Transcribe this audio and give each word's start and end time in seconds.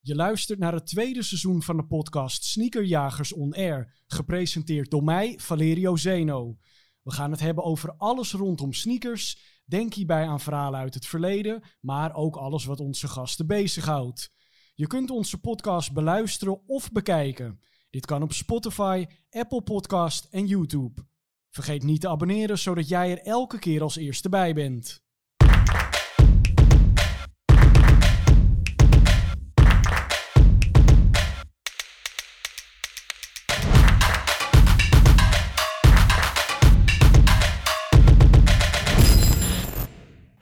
Je 0.00 0.14
luistert 0.14 0.58
naar 0.58 0.72
het 0.72 0.86
tweede 0.86 1.22
seizoen 1.22 1.62
van 1.62 1.76
de 1.76 1.86
podcast 1.86 2.44
Sneakerjagers 2.44 3.32
On 3.32 3.54
Air, 3.54 4.02
gepresenteerd 4.06 4.90
door 4.90 5.04
mij, 5.04 5.38
Valerio 5.38 5.96
Zeno. 5.96 6.58
We 7.02 7.12
gaan 7.12 7.30
het 7.30 7.40
hebben 7.40 7.64
over 7.64 7.94
alles 7.96 8.32
rondom 8.32 8.72
sneakers. 8.72 9.38
Denk 9.64 9.94
hierbij 9.94 10.26
aan 10.26 10.40
verhalen 10.40 10.80
uit 10.80 10.94
het 10.94 11.06
verleden, 11.06 11.62
maar 11.80 12.14
ook 12.14 12.36
alles 12.36 12.64
wat 12.64 12.80
onze 12.80 13.08
gasten 13.08 13.46
bezighoudt. 13.46 14.30
Je 14.74 14.86
kunt 14.86 15.10
onze 15.10 15.40
podcast 15.40 15.92
beluisteren 15.92 16.66
of 16.66 16.92
bekijken. 16.92 17.60
Dit 17.90 18.06
kan 18.06 18.22
op 18.22 18.32
Spotify, 18.32 19.06
Apple 19.30 19.62
Podcast 19.62 20.24
en 20.30 20.46
YouTube. 20.46 21.06
Vergeet 21.50 21.82
niet 21.82 22.00
te 22.00 22.08
abonneren, 22.08 22.58
zodat 22.58 22.88
jij 22.88 23.10
er 23.10 23.18
elke 23.18 23.58
keer 23.58 23.82
als 23.82 23.96
eerste 23.96 24.28
bij 24.28 24.54
bent. 24.54 25.06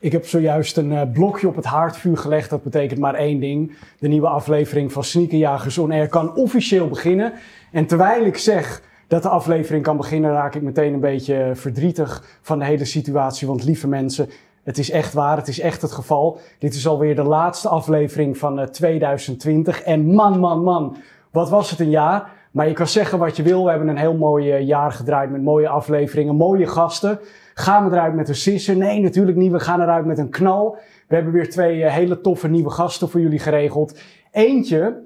Ik 0.06 0.12
heb 0.12 0.26
zojuist 0.26 0.76
een 0.76 0.92
eh, 0.92 1.02
blokje 1.12 1.48
op 1.48 1.56
het 1.56 1.64
haardvuur 1.64 2.16
gelegd. 2.16 2.50
Dat 2.50 2.62
betekent 2.62 3.00
maar 3.00 3.14
één 3.14 3.40
ding. 3.40 3.76
De 3.98 4.08
nieuwe 4.08 4.28
aflevering 4.28 4.92
van 4.92 5.04
Sneakerjagers 5.04 5.78
On 5.78 5.92
Air 5.92 6.08
kan 6.08 6.34
officieel 6.34 6.88
beginnen. 6.88 7.32
En 7.72 7.86
terwijl 7.86 8.24
ik 8.24 8.38
zeg 8.38 8.82
dat 9.06 9.22
de 9.22 9.28
aflevering 9.28 9.82
kan 9.84 9.96
beginnen, 9.96 10.32
raak 10.32 10.54
ik 10.54 10.62
meteen 10.62 10.92
een 10.92 11.00
beetje 11.00 11.50
verdrietig 11.54 12.38
van 12.42 12.58
de 12.58 12.64
hele 12.64 12.84
situatie. 12.84 13.46
Want 13.46 13.64
lieve 13.64 13.88
mensen, 13.88 14.28
het 14.62 14.78
is 14.78 14.90
echt 14.90 15.12
waar, 15.12 15.36
het 15.36 15.48
is 15.48 15.60
echt 15.60 15.82
het 15.82 15.92
geval. 15.92 16.38
Dit 16.58 16.74
is 16.74 16.86
alweer 16.86 17.14
de 17.14 17.22
laatste 17.22 17.68
aflevering 17.68 18.38
van 18.38 18.60
uh, 18.60 18.66
2020. 18.66 19.82
En 19.82 20.14
man, 20.14 20.38
man, 20.38 20.62
man, 20.62 20.96
wat 21.30 21.50
was 21.50 21.70
het 21.70 21.80
een 21.80 21.90
jaar. 21.90 22.30
Maar 22.56 22.68
je 22.68 22.74
kan 22.74 22.86
zeggen 22.86 23.18
wat 23.18 23.36
je 23.36 23.42
wil. 23.42 23.64
We 23.64 23.70
hebben 23.70 23.88
een 23.88 23.96
heel 23.96 24.16
mooi 24.16 24.52
eh, 24.52 24.66
jaar 24.66 24.92
gedraaid 24.92 25.30
met 25.30 25.42
mooie 25.42 25.68
afleveringen, 25.68 26.34
mooie 26.34 26.66
gasten. 26.66 27.18
Gaan 27.54 27.88
we 27.88 27.96
eruit 27.96 28.14
met 28.14 28.28
een 28.28 28.34
sisser? 28.34 28.76
Nee, 28.76 29.00
natuurlijk 29.00 29.36
niet. 29.36 29.52
We 29.52 29.60
gaan 29.60 29.80
eruit 29.80 30.06
met 30.06 30.18
een 30.18 30.30
knal. 30.30 30.78
We 31.08 31.14
hebben 31.14 31.32
weer 31.32 31.50
twee 31.50 31.78
uh, 31.78 31.92
hele 31.92 32.20
toffe 32.20 32.48
nieuwe 32.48 32.70
gasten 32.70 33.08
voor 33.08 33.20
jullie 33.20 33.38
geregeld. 33.38 34.00
Eentje 34.30 35.02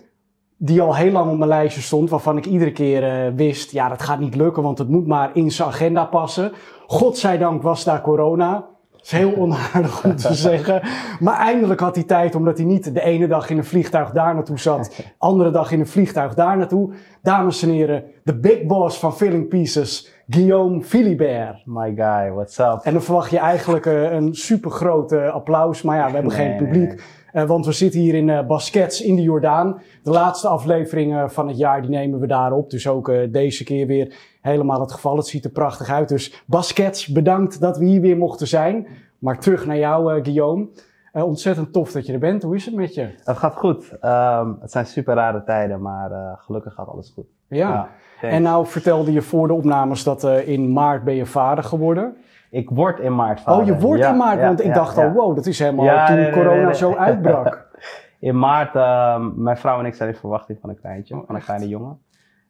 die 0.57 0.83
al 0.83 0.97
heel 0.97 1.13
lang 1.13 1.31
op 1.31 1.37
mijn 1.37 1.49
lijstje 1.49 1.81
stond, 1.81 2.11
waarvan 2.11 2.37
ik 2.37 2.47
iedere 2.47 2.73
keer 2.73 3.03
uh, 3.03 3.35
wist, 3.37 3.73
ja, 3.73 3.89
dat 3.89 4.03
gaat 4.03 4.21
niet 4.21 4.37
lukken, 4.37 4.63
want 4.63 4.79
het 4.79 4.89
moet 4.89 5.07
maar 5.07 5.31
in 5.35 5.51
zijn 5.51 5.69
agenda 5.69 6.05
passen. 6.05 6.53
Godzijdank 6.87 7.63
was 7.63 7.85
daar 7.85 8.01
corona. 8.01 8.67
Dat 9.01 9.13
is 9.13 9.19
heel 9.19 9.37
onaardig 9.37 10.05
om 10.05 10.17
te 10.17 10.35
zeggen. 10.49 10.83
Maar 11.21 11.39
eindelijk 11.39 11.81
had 11.81 11.95
hij 11.95 12.05
tijd, 12.05 12.35
omdat 12.35 12.57
hij 12.57 12.67
niet 12.67 12.95
de 12.95 13.03
ene 13.03 13.27
dag 13.27 13.51
in 13.51 13.59
een 13.59 13.65
vliegtuig 13.65 14.11
daar 14.11 14.35
naartoe 14.35 14.59
zat, 14.59 15.05
andere 15.19 15.51
dag 15.51 15.73
in 15.73 15.81
een 15.81 15.87
vliegtuig 15.87 16.35
daar 16.35 16.57
naartoe. 16.57 16.93
Dames 17.23 17.63
en 17.63 17.69
heren, 17.71 18.05
de 18.25 18.39
big 18.39 18.63
boss 18.63 18.99
van 18.99 19.17
Filling 19.17 19.49
Pieces, 19.49 20.13
Guillaume 20.29 20.83
Philibert. 20.83 21.63
My 21.67 21.93
guy, 21.97 22.31
what's 22.31 22.59
up? 22.59 22.81
En 22.83 22.93
dan 22.93 23.03
verwacht 23.03 23.31
je 23.31 23.39
eigenlijk 23.39 23.87
uh, 23.87 24.13
een 24.13 24.35
super 24.35 24.71
groot 24.71 25.13
uh, 25.13 25.33
applaus, 25.35 25.83
maar 25.83 25.97
ja, 25.97 26.07
we 26.07 26.13
hebben 26.13 26.37
Nee, 26.37 26.47
geen 26.49 26.57
publiek. 26.57 26.89
nee, 26.89 26.99
Uh, 27.35 27.45
want 27.45 27.67
we 27.67 27.73
zitten 27.73 28.01
hier 28.01 28.15
in 28.15 28.29
uh, 28.29 28.47
Baskets 28.47 29.03
in 29.03 29.17
de 29.17 29.23
Jordaan. 29.23 29.81
De 30.03 30.11
laatste 30.11 30.49
aflevering 30.49 31.33
van 31.33 31.49
het 31.49 31.59
jaar 31.59 31.81
die 31.81 31.91
nemen 31.91 32.21
we 32.21 32.27
daar 32.27 32.53
op. 32.53 32.71
Dus 32.71 32.89
ook 32.89 33.13
deze 33.31 33.65
keer 33.65 33.87
weer 33.87 34.15
helemaal 34.41 34.81
het 34.81 34.93
geval. 34.93 35.17
Het 35.17 35.27
ziet 35.27 35.45
er 35.45 35.51
prachtig 35.51 35.91
uit. 35.91 36.09
Dus 36.09 36.45
Baskets, 36.47 37.07
bedankt 37.07 37.61
dat 37.61 37.79
we 37.79 37.85
hier 37.85 38.01
weer 38.01 38.17
mochten 38.17 38.47
zijn. 38.47 38.87
Maar 39.19 39.39
terug 39.39 39.67
naar 39.67 39.77
jou, 39.77 40.17
uh, 40.17 40.25
Guillaume. 40.25 40.69
Uh, 41.13 41.25
ontzettend 41.25 41.73
tof 41.73 41.93
dat 41.93 42.07
je 42.07 42.13
er 42.13 42.19
bent. 42.19 42.43
Hoe 42.43 42.55
is 42.55 42.65
het 42.65 42.75
met 42.75 42.95
je? 42.95 43.09
Het 43.25 43.39
gaat 43.39 43.55
goed. 43.55 43.93
Um, 44.03 44.59
het 44.61 44.71
zijn 44.71 44.87
super 44.87 45.15
rare 45.15 45.45
tijden, 45.45 45.83
maar 45.83 46.11
uh, 46.11 46.33
gelukkig 46.37 46.75
gaat 46.75 46.89
alles 46.89 47.13
goed. 47.15 47.27
Ja. 47.49 47.89
en 48.21 48.43
nou 48.43 48.67
vertelde 48.67 49.13
je 49.13 49.23
voor 49.23 49.47
de 49.47 49.55
opnames 49.55 50.05
dat 50.05 50.25
uh, 50.25 50.49
in 50.49 50.73
maart 50.73 51.05
ben 51.05 51.15
je 51.15 51.27
vader 51.27 51.65
geworden. 51.65 52.17
Ik 52.51 52.71
word 52.71 52.99
in 52.99 53.15
maart 53.15 53.41
vader. 53.41 53.61
Oh, 53.61 53.67
je 53.67 53.79
wordt 53.79 54.03
Ja, 54.03 54.11
in 54.11 54.17
maart, 54.17 54.39
ja, 54.39 54.47
want 54.47 54.65
ik 54.65 54.75
dacht 54.75 54.99
al, 54.99 55.13
wow, 55.13 55.37
dat 55.37 55.47
is 55.47 55.59
helemaal 55.59 56.07
toen 56.07 56.17
nee, 56.17 56.31
corona 56.31 56.55
nee, 56.55 56.65
nee. 56.65 56.75
zo 56.75 56.95
uitbrak. 56.95 57.69
In 58.21 58.39
maart, 58.39 58.75
uh, 58.75 59.27
mijn 59.35 59.57
vrouw 59.57 59.79
en 59.79 59.87
ik 59.87 59.95
zijn 59.95 60.09
in 60.09 60.15
verwachting 60.15 60.59
van 60.61 60.71
een 60.71 60.81
kleintje, 60.81 61.15
Oh, 61.15 61.27
van 61.27 61.35
een 61.35 61.43
kleine 61.43 61.69
jongen. 61.69 61.99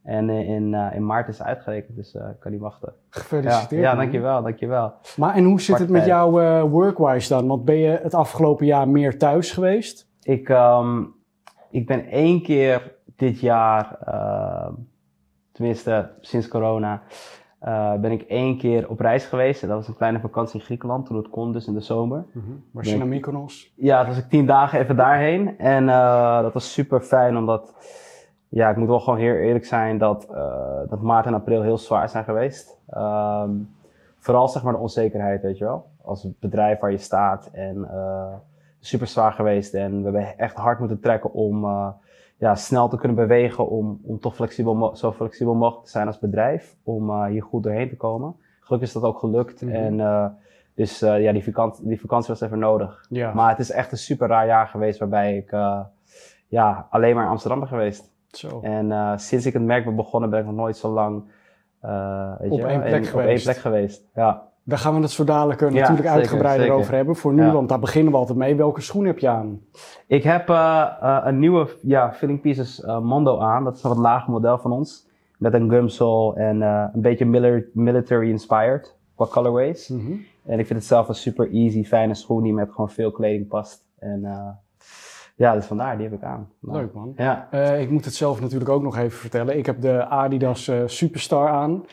En 0.03 0.29
uh, 0.29 0.49
in, 0.49 0.73
uh, 0.73 0.95
in 0.95 1.07
maart 1.07 1.29
is 1.29 1.39
het 1.39 1.47
uitgerekend, 1.47 1.97
dus 1.97 2.15
uh, 2.15 2.23
ik 2.23 2.41
kan 2.41 2.53
niet 2.53 2.61
wachten. 2.61 2.93
Gefeliciteerd. 3.09 3.83
ja 3.83 3.95
dankjewel, 3.95 4.43
dankjewel. 4.43 4.93
Maar 5.17 5.35
en 5.35 5.45
hoe 5.45 5.61
zit 5.61 5.79
het 5.79 5.89
met 5.89 6.09
Aparte 6.09 6.37
jou 6.37 6.43
uh, 6.43 6.71
workwise 6.71 7.29
dan? 7.29 7.47
Want 7.47 7.65
ben 7.65 7.77
je 7.77 7.99
het 8.03 8.15
afgelopen 8.15 8.67
jaar 8.67 8.89
meer 8.89 9.19
thuis 9.19 9.53
geweest? 9.53 10.09
Ik, 10.23 10.49
um, 10.49 11.15
ik 11.71 11.87
ben 11.87 12.07
één 12.07 12.43
keer 12.43 12.97
dit 13.17 13.41
jaar, 13.41 13.99
uh, 14.09 14.69
tenminste 15.53 16.11
sinds 16.21 16.49
corona, 16.49 17.03
ben 18.01 18.11
ik 18.11 18.23
één 18.23 18.59
keer 18.59 18.89
op 18.89 19.01
reis 19.01 19.25
geweest. 19.25 19.63
En 19.63 19.69
dat 19.69 19.77
was 19.77 19.89
een 19.89 19.97
kleine 19.97 20.21
vakantie 20.21 20.59
in 20.59 20.65
Griekenland, 20.65 21.07
toen 21.07 21.17
het 21.17 21.29
kon, 21.29 21.53
dus 21.53 21.67
in 21.67 21.75
de 21.75 21.81
zomer. 21.81 22.25
Was 22.73 22.91
je 22.91 22.97
naar 22.97 23.07
Mykonos? 23.07 23.73
Ja, 23.77 23.99
toen 23.99 24.09
was 24.09 24.19
ik 24.19 24.31
tien 24.31 24.47
dagen 24.47 24.79
even 24.79 24.97
daarheen. 24.97 25.59
En 25.59 25.87
dat 26.43 26.53
was 26.53 26.73
super 26.73 27.01
fijn, 27.01 27.37
omdat, 27.37 27.75
ja, 28.53 28.71
ik 28.71 28.77
moet 28.77 28.89
wel 28.89 29.01
gewoon 29.01 29.19
heel 29.19 29.35
eerlijk 29.35 29.65
zijn 29.65 29.99
dat, 29.99 30.27
uh, 30.31 30.81
dat 30.89 31.01
maart 31.01 31.27
en 31.27 31.35
april 31.35 31.63
heel 31.63 31.79
zwaar 31.79 32.09
zijn 32.09 32.25
geweest. 32.25 32.79
Um, 32.97 33.75
vooral 34.19 34.49
zeg 34.49 34.63
maar 34.63 34.73
de 34.73 34.79
onzekerheid, 34.79 35.43
weet 35.43 35.59
je 35.59 35.65
wel. 35.65 35.87
Als 36.03 36.29
bedrijf 36.41 36.81
waar 36.81 36.91
je 36.91 36.99
staat 36.99 37.49
en 37.53 37.77
uh, 37.77 38.35
super 38.81 39.07
zwaar 39.07 39.33
geweest. 39.33 39.75
En 39.75 39.97
we 39.97 40.03
hebben 40.03 40.39
echt 40.39 40.57
hard 40.57 40.79
moeten 40.79 41.01
trekken 41.01 41.33
om 41.33 41.65
uh, 41.65 41.89
ja, 42.37 42.55
snel 42.55 42.89
te 42.89 42.97
kunnen 42.97 43.17
bewegen, 43.17 43.69
om, 43.69 44.01
om 44.03 44.21
toch 44.21 44.35
flexibel, 44.35 44.97
zo 44.97 45.13
flexibel 45.13 45.55
mogelijk 45.55 45.85
te 45.85 45.91
zijn 45.91 46.07
als 46.07 46.19
bedrijf, 46.19 46.77
om 46.83 47.11
uh, 47.11 47.25
hier 47.25 47.43
goed 47.43 47.63
doorheen 47.63 47.89
te 47.89 47.97
komen. 47.97 48.37
Gelukkig 48.61 48.89
is 48.89 48.95
dat 48.95 49.03
ook 49.03 49.19
gelukt. 49.19 49.63
Mhm. 49.63 49.75
En 49.75 49.99
uh, 49.99 50.27
dus 50.75 51.03
uh, 51.03 51.23
ja, 51.23 51.33
die 51.33 51.45
vakantie, 51.45 51.87
die 51.87 52.01
vakantie 52.01 52.29
was 52.29 52.41
even 52.41 52.59
nodig. 52.59 53.07
Ja. 53.09 53.35
Maar 53.35 53.51
het 53.51 53.59
is 53.59 53.71
echt 53.71 53.93
een 53.93 53.99
super 53.99 54.29
raar 54.29 54.47
jaar 54.47 54.67
geweest 54.67 54.99
waarbij 54.99 55.37
ik 55.37 55.51
ja, 56.47 56.87
alleen 56.91 57.15
maar 57.15 57.25
in 57.25 57.31
Amsterdam 57.31 57.59
ben 57.59 57.69
geweest. 57.69 58.10
Zo. 58.31 58.61
En 58.63 58.87
uh, 58.91 59.13
sinds 59.17 59.47
ik 59.47 59.53
het 59.53 59.63
merk 59.63 59.85
ben 59.85 59.97
begonnen 59.97 60.31
ben 60.31 60.41
ik 60.41 60.47
nog 60.47 60.55
nooit 60.55 60.77
zo 60.77 60.89
lang 60.93 61.23
uh, 61.85 62.33
weet 62.39 62.51
Op 62.51 62.59
je, 62.59 62.65
één 62.67 62.81
plek 62.81 62.93
en- 62.93 62.99
op 62.99 63.03
één 63.03 63.05
geweest. 63.05 63.45
plek 63.45 63.57
geweest. 63.57 64.05
Ja. 64.15 64.49
Daar 64.65 64.79
gaan 64.79 64.95
we 64.95 65.01
het 65.01 65.11
zo 65.11 65.25
dadelijk 65.25 65.61
Ja, 65.61 65.67
natuurlijk 65.67 65.97
zeker, 65.97 66.11
uitgebreider 66.13 66.63
zeker. 66.67 66.79
over 66.81 66.95
hebben. 66.95 67.17
Voor 67.17 67.33
nu, 67.33 67.45
Ja. 67.45 67.53
want 67.53 67.69
daar 67.69 67.79
beginnen 67.79 68.13
we 68.13 68.19
altijd 68.19 68.39
mee. 68.39 68.55
Welke 68.57 68.81
schoen 68.81 69.05
heb 69.05 69.19
je 69.19 69.29
aan? 69.29 69.61
Ik 70.07 70.23
heb 70.23 70.49
uh, 70.49 71.21
een 71.25 71.39
nieuwe 71.39 71.69
ja, 71.83 72.13
Filling 72.13 72.41
Pieces 72.41 72.85
Mondo 73.03 73.39
aan. 73.39 73.65
Dat 73.65 73.77
is 73.77 73.83
een 73.83 73.89
wat 73.91 73.99
lager 73.99 74.31
model 74.33 74.59
van 74.59 74.73
ons. 74.73 75.09
Met 75.39 75.55
een 75.55 75.71
gumsole 75.71 76.35
en 76.37 76.61
een 76.61 76.91
beetje 77.01 77.25
mili- 77.27 77.65
military 77.73 78.29
inspired 78.31 78.97
qua 79.17 79.27
colorways. 79.27 79.89
Mhm. 79.89 80.13
En 80.45 80.59
ik 80.59 80.67
vind 80.67 80.79
het 80.79 80.89
zelf 80.89 81.09
een 81.09 81.15
super 81.15 81.51
easy, 81.53 81.85
fijne 81.85 82.15
schoen 82.15 82.43
die 82.43 82.53
met 82.55 82.71
gewoon 82.71 82.91
veel 82.91 83.11
kleding 83.11 83.49
past. 83.49 83.85
En 83.99 84.25
ja, 85.41 85.55
dus 85.55 85.65
vandaar, 85.65 85.97
die 85.97 86.09
heb 86.09 86.19
ik 86.19 86.23
aan. 86.23 86.49
Nou, 86.59 86.79
Leuk 86.79 86.95
man. 86.95 87.13
Ja, 87.17 87.49
Uh, 87.55 87.81
ik 87.81 87.91
moet 87.91 88.05
het 88.05 88.15
zelf 88.15 88.41
natuurlijk 88.41 88.71
ook 88.71 88.83
nog 88.83 88.97
even 88.97 89.19
vertellen. 89.19 89.59
Ik 89.59 89.67
heb 89.67 89.81
de 89.81 90.05
Adidas 90.05 90.69
uh, 90.69 90.83
Superstar 90.87 91.49
aan. 91.49 91.85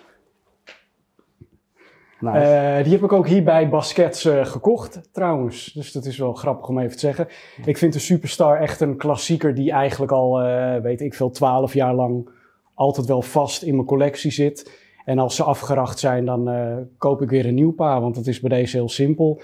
nice. 2.20 2.78
Uh, 2.78 2.84
die 2.84 2.94
heb 2.94 3.04
ik 3.04 3.12
ook 3.12 3.28
hier 3.28 3.44
bij 3.44 3.70
Baskets 3.70 4.30
gekocht, 4.42 5.14
trouwens. 5.14 5.74
Dus 5.74 5.92
dat 5.92 6.06
is 6.06 6.18
wel 6.18 6.34
grappig 6.34 6.68
om 6.68 6.80
even 6.80 6.92
te 6.92 7.00
zeggen. 7.00 7.28
Ik 7.66 7.78
vind 7.78 7.94
de 7.94 8.00
Superstar 8.00 8.60
echt 8.60 8.82
een 8.82 8.98
klassieker 8.98 9.54
die 9.54 9.72
eigenlijk 9.72 10.12
al, 10.12 10.42
weet 10.82 11.02
ik 11.02 11.14
veel, 11.14 11.30
twaalf 11.30 11.74
jaar 11.74 11.94
lang 11.94 12.30
altijd 12.74 13.08
wel 13.08 13.22
vast 13.22 13.64
in 13.64 13.76
mijn 13.76 13.88
collectie 13.88 14.32
zit. 14.32 14.86
En 15.06 15.20
als 15.20 15.36
ze 15.36 15.44
afgeracht 15.44 16.00
zijn, 16.00 16.26
dan 16.26 16.50
koop 16.98 17.22
ik 17.22 17.30
weer 17.30 17.46
een 17.46 17.54
nieuw 17.54 17.74
paar, 17.74 18.02
want 18.02 18.16
dat 18.16 18.28
is 18.28 18.40
bij 18.40 18.58
deze 18.58 18.78
heel 18.78 18.90
simpel. 18.90 19.42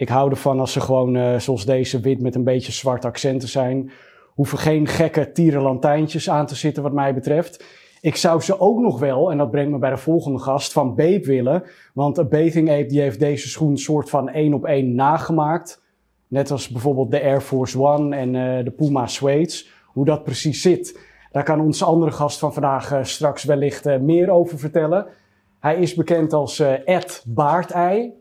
Ik 0.00 0.08
hou 0.08 0.30
ervan 0.30 0.60
als 0.60 0.72
ze 0.72 0.80
gewoon, 0.80 1.16
uh, 1.16 1.38
zoals 1.38 1.64
deze, 1.64 2.00
wit 2.00 2.20
met 2.20 2.34
een 2.34 2.44
beetje 2.44 2.72
zwarte 2.72 3.06
accenten 3.06 3.48
zijn. 3.48 3.90
Hoeven 4.34 4.58
geen 4.58 4.86
gekke 4.86 5.32
tierenlantijntjes 5.32 6.30
aan 6.30 6.46
te 6.46 6.54
zitten 6.54 6.82
wat 6.82 6.92
mij 6.92 7.14
betreft. 7.14 7.64
Ik 8.00 8.16
zou 8.16 8.40
ze 8.40 8.60
ook 8.60 8.78
nog 8.78 8.98
wel, 8.98 9.30
en 9.30 9.38
dat 9.38 9.50
brengt 9.50 9.70
me 9.70 9.78
bij 9.78 9.90
de 9.90 9.96
volgende 9.96 10.38
gast, 10.38 10.72
van 10.72 10.94
Babe 10.94 11.20
willen. 11.24 11.62
Want 11.94 12.18
een 12.18 12.28
Bathing 12.28 12.70
Ape 12.70 12.86
die 12.86 13.00
heeft 13.00 13.20
deze 13.20 13.48
schoen 13.48 13.78
soort 13.78 14.10
van 14.10 14.28
één 14.28 14.54
op 14.54 14.64
één 14.64 14.94
nagemaakt. 14.94 15.82
Net 16.28 16.50
als 16.50 16.68
bijvoorbeeld 16.68 17.10
de 17.10 17.22
Air 17.22 17.40
Force 17.40 17.80
One 17.80 18.16
en 18.16 18.34
uh, 18.34 18.64
de 18.64 18.70
Puma 18.70 19.06
Suedes. 19.06 19.70
Hoe 19.86 20.04
dat 20.04 20.24
precies 20.24 20.62
zit, 20.62 21.00
daar 21.32 21.44
kan 21.44 21.60
onze 21.60 21.84
andere 21.84 22.12
gast 22.12 22.38
van 22.38 22.52
vandaag 22.52 22.92
uh, 22.92 22.98
straks 23.02 23.44
wellicht 23.44 24.00
meer 24.00 24.30
over 24.30 24.58
vertellen. 24.58 25.06
Hij 25.58 25.76
is 25.76 25.94
bekend 25.94 26.32
als 26.32 26.60
Ed 26.84 27.24
Baardei. 27.26 28.19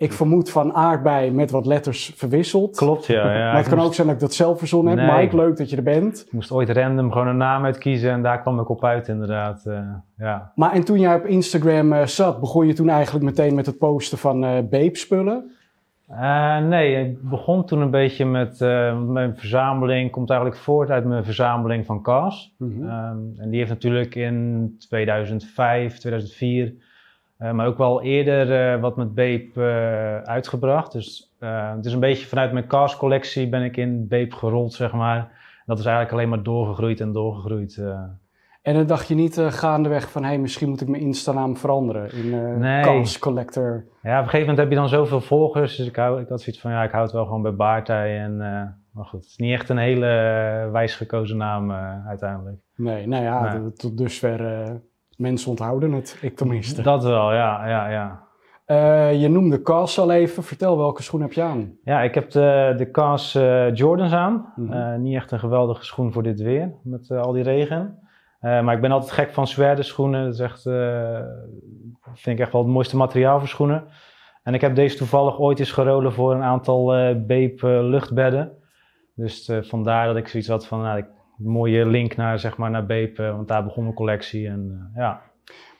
Ik 0.00 0.12
vermoed 0.12 0.50
van 0.50 0.74
aardbei 0.74 1.30
met 1.30 1.50
wat 1.50 1.66
letters 1.66 2.12
verwisseld. 2.16 2.76
Klopt, 2.76 3.06
ja. 3.06 3.32
ja. 3.32 3.46
maar 3.46 3.56
het 3.56 3.68
kan 3.68 3.76
moest- 3.76 3.88
ook 3.88 3.94
zijn 3.94 4.06
dat 4.06 4.16
ik 4.16 4.22
dat 4.22 4.34
zelf 4.34 4.58
verzonnen 4.58 4.98
heb. 4.98 5.08
Nee. 5.10 5.20
Mike, 5.22 5.36
leuk 5.36 5.56
dat 5.56 5.70
je 5.70 5.76
er 5.76 5.82
bent. 5.82 6.22
Ik 6.26 6.32
moest 6.32 6.50
ooit 6.52 6.70
random 6.70 7.12
gewoon 7.12 7.26
een 7.26 7.36
naam 7.36 7.64
uitkiezen 7.64 8.10
en 8.10 8.22
daar 8.22 8.40
kwam 8.40 8.60
ik 8.60 8.68
op 8.68 8.84
uit 8.84 9.08
inderdaad. 9.08 9.66
eh, 9.66 9.80
ja. 10.18 10.52
Maar 10.54 10.72
en 10.72 10.84
toen 10.84 11.00
jij 11.00 11.14
op 11.14 11.26
Instagram 11.26 11.92
uh, 11.92 12.06
zat, 12.06 12.40
begon 12.40 12.66
je 12.66 12.72
toen 12.72 12.88
eigenlijk 12.88 13.24
meteen 13.24 13.54
met 13.54 13.66
het 13.66 13.78
posten 13.78 14.18
van 14.18 14.44
uh, 14.44 14.50
Babe-spullen? 14.50 15.50
Uh, 16.10 16.58
nee, 16.58 17.08
ik 17.08 17.22
begon 17.30 17.64
toen 17.64 17.80
een 17.80 17.90
beetje 17.90 18.24
met 18.24 18.60
mijn 19.06 19.36
verzameling, 19.36 20.10
komt 20.10 20.30
eigenlijk 20.30 20.60
voort 20.60 20.90
uit 20.90 21.04
mijn 21.04 21.24
verzameling 21.24 21.86
van 21.86 22.02
Cas. 22.02 22.54
Mm 22.58 22.72
-hmm. 22.72 22.82
um, 22.82 23.34
en 23.38 23.50
die 23.50 23.58
heeft 23.58 23.70
natuurlijk 23.70 24.14
in 24.14 24.74
2005, 24.78 25.98
2004, 25.98 26.72
uh, 27.42 27.52
maar 27.52 27.66
ook 27.66 27.78
wel 27.78 28.02
eerder 28.02 28.80
wat 28.80 28.96
met 28.96 29.14
Beep 29.14 29.58
uitgebracht. 30.24 30.92
Dus 30.92 31.34
het 31.74 31.84
is 31.84 31.92
een 31.92 32.00
beetje 32.00 32.26
vanuit 32.26 32.52
mijn 32.52 32.66
Cas 32.66 32.96
collectie 32.96 33.48
ben 33.48 33.62
ik 33.62 33.76
in 33.76 34.08
Beep 34.08 34.32
gerold, 34.32 34.72
zeg 34.72 34.92
maar. 34.92 35.38
Dat 35.66 35.78
is 35.78 35.84
eigenlijk 35.84 36.14
alleen 36.14 36.28
maar 36.28 36.42
doorgegroeid 36.42 37.00
en 37.00 37.12
doorgegroeid. 37.12 37.82
En 38.62 38.74
dan 38.74 38.86
dacht 38.86 39.08
je 39.08 39.14
niet 39.14 39.38
gaandeweg 39.38 40.10
van, 40.10 40.22
hé, 40.22 40.28
hey, 40.28 40.38
misschien 40.38 40.68
moet 40.68 40.80
ik 40.80 40.88
mijn 40.88 41.02
Insta-naam 41.02 41.56
veranderen 41.56 42.12
in 42.12 42.58
nee. 42.58 42.82
Kans 42.82 43.18
Collector. 43.18 43.84
Ja, 44.02 44.18
op 44.18 44.24
een 44.24 44.30
gegeven 44.30 44.40
moment 44.40 44.58
heb 44.58 44.68
je 44.68 44.74
dan 44.74 44.88
zoveel 44.88 45.20
volgers, 45.20 45.76
dus 45.76 45.86
ik, 45.86 45.96
hou, 45.96 46.20
ik 46.20 46.28
had 46.28 46.40
zoiets 46.40 46.62
van, 46.62 46.70
ja, 46.70 46.82
ik 46.82 46.90
houd 46.90 47.04
het 47.04 47.12
wel 47.12 47.24
gewoon 47.24 47.42
bij 47.42 47.54
Baartij. 47.54 48.20
En, 48.20 48.36
maar 48.90 49.04
goed, 49.04 49.20
het 49.20 49.30
is 49.30 49.36
niet 49.36 49.52
echt 49.52 49.68
een 49.68 49.78
hele 49.78 50.06
wijs 50.72 50.94
gekozen 50.96 51.36
naam 51.36 51.72
uiteindelijk. 52.06 52.56
Nee, 52.76 53.06
nou 53.06 53.24
ja, 53.24 53.56
nee. 53.56 53.72
tot 53.72 53.98
dusver 53.98 54.40
mensen 55.20 55.50
onthouden 55.50 55.92
het, 55.92 56.18
ik 56.20 56.36
tenminste. 56.36 56.82
Dat 56.82 57.02
wel, 57.02 57.32
ja, 57.32 57.68
ja, 57.68 57.88
ja. 57.88 59.08
je 59.08 59.28
noemde 59.28 59.62
Cas 59.62 59.98
al 59.98 60.10
even, 60.10 60.42
vertel 60.42 60.76
welke 60.76 61.02
schoen 61.02 61.20
heb 61.20 61.32
je 61.32 61.42
aan? 61.42 61.76
Ja, 61.84 62.02
ik 62.02 62.14
heb 62.14 62.30
de, 62.30 62.74
de 62.76 62.90
Cas 62.90 63.32
Jordans 63.72 64.12
aan. 64.12 64.52
Mm 64.56 64.70
-hmm. 64.70 65.02
niet 65.02 65.14
echt 65.14 65.30
een 65.30 65.38
geweldige 65.38 65.84
schoen 65.84 66.12
voor 66.12 66.22
dit 66.22 66.40
weer, 66.40 66.74
met 66.82 67.10
al 67.10 67.32
die 67.32 67.42
regen. 67.42 67.98
Maar 68.40 68.74
ik 68.74 68.80
ben 68.80 68.92
altijd 68.92 69.12
gek 69.12 69.32
van 69.32 69.46
zwerde 69.46 69.82
schoenen. 69.82 70.24
Dat 70.24 70.34
is 70.34 70.40
echt, 70.40 70.62
vind 72.14 72.38
ik 72.38 72.38
echt 72.38 72.52
wel 72.52 72.62
het 72.62 72.70
mooiste 72.70 72.96
materiaal 72.96 73.38
voor 73.38 73.48
schoenen. 73.48 73.84
En 74.42 74.54
ik 74.54 74.60
heb 74.60 74.74
deze 74.74 74.96
toevallig 74.96 75.38
ooit 75.38 75.58
eens 75.58 75.72
gerolen 75.72 76.12
voor 76.12 76.34
een 76.34 76.42
aantal 76.42 76.86
Beep 77.26 77.60
luchtbedden. 77.62 78.52
Dus 79.14 79.50
vandaar 79.60 80.06
dat 80.06 80.16
ik 80.16 80.28
zoiets 80.28 80.48
had 80.48 80.66
van 80.66 80.82
nou, 80.82 80.98
een 80.98 81.06
mooie 81.42 81.86
link 81.86 82.16
naar, 82.16 82.38
zeg 82.38 82.56
maar, 82.56 82.70
naar 82.70 82.86
Beep. 82.86 83.16
want 83.16 83.48
daar 83.48 83.64
begon 83.64 83.82
mijn 83.82 83.94
collectie. 83.94 84.48
En, 84.48 84.90
ja. 84.94 85.20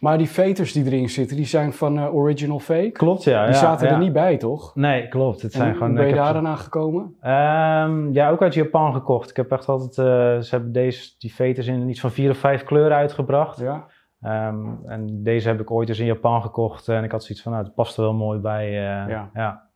Maar 0.00 0.18
die 0.18 0.28
veters 0.28 0.72
die 0.72 0.84
erin 0.84 1.08
zitten, 1.08 1.36
die 1.36 1.46
zijn 1.46 1.72
van 1.72 1.98
uh, 1.98 2.14
Original 2.14 2.58
Fake? 2.58 2.90
Klopt, 2.90 3.24
ja. 3.24 3.44
Die 3.44 3.52
ja, 3.54 3.58
zaten 3.60 3.86
ja. 3.86 3.92
er 3.92 3.98
niet 3.98 4.12
bij, 4.12 4.36
toch? 4.36 4.74
Nee, 4.74 5.08
klopt. 5.08 5.42
Het 5.42 5.52
zijn 5.52 5.68
hoe 5.68 5.76
gewoon, 5.78 5.94
ben 5.94 6.06
je 6.08 6.14
daar 6.14 6.32
dan 6.32 6.46
aan 6.46 6.58
gekomen? 6.58 7.14
Ehm, 7.20 8.12
ja, 8.12 8.30
ook 8.30 8.42
uit 8.42 8.54
Japan 8.54 8.92
gekocht. 8.94 9.30
Ik 9.30 9.36
heb 9.36 9.50
echt 9.52 9.68
altijd, 9.68 9.98
eh, 9.98 10.04
ze 10.42 10.48
hebben 10.50 10.72
deze, 10.72 11.14
die 11.18 11.34
veters 11.34 11.66
in 11.66 11.88
iets 11.88 12.00
van 12.00 12.10
vier 12.10 12.30
of 12.30 12.36
vijf 12.38 12.64
kleuren 12.64 12.96
uitgebracht. 12.96 13.58
Ja. 13.60 13.86
Ehm, 14.20 14.66
en 14.86 15.22
deze 15.22 15.48
heb 15.48 15.60
ik 15.60 15.70
ooit 15.70 15.88
eens 15.88 15.98
in 15.98 16.06
Japan 16.06 16.42
gekocht 16.42 16.88
en 16.88 17.04
ik 17.04 17.10
had 17.10 17.24
zoiets 17.24 17.42
van, 17.44 17.52
nou, 17.52 17.64
het 17.64 17.74
past 17.74 17.96
er 17.96 18.02
wel 18.02 18.14
mooi 18.14 18.38
bij. 18.38 18.66
eh, 18.66 19.08
Ja. 19.08 19.30
ja. 19.34 19.68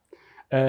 Eh, 0.49 0.61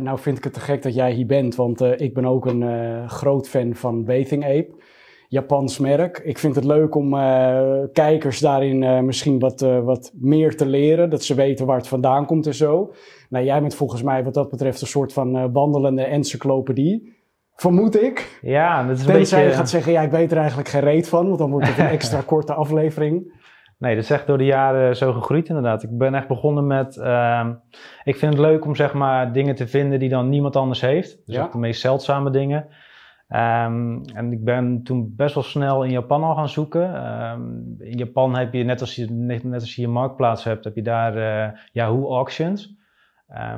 nou 0.00 0.18
vind 0.18 0.38
ik 0.38 0.44
het 0.44 0.52
te 0.52 0.60
gek 0.60 0.82
dat 0.82 0.94
jij 0.94 1.12
hier 1.12 1.26
bent, 1.26 1.54
want 1.54 1.80
eh, 1.80 2.00
ik 2.00 2.14
ben 2.14 2.24
ook 2.24 2.46
een 2.46 2.62
eh, 2.62 3.08
groot 3.08 3.48
fan 3.48 3.74
van 3.74 4.04
Bathing 4.04 4.44
Ape. 4.44 4.74
Japans 5.28 5.78
merk. 5.78 6.18
Ik 6.18 6.38
vind 6.38 6.54
het 6.54 6.64
leuk 6.64 6.94
om 6.94 7.10
kijkers 7.92 8.38
daarin 8.38 9.04
misschien 9.04 9.38
wat, 9.38 9.60
wat 9.60 10.12
meer 10.14 10.56
te 10.56 10.66
leren. 10.66 11.10
Dat 11.10 11.24
ze 11.24 11.34
weten 11.34 11.66
waar 11.66 11.76
het 11.76 11.88
vandaan 11.88 12.26
komt 12.26 12.46
en 12.46 12.54
zo. 12.54 12.92
Nou, 13.28 13.44
jij 13.44 13.60
bent 13.60 13.74
volgens 13.74 14.02
mij 14.02 14.24
wat 14.24 14.34
dat 14.34 14.50
betreft 14.50 14.80
een 14.80 14.86
soort 14.86 15.12
van 15.12 15.52
wandelende 15.52 16.02
encyclopedie. 16.02 17.14
Vermoed 17.56 18.02
ik. 18.02 18.38
Ja, 18.42 18.86
dat 18.86 18.96
is 18.96 19.04
een 19.04 19.12
Tenzij 19.12 19.38
beetje... 19.38 19.52
je 19.52 19.58
gaat 19.58 19.70
zeggen, 19.70 19.92
ja, 19.92 20.02
ik 20.02 20.10
weet 20.10 20.30
er 20.30 20.38
eigenlijk 20.38 20.68
geen 20.68 20.80
reet 20.80 21.08
van. 21.08 21.26
Want 21.26 21.38
dan 21.38 21.50
wordt 21.50 21.66
het 21.66 21.78
een 21.78 21.92
extra 21.98 22.20
korte 22.20 22.54
aflevering. 22.54 23.32
Nee, 23.84 23.94
dat 23.94 24.04
is 24.04 24.10
echt 24.10 24.26
door 24.26 24.38
de 24.38 24.44
jaren 24.44 24.96
zo 24.96 25.12
gegroeid 25.12 25.48
inderdaad. 25.48 25.82
Ik 25.82 25.98
ben 25.98 26.14
echt 26.14 26.28
begonnen 26.28 26.66
met... 26.66 26.96
ehm, 26.96 27.52
ik 28.04 28.16
vind 28.16 28.32
het 28.32 28.42
leuk 28.42 28.64
om 28.64 28.74
zeg 28.74 28.92
maar 28.94 29.32
dingen 29.32 29.54
te 29.54 29.66
vinden 29.66 29.98
die 29.98 30.08
dan 30.08 30.28
niemand 30.28 30.56
anders 30.56 30.80
heeft. 30.80 31.26
Dus 31.26 31.34
Ja. 31.34 31.42
ook 31.42 31.52
de 31.52 31.58
meest 31.58 31.80
zeldzame 31.80 32.30
dingen. 32.30 32.66
Ehm, 33.28 33.98
en 34.14 34.32
ik 34.32 34.44
ben 34.44 34.82
toen 34.82 35.12
best 35.16 35.34
wel 35.34 35.42
snel 35.44 35.84
in 35.84 35.90
Japan 35.90 36.22
al 36.24 36.34
gaan 36.34 36.48
zoeken. 36.48 36.94
Ehm, 36.94 37.42
in 37.78 37.98
Japan 37.98 38.36
heb 38.36 38.52
je, 38.52 38.64
net 38.64 38.80
als 38.80 38.94
je, 38.94 39.06
net, 39.10 39.44
als 39.52 39.74
je 39.74 39.80
je 39.82 39.88
marktplaats 39.88 40.44
hebt, 40.44 40.64
heb 40.64 40.74
je 40.74 40.82
daar 40.82 41.16
eh, 41.16 41.58
Yahoo 41.72 42.08
Auctions. 42.14 42.82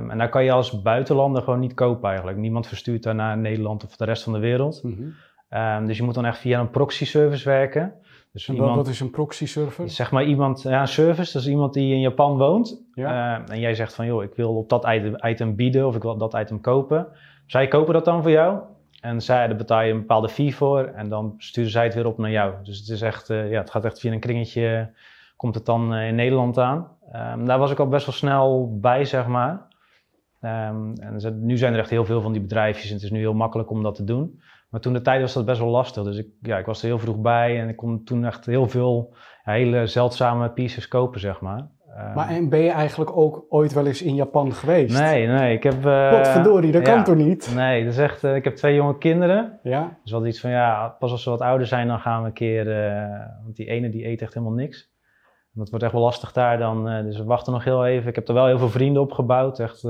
En 0.08 0.18
daar 0.18 0.28
kan 0.28 0.44
je 0.44 0.52
als 0.52 0.82
buitenlander 0.82 1.42
gewoon 1.42 1.60
niet 1.60 1.74
kopen 1.74 2.08
eigenlijk. 2.08 2.38
Niemand 2.38 2.66
verstuurt 2.66 3.02
daar 3.02 3.14
naar 3.14 3.38
Nederland 3.38 3.84
of 3.84 3.96
de 3.96 4.04
rest 4.04 4.22
van 4.22 4.32
de 4.32 4.38
wereld. 4.38 4.82
Mhm. 4.82 5.86
Dus 5.86 5.96
je 5.96 6.02
moet 6.02 6.14
dan 6.14 6.24
echt 6.24 6.38
via 6.38 6.60
een 6.60 6.70
proxy 6.70 7.04
service 7.04 7.48
werken. 7.48 7.92
Dus 8.36 8.48
En 8.48 8.56
wat, 8.56 8.88
is 8.88 9.00
een 9.00 9.10
proxy 9.10 9.46
server? 9.46 9.90
Zeg 9.90 10.10
maar 10.10 10.24
iemand, 10.24 10.62
ja, 10.62 10.80
een 10.80 10.88
service, 10.88 11.32
dat 11.32 11.42
is 11.42 11.48
iemand 11.48 11.72
die 11.72 11.94
in 11.94 12.00
Japan 12.00 12.36
woont. 12.36 12.82
Ja. 12.94 13.38
Eh, 13.38 13.52
en 13.54 13.60
jij 13.60 13.74
zegt 13.74 13.94
van, 13.94 14.06
joh, 14.06 14.22
ik 14.22 14.34
wil 14.34 14.56
op 14.56 14.68
dat 14.68 14.86
item, 14.88 15.16
item 15.24 15.54
bieden 15.54 15.86
of 15.86 15.96
ik 15.96 16.02
wil 16.02 16.16
dat 16.16 16.34
item 16.34 16.60
kopen. 16.60 17.08
Zij 17.46 17.68
kopen 17.68 17.94
dat 17.94 18.04
dan 18.04 18.22
voor 18.22 18.30
jou. 18.30 18.60
En 19.00 19.20
zij, 19.20 19.46
daar 19.46 19.56
betaal 19.56 19.82
je 19.82 19.92
een 19.92 19.98
bepaalde 19.98 20.28
fee 20.28 20.54
voor. 20.54 20.84
En 20.84 21.08
dan 21.08 21.34
sturen 21.38 21.70
zij 21.70 21.84
het 21.84 21.94
weer 21.94 22.06
op 22.06 22.18
naar 22.18 22.30
jou. 22.30 22.54
Dus 22.62 22.78
het 22.78 22.88
is 22.88 23.02
echt, 23.02 23.30
eh, 23.30 23.50
ja, 23.50 23.60
het 23.60 23.70
gaat 23.70 23.84
echt 23.84 24.00
via 24.00 24.12
een 24.12 24.20
kringetje, 24.20 24.90
komt 25.36 25.54
het 25.54 25.66
dan 25.66 25.94
eh, 25.94 26.08
in 26.08 26.14
Nederland 26.14 26.58
aan. 26.58 26.88
Ehm, 27.12 27.44
daar 27.44 27.58
was 27.58 27.70
ik 27.70 27.78
al 27.78 27.88
best 27.88 28.06
wel 28.06 28.14
snel 28.14 28.78
bij, 28.80 29.04
zeg 29.04 29.26
maar. 29.26 29.66
Ehm, 30.40 30.92
en 30.94 31.38
nu 31.40 31.56
zijn 31.56 31.72
er 31.72 31.78
echt 31.78 31.90
heel 31.90 32.04
veel 32.04 32.20
van 32.20 32.32
die 32.32 32.42
bedrijfjes 32.42 32.88
en 32.88 32.94
het 32.94 33.04
is 33.04 33.10
nu 33.10 33.18
heel 33.18 33.34
makkelijk 33.34 33.70
om 33.70 33.82
dat 33.82 33.94
te 33.94 34.04
doen. 34.04 34.40
Maar 34.76 34.84
toen 34.84 34.94
de 34.94 35.02
tijd 35.02 35.20
was 35.20 35.32
dat 35.32 35.44
best 35.44 35.60
wel 35.60 35.68
lastig. 35.68 36.04
Dus 36.04 36.18
ik, 36.18 36.26
ja, 36.40 36.58
ik 36.58 36.66
was 36.66 36.80
er 36.82 36.86
heel 36.88 36.98
vroeg 36.98 37.18
bij 37.18 37.60
en 37.60 37.68
ik 37.68 37.76
kon 37.76 38.04
toen 38.04 38.24
echt 38.24 38.46
heel 38.46 38.68
veel 38.68 39.14
hele 39.42 39.86
zeldzame 39.86 40.50
pieces 40.50 40.88
kopen, 40.88 41.20
zeg 41.20 41.40
maar. 41.40 41.68
Ehm, 41.96 42.14
Maar 42.14 42.28
en 42.28 42.48
ben 42.48 42.58
je 42.60 42.70
eigenlijk 42.70 43.16
ook 43.16 43.44
ooit 43.48 43.72
wel 43.72 43.86
eens 43.86 44.02
in 44.02 44.14
Japan 44.14 44.52
geweest? 44.52 45.00
nee, 45.00 45.26
nee, 45.26 45.54
ik 45.54 45.62
heb... 45.62 45.84
eh, 45.86 46.10
Potverdorie, 46.10 46.72
dat 46.72 46.86
ja. 46.86 46.94
kan 46.94 47.04
toch 47.04 47.14
niet? 47.14 47.52
Nee, 47.54 47.84
dat 47.84 47.92
is 47.92 47.98
echt, 47.98 48.24
eh, 48.24 48.34
ik 48.34 48.44
heb 48.44 48.54
twee 48.56 48.74
jonge 48.74 48.98
kinderen. 48.98 49.58
Ja? 49.62 49.98
Dus 50.02 50.12
wat 50.12 50.26
iets 50.26 50.40
van, 50.40 50.50
ja, 50.50 50.88
pas 50.98 51.10
als 51.10 51.22
ze 51.22 51.30
wat 51.30 51.40
ouder 51.40 51.66
zijn, 51.66 51.88
dan 51.88 52.00
gaan 52.00 52.20
we 52.22 52.26
een 52.26 52.34
keer... 52.34 52.86
eh, 52.86 53.26
want 53.42 53.56
die 53.56 53.66
ene 53.66 53.88
die 53.90 54.06
eet 54.06 54.22
echt 54.22 54.34
helemaal 54.34 54.54
niks. 54.56 54.90
En 55.54 55.60
dat 55.60 55.68
wordt 55.68 55.84
echt 55.84 55.92
wel 55.94 56.02
lastig 56.02 56.32
daar 56.32 56.58
dan. 56.58 56.84
dus 57.04 57.18
we 57.18 57.24
wachten 57.24 57.52
nog 57.52 57.64
heel 57.64 57.86
even. 57.86 58.08
Ik 58.08 58.14
heb 58.14 58.28
er 58.28 58.34
wel 58.34 58.46
heel 58.46 58.58
veel 58.58 58.68
vrienden 58.68 59.02
opgebouwd. 59.02 59.58
Echt, 59.60 59.82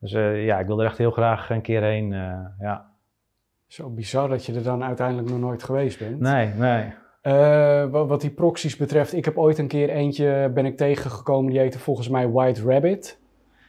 dus 0.00 0.10
ja, 0.44 0.58
ik 0.58 0.66
wil 0.66 0.80
er 0.80 0.86
echt 0.86 0.98
heel 0.98 1.10
graag 1.10 1.50
een 1.50 1.62
keer 1.62 1.82
heen. 1.82 2.08
ja. 2.58 2.96
Zo 3.68 3.88
bizar 3.88 4.28
dat 4.28 4.44
je 4.44 4.54
er 4.54 4.62
dan 4.62 4.84
uiteindelijk 4.84 5.28
nog 5.28 5.38
nooit 5.38 5.62
geweest 5.62 5.98
bent. 5.98 6.20
Nee, 6.20 6.52
nee. 6.56 6.92
Eh, 7.20 7.84
wat, 7.90 8.08
wat 8.08 8.20
die 8.20 8.30
proxies 8.30 8.76
betreft, 8.76 9.14
ik 9.14 9.24
heb 9.24 9.38
ooit 9.38 9.58
een 9.58 9.68
keer 9.68 9.88
eentje 9.88 10.50
ben 10.54 10.66
ik 10.66 10.76
tegengekomen, 10.76 11.50
die 11.50 11.60
heette 11.60 11.78
volgens 11.78 12.08
mij 12.08 12.28
White 12.28 12.62
Rabbit. 12.62 13.18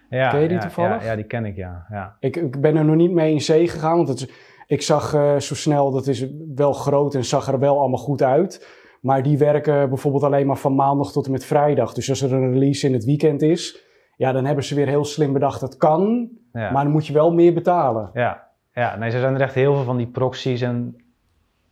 Ja, 0.10 0.30
Ken 0.30 0.42
je 0.42 0.48
die 0.48 0.58
ja, 0.58 0.64
toevallig? 0.64 1.04
Ja, 1.04 1.10
ja, 1.10 1.16
die 1.16 1.26
ken 1.26 1.46
ik, 1.46 1.56
ja. 1.56 1.86
ja. 1.90 2.16
Ik, 2.20 2.36
ik 2.36 2.62
ben 2.62 2.76
er 2.76 2.86
nog 2.86 2.96
niet 2.96 3.12
mee 3.12 3.34
in 3.34 3.42
zee 3.42 3.68
gegaan, 3.68 3.96
want 3.96 4.08
het, 4.08 4.32
ik 4.68 4.82
zag 4.82 5.14
eh, 5.14 5.38
zo 5.38 5.56
snel, 5.56 5.92
dat 5.92 6.08
is 6.08 6.26
wel 6.56 6.74
groot 6.74 7.16
en 7.16 7.26
zag 7.26 7.48
er 7.48 7.60
wel 7.60 7.80
allemaal 7.80 8.00
goed 8.00 8.24
uit. 8.24 8.68
Maar 9.02 9.24
die 9.24 9.38
werken 9.38 9.90
bijvoorbeeld 9.90 10.24
alleen 10.24 10.48
maar 10.48 10.58
van 10.58 10.76
maandag 10.76 11.12
tot 11.12 11.26
en 11.26 11.32
met 11.32 11.46
vrijdag. 11.46 11.94
Dus 11.94 12.10
als 12.10 12.22
er 12.22 12.34
een 12.34 12.52
release 12.52 12.88
in 12.88 12.94
het 12.94 13.06
weekend 13.06 13.42
is, 13.42 13.86
ja, 14.16 14.32
dan 14.32 14.46
hebben 14.46 14.64
ze 14.64 14.76
weer 14.76 14.88
heel 14.88 15.06
slim 15.06 15.34
bedacht, 15.34 15.60
dat 15.60 15.78
kan, 15.78 16.30
ja. 16.54 16.72
maar 16.72 16.84
dan 16.84 16.92
moet 16.92 17.08
je 17.08 17.14
wel 17.14 17.34
meer 17.34 17.54
betalen. 17.54 18.10
Ja, 18.14 18.49
ja 18.80 18.96
nee, 18.96 19.12
er 19.12 19.20
zijn 19.20 19.36
er 19.36 19.42
echt 19.42 19.54
heel 19.54 19.76
veel 19.76 19.84
van 19.84 19.98
die 19.98 20.08
proxies. 20.08 20.62
En 20.62 21.02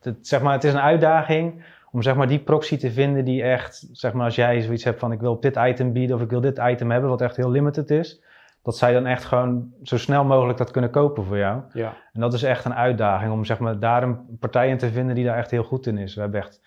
het, 0.01 0.27
zeg 0.27 0.41
maar, 0.41 0.53
het 0.53 0.63
is 0.63 0.73
een 0.73 0.79
uitdaging 0.79 1.63
om 1.91 2.01
zeg 2.01 2.15
maar, 2.15 2.27
die 2.27 2.39
proxy 2.39 2.77
te 2.77 2.91
vinden 2.91 3.25
die 3.25 3.43
echt, 3.43 3.87
zeg 3.91 4.13
maar, 4.13 4.25
als 4.25 4.35
jij 4.35 4.61
zoiets 4.61 4.83
hebt 4.83 4.99
van 4.99 5.11
ik 5.11 5.19
wil 5.19 5.31
op 5.31 5.41
dit 5.41 5.55
item 5.55 5.93
bieden 5.93 6.15
of 6.15 6.21
ik 6.21 6.29
wil 6.29 6.41
dit 6.41 6.57
item 6.57 6.91
hebben, 6.91 7.09
wat 7.09 7.21
echt 7.21 7.35
heel 7.35 7.51
limited 7.51 7.89
is, 7.89 8.21
dat 8.63 8.77
zij 8.77 8.93
dan 8.93 9.05
echt 9.05 9.25
gewoon 9.25 9.73
zo 9.83 9.97
snel 9.97 10.23
mogelijk 10.23 10.57
dat 10.57 10.71
kunnen 10.71 10.89
kopen 10.89 11.23
voor 11.23 11.37
jou. 11.37 11.61
Ja. 11.73 11.93
En 12.13 12.21
dat 12.21 12.33
is 12.33 12.43
echt 12.43 12.65
een 12.65 12.75
uitdaging 12.75 13.31
om 13.31 13.45
zeg 13.45 13.59
maar, 13.59 13.79
daar 13.79 14.03
een 14.03 14.37
partij 14.39 14.69
in 14.69 14.77
te 14.77 14.91
vinden 14.91 15.15
die 15.15 15.25
daar 15.25 15.37
echt 15.37 15.51
heel 15.51 15.63
goed 15.63 15.85
in 15.85 15.97
is. 15.97 16.15
We 16.15 16.21
hebben 16.21 16.39
echt, 16.39 16.61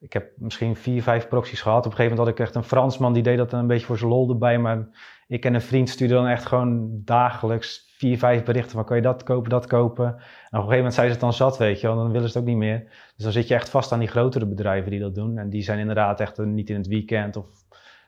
ik 0.00 0.12
heb 0.12 0.30
misschien 0.36 0.76
vier, 0.76 1.02
vijf 1.02 1.28
proxies 1.28 1.62
gehad. 1.62 1.78
Op 1.78 1.84
een 1.84 1.96
gegeven 1.96 2.16
moment 2.16 2.28
had 2.28 2.38
ik 2.38 2.46
echt 2.46 2.54
een 2.54 2.68
Fransman 2.68 3.12
die 3.12 3.22
deed 3.22 3.36
dat 3.36 3.50
dan 3.50 3.60
een 3.60 3.66
beetje 3.66 3.86
voor 3.86 3.98
zijn 3.98 4.10
lol 4.10 4.28
erbij. 4.30 4.58
Maar 4.58 4.88
ik 5.28 5.44
en 5.44 5.54
een 5.54 5.60
vriend 5.60 5.88
stuurden 5.88 6.16
dan 6.16 6.26
echt 6.26 6.46
gewoon 6.46 6.88
dagelijks 7.04 7.94
vier, 7.96 8.18
vijf 8.18 8.44
berichten 8.44 8.72
van 8.72 8.84
kan 8.84 8.96
je 8.96 9.02
dat 9.02 9.22
kopen, 9.22 9.50
dat 9.50 9.66
kopen. 9.66 10.06
En 10.06 10.12
op 10.14 10.18
een 10.50 10.58
gegeven 10.58 10.76
moment 10.76 10.94
zijn 10.94 11.06
ze 11.06 11.12
het 11.12 11.20
dan 11.20 11.32
zat, 11.32 11.58
weet 11.58 11.80
je 11.80 11.86
wel. 11.86 11.96
Dan 11.96 12.06
willen 12.12 12.28
ze 12.28 12.38
het 12.38 12.42
ook 12.46 12.48
niet 12.52 12.58
meer. 12.58 12.78
Dus 13.16 13.24
dan 13.24 13.32
zit 13.32 13.48
je 13.48 13.54
echt 13.54 13.68
vast 13.68 13.92
aan 13.92 13.98
die 13.98 14.08
grotere 14.08 14.46
bedrijven 14.46 14.90
die 14.90 15.00
dat 15.00 15.14
doen. 15.14 15.38
En 15.38 15.50
die 15.50 15.62
zijn 15.62 15.78
inderdaad 15.78 16.20
echt 16.20 16.38
niet 16.38 16.70
in 16.70 16.76
het 16.76 16.86
weekend 16.86 17.36
of 17.36 17.46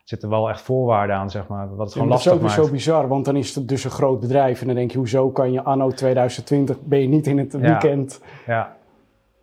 zitten 0.04 0.28
wel 0.28 0.48
echt 0.48 0.60
voorwaarden 0.60 1.16
aan, 1.16 1.30
zeg 1.30 1.46
maar. 1.48 1.68
Wat 1.68 1.78
het 1.78 1.86
Ja, 1.86 1.92
gewoon 1.92 2.08
maar 2.08 2.16
dat 2.16 2.26
is 2.26 2.32
lastig 2.32 2.32
ook 2.32 2.56
maakt. 2.56 2.66
zo 2.66 2.72
bizar, 2.72 3.08
want 3.08 3.24
dan 3.24 3.36
is 3.36 3.54
het 3.54 3.68
dus 3.68 3.84
een 3.84 3.90
groot 3.90 4.20
bedrijf. 4.20 4.60
En 4.60 4.66
dan 4.66 4.76
denk 4.76 4.90
je, 4.90 4.98
hoezo 4.98 5.30
kan 5.30 5.52
je 5.52 5.62
anno 5.62 5.90
2020, 5.90 6.80
ben 6.80 7.00
je 7.00 7.08
niet 7.08 7.26
in 7.26 7.38
het 7.38 7.52
Ja. 7.52 7.58
weekend 7.58 8.22
Ja. 8.46 8.76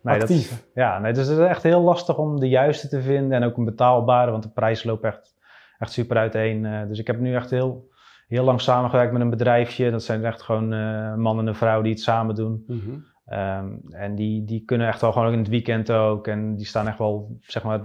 Nee, 0.02 0.18
dat 0.18 0.30
actief? 0.30 0.50
is, 0.50 0.64
ja, 0.74 0.98
nee, 0.98 1.12
dus 1.12 1.26
het 1.26 1.38
is 1.38 1.44
echt 1.44 1.62
heel 1.62 1.80
lastig 1.80 2.18
om 2.18 2.40
de 2.40 2.48
juiste 2.48 2.88
te 2.88 3.02
vinden 3.02 3.32
en 3.42 3.44
ook 3.48 3.56
een 3.56 3.64
betaalbare, 3.64 4.30
want 4.30 4.42
de 4.42 4.48
prijs 4.48 4.84
loopt 4.84 5.04
echt, 5.04 5.34
echt 5.78 5.92
super 5.92 6.16
uiteen. 6.16 6.66
Eh, 6.66 6.88
dus 6.88 6.98
ik 6.98 7.06
heb 7.06 7.20
nu 7.20 7.34
echt 7.34 7.50
heel, 7.50 7.88
heel 8.28 8.44
lang 8.44 8.60
samengewerkt 8.60 9.12
met 9.12 9.20
een 9.20 9.30
bedrijfje. 9.30 9.90
Dat 9.90 10.02
zijn 10.02 10.24
echt 10.24 10.42
gewoon 10.42 10.70
een 10.70 11.20
man 11.20 11.38
en 11.38 11.46
een 11.46 11.54
vrouw 11.54 11.82
die 11.82 11.92
het 11.92 12.00
samen 12.00 12.34
doen. 12.34 12.64
Mhm. 12.66 12.90
Ehm, 13.26 13.68
en 13.90 14.14
die, 14.14 14.44
die 14.44 14.64
kunnen 14.64 14.86
echt 14.86 15.00
wel 15.00 15.12
gewoon 15.12 15.26
ook 15.26 15.32
in 15.32 15.38
het 15.38 15.48
weekend 15.48 15.90
ook. 15.92 16.26
En 16.26 16.56
die 16.56 16.66
staan 16.66 16.88
echt 16.88 16.98
wel, 16.98 17.36
zeg 17.40 17.62
maar, 17.62 17.80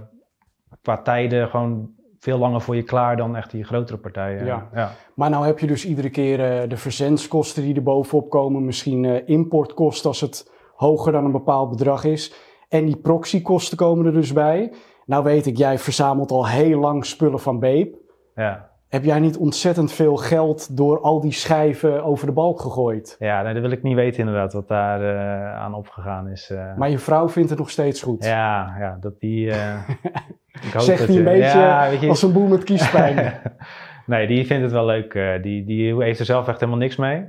qua 0.82 1.02
tijden 1.02 1.48
gewoon 1.48 1.90
veel 2.18 2.38
langer 2.38 2.60
voor 2.60 2.76
je 2.76 2.82
klaar 2.82 3.16
dan 3.16 3.36
echt 3.36 3.50
die 3.50 3.64
grotere 3.64 3.98
partijen. 3.98 4.44
Ja. 4.44 4.68
ja. 4.74 4.92
Maar 5.14 5.30
nou 5.30 5.46
heb 5.46 5.58
je 5.58 5.66
dus 5.66 5.84
iedere 5.84 6.10
keer 6.10 6.40
eh, 6.40 6.68
de 6.68 6.76
verzendskosten 6.76 7.62
die 7.62 7.74
er 7.74 7.82
bovenop 7.82 8.30
komen. 8.30 8.64
Misschien 8.64 9.26
importkosten 9.26 10.08
als 10.08 10.20
het 10.20 10.54
hoger 10.76 11.12
dan 11.12 11.24
een 11.24 11.32
bepaald 11.32 11.70
bedrag 11.70 12.04
is. 12.04 12.34
En 12.68 12.84
die 12.84 12.96
proxykosten 12.96 13.76
komen 13.76 14.06
er 14.06 14.12
dus 14.12 14.32
bij. 14.32 14.72
Nou 15.06 15.24
weet 15.24 15.46
ik, 15.46 15.56
jij 15.56 15.78
verzamelt 15.78 16.30
al 16.30 16.46
heel 16.48 16.78
lang 16.80 17.04
spullen 17.04 17.40
van 17.40 17.58
Beep. 17.58 17.94
ja. 18.34 18.74
Heb 18.88 19.04
jij 19.04 19.20
niet 19.20 19.36
ontzettend 19.36 19.92
veel 19.92 20.16
geld 20.16 20.76
door 20.76 21.00
al 21.00 21.20
die 21.20 21.32
schijven 21.32 22.04
over 22.04 22.26
de 22.26 22.32
balk 22.32 22.60
gegooid? 22.60 23.16
Ja, 23.18 23.42
nee, 23.42 23.52
dat 23.52 23.62
wil 23.62 23.70
ik 23.70 23.82
niet 23.82 23.94
weten 23.94 24.18
inderdaad, 24.20 24.52
wat 24.52 24.68
daar 24.68 25.02
eh, 25.02 25.56
aan 25.60 25.74
opgegaan 25.74 26.28
is. 26.28 26.50
eh. 26.50 26.76
Maar 26.76 26.90
je 26.90 26.98
vrouw 26.98 27.28
vindt 27.28 27.50
het 27.50 27.58
nog 27.58 27.70
steeds 27.70 28.02
goed. 28.02 28.24
Ja, 28.24 28.74
ja, 28.78 28.96
dat 29.00 29.20
die... 29.20 29.50
eh, 29.50 29.88
ik 30.66 30.72
hoop 30.72 30.82
Zegt 30.82 30.98
hij 30.98 31.08
een 31.08 31.14
je- 31.14 31.22
beetje 31.22 31.58
Ja, 31.58 31.88
weet 31.88 32.00
je, 32.00 32.08
als 32.08 32.22
een 32.22 32.32
boel 32.32 32.46
met 32.46 32.64
kiespijn. 32.64 33.32
nee, 34.06 34.26
die 34.26 34.46
vindt 34.46 34.62
het 34.62 34.72
wel 34.72 34.84
leuk. 34.86 35.40
die, 35.42 35.64
die 35.64 36.02
heeft 36.02 36.18
er 36.18 36.24
zelf 36.24 36.48
echt 36.48 36.60
helemaal 36.60 36.80
niks 36.80 36.96
mee. 36.96 37.24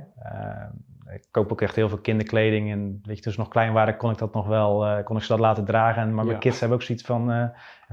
Eh, 1.08 1.14
ik 1.14 1.24
koop 1.30 1.52
ook 1.52 1.60
echt 1.60 1.74
heel 1.76 1.88
veel 1.88 1.98
kinderkleding. 1.98 2.70
En 2.70 3.00
weet 3.02 3.16
je, 3.16 3.22
toen 3.22 3.32
ze 3.32 3.38
nog 3.38 3.48
klein 3.48 3.72
waren, 3.72 3.96
kon 3.96 4.10
ik 4.10 4.18
dat 4.18 4.34
nog 4.34 4.46
wel, 4.46 4.86
eh, 4.86 5.04
kon 5.04 5.16
ik 5.16 5.22
ze 5.22 5.28
dat 5.28 5.38
laten 5.40 5.64
dragen. 5.64 6.02
En, 6.02 6.14
maar 6.14 6.24
Ja. 6.24 6.30
mijn 6.30 6.40
kids 6.42 6.60
hebben 6.60 6.78
ook 6.78 6.84
zoiets 6.84 7.04
van, 7.04 7.30
eh, 7.32 7.44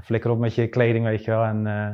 flikker 0.02 0.30
op 0.30 0.38
met 0.38 0.54
je 0.54 0.68
kleding, 0.68 1.04
weet 1.04 1.24
je 1.24 1.30
wel. 1.30 1.44
En, 1.44 1.66
eh, 1.66 1.88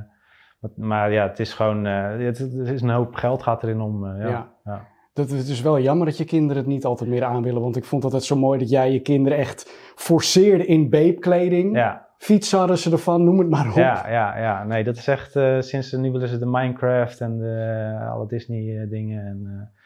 wat- 0.61 0.77
maar 0.77 1.13
ja, 1.13 1.29
het 1.29 1.39
is 1.41 1.55
gewoon, 1.55 1.87
eh, 1.87 2.17
het, 2.19 2.39
het 2.39 2.69
is 2.69 2.83
een 2.83 2.91
hoop 2.91 3.15
geld 3.15 3.43
gaat 3.43 3.63
erin 3.63 3.81
om. 3.81 4.07
eh, 4.07 4.29
ja. 4.29 4.51
Ja. 4.65 4.91
Dat, 5.15 5.31
is 5.31 5.61
wel 5.63 5.81
jammer 5.81 6.07
dat 6.07 6.17
je 6.19 6.25
kinderen 6.25 6.57
het 6.63 6.67
niet 6.73 6.85
altijd 6.85 7.11
meer 7.11 7.25
aan 7.25 7.43
willen. 7.43 7.61
Want 7.63 7.77
ik 7.77 7.85
vond 7.85 8.03
het 8.03 8.13
altijd 8.13 8.31
zo 8.31 8.37
mooi 8.39 8.59
dat 8.59 8.71
jij 8.71 8.93
je 8.93 9.01
kinderen 9.01 9.39
echt 9.39 9.93
forceerde 9.95 10.67
in 10.67 10.91
beepkleding. 10.91 11.77
Ja, 11.77 12.09
Fietsen 12.19 12.59
hadden 12.59 12.79
ze 12.79 12.91
ervan, 12.91 13.25
noem 13.25 13.39
het 13.39 13.49
maar 13.51 13.69
op. 13.69 13.75
ja, 13.75 14.09
ja, 14.11 14.39
ja, 14.39 14.65
nee, 14.65 14.85
dat 14.85 14.97
is 14.97 15.07
echt 15.09 15.37
eh, 15.37 15.61
sinds 15.61 15.93
nu 15.93 16.11
willen 16.11 16.29
ze 16.29 16.39
de 16.39 16.47
Minecraft 16.47 17.21
en 17.21 17.39
de, 17.39 17.99
alle 18.13 18.27
Disney 18.27 18.81
eh, 18.83 18.89
dingen. 18.91 19.27
En, 19.27 19.43
eh, 19.47 19.81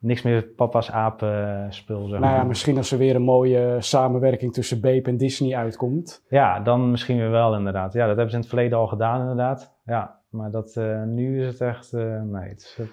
niks 0.00 0.22
meer 0.22 0.42
papa's 0.42 0.90
apenspul, 0.90 2.08
zeg 2.08 2.20
Nou 2.20 2.34
ja, 2.34 2.42
misschien 2.44 2.76
als 2.76 2.92
er 2.92 2.98
weer 2.98 3.14
een 3.14 3.22
mooie 3.22 3.76
samenwerking 3.78 4.52
tussen 4.52 4.80
Beep 4.80 5.06
en 5.06 5.16
Disney 5.16 5.56
uitkomt. 5.56 6.24
Ja, 6.28 6.60
dan 6.60 6.90
misschien 6.90 7.16
weer 7.16 7.30
wel 7.30 7.54
inderdaad. 7.54 7.92
Ja, 7.92 8.06
dat 8.06 8.16
hebben 8.16 8.28
ze 8.30 8.34
in 8.34 8.40
het 8.40 8.48
verleden 8.50 8.78
al 8.78 8.86
gedaan 8.86 9.20
inderdaad. 9.20 9.74
Ja, 9.84 10.18
maar 10.30 10.50
dat, 10.50 10.76
eh, 10.76 11.02
nu 11.02 11.40
is 11.40 11.46
het 11.46 11.60
echt, 11.60 11.92
eh, 11.92 12.22
nee. 12.22 12.48
Het 12.48 12.60
is, 12.60 12.76
eh, 12.78 12.86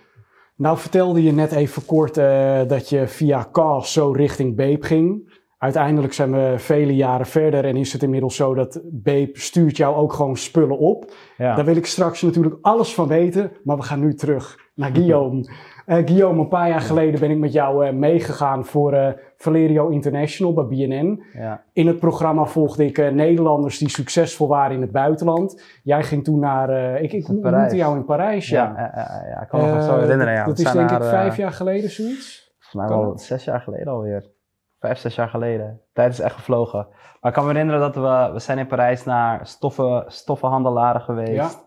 Nou 0.56 0.78
vertelde 0.78 1.24
je 1.24 1.32
net 1.32 1.52
even 1.52 1.86
kort 1.86 2.18
eh, 2.18 2.62
dat 2.68 2.90
je 2.90 3.08
via 3.08 3.48
Cast 3.52 3.92
zo 3.92 4.12
richting 4.12 4.56
Beep 4.56 4.84
ging. 4.84 5.36
Uiteindelijk 5.58 6.14
zijn 6.14 6.32
we 6.32 6.54
vele 6.58 6.96
jaren 6.96 7.26
verder 7.26 7.66
en 7.66 7.76
is 7.76 7.94
het 7.94 8.04
inmiddels 8.04 8.36
zo 8.36 8.54
dat 8.54 8.82
Beep 8.84 9.38
stuurt 9.38 9.78
jou 9.78 9.96
ook 9.96 10.14
gewoon 10.14 10.38
spullen 10.38 10.78
op. 10.78 11.12
ja. 11.38 11.56
Daar 11.56 11.66
wil 11.66 11.76
ik 11.76 11.86
straks 11.86 12.22
natuurlijk 12.22 12.58
alles 12.62 12.94
van 12.94 13.08
weten, 13.08 13.52
maar 13.64 13.78
we 13.78 13.84
gaan 13.84 14.00
nu 14.00 14.14
terug 14.14 14.60
naar 14.76 14.92
Guillaume. 14.94 15.46
Eh, 15.88 15.98
Guillaume, 16.06 16.40
een 16.40 16.48
paar 16.48 16.70
jaar 16.70 16.82
geleden 16.82 17.20
ben 17.20 17.32
ik 17.32 17.38
met 17.38 17.54
jou 17.54 17.86
eh, 17.86 17.94
meegegaan 17.94 18.66
voor 18.66 18.94
eh, 18.94 19.14
Valerio 19.38 19.88
International 19.88 20.54
bij 20.54 20.66
BNN. 20.66 21.24
Ja. 21.34 21.64
In 21.74 21.88
het 21.88 22.00
programma 22.00 22.46
volgde 22.46 22.86
ik 22.86 23.12
Nederlanders 23.12 23.78
die 23.78 23.90
succesvol 23.90 24.48
waren 24.48 24.76
in 24.76 24.82
het 24.82 24.92
buitenland. 24.92 25.62
Jij 25.84 26.04
ging 26.04 26.24
toen 26.24 26.40
naar, 26.40 27.02
ik, 27.02 27.14
ik 27.14 27.30
ontmoette 27.30 27.76
jou 27.76 27.96
in 27.96 28.06
Parijs, 28.06 28.50
ja. 28.50 28.64
Ja, 28.64 28.80
ja, 28.80 28.92
ja, 28.96 29.28
ja, 29.30 29.42
ik 29.42 29.48
kan 29.48 29.60
me 29.60 29.66
nog 29.66 29.76
wel 29.76 29.86
zo 29.86 30.00
herinneren. 30.00 30.34
Ja. 30.34 30.46
Dat 30.46 30.60
is 30.60 30.72
denk 30.72 30.92
ik 30.92 31.04
vijf 31.04 31.38
jaar 31.38 31.52
geleden, 31.52 31.90
zoiets. 31.90 32.56
Volgens 32.60 32.90
mij 32.90 32.98
wel 32.98 33.18
zes 33.18 33.44
jaar 33.44 33.62
geleden 33.62 33.88
alweer. 33.88 34.32
Vijf, 34.80 34.98
zes 34.98 35.16
jaar 35.16 35.30
geleden. 35.30 35.82
Tijd 35.94 36.12
is 36.12 36.20
echt 36.20 36.36
gevlogen. 36.36 36.88
Maar 37.22 37.32
ik 37.32 37.38
kan 37.38 37.46
me 37.46 37.52
herinneren 37.52 37.82
dat 37.82 37.96
we, 37.96 38.34
we 38.34 38.40
zijn 38.40 38.58
in 38.58 38.68
Parijs 38.68 39.04
naar 39.04 39.48
stoffen, 39.48 40.04
stoffenhandelaren 40.08 41.02
geweest. 41.02 41.66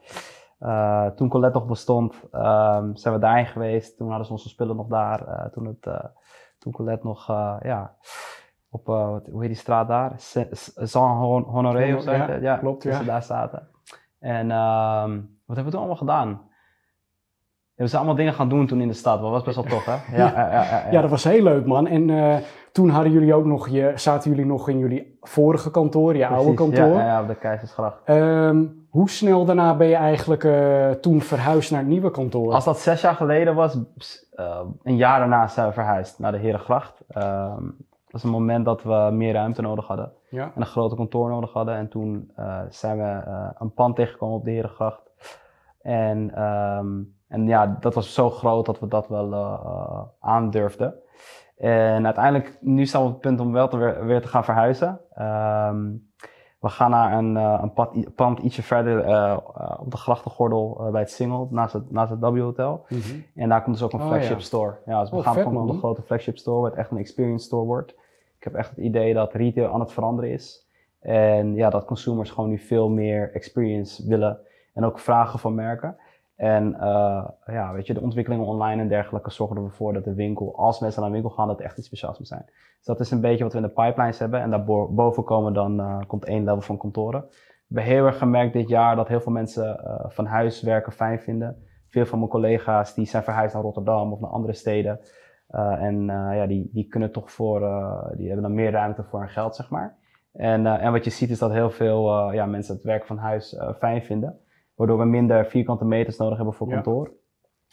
Eh, 0.61 1.07
toen 1.07 1.29
Colette 1.29 1.59
nog 1.59 1.69
bestond, 1.69 2.15
ehm, 2.33 2.95
zijn 2.95 3.15
we 3.15 3.21
daarheen 3.21 3.47
geweest. 3.47 3.97
Toen 3.97 4.09
hadden 4.09 4.27
ze 4.27 4.33
onze 4.33 4.49
spullen 4.49 4.77
nog 4.77 4.87
daar. 4.87 5.27
eh, 5.29 5.47
toen, 5.47 5.67
het, 5.67 5.87
eh, 5.87 6.05
toen 6.59 6.73
Colette 6.73 7.07
nog, 7.07 7.27
ja, 7.63 7.95
op, 8.71 8.87
wat, 8.87 9.27
hoe 9.31 9.41
heet 9.41 9.49
die 9.49 9.59
straat 9.59 9.89
daar? 9.89 10.13
Saint-Honoré 10.17 11.95
of 11.95 12.03
zo. 12.03 12.13
Ja, 12.41 12.57
klopt, 12.57 12.83
ja. 12.83 12.97
ze 12.97 13.05
daar 13.05 13.23
zaten. 13.23 13.69
En 14.19 14.51
ehm, 14.51 15.11
wat 15.47 15.57
hebben 15.57 15.65
we 15.65 15.71
toen 15.71 15.79
allemaal 15.79 15.97
gedaan? 15.97 16.49
We 17.75 17.87
zijn 17.87 17.99
allemaal 17.99 18.19
dingen 18.19 18.35
gaan 18.35 18.49
doen 18.49 18.67
toen 18.67 18.81
in 18.81 18.89
de 18.89 18.95
stad. 18.95 19.21
Dat 19.21 19.31
was 19.31 19.43
best 19.43 19.57
wel 19.57 19.65
tof, 19.65 19.85
hè? 19.85 20.17
Ja, 20.17 20.27
ja, 20.29 20.53
ja, 20.53 20.63
ja, 20.63 20.91
Ja, 20.91 21.01
dat 21.01 21.11
was 21.11 21.25
heel 21.25 21.43
leuk, 21.43 21.67
man. 21.67 21.87
En 21.87 22.43
toen 22.73 22.89
hadden 22.89 23.13
jullie 23.13 23.35
ook 23.35 23.45
nog, 23.45 23.69
je, 23.69 23.93
zaten 23.95 24.31
jullie 24.31 24.47
nog 24.47 24.69
in 24.69 24.79
jullie 24.79 25.19
vorige 25.21 25.71
kantoor, 25.71 26.17
je 26.17 26.27
oude 26.27 26.55
kantoor. 26.55 26.87
Ja, 26.87 27.07
ja, 27.07 27.23
op 27.23 27.29
de 27.29 27.35
Keizersgracht. 27.35 28.05
Ehm, 28.05 28.65
hoe 28.91 29.11
snel 29.11 29.45
daarna 29.45 29.75
ben 29.75 29.87
je 29.87 29.95
eigenlijk 29.95 30.45
eh, 30.45 30.91
toen 30.91 31.21
verhuisd 31.21 31.71
naar 31.71 31.81
het 31.81 31.89
nieuwe 31.89 32.11
kantoor? 32.11 32.53
Als 32.53 32.65
dat 32.65 32.79
zes 32.79 33.01
jaar 33.01 33.15
geleden 33.15 33.55
was, 33.55 33.79
eh, 34.35 34.61
een 34.83 34.97
jaar 34.97 35.19
daarna 35.19 35.47
zijn 35.49 35.67
we 35.67 35.73
verhuisd 35.73 36.19
naar 36.19 36.33
de 36.33 36.39
Herengracht. 36.39 37.01
Ehm 37.09 37.65
dat 38.13 38.23
was 38.23 38.31
een 38.31 38.39
moment 38.39 38.65
dat 38.65 38.83
we 38.83 39.09
meer 39.13 39.33
ruimte 39.33 39.63
nodig 39.63 39.87
hadden 39.87 40.13
Ja. 40.29 40.45
en 40.45 40.61
een 40.61 40.67
groter 40.67 40.97
kantoor 40.97 41.29
nodig 41.29 41.53
hadden. 41.53 41.75
En 41.75 41.89
toen 41.89 42.31
eh, 42.37 42.61
zijn 42.69 42.99
we 42.99 43.23
een 43.59 43.73
pand 43.75 43.97
tegengekomen 43.97 44.37
op 44.37 44.45
de 44.45 44.51
Herengracht. 44.51 45.11
En, 45.83 46.35
ehm, 46.35 46.89
en 47.29 47.47
ja, 47.47 47.77
dat 47.81 47.95
was 47.95 48.15
zo 48.15 48.31
groot 48.31 48.67
dat 48.67 48.81
we 48.81 48.89
dat 48.89 49.09
wel 49.09 49.35
aandurfden. 50.21 50.95
En 51.57 52.05
uiteindelijk, 52.05 52.59
nu 52.61 52.87
staan 52.87 53.01
we 53.03 53.07
op 53.07 53.13
het 53.13 53.23
punt 53.23 53.41
om 53.41 53.53
wel 53.53 53.69
te 53.69 53.77
weer, 53.77 54.05
weer 54.05 54.23
te 54.23 54.29
gaan 54.29 54.45
verhuizen. 54.45 55.01
Ehm, 55.15 55.87
we 56.61 56.69
gaan 56.69 56.91
naar 56.91 57.19
een, 57.19 57.37
eh, 57.37 57.59
een 57.63 57.73
pad, 57.73 58.15
pand 58.15 58.39
ietsje 58.39 58.63
verder 58.63 59.05
eh, 59.05 59.31
eh, 59.33 59.39
op 59.81 59.91
de 59.91 59.97
grachtengordel 59.97 60.89
bij 60.93 61.01
het 61.01 61.11
Singel, 61.11 61.49
naast 61.51 61.73
het, 61.73 61.91
naast 61.91 62.11
het 62.11 62.21
W 62.21 62.41
Hotel. 62.41 62.85
Mhm. 62.89 63.01
En 63.35 63.49
daar 63.49 63.63
komt 63.63 63.77
dus 63.77 63.85
ook 63.85 63.93
een 63.93 64.01
Oh, 64.01 64.07
flagship 64.07 64.39
ja. 64.39 64.45
store. 64.45 64.77
Ja, 64.87 65.01
dus 65.01 65.11
we 65.11 65.17
Oh, 65.17 65.23
gaan 65.23 65.35
gewoon 65.35 65.57
op 65.57 65.65
man. 65.65 65.69
een 65.69 65.79
grote 65.79 66.03
flagship 66.03 66.39
store, 66.39 66.61
wat 66.61 66.75
echt 66.75 66.91
een 66.91 66.97
experience 66.97 67.45
store 67.45 67.65
wordt. 67.67 67.91
Ik 68.39 68.45
heb 68.45 68.55
echt 68.55 68.71
het 68.71 68.79
idee 68.79 69.15
dat 69.15 69.33
retail 69.33 69.73
aan 69.73 69.81
het 69.81 69.93
veranderen 69.93 70.31
is. 70.31 70.69
En 71.01 71.55
ja, 71.55 71.71
dat 71.71 71.85
consumers 71.85 72.31
gewoon 72.31 72.51
nu 72.51 72.59
veel 72.59 72.89
meer 72.89 73.31
experience 73.33 74.09
willen 74.09 74.39
en 74.75 74.85
ook 74.85 74.99
vragen 74.99 75.39
van 75.39 75.55
merken. 75.55 75.97
En 76.41 76.75
eh, 76.75 77.29
ja, 77.47 77.73
weet 77.73 77.87
je, 77.87 77.95
de 77.95 78.01
ontwikkelingen 78.01 78.47
online 78.47 78.83
en 78.83 78.89
dergelijke 78.89 79.31
zorgen 79.31 79.57
ervoor 79.57 79.93
dat 79.93 80.05
de 80.05 80.15
winkel, 80.15 80.57
als 80.57 80.81
mensen 80.81 81.01
naar 81.01 81.11
de 81.11 81.17
winkel 81.17 81.37
gaan, 81.37 81.49
dat 81.49 81.61
echt 81.61 81.79
iets 81.79 81.87
speciaals 81.87 82.19
moet 82.19 82.29
zijn. 82.29 82.45
Dus 82.47 82.87
dat 82.87 83.01
is 83.01 83.11
een 83.11 83.21
beetje 83.21 83.43
wat 83.43 83.53
we 83.53 83.59
in 83.59 83.65
de 83.65 83.83
pipelines 83.83 84.19
hebben. 84.19 84.41
En 84.41 84.51
daarboven 84.51 85.25
komen 85.25 85.53
dan, 85.53 85.81
eh, 85.81 85.99
komt 86.07 86.25
één 86.25 86.45
level 86.45 86.61
van 86.61 86.77
kantoren. 86.77 87.21
We 87.21 87.81
hebben 87.81 87.93
heel 87.93 88.07
erg 88.07 88.19
gemerkt 88.19 88.53
dit 88.53 88.69
jaar 88.69 88.97
dat 88.97 89.09
heel 89.09 89.21
veel 89.21 89.33
mensen 89.33 89.85
eh, 89.85 90.05
van 90.09 90.27
huis 90.27 90.63
werken 90.63 90.93
fijn 90.93 91.21
vinden. 91.21 91.57
Veel 91.89 92.07
van 92.07 92.19
mijn 92.19 92.31
collega's 92.31 92.95
die 92.95 93.07
zijn 93.07 93.23
verhuisd 93.23 93.55
naar 93.55 93.63
Rotterdam 93.63 94.13
of 94.13 94.21
naar 94.21 94.31
andere 94.31 94.53
steden. 94.53 95.01
En 95.79 96.05
ja, 96.07 96.47
die, 96.47 96.71
die 96.73 96.89
kunnen 96.89 97.13
toch 97.13 97.31
voor, 97.31 97.61
die 98.17 98.27
hebben 98.27 98.43
dan 98.43 98.55
meer 98.55 98.71
ruimte 98.71 99.03
voor 99.03 99.21
hun 99.21 99.29
geld, 99.29 99.57
zeg 99.57 99.71
maar. 99.71 99.97
En, 100.33 100.67
en 100.67 100.93
wat 100.93 101.05
je 101.05 101.11
ziet 101.11 101.31
is 101.31 101.39
dat 101.39 101.53
heel 101.53 101.71
veel 101.71 102.33
ja, 102.33 102.47
mensen 102.47 102.75
het 102.75 102.85
werk 102.85 103.07
van 103.07 103.19
huis 103.19 103.61
fijn 103.79 104.03
vinden. 104.03 104.41
Waardoor 104.81 104.99
we 104.99 105.05
minder 105.05 105.47
vierkante 105.47 105.85
meters 105.85 106.17
nodig 106.17 106.37
hebben 106.37 106.55
voor 106.55 106.69
kantoor. 106.69 107.11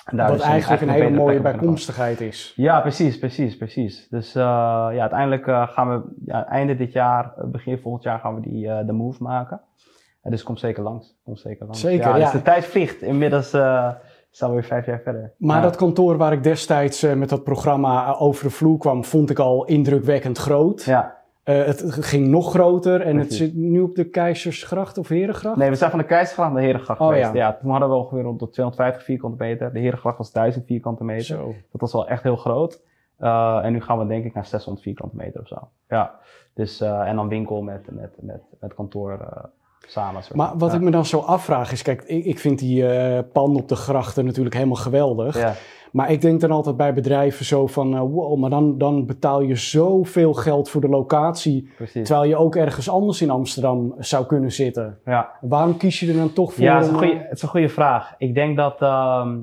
En 0.06 0.18
Wat 0.18 0.28
dus 0.28 0.42
eigenlijk 0.42 0.82
een 0.82 0.90
hele 0.90 1.10
mooie 1.10 1.42
bijkomstigheid 1.42 2.22
is. 2.22 2.54
ja, 2.56 2.82
precies, 2.82 3.20
precies, 3.20 3.58
precies. 3.58 4.08
Dus 4.10 4.36
eh, 4.36 4.44
ja, 4.92 5.00
uiteindelijk 5.00 5.48
eh, 5.48 5.68
gaan 5.68 5.90
we 5.90 6.02
ja, 6.26 6.48
einde 6.48 6.76
dit 6.76 6.92
jaar, 6.92 7.34
eh, 7.38 7.46
begin 7.48 7.78
volgend 7.80 8.04
jaar 8.04 8.20
gaan 8.20 8.36
we 8.36 8.42
die, 8.42 8.70
eh, 8.70 8.86
de 8.86 8.92
move 8.92 9.24
maken. 9.24 9.62
Dus 10.22 10.44
kom 10.44 10.58
zeker 10.58 10.84
langs. 10.84 11.18
Kom 11.24 11.36
zeker 11.36 11.66
langs. 11.66 11.80
Zeker, 11.80 12.08
ja. 12.08 12.16
ja. 12.16 12.24
Dus 12.24 12.32
de 12.32 12.42
tijd 12.42 12.66
vliegt. 12.66 13.02
Inmiddels 13.02 13.52
we 13.52 14.50
weer 14.50 14.64
vijf 14.64 14.86
jaar 14.86 15.00
verder. 15.04 15.34
Maar 15.38 15.58
Ja. 15.58 15.64
dat 15.64 15.76
kantoor 15.76 16.18
waar 16.18 16.34
ik 16.34 16.44
destijds 16.44 17.02
met 17.02 17.30
dat 17.30 17.44
programma 17.44 18.16
over 18.16 18.44
de 18.44 18.50
vloer 18.50 18.78
kwam, 18.78 19.04
vond 19.04 19.30
ik 19.30 19.40
al 19.40 19.66
indrukwekkend 19.66 20.38
groot. 20.38 20.84
Ja, 20.84 21.17
Eh, 21.48 21.64
het 21.66 21.84
ging 21.90 22.28
nog 22.28 22.50
groter 22.50 23.02
en 23.02 23.18
het 23.18 23.34
zit 23.34 23.56
nu 23.56 23.82
op 23.82 23.96
de 23.96 24.04
Keizersgracht 24.10 24.98
of 24.98 25.08
Herengracht. 25.08 25.56
nee, 25.58 25.70
we 25.70 25.76
zijn 25.76 25.90
van 25.90 26.00
de 26.00 26.06
Keizergracht 26.06 26.52
naar 26.52 26.62
de 26.62 26.68
Herengracht 26.68 27.00
Oh, 27.00 27.08
geweest. 27.08 27.34
ja. 27.34 27.34
Ja. 27.34 27.58
toen 27.62 27.72
hadden 27.72 27.90
we 27.90 27.96
ongeveer 27.96 28.24
rond 28.24 28.40
de 28.40 28.50
250 28.50 29.04
vierkante 29.04 29.44
meter. 29.44 29.74
De 29.74 29.80
Herengracht 29.80 30.18
was 30.18 30.32
1000 30.32 30.66
vierkante 30.66 31.04
meter. 31.04 31.24
Zo. 31.26 31.54
Dat 31.72 31.82
was 31.82 31.94
wel 31.94 32.08
echt 32.08 32.24
heel 32.24 32.36
groot. 32.36 32.82
Eh, 33.18 33.60
en 33.64 33.72
nu 33.72 33.82
gaan 33.82 34.00
we 34.00 34.08
denk 34.08 34.26
ik 34.26 34.34
naar 34.34 34.46
600 34.46 34.86
vierkante 34.86 35.16
meter 35.16 35.42
of 35.42 35.48
zo. 35.48 35.70
Ja, 35.88 36.16
dus 36.54 36.82
eh, 36.82 37.08
en 37.08 37.16
dan 37.16 37.28
winkel 37.28 37.62
met, 37.62 37.92
met, 37.92 38.12
met, 38.20 38.42
met 38.60 38.74
kantoor 38.74 39.20
samen. 39.88 40.24
soort 40.24 40.36
Maar 40.36 40.58
wat 40.58 40.72
ja. 40.72 40.78
ik 40.78 40.84
me 40.84 40.92
dan 40.92 41.06
zo 41.06 41.20
afvraag 41.20 41.72
is, 41.72 41.82
kijk, 41.82 42.04
ik, 42.04 42.26
ik 42.26 42.40
vind 42.40 42.60
die 42.60 42.84
panden 43.24 43.62
op 43.62 43.68
de 43.68 43.76
grachten 43.76 44.26
natuurlijk 44.26 44.56
helemaal 44.56 44.76
geweldig. 44.76 45.40
Ja, 45.40 45.54
Maar 45.92 46.12
ik 46.12 46.22
denk 46.22 46.42
dan 46.42 46.52
altijd 46.52 46.78
bij 46.78 46.94
bedrijven 46.94 47.46
zo 47.46 47.68
van, 47.68 47.96
eh, 47.96 48.00
wow, 48.00 48.38
maar 48.38 48.50
dan, 48.50 48.78
dan 48.78 49.06
betaal 49.06 49.42
je 49.42 49.56
zoveel 49.56 50.34
geld 50.34 50.70
voor 50.70 50.82
de 50.82 50.90
locatie, 50.90 51.70
precies. 51.76 52.08
terwijl 52.08 52.30
je 52.30 52.36
ook 52.36 52.56
ergens 52.56 52.90
anders 52.90 53.22
in 53.22 53.30
Amsterdam 53.30 53.96
zou 53.98 54.26
kunnen 54.26 54.52
zitten. 54.52 55.00
Ja, 55.06 55.32
Waarom 55.42 55.78
kies 55.78 56.00
je 56.00 56.08
er 56.08 56.18
dan 56.18 56.34
toch 56.34 56.54
voor? 56.54 56.64
Ja, 56.64 56.76
het 56.78 56.86
is, 56.86 56.92
een 56.92 57.22
eh, 57.30 57.50
goede 57.50 57.70
vraag. 57.70 58.16
Ik 58.18 58.34
denk 58.34 58.58
dat 58.58 58.82
ehm, 58.82 59.38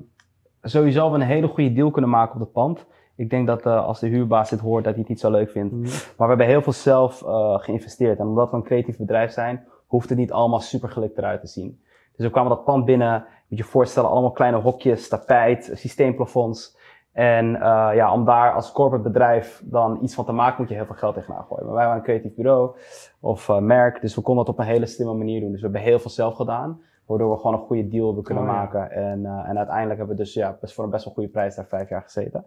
sowieso 0.63 1.11
we 1.11 1.15
een 1.15 1.21
hele 1.21 1.49
goede 1.49 1.73
deal 1.73 1.91
kunnen 1.91 2.11
maken 2.11 2.35
op 2.35 2.41
het 2.41 2.53
pand. 2.53 2.87
Ik 3.17 3.31
denk 3.31 3.47
dat 3.47 3.67
eh, 3.67 3.87
als 3.87 4.01
de 4.01 4.07
huurbaas 4.07 4.51
dit 4.51 4.61
hoort, 4.61 4.85
dat 4.85 4.93
hij 4.93 5.01
het 5.01 5.11
niet 5.11 5.21
zo 5.21 5.31
leuk 5.31 5.51
vindt. 5.51 5.73
Mhm. 5.73 5.83
Maar 5.83 6.15
we 6.17 6.27
hebben 6.27 6.47
heel 6.47 6.63
veel 6.63 6.73
zelf 6.73 7.23
eh, 7.23 7.59
geïnvesteerd. 7.59 8.19
En 8.19 8.27
omdat 8.27 8.51
we 8.51 8.57
een 8.57 8.63
creatief 8.63 8.97
bedrijf 8.97 9.33
zijn, 9.33 9.65
hoeft 9.87 10.09
het 10.09 10.19
niet 10.19 10.33
allemaal 10.33 10.61
super 10.61 10.89
gelikt 10.89 11.19
eruit 11.19 11.41
te 11.41 11.47
zien. 11.47 11.81
Dus 12.17 12.27
we 12.27 12.33
kwamen 12.33 12.51
dat 12.51 12.65
pand 12.65 12.85
binnen. 12.85 13.25
Moet 13.49 13.59
je 13.59 13.65
voorstellen, 13.65 14.11
allemaal 14.11 14.33
kleine 14.33 14.57
hokjes, 14.59 15.09
tapijt, 15.09 15.71
systeemplafonds. 15.75 16.77
En 17.13 17.47
uh, 17.55 17.91
ja, 17.95 18.13
om 18.13 18.25
daar 18.25 18.53
als 18.53 18.73
corporate 18.73 19.09
bedrijf 19.09 19.63
dan 19.65 19.99
iets 20.03 20.15
van 20.15 20.25
te 20.25 20.33
maken, 20.33 20.57
moet 20.59 20.69
je 20.69 20.75
heel 20.75 20.87
veel 20.87 20.95
geld 20.95 21.15
tegenaan 21.15 21.45
gooien. 21.45 21.65
Maar 21.65 21.75
wij 21.75 21.85
waren 21.85 21.99
een 21.99 22.05
creatief 22.05 22.35
bureau 22.35 22.77
of 23.21 23.49
uh, 23.49 23.59
merk, 23.59 24.01
dus 24.01 24.15
we 24.15 24.21
konden 24.21 24.45
dat 24.45 24.55
op 24.55 24.61
een 24.61 24.67
hele 24.67 24.87
slimme 24.87 25.15
manier 25.15 25.41
doen. 25.41 25.51
Dus 25.51 25.61
we 25.61 25.67
hebben 25.67 25.87
heel 25.89 25.99
veel 25.99 26.11
zelf 26.11 26.35
gedaan, 26.35 26.81
waardoor 27.07 27.31
we 27.31 27.37
gewoon 27.37 27.53
een 27.53 27.67
goede 27.67 27.89
deal 27.89 28.07
hebben 28.07 28.25
kunnen 28.25 28.45
Oh, 28.45 28.49
ja. 28.49 28.57
maken. 28.57 28.91
En, 28.91 29.21
uh, 29.21 29.49
en 29.49 29.59
uiteindelijk 29.59 29.99
hebben 29.99 30.17
we 30.17 30.23
dus 30.23 30.35
ja, 30.35 30.57
best 30.61 30.75
voor 30.75 30.85
een 30.85 30.91
best 30.91 31.05
wel 31.05 31.15
goede 31.15 31.29
prijs 31.29 31.55
daar 31.55 31.67
vijf 31.67 31.89
jaar 31.89 32.03
gezeten. 32.03 32.45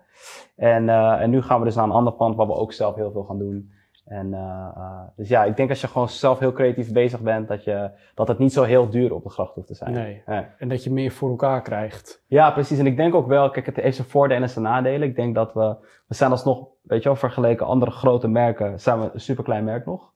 En, 0.55 0.89
en 0.89 1.29
nu 1.29 1.41
gaan 1.41 1.59
we 1.59 1.65
dus 1.65 1.75
naar 1.75 1.85
een 1.85 1.91
ander 1.91 2.13
pand 2.13 2.35
waar 2.35 2.47
we 2.47 2.53
ook 2.53 2.73
zelf 2.73 2.95
heel 2.95 3.11
veel 3.11 3.23
gaan 3.23 3.39
doen. 3.39 3.71
En, 4.07 4.27
uh, 4.27 5.01
dus 5.15 5.29
ja, 5.29 5.43
ik 5.43 5.55
denk 5.55 5.69
als 5.69 5.81
je 5.81 5.87
gewoon 5.87 6.09
zelf 6.09 6.39
heel 6.39 6.51
creatief 6.51 6.91
bezig 6.91 7.19
bent, 7.19 7.47
dat, 7.47 7.63
je, 7.63 7.89
dat 8.13 8.27
het 8.27 8.37
niet 8.37 8.53
zo 8.53 8.63
heel 8.63 8.89
duur 8.89 9.13
op 9.13 9.23
de 9.23 9.29
gracht 9.29 9.55
hoeft 9.55 9.67
te 9.67 9.75
zijn. 9.75 9.91
Nee. 9.91 10.21
Nee. 10.25 10.45
En 10.57 10.69
dat 10.69 10.83
je 10.83 10.91
meer 10.91 11.11
voor 11.11 11.29
elkaar 11.29 11.61
krijgt. 11.61 12.23
Ja, 12.27 12.51
precies. 12.51 12.79
En 12.79 12.87
ik 12.87 12.97
denk 12.97 13.15
ook 13.15 13.27
wel, 13.27 13.49
kijk, 13.49 13.65
het 13.65 13.75
heeft 13.75 13.95
zijn 13.95 14.07
voordelen 14.07 14.43
en 14.43 14.49
zijn 14.49 14.65
nadelen. 14.65 15.07
Ik 15.07 15.15
denk 15.15 15.35
dat 15.35 15.53
we, 15.53 15.75
we 16.07 16.15
zijn 16.15 16.31
alsnog, 16.31 16.67
weet 16.81 17.03
je 17.03 17.09
wel, 17.09 17.17
vergeleken 17.17 17.65
andere 17.65 17.91
grote 17.91 18.27
merken, 18.27 18.79
zijn 18.79 18.99
we 18.99 19.09
een 19.13 19.19
superklein 19.19 19.63
merk 19.63 19.85
nog. 19.85 20.11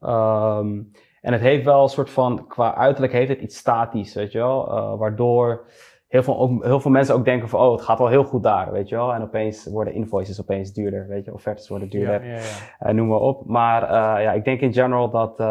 Um, 0.00 0.90
en 1.20 1.32
het 1.32 1.40
heeft 1.40 1.64
wel 1.64 1.82
een 1.82 1.88
soort 1.88 2.10
van, 2.10 2.46
qua 2.46 2.74
uiterlijk 2.74 3.12
heeft 3.12 3.28
het 3.28 3.40
iets 3.40 3.56
statisch, 3.56 4.14
weet 4.14 4.32
je 4.32 4.38
wel, 4.38 4.68
uh, 4.68 4.98
waardoor 4.98 5.66
heel 6.14 6.22
veel, 6.22 6.38
ook, 6.38 6.64
heel 6.64 6.80
veel 6.80 6.90
mensen 6.90 7.14
ook 7.14 7.24
denken 7.24 7.48
van, 7.48 7.60
oh, 7.60 7.72
het 7.72 7.82
gaat 7.82 7.98
wel 7.98 8.08
heel 8.08 8.24
goed 8.24 8.42
daar, 8.42 8.72
weet 8.72 8.88
je 8.88 8.96
wel. 8.96 9.14
En 9.14 9.22
opeens 9.22 9.66
worden 9.66 9.94
invoices 9.94 10.40
opeens 10.40 10.72
duurder, 10.72 11.06
weet 11.06 11.24
je, 11.24 11.32
offertes 11.32 11.68
worden 11.68 11.88
duurder, 11.88 12.24
Ja, 12.24 12.34
ja, 12.34 12.40
ja. 12.78 12.88
Uh, 12.88 12.94
noem 12.94 13.08
maar 13.08 13.18
op. 13.18 13.46
Maar 13.46 13.82
uh, 13.82 14.22
ja, 14.22 14.32
ik 14.32 14.44
denk 14.44 14.60
in 14.60 14.72
general 14.72 15.10
dat, 15.10 15.40
uh, 15.40 15.46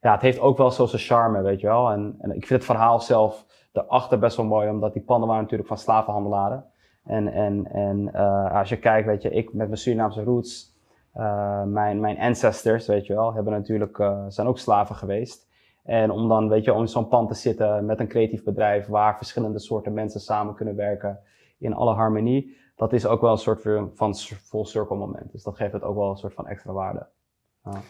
ja, 0.00 0.12
het 0.12 0.20
heeft 0.20 0.40
ook 0.40 0.56
wel 0.56 0.70
zo 0.70 0.86
zijn 0.86 1.02
charme, 1.02 1.42
weet 1.42 1.60
je 1.60 1.66
wel. 1.66 1.90
En, 1.90 2.16
en 2.20 2.30
ik 2.30 2.46
vind 2.46 2.60
het 2.60 2.64
verhaal 2.64 3.00
zelf 3.00 3.46
daarachter 3.72 4.18
best 4.18 4.36
wel 4.36 4.46
mooi, 4.46 4.68
omdat 4.68 4.92
die 4.92 5.02
panden 5.02 5.28
waren 5.28 5.42
natuurlijk 5.42 5.68
van 5.68 5.78
slavenhandelaren. 5.78 6.64
En, 7.04 7.32
en, 7.32 7.66
en 7.72 8.12
als 8.52 8.68
je 8.68 8.76
kijkt, 8.76 9.06
weet 9.06 9.22
je, 9.22 9.30
ik 9.30 9.52
met 9.52 9.66
mijn 9.66 9.78
Surinaamse 9.78 10.22
roots, 10.22 10.76
mijn, 11.64 12.00
mijn 12.00 12.18
ancestors, 12.18 12.86
weet 12.86 13.06
je 13.06 13.14
wel, 13.14 13.34
hebben 13.34 13.52
natuurlijk, 13.52 14.04
zijn 14.28 14.46
ook 14.46 14.58
slaven 14.58 14.94
geweest. 14.94 15.50
En 15.82 16.10
om 16.10 16.28
dan, 16.28 16.48
weet 16.48 16.64
je, 16.64 16.72
om 16.72 16.80
in 16.80 16.88
zo'n 16.88 17.08
pand 17.08 17.28
te 17.28 17.34
zitten 17.34 17.86
met 17.86 18.00
een 18.00 18.08
creatief 18.08 18.42
bedrijf 18.44 18.86
waar 18.86 19.16
verschillende 19.16 19.58
soorten 19.58 19.92
mensen 19.92 20.20
samen 20.20 20.54
kunnen 20.54 20.76
werken 20.76 21.18
in 21.58 21.74
alle 21.74 21.94
harmonie, 21.94 22.56
dat 22.76 22.92
is 22.92 23.06
ook 23.06 23.20
wel 23.20 23.30
een 23.30 23.38
soort 23.38 23.62
van 23.94 24.14
full 24.14 24.64
circle 24.64 24.96
moment. 24.96 25.32
Dus 25.32 25.42
dat 25.42 25.56
geeft 25.56 25.72
het 25.72 25.82
ook 25.82 25.96
wel 25.96 26.10
een 26.10 26.16
soort 26.16 26.34
van 26.34 26.46
extra 26.46 26.72
waarde. 26.72 27.06
Ja. 27.64 27.80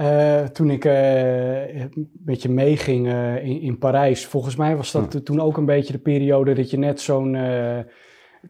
Uh, 0.00 0.46
toen 0.48 0.70
ik 0.70 0.84
uh, 0.84 1.84
met 2.24 2.42
je 2.42 2.48
meeging 2.48 3.06
uh, 3.06 3.44
in, 3.44 3.60
in 3.60 3.78
Parijs, 3.78 4.26
volgens 4.26 4.56
mij 4.56 4.76
was 4.76 4.92
dat 4.92 5.12
Hm. 5.12 5.20
toen 5.22 5.40
ook 5.40 5.56
een 5.56 5.64
beetje 5.64 5.92
de 5.92 5.98
periode 5.98 6.52
dat 6.54 6.70
je 6.70 6.78
net 6.78 7.00
zo'n 7.00 7.36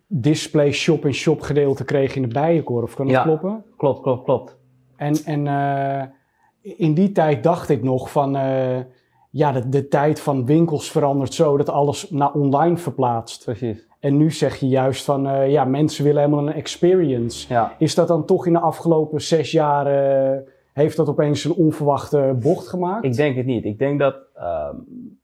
display 0.07 0.73
shop-in-shop 0.73 1.41
gedeelte 1.41 1.85
kreeg 1.85 2.15
in 2.17 2.23
de 2.23 2.29
Bijenkorf. 2.29 2.95
Kan 2.95 3.07
dat 3.07 3.15
Ja. 3.15 3.23
kloppen? 3.23 3.65
Klopt, 3.77 4.01
klopt, 4.03 4.25
klopt. 4.25 4.57
En, 4.97 5.15
en 5.25 5.47
eh, 5.47 6.03
in 6.63 6.95
die 6.95 7.13
tijd 7.13 7.43
dacht 7.43 7.69
ik 7.69 7.83
nog 7.83 8.11
van, 8.11 8.37
eh, 8.37 8.79
ja, 9.31 9.53
de, 9.53 9.69
de 9.69 9.89
tijd 9.89 10.21
van 10.21 10.47
winkels 10.47 10.91
verandert 10.91 11.35
zo 11.35 11.57
dat 11.57 11.69
alles 11.69 12.11
naar 12.11 12.33
online 12.33 12.77
verplaatst. 12.77 13.45
Precies. 13.45 13.87
En 14.01 14.17
nu 14.17 14.31
zeg 14.31 14.57
je 14.57 14.69
juist 14.69 15.05
van, 15.05 15.29
eh, 15.29 15.51
ja, 15.51 15.65
mensen 15.65 16.05
willen 16.05 16.23
helemaal 16.23 16.47
een 16.49 16.55
experience. 16.55 17.53
Ja. 17.53 17.75
Is 17.79 17.95
dat 17.95 18.09
dan 18.09 18.25
toch 18.25 18.47
in 18.47 18.53
de 18.53 18.59
afgelopen 18.59 19.21
zes 19.21 19.51
jaar, 19.51 19.87
eh, 19.87 20.39
heeft 20.73 20.97
dat 20.97 21.09
opeens 21.09 21.45
een 21.45 21.55
onverwachte 21.55 22.37
bocht 22.43 22.69
gemaakt? 22.69 23.05
Ik 23.05 23.17
denk 23.17 23.37
het 23.37 23.47
niet. 23.47 23.65
Ik 23.65 23.79
denk 23.79 23.99
dat, 23.99 24.17
ehm, 24.35 24.77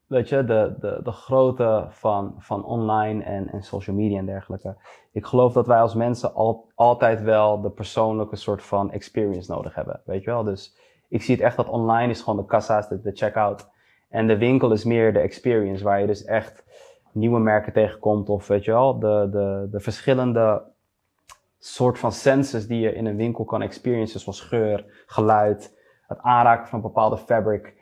weet 0.07 0.29
je, 0.29 0.45
de, 0.45 0.75
de, 0.81 1.01
de 1.03 1.13
grootte 1.13 1.87
van, 1.89 2.35
van 2.39 2.65
online 2.65 3.23
en, 3.23 3.49
en 3.49 3.63
social 3.63 3.97
media 3.97 4.19
en 4.19 4.27
dergelijke. 4.27 4.77
Ik 5.13 5.27
geloof 5.27 5.53
dat 5.53 5.67
wij 5.67 5.81
als 5.81 5.95
mensen 5.95 6.35
al, 6.35 6.69
altijd 6.75 7.23
wel 7.23 7.61
de 7.61 7.71
persoonlijke 7.71 8.37
soort 8.37 8.63
van 8.63 8.93
experience 8.93 9.53
nodig 9.53 9.75
hebben. 9.75 10.01
Weet 10.05 10.25
je 10.25 10.31
wel? 10.31 10.45
Dus 10.45 10.77
ik 11.09 11.23
zie 11.23 11.35
het 11.35 11.45
echt 11.45 11.57
dat 11.57 11.69
online 11.69 12.11
is 12.11 12.21
gewoon 12.23 12.41
de 12.41 12.47
kassa's, 12.47 12.89
de, 12.89 13.01
de 13.01 13.13
checkout. 13.15 13.71
En 14.09 14.27
de 14.27 14.39
winkel 14.39 14.73
is 14.73 14.85
meer 14.85 15.13
de 15.13 15.19
experience, 15.19 15.85
waar 15.85 16.01
je 16.01 16.07
dus 16.07 16.25
echt 16.25 16.65
nieuwe 17.13 17.39
merken 17.39 17.73
tegenkomt. 17.73 18.29
Of 18.29 18.47
weet 18.47 18.65
je 18.65 18.71
wel, 18.71 18.99
de, 18.99 19.29
de, 19.31 19.69
de 19.71 19.81
verschillende 19.81 20.63
soort 21.59 21.99
van 21.99 22.13
senses 22.13 22.67
die 22.67 22.81
je 22.81 22.95
in 22.95 23.07
een 23.07 23.17
winkel 23.17 23.45
kan 23.45 23.63
experiencen, 23.63 24.21
zoals 24.21 24.41
geur, 24.41 25.05
geluid, 25.07 25.79
het 26.07 26.19
aanraken 26.21 26.69
van 26.69 26.81
bepaalde 26.81 27.19
fabric. 27.19 27.75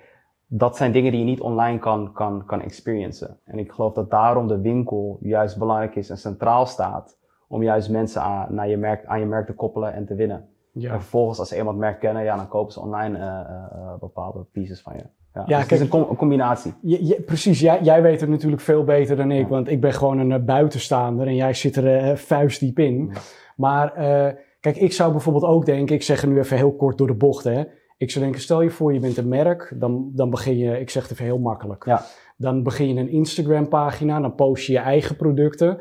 Dat 0.47 0.77
zijn 0.77 0.93
dingen 0.93 1.11
die 1.11 1.21
je 1.21 1.27
niet 1.27 1.41
online 1.41 1.79
kan, 1.79 2.13
kan, 2.13 2.45
kan 2.47 2.63
experiencen. 2.63 3.39
En 3.45 3.59
ik 3.59 3.73
geloof 3.73 3.93
dat 3.93 4.11
daarom 4.11 4.49
de 4.49 4.61
winkel 4.61 5.19
juist 5.21 5.59
belangrijk 5.59 5.97
is 5.97 6.11
en 6.11 6.19
centraal 6.19 6.67
staat 6.67 7.19
om 7.49 7.63
juist 7.63 7.91
mensen 7.91 8.23
aan, 8.23 8.55
naar 8.55 8.69
je 8.69 8.77
merk, 8.77 9.07
aan 9.07 9.21
je 9.21 9.27
merk 9.27 9.47
te 9.47 9.55
koppelen 9.55 9.93
en 9.93 10.07
te 10.07 10.15
winnen. 10.15 10.49
Ja. 10.75 10.93
En 10.93 11.01
vervolgens, 11.01 11.39
als 11.39 11.49
ze 11.49 11.57
eenmaal 11.57 11.73
het 11.73 11.81
merk 11.83 12.01
kennen, 12.01 12.23
ja, 12.25 12.37
dan 12.37 12.49
kopen 12.49 12.73
ze 12.73 12.81
online 12.81 13.19
uh, 13.19 13.95
bepaalde 14.01 14.45
pieces 14.53 14.81
van 14.83 14.93
je. 14.97 14.99
Ja, 15.35 15.41
Ja, 15.41 15.45
dus 15.47 15.57
het 15.57 15.67
kijk- 15.67 15.71
is 15.71 15.81
een, 15.81 15.89
com- 15.89 16.11
een 16.11 16.17
combinatie. 16.17 16.75
Je- 16.83 17.07
je- 17.07 17.21
precies, 17.21 17.61
jij, 17.61 17.83
jij 17.83 18.03
weet 18.03 18.21
het 18.21 18.31
natuurlijk 18.31 18.63
veel 18.63 18.85
beter 18.85 19.17
dan 19.17 19.31
ik, 19.31 19.43
Ja. 19.43 19.49
want 19.49 19.69
ik 19.71 19.81
ben 19.81 19.93
gewoon 19.93 20.19
een 20.31 20.45
buitenstaander 20.45 21.27
en 21.27 21.35
jij 21.35 21.55
zit 21.55 21.77
er 21.77 22.19
vuistdiep 22.19 22.79
in. 22.79 23.11
Ja. 23.13 23.21
Maar 23.57 23.93
eh, 23.95 24.35
kijk, 24.61 24.77
ik 24.77 24.93
zou 24.93 25.13
bijvoorbeeld 25.13 25.45
ook 25.45 25.67
denken, 25.67 25.95
ik 25.95 26.03
zeg 26.03 26.21
het 26.21 26.31
nu 26.31 26.39
even 26.39 26.57
heel 26.57 26.73
kort 26.77 26.99
door 26.99 27.07
de 27.07 27.15
bocht, 27.15 27.45
hè. 27.45 27.63
Ik 27.97 28.11
zou 28.11 28.25
denken, 28.25 28.43
stel 28.43 28.61
je 28.63 28.71
voor 28.71 28.93
je 28.95 29.01
bent 29.01 29.17
een 29.17 29.29
merk, 29.29 29.73
dan, 29.79 30.11
dan 30.15 30.31
begin 30.31 30.59
je, 30.59 30.81
ik 30.81 30.91
zeg 30.91 31.03
het 31.03 31.13
even 31.13 31.25
heel 31.25 31.39
makkelijk. 31.39 31.85
Ja. 31.85 32.03
Dan 32.43 32.63
begin 32.63 32.95
je 32.95 33.01
een 33.01 33.09
Instagram 33.09 33.69
pagina, 33.69 34.21
dan 34.21 34.35
post 34.35 34.67
je 34.67 34.73
je 34.73 34.79
eigen 34.79 35.17
producten. 35.17 35.79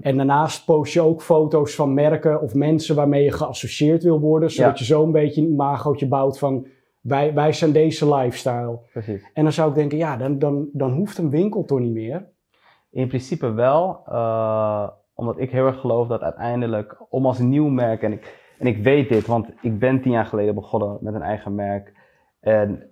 En 0.00 0.16
daarnaast 0.16 0.64
post 0.64 0.92
je 0.92 1.00
ook 1.00 1.22
foto's 1.22 1.74
van 1.74 1.94
merken 1.94 2.40
of 2.40 2.54
mensen 2.54 2.96
waarmee 2.96 3.24
je 3.24 3.32
geassocieerd 3.32 4.02
wil 4.02 4.20
worden, 4.20 4.50
zodat 4.50 4.72
Ja. 4.72 4.78
je 4.78 4.84
zo 4.84 5.02
een 5.02 5.12
beetje 5.12 5.40
een 5.40 5.48
imagootje 5.52 6.08
bouwt 6.08 6.38
van, 6.38 6.66
wij, 7.00 7.34
wij 7.34 7.52
zijn 7.52 7.72
deze 7.72 8.14
lifestyle. 8.14 8.78
Precies. 8.92 9.30
En 9.34 9.42
dan 9.42 9.52
zou 9.52 9.68
ik 9.68 9.74
denken, 9.74 9.98
ja, 9.98 10.16
dan, 10.16 10.38
dan, 10.38 10.68
dan 10.72 10.92
hoeft 10.92 11.18
een 11.18 11.30
winkel 11.30 11.64
toch 11.64 11.78
niet 11.80 11.92
meer. 11.92 12.28
In 12.90 13.08
principe 13.08 13.52
wel, 13.52 14.00
uh, 14.08 14.88
omdat 15.14 15.38
ik 15.38 15.50
heel 15.50 15.66
erg 15.66 15.80
geloof 15.80 16.08
dat 16.08 16.20
uiteindelijk, 16.20 16.96
om 17.08 17.26
als 17.26 17.38
nieuw 17.38 17.68
merk, 17.68 18.02
en 18.02 18.12
ik, 18.12 18.40
en 18.58 18.66
ik 18.66 18.82
weet 18.82 19.08
dit, 19.08 19.26
want 19.26 19.48
ik 19.60 19.78
ben 19.78 20.00
tien 20.00 20.12
jaar 20.12 20.26
geleden 20.26 20.54
begonnen 20.54 20.98
met 21.00 21.14
een 21.14 21.22
eigen 21.22 21.54
merk. 21.54 21.92
En 22.40 22.90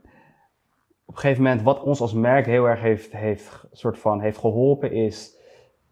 op 1.12 1.18
een 1.18 1.24
gegeven 1.24 1.42
moment, 1.42 1.62
wat 1.62 1.82
ons 1.82 2.00
als 2.00 2.14
merk 2.14 2.46
heel 2.46 2.64
erg 2.64 2.80
heeft, 2.80 3.12
heeft, 3.12 3.66
soort 3.72 3.98
van, 3.98 4.20
heeft 4.20 4.38
geholpen, 4.38 4.92
is 4.92 5.36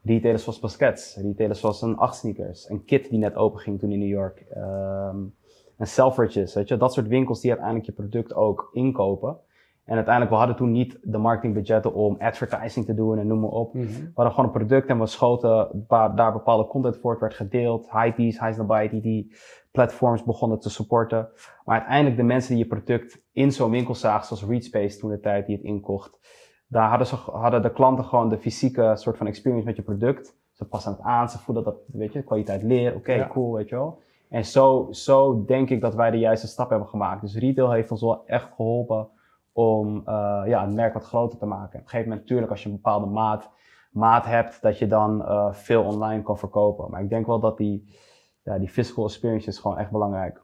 retailers 0.02 0.42
zoals 0.42 0.58
Baskets, 0.58 1.16
retailers 1.16 1.60
zoals 1.60 1.82
een 1.82 1.96
8 1.96 2.16
sneakers, 2.16 2.68
een 2.68 2.84
Kit 2.84 3.10
die 3.10 3.18
net 3.18 3.34
open 3.34 3.60
ging 3.60 3.78
toen 3.78 3.92
in 3.92 3.98
New 3.98 4.08
York, 4.08 4.44
um, 4.56 5.34
en 5.76 5.86
Selfridges, 5.86 6.54
weet 6.54 6.68
je, 6.68 6.76
dat 6.76 6.92
soort 6.92 7.08
winkels 7.08 7.40
die 7.40 7.50
uiteindelijk 7.50 7.88
je 7.88 7.92
product 7.92 8.34
ook 8.34 8.70
inkopen. 8.72 9.38
En 9.84 9.94
uiteindelijk, 9.96 10.34
we 10.34 10.38
hadden 10.38 10.56
toen 10.56 10.72
niet 10.72 10.98
de 11.02 11.18
marketingbudgetten 11.18 11.94
om 11.94 12.16
advertising 12.18 12.86
te 12.86 12.94
doen 12.94 13.18
en 13.18 13.26
noem 13.26 13.40
maar 13.40 13.50
op. 13.50 13.74
Mhm. 13.74 13.86
We 13.86 14.10
hadden 14.14 14.34
gewoon 14.34 14.50
een 14.50 14.66
product 14.66 14.88
en 14.88 14.98
we 14.98 15.06
schoten 15.06 15.84
waar 15.88 16.16
daar 16.16 16.32
bepaalde 16.32 16.66
content 16.66 16.96
voor. 16.96 17.10
Het 17.10 17.20
werd 17.20 17.34
gedeeld. 17.34 17.90
Hypebeast, 17.90 18.40
Highsnowbite, 18.40 18.90
die 18.90 19.00
die 19.00 19.32
platforms 19.70 20.24
begonnen 20.24 20.58
te 20.60 20.70
supporten. 20.70 21.28
Maar 21.64 21.76
uiteindelijk 21.78 22.16
de 22.16 22.22
mensen 22.22 22.54
die 22.54 22.62
je 22.62 22.68
product 22.70 23.22
in 23.32 23.52
zo'n 23.52 23.70
winkel 23.70 23.94
zagen, 23.94 24.26
zoals 24.26 24.44
Readspace 24.44 24.98
toen 24.98 25.10
de 25.10 25.20
tijd 25.20 25.46
die 25.46 25.56
het 25.56 25.64
inkocht. 25.64 26.18
Daar 26.66 26.88
hadden, 26.88 27.06
ze, 27.06 27.16
hadden 27.16 27.62
de 27.62 27.72
klanten 27.72 28.04
gewoon 28.04 28.28
de 28.28 28.38
fysieke 28.38 28.92
soort 28.94 29.16
van 29.16 29.26
experience 29.26 29.66
met 29.66 29.76
je 29.76 29.82
product. 29.82 30.38
Ze 30.52 30.68
passen 30.68 30.92
het 30.92 31.00
aan, 31.00 31.28
ze 31.28 31.38
voelen 31.38 31.64
dat, 31.64 31.76
weet 31.86 32.12
je, 32.12 32.22
kwaliteit 32.22 32.62
leer. 32.62 32.94
Oké, 32.94 33.12
Ja. 33.12 33.28
cool, 33.28 33.52
weet 33.52 33.68
je 33.68 33.74
wel. 33.74 34.02
En 34.28 34.44
zo, 34.44 34.88
zo 34.90 35.44
denk 35.44 35.70
ik 35.70 35.80
dat 35.80 35.94
wij 35.94 36.10
de 36.10 36.18
juiste 36.18 36.46
stap 36.46 36.70
hebben 36.70 36.88
gemaakt. 36.88 37.20
Dus 37.20 37.36
retail 37.36 37.70
heeft 37.72 37.90
ons 37.90 38.00
wel 38.00 38.26
echt 38.26 38.48
geholpen 38.54 39.08
om 39.52 39.96
uh, 39.96 40.42
ja, 40.46 40.62
een 40.62 40.74
merk 40.74 40.94
wat 40.94 41.04
groter 41.04 41.38
te 41.38 41.46
maken. 41.46 41.78
Op 41.78 41.84
een 41.84 41.88
gegeven 41.90 42.02
moment 42.08 42.20
natuurlijk 42.20 42.50
als 42.50 42.62
je 42.62 42.68
een 42.68 42.74
bepaalde 42.74 43.06
maat, 43.06 43.50
maat 43.90 44.24
hebt, 44.24 44.62
dat 44.62 44.78
je 44.78 44.86
dan 44.86 45.20
uh, 45.20 45.52
veel 45.52 45.82
online 45.84 46.22
kan 46.22 46.38
verkopen. 46.38 46.90
Maar 46.90 47.02
ik 47.02 47.08
denk 47.08 47.26
wel 47.26 47.40
dat 47.40 47.56
die, 47.56 47.98
ja, 48.42 48.58
die 48.58 48.68
physical 48.68 49.04
experience 49.04 49.48
is 49.48 49.58
gewoon 49.58 49.78
echt 49.78 49.90
belangrijk. 49.90 50.42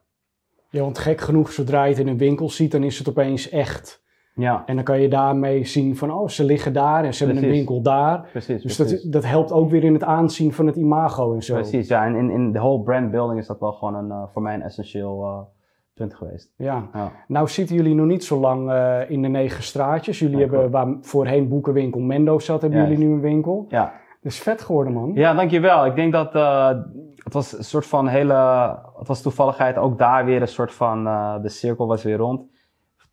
Ja, 0.69 0.81
want 0.81 0.97
gek 0.97 1.21
genoeg, 1.21 1.51
zodra 1.51 1.83
je 1.83 1.89
het 1.89 1.99
in 1.99 2.07
een 2.07 2.17
winkel 2.17 2.49
ziet, 2.49 2.71
dan 2.71 2.83
is 2.83 2.97
het 2.97 3.09
opeens 3.09 3.49
echt. 3.49 4.05
Ja, 4.35 4.63
En 4.65 4.75
dan 4.75 4.83
kan 4.83 5.01
je 5.01 5.07
daarmee 5.09 5.65
zien 5.65 5.95
van, 5.95 6.11
oh, 6.11 6.27
ze 6.27 6.43
liggen 6.43 6.73
daar 6.73 7.03
en 7.03 7.13
ze 7.13 7.25
hebben 7.25 7.43
een 7.43 7.49
winkel 7.49 7.81
daar. 7.81 8.27
precies. 8.31 8.61
Dus 8.61 8.75
precies. 8.75 9.03
dat, 9.03 9.11
dat 9.11 9.25
helpt 9.25 9.51
ook 9.51 9.69
weer 9.69 9.83
in 9.83 9.93
het 9.93 10.03
aanzien 10.03 10.53
van 10.53 10.67
het 10.67 10.75
imago 10.75 11.33
en 11.33 11.43
zo. 11.43 11.53
Precies, 11.53 11.87
ja. 11.87 12.05
En 12.05 12.15
in, 12.15 12.29
in 12.29 12.51
de 12.51 12.59
whole 12.59 12.83
brand 12.83 13.11
building 13.11 13.39
is 13.39 13.47
dat 13.47 13.59
wel 13.59 13.71
gewoon 13.71 13.95
een, 13.95 14.07
uh, 14.07 14.23
voor 14.27 14.41
mij 14.41 14.53
een 14.53 14.61
essentieel 14.61 15.21
uh, 15.23 15.39
punt 15.93 16.13
geweest. 16.15 16.53
Ja. 16.57 16.89
Ja. 16.93 17.11
Nou 17.27 17.47
zitten 17.47 17.75
jullie 17.75 17.95
nog 17.95 18.05
niet 18.05 18.23
zo 18.23 18.39
lang 18.39 18.69
uh, 18.71 18.99
in 19.09 19.21
de 19.21 19.27
negen 19.27 19.63
straatjes. 19.63 20.19
Jullie 20.19 20.35
Ja, 20.37 20.41
hebben, 20.41 20.71
waar 20.71 20.97
voorheen 21.01 21.47
boekenwinkel 21.47 21.99
Mendo 22.01 22.39
zat, 22.39 22.61
hebben 22.61 22.79
Juist. 22.79 22.93
jullie 22.93 23.07
nu 23.07 23.13
een 23.15 23.21
winkel. 23.21 23.65
ja. 23.69 23.93
Is 24.27 24.39
vet 24.39 24.61
geworden, 24.61 24.93
man. 24.93 25.11
Ja, 25.13 25.33
dankjewel. 25.33 25.85
Ik 25.85 25.95
denk 25.95 26.11
dat 26.11 26.35
uh, 26.35 26.67
het 27.15 27.33
was 27.33 27.57
een 27.57 27.63
soort 27.63 27.85
van 27.85 28.07
hele, 28.07 28.33
het 28.97 29.07
was 29.07 29.21
toevalligheid 29.21 29.77
ook 29.77 29.97
daar 29.97 30.25
weer 30.25 30.41
een 30.41 30.47
soort 30.47 30.73
van, 30.73 31.07
uh, 31.07 31.41
de 31.41 31.49
cirkel 31.49 31.87
was 31.87 32.03
weer 32.03 32.17
rond. 32.17 32.45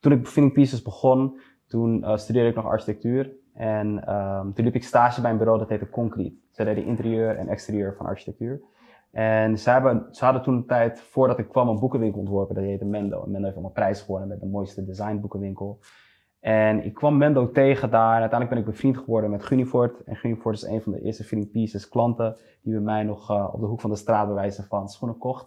Toen 0.00 0.12
ik 0.12 0.26
Finning 0.26 0.54
Pieces 0.54 0.82
begon, 0.82 1.40
toen 1.66 1.98
uh, 1.98 2.16
studeerde 2.16 2.48
ik 2.48 2.54
nog 2.54 2.66
architectuur. 2.66 3.32
En 3.54 4.06
ehm, 4.06 4.52
toen 4.52 4.64
liep 4.64 4.74
ik 4.74 4.84
stage 4.84 5.20
bij 5.20 5.30
een 5.30 5.38
bureau 5.38 5.58
dat 5.58 5.68
heette 5.68 5.90
Concrete. 5.90 6.36
Ze 6.50 6.64
deden 6.64 6.84
interieur 6.84 7.36
en 7.36 7.48
exterieur 7.48 7.94
van 7.96 8.06
architectuur. 8.06 8.60
En 9.10 9.58
ze, 9.58 9.70
hebben, 9.70 10.06
ze 10.10 10.24
hadden 10.24 10.42
toen 10.42 10.54
een 10.54 10.66
tijd, 10.66 11.00
voordat 11.00 11.38
ik 11.38 11.48
kwam, 11.48 11.68
een 11.68 11.78
boekenwinkel 11.78 12.20
ontworpen. 12.20 12.54
Dat 12.54 12.64
heette 12.64 12.84
Mendo. 12.84 13.22
En 13.22 13.30
Mendo 13.30 13.42
heeft 13.42 13.54
allemaal 13.54 13.74
prijs 13.74 14.00
gewonnen 14.00 14.28
met 14.28 14.40
de 14.40 14.46
mooiste 14.46 14.84
designboekenwinkel. 14.84 15.78
En 16.44 16.84
ik 16.84 16.94
kwam 16.94 17.16
Mendo 17.16 17.50
tegen 17.50 17.90
daar. 17.90 18.14
En 18.14 18.20
uiteindelijk 18.20 18.50
ben 18.50 18.58
ik 18.58 18.64
bevriend 18.64 18.98
geworden 18.98 19.30
met 19.30 19.44
Gunifort. 19.44 20.04
En 20.04 20.16
Gunifort 20.16 20.56
is 20.56 20.62
een 20.62 20.82
van 20.82 20.92
de 20.92 21.00
eerste 21.00 21.24
Feeling 21.24 21.50
Pieces 21.50 21.88
klanten 21.88 22.36
die 22.62 22.72
bij 22.72 22.82
mij 22.82 23.02
nog 23.02 23.30
uh, 23.30 23.48
op 23.52 23.60
de 23.60 23.66
hoek 23.66 23.80
van 23.80 23.90
de 23.90 23.96
straat 23.96 24.26
bij 24.26 24.34
wijze 24.34 24.62
van 24.62 24.88
schoenen 24.88 25.18
kocht. 25.18 25.46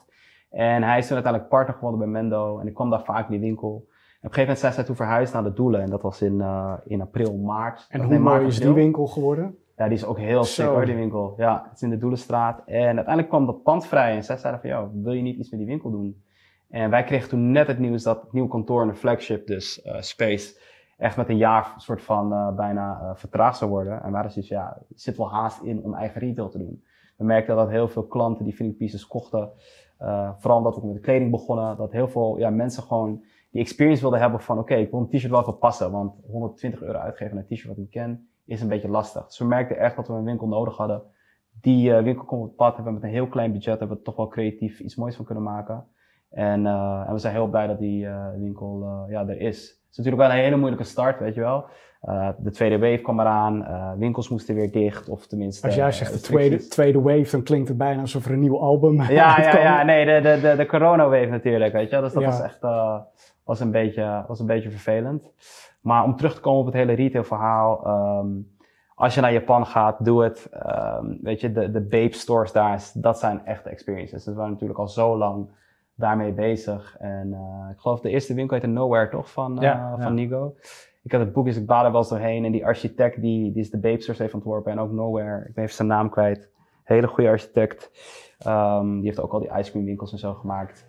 En 0.49 0.83
hij 0.83 0.97
is 0.97 1.05
toen 1.05 1.15
uiteindelijk 1.15 1.53
partner 1.53 1.75
geworden 1.75 1.99
bij 1.99 2.07
Mendo. 2.07 2.59
En 2.59 2.67
ik 2.67 2.73
kwam 2.73 2.89
daar 2.89 3.03
vaak 3.03 3.25
in 3.25 3.31
die 3.31 3.39
winkel. 3.39 3.69
En 3.69 3.77
op 3.77 3.83
een 3.83 4.19
gegeven 4.19 4.39
moment 4.41 4.59
zijn 4.59 4.73
zij 4.73 4.83
toen 4.83 4.95
verhuisd 4.95 5.33
naar 5.33 5.43
de 5.43 5.53
Doelen. 5.53 5.81
En 5.81 5.89
dat 5.89 6.01
was 6.01 6.21
in, 6.21 6.33
uh, 6.33 6.73
in 6.85 7.01
april, 7.01 7.37
maart. 7.37 7.85
En 7.89 8.01
hoe 8.01 8.17
mooi 8.17 8.45
is 8.45 8.59
die 8.59 8.73
winkel 8.73 9.07
geworden? 9.07 9.57
Ja, 9.75 9.87
die 9.87 9.97
is 9.97 10.05
ook 10.05 10.17
heel 10.17 10.43
sick 10.43 10.65
hoor, 10.65 10.85
die 10.85 10.95
winkel. 10.95 11.33
Ja, 11.37 11.63
het 11.63 11.75
is 11.75 11.81
in 11.81 11.89
de 11.89 11.97
Doelenstraat. 11.97 12.61
En 12.65 12.85
uiteindelijk 12.85 13.29
kwam 13.29 13.45
dat 13.45 13.63
pand 13.63 13.87
vrij. 13.87 14.15
En 14.15 14.23
zij 14.23 14.37
zeiden 14.37 14.61
van, 14.61 14.69
joh, 14.69 15.03
wil 15.03 15.13
je 15.13 15.21
niet 15.21 15.37
iets 15.37 15.49
met 15.49 15.59
die 15.59 15.69
winkel 15.69 15.91
doen? 15.91 16.23
En 16.69 16.89
wij 16.89 17.03
kregen 17.03 17.29
toen 17.29 17.51
net 17.51 17.67
het 17.67 17.79
nieuws 17.79 18.03
dat 18.03 18.21
het 18.21 18.31
nieuwe 18.31 18.49
kantoor 18.49 18.81
en 18.81 18.87
de 18.87 18.93
flagship, 18.93 19.47
dus 19.47 19.85
uh, 19.85 20.01
Space 20.01 20.65
echt 20.97 21.17
met 21.17 21.29
een 21.29 21.37
jaar 21.37 21.73
soort 21.77 22.01
van 22.01 22.33
uh, 22.33 22.55
bijna 22.55 23.01
uh, 23.01 23.11
vertraagd 23.13 23.57
zou 23.57 23.71
worden. 23.71 24.03
En 24.03 24.11
waren 24.11 24.31
dus 24.33 24.47
ja, 24.47 24.77
zit 24.95 25.17
wel 25.17 25.31
haast 25.31 25.61
in 25.61 25.83
om 25.83 25.93
eigen 25.93 26.21
retail 26.21 26.49
te 26.49 26.57
doen. 26.57 26.83
We 27.17 27.23
merkten 27.23 27.55
dat 27.55 27.69
heel 27.69 27.87
veel 27.87 28.03
klanten 28.03 28.45
die 28.45 28.53
Feeling 28.53 28.77
Pieces 28.77 29.07
kochten, 29.07 29.51
uh, 30.01 30.31
vooral 30.37 30.57
omdat 30.57 30.75
we 30.75 30.85
met 30.85 30.95
de 30.95 31.01
kleding 31.01 31.31
begonnen, 31.31 31.77
dat 31.77 31.91
heel 31.91 32.07
veel 32.07 32.37
ja, 32.37 32.49
mensen 32.49 32.83
gewoon 32.83 33.23
die 33.51 33.61
experience 33.61 34.01
wilden 34.01 34.19
hebben 34.19 34.39
van 34.39 34.59
oké, 34.59 34.75
ik 34.75 34.91
wil 34.91 34.99
een 34.99 35.09
t-shirt 35.09 35.31
wel 35.31 35.41
even 35.41 35.57
passen, 35.57 35.91
want 35.91 36.15
120 36.27 36.81
euro 36.81 36.97
uitgeven 36.97 37.37
aan 37.37 37.45
een 37.47 37.55
t-shirt 37.55 37.75
wat 37.75 37.85
ik 37.85 37.91
ken 37.91 38.29
is 38.45 38.61
een 38.61 38.67
beetje 38.67 38.89
lastig. 38.89 39.25
Dus 39.25 39.37
we 39.37 39.45
merkten 39.45 39.77
echt 39.77 39.95
dat 39.95 40.07
we 40.07 40.13
een 40.13 40.23
winkel 40.23 40.47
nodig 40.47 40.77
hadden. 40.77 41.01
Die 41.61 41.93
winkel 41.93 42.25
komt 42.25 42.49
op 42.49 42.55
pad, 42.55 42.75
hebben 42.75 42.93
met 42.93 43.03
een 43.03 43.09
heel 43.09 43.27
klein 43.27 43.51
budget, 43.51 43.79
hebben 43.79 43.97
we 43.97 44.03
toch 44.03 44.15
wel 44.15 44.27
creatief 44.27 44.79
iets 44.79 44.95
moois 44.95 45.15
van 45.15 45.25
kunnen 45.25 45.43
maken. 45.43 45.85
En, 46.29 46.65
en 47.05 47.13
we 47.13 47.17
zijn 47.17 47.33
heel 47.33 47.47
blij 47.47 47.67
dat 47.67 47.79
die 47.79 48.07
winkel 48.37 49.05
ja, 49.09 49.27
er 49.27 49.39
is 49.39 49.76
is 49.89 49.97
natuurlijk 49.97 50.23
wel 50.23 50.31
een 50.31 50.43
hele 50.43 50.55
moeilijke 50.55 50.85
start, 50.85 51.19
weet 51.19 51.35
je 51.35 51.41
wel. 51.41 51.65
Uh, 52.03 52.29
de 52.37 52.51
tweede 52.51 52.79
wave 52.79 53.01
kwam 53.01 53.19
eraan, 53.19 53.61
uh, 53.61 53.91
winkels 53.97 54.29
moesten 54.29 54.55
weer 54.55 54.71
dicht, 54.71 55.09
of 55.09 55.27
tenminste... 55.27 55.65
Als 55.65 55.75
jij 55.75 55.91
zegt 55.91 56.13
de 56.13 56.19
tweede, 56.19 56.67
tweede 56.67 57.01
wave, 57.01 57.27
dan 57.31 57.43
klinkt 57.43 57.67
het 57.67 57.77
bijna 57.77 58.01
alsof 58.01 58.25
er 58.25 58.31
een 58.31 58.39
nieuw 58.39 58.59
album 58.59 59.01
Ja, 59.01 59.41
ja, 59.41 59.59
ja, 59.59 59.83
nee, 59.83 60.05
de, 60.05 60.21
de, 60.21 60.41
de, 60.41 60.55
de 60.55 60.65
corona-wave 60.65 61.25
natuurlijk, 61.29 61.73
weet 61.73 61.89
je 61.89 61.91
wel. 61.91 62.01
Dus 62.01 62.13
dat 62.13 62.21
ja. 62.21 62.29
was 62.29 62.41
echt 62.41 62.59
was 63.43 63.59
een, 63.59 63.71
beetje, 63.71 64.23
was 64.27 64.39
een 64.39 64.45
beetje 64.45 64.69
vervelend. 64.69 65.31
Maar 65.81 66.03
om 66.03 66.15
terug 66.15 66.35
te 66.35 66.41
komen 66.41 66.59
op 66.59 66.65
het 66.65 66.75
hele 66.75 66.93
retail-verhaal... 66.93 67.87
Um, 68.19 68.55
als 68.95 69.15
je 69.15 69.21
naar 69.21 69.33
Japan 69.33 69.65
gaat, 69.65 70.05
doe 70.05 70.23
het. 70.23 70.49
Um, 70.99 71.19
weet 71.21 71.41
je, 71.41 71.51
de, 71.51 71.71
de 71.71 71.81
Babe 71.81 72.13
stores 72.13 72.51
daar, 72.51 72.83
dat 72.93 73.19
zijn 73.19 73.45
echte 73.45 73.69
experiences. 73.69 74.25
We 74.25 74.33
waren 74.33 74.51
natuurlijk 74.51 74.79
al 74.79 74.87
zo 74.87 75.17
lang 75.17 75.49
daarmee 75.97 76.31
bezig. 76.31 76.95
En 76.99 77.27
uh, 77.27 77.71
ik 77.71 77.79
geloof 77.79 77.99
de 77.99 78.09
eerste 78.09 78.33
winkel 78.33 78.57
heette 78.57 78.71
Nowhere, 78.71 79.09
toch? 79.09 79.31
Van, 79.31 79.57
ja, 79.59 79.95
van 79.99 80.13
Nigo. 80.13 80.55
Ik 81.03 81.11
had 81.11 81.21
het 81.21 81.33
boek, 81.33 81.45
dus 81.45 81.57
ik 81.57 81.69
er 81.69 81.91
wel 81.91 81.95
eens 81.95 82.09
doorheen. 82.09 82.45
En 82.45 82.51
die 82.51 82.65
architect 82.65 83.21
die, 83.21 83.51
die 83.51 83.61
is 83.61 83.69
de 83.69 83.79
Babesters 83.79 84.17
heeft 84.17 84.33
ontworpen. 84.33 84.71
En 84.71 84.79
ook 84.79 84.91
Nowhere, 84.91 85.45
ik 85.47 85.53
ben 85.53 85.63
even 85.63 85.75
zijn 85.75 85.87
naam 85.87 86.09
kwijt. 86.09 86.49
Hele 86.83 87.07
goede 87.07 87.29
architect. 87.29 87.91
Um, 88.47 88.95
die 88.95 89.05
heeft 89.05 89.19
ook 89.19 89.31
al 89.31 89.39
die 89.39 89.51
ice 89.57 89.71
cream 89.71 89.85
winkels 89.85 90.11
en 90.11 90.17
zo 90.17 90.33
gemaakt. 90.33 90.85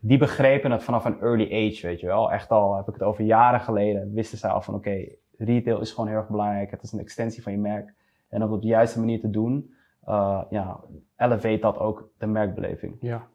Die 0.00 0.18
begrepen 0.18 0.70
het 0.70 0.82
vanaf 0.82 1.04
een 1.04 1.20
early 1.20 1.44
age, 1.44 1.86
weet 1.86 2.00
je 2.00 2.06
wel. 2.06 2.32
Echt 2.32 2.50
al, 2.50 2.76
heb 2.76 2.88
ik 2.88 2.94
het 2.94 3.02
over 3.02 3.24
jaren 3.24 3.60
geleden, 3.60 4.12
wisten 4.12 4.38
zij 4.38 4.50
al 4.50 4.60
van 4.60 4.74
oké, 4.74 4.88
okay, 4.88 5.18
retail 5.38 5.80
is 5.80 5.92
gewoon 5.92 6.08
heel 6.08 6.18
erg 6.18 6.28
belangrijk. 6.28 6.70
Het 6.70 6.82
is 6.82 6.92
een 6.92 7.00
extensie 7.00 7.42
van 7.42 7.52
je 7.52 7.58
merk. 7.58 7.94
En 8.28 8.36
om 8.36 8.42
het 8.42 8.52
op 8.52 8.62
de 8.62 8.68
juiste 8.68 8.98
manier 8.98 9.20
te 9.20 9.30
doen, 9.30 9.74
uh, 10.08 10.42
ja, 10.50 10.80
elevate 11.16 11.58
dat 11.58 11.78
ook 11.78 12.08
de 12.18 12.26
merkbeleving. 12.26 12.96
Ja. 13.00 13.26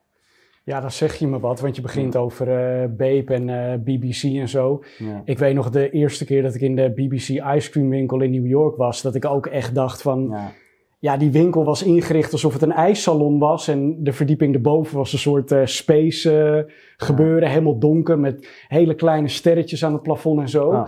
Ja, 0.65 0.81
dan 0.81 0.91
zeg 0.91 1.15
je 1.15 1.27
me 1.27 1.39
wat, 1.39 1.59
want 1.59 1.75
je 1.75 1.81
begint 1.81 2.15
over 2.15 2.47
uh, 2.47 2.89
Bape 2.89 3.33
en 3.33 3.47
uh, 3.47 3.73
BBC 3.83 4.23
en 4.23 4.49
zo. 4.49 4.83
Ja. 4.97 5.21
Ik 5.25 5.37
weet 5.37 5.55
nog 5.55 5.69
de 5.69 5.89
eerste 5.89 6.25
keer 6.25 6.41
dat 6.41 6.55
ik 6.55 6.61
in 6.61 6.75
de 6.75 6.89
BBC 6.89 7.29
ice 7.55 7.69
cream 7.69 7.89
winkel 7.89 8.21
in 8.21 8.31
New 8.31 8.47
York 8.47 8.75
was, 8.75 9.01
dat 9.01 9.15
ik 9.15 9.25
ook 9.25 9.45
echt 9.45 9.75
dacht 9.75 10.01
van, 10.01 10.27
ja, 10.29 10.51
ja 10.99 11.17
die 11.17 11.31
winkel 11.31 11.63
was 11.63 11.83
ingericht 11.83 12.31
alsof 12.31 12.53
het 12.53 12.61
een 12.61 12.71
ijssalon 12.71 13.39
was 13.39 13.67
en 13.67 14.03
de 14.03 14.13
verdieping 14.13 14.55
erboven 14.55 14.97
was 14.97 15.13
een 15.13 15.19
soort 15.19 15.51
uh, 15.51 15.65
space 15.65 16.67
gebeuren, 16.97 17.49
helemaal 17.49 17.79
donker 17.79 18.19
met 18.19 18.47
hele 18.67 18.95
kleine 18.95 19.27
sterretjes 19.27 19.85
aan 19.85 19.93
het 19.93 20.03
plafond 20.03 20.39
en 20.39 20.49
zo. 20.49 20.71
Ah. 20.71 20.87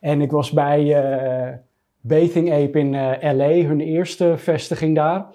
En 0.00 0.20
ik 0.20 0.30
was 0.30 0.50
bij 0.50 1.60
Bathing 2.00 2.52
Ape 2.52 2.78
in 2.78 2.90
LA, 3.36 3.52
hun 3.52 3.80
eerste 3.80 4.34
vestiging 4.36 4.94
daar. 4.94 5.26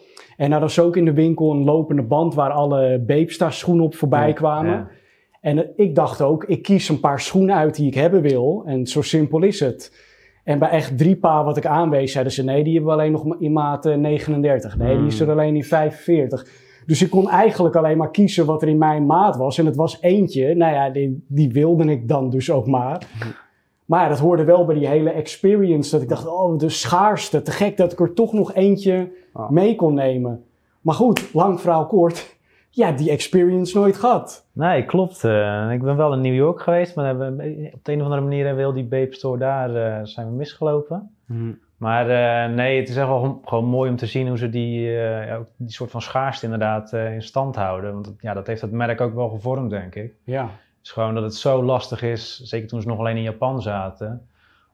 En 0.43 0.49
daar 0.49 0.59
was 0.59 0.79
ook 0.79 0.95
in 0.97 1.05
de 1.05 1.13
winkel 1.13 1.51
een 1.51 1.63
lopende 1.63 2.01
band 2.01 2.33
waar 2.33 2.49
alle 2.51 3.03
Beepstar 3.05 3.53
schoenen 3.53 3.85
op 3.85 3.95
voorbij 3.95 4.27
Ja, 4.27 4.33
kwamen. 4.33 4.71
ja. 4.71 4.87
En 5.41 5.57
eh, 5.57 5.85
ik 5.85 5.95
dacht 5.95 6.21
ook, 6.21 6.43
ik 6.43 6.61
kies 6.61 6.89
een 6.89 6.99
paar 6.99 7.19
schoenen 7.19 7.55
uit 7.55 7.75
die 7.75 7.87
ik 7.87 7.93
hebben 7.93 8.21
wil. 8.21 8.63
En 8.65 8.87
zo 8.87 9.01
simpel 9.01 9.43
is 9.43 9.59
het. 9.59 9.93
En 10.43 10.59
bij 10.59 10.69
echt 10.69 10.97
drie 10.97 11.15
paar 11.15 11.43
wat 11.43 11.57
ik 11.57 11.65
aanwees, 11.65 12.11
zeiden 12.11 12.33
ze 12.33 12.43
nee, 12.43 12.63
die 12.63 12.73
hebben 12.73 12.91
we 12.91 12.97
alleen 12.99 13.11
nog 13.11 13.35
in 13.39 13.53
maat 13.53 13.85
eh, 13.85 13.95
39. 13.95 14.77
Nee, 14.77 14.97
die 14.97 15.05
is 15.05 15.19
er 15.19 15.31
alleen 15.31 15.55
in 15.55 15.63
45. 15.63 16.47
Dus 16.85 17.01
ik 17.01 17.09
kon 17.09 17.29
eigenlijk 17.29 17.75
alleen 17.75 17.97
maar 17.97 18.11
kiezen 18.11 18.45
wat 18.45 18.61
er 18.61 18.67
in 18.67 18.77
mijn 18.77 19.05
maat 19.05 19.37
was. 19.37 19.57
En 19.57 19.65
het 19.65 19.75
was 19.75 20.01
eentje, 20.01 20.55
nou 20.55 20.73
ja, 20.73 20.89
die, 20.89 21.25
die 21.27 21.51
wilde 21.51 21.83
ik 21.83 22.07
dan 22.07 22.29
dus 22.29 22.51
ook 22.51 22.67
maar. 22.67 23.07
Maar 23.85 24.09
dat 24.09 24.19
hoorde 24.19 24.43
wel 24.43 24.65
bij 24.65 24.75
die 24.75 24.87
hele 24.87 25.09
experience. 25.09 25.91
Dat 25.91 26.01
ik 26.01 26.09
dacht, 26.09 26.27
oh, 26.27 26.57
de 26.57 26.69
schaarste. 26.69 27.41
Te 27.41 27.51
gek 27.51 27.77
dat 27.77 27.91
ik 27.91 27.99
er 27.99 28.13
toch 28.13 28.33
nog 28.33 28.53
eentje 28.53 29.11
Ah. 29.33 29.49
mee 29.49 29.75
kon 29.75 29.93
nemen. 29.93 30.43
Maar 30.81 30.95
goed, 30.95 31.33
lang 31.33 31.61
verhaal 31.61 31.87
kort. 31.87 32.31
Ja, 32.75 32.91
die 32.91 33.09
experience 33.11 33.77
nooit 33.77 33.97
gehad. 33.97 34.47
Nee, 34.51 34.85
klopt. 34.85 35.23
Eh, 35.23 35.71
ik 35.71 35.81
ben 35.81 35.97
wel 35.97 36.13
in 36.13 36.21
New 36.21 36.33
York 36.35 36.61
geweest, 36.61 36.95
maar 36.95 37.05
hebben 37.05 37.27
op 37.73 37.85
de 37.85 37.91
een 37.91 37.97
of 37.99 38.03
andere 38.03 38.21
manier 38.21 38.45
hebben 38.45 38.55
we 38.65 38.71
heel 38.71 38.73
die 38.89 38.99
Babe 38.99 39.13
Store 39.15 39.37
daar 39.37 39.75
eh, 39.75 39.99
zijn 40.05 40.27
we 40.27 40.33
misgelopen. 40.33 41.15
Maar 41.77 42.09
eh, 42.09 42.53
nee, 42.55 42.79
het 42.79 42.89
is 42.89 42.95
echt 42.95 43.07
wel 43.07 43.41
gewoon- 43.45 43.65
mooi 43.65 43.89
om 43.89 43.95
te 43.95 44.05
zien 44.05 44.27
hoe 44.27 44.37
ze 44.37 44.49
die, 44.49 44.81
ja, 44.91 45.35
ook 45.35 45.47
die 45.57 45.71
soort 45.71 45.91
van 45.91 46.01
schaarste 46.01 46.45
inderdaad 46.45 46.93
in 46.93 47.21
stand 47.21 47.55
houden. 47.55 47.93
Want 47.93 48.13
ja, 48.19 48.33
dat 48.33 48.47
heeft 48.47 48.61
het 48.61 48.71
merk 48.71 49.01
ook 49.01 49.13
wel 49.13 49.29
gevormd, 49.29 49.69
denk 49.69 49.95
ik. 49.95 50.13
Ja. 50.23 50.41
Het 50.43 50.51
is 50.83 50.91
gewoon 50.91 51.13
dat 51.13 51.23
het 51.23 51.35
zo 51.35 51.63
lastig 51.63 52.01
is, 52.01 52.39
zeker 52.39 52.67
toen 52.67 52.81
ze 52.81 52.87
nog 52.87 52.99
alleen 52.99 53.17
in 53.17 53.23
Japan 53.23 53.61
zaten, 53.61 54.27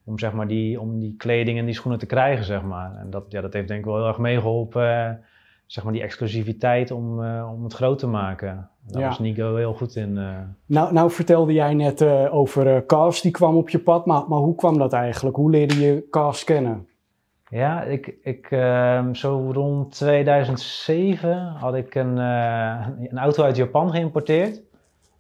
om, 0.10 0.20
zeg 0.20 0.34
maar, 0.34 0.48
die, 0.48 0.80
om 0.80 1.00
die 1.00 1.16
kleding 1.18 1.58
en 1.60 1.66
die 1.66 1.74
schoenen 1.74 2.00
te 2.00 2.06
krijgen, 2.06 2.46
zeg 2.46 2.64
maar. 2.64 2.96
En 3.00 3.10
dat, 3.10 3.24
ja, 3.30 3.42
dat 3.42 3.54
heeft 3.54 3.68
denk 3.68 3.80
ik 3.80 3.86
wel 3.86 3.96
heel 3.96 4.08
erg 4.08 4.18
meegeholpen, 4.18 5.06
eh, 5.06 5.12
zeg 5.66 5.84
maar, 5.84 5.94
die 5.94 6.02
exclusiviteit 6.02 6.92
om, 6.92 7.24
eh, 7.24 7.52
om 7.56 7.64
het 7.64 7.74
groot 7.74 8.00
te 8.00 8.08
maken. 8.08 8.70
Daar 8.88 9.02
Ja. 9.02 9.08
was 9.08 9.20
Nico 9.20 9.56
heel 9.56 9.74
goed 9.74 9.96
in. 9.96 10.18
eh. 10.18 10.38
Nou, 10.66 10.94
nou 10.94 11.12
vertelde 11.12 11.54
jij 11.54 11.74
net 11.74 12.02
over 12.30 12.86
Cas, 12.86 13.22
die 13.22 13.32
kwam 13.32 13.56
op 13.56 13.70
je 13.70 13.80
pad. 13.80 14.06
Maar, 14.06 14.24
maar 14.28 14.40
hoe 14.40 14.56
kwam 14.56 14.78
dat 14.78 14.94
eigenlijk? 14.94 15.36
Hoe 15.36 15.52
leerde 15.52 15.80
je 15.80 16.08
Cas 16.10 16.44
kennen? 16.44 16.88
Ja, 17.50 17.84
ik, 17.84 18.16
ik, 18.24 18.48
ehm, 18.52 19.14
zo 19.14 19.52
rond 19.54 19.92
2007 19.96 21.38
had 21.48 21.76
ik 21.76 21.96
een, 21.96 22.18
een 22.18 23.18
auto 23.18 23.44
uit 23.44 23.56
Japan 23.56 23.92
geïmporteerd. 23.92 24.62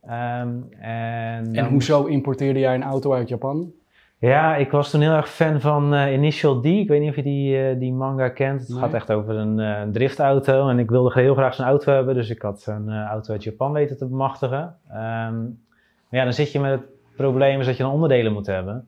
Ehm, 0.02 0.50
en 0.80 1.56
En 1.56 1.66
hoezo 1.70 2.06
importeerde 2.06 2.60
jij 2.60 2.76
een 2.76 2.84
auto 2.84 3.14
uit 3.14 3.30
Japan? 3.30 3.72
Ja, 4.20 4.56
ik 4.56 4.72
was 4.72 4.90
toen 4.92 5.02
heel 5.02 5.12
erg 5.14 5.30
fan 5.30 5.62
van 5.62 5.94
eh, 5.94 6.14
Initial 6.14 6.62
D. 6.62 6.66
Ik 6.66 6.88
weet 6.88 7.00
niet 7.00 7.10
of 7.10 7.16
je 7.16 7.24
die, 7.24 7.68
eh, 7.70 7.80
die 7.80 7.94
manga 7.94 8.30
kent. 8.30 8.60
Het 8.60 8.70
Nee. 8.70 8.80
gaat 8.80 8.94
echt 8.94 9.12
over 9.12 9.36
een 9.36 9.60
eh, 9.60 9.82
driftauto. 9.92 10.70
En 10.70 10.80
ik 10.80 10.90
wilde 10.90 11.12
heel 11.14 11.34
graag 11.36 11.54
zo'n 11.54 11.66
auto 11.66 11.94
hebben. 11.94 12.16
Dus 12.16 12.30
ik 12.30 12.42
had 12.42 12.62
zo'n 12.62 12.92
auto 12.92 13.32
uit 13.32 13.44
Japan 13.44 13.72
weten 13.72 13.98
te 13.98 14.08
bemachtigen. 14.08 14.76
Ehm, 14.90 15.42
maar 15.44 16.20
ja, 16.20 16.24
dan 16.24 16.34
zit 16.34 16.52
je 16.52 16.60
met 16.60 16.72
het 16.72 16.90
probleem 17.16 17.60
is 17.60 17.66
dat 17.66 17.78
je 17.78 17.84
dan 17.84 17.92
onderdelen 17.92 18.34
moet 18.34 18.46
hebben. 18.48 18.88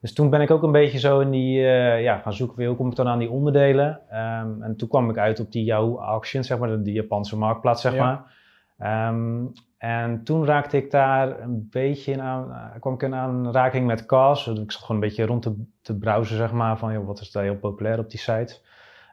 Dus 0.00 0.12
toen 0.12 0.30
ben 0.30 0.40
ik 0.40 0.50
ook 0.50 0.62
een 0.62 0.72
beetje 0.72 0.98
zo 0.98 1.20
in 1.20 1.30
die, 1.30 1.60
ja, 2.00 2.16
gaan 2.18 2.32
zoeken. 2.32 2.66
Hoe 2.66 2.76
kom 2.76 2.90
ik 2.90 2.96
dan 2.96 3.08
aan 3.08 3.18
die 3.18 3.30
onderdelen? 3.30 4.00
Ehm, 4.10 4.62
en 4.62 4.76
toen 4.76 4.88
kwam 4.88 5.10
ik 5.10 5.18
uit 5.18 5.40
op 5.40 5.52
die 5.52 5.64
Yahoo 5.64 5.98
Auction, 5.98 6.44
zeg 6.44 6.58
maar, 6.58 6.82
de, 6.82 6.92
Japanse 6.92 7.36
marktplaats, 7.38 7.82
zeg 7.82 7.94
Ja. 7.94 8.04
maar. 8.04 8.34
Ehm, 8.78 9.44
en 9.86 10.24
toen 10.24 10.44
raakte 10.44 10.76
ik 10.76 10.90
daar 10.90 11.40
een 11.40 11.68
beetje 11.70 12.12
in 12.12 12.20
aan, 12.20 12.52
eh, 12.52 12.80
kwam 12.80 12.94
ik 12.94 13.02
in 13.02 13.14
aanraking 13.14 13.86
met 13.86 14.06
CAS. 14.06 14.46
Ik 14.46 14.72
zat 14.72 14.82
gewoon 14.82 15.02
een 15.02 15.08
beetje 15.08 15.26
rond 15.26 15.42
te, 15.42 15.54
te 15.82 15.98
browsen, 15.98 16.36
zeg 16.36 16.52
maar, 16.52 16.78
van 16.78 16.92
joh, 16.92 17.06
wat 17.06 17.20
is 17.20 17.30
daar 17.30 17.42
heel 17.42 17.56
populair 17.56 17.98
op 17.98 18.10
die 18.10 18.18
site. 18.18 18.60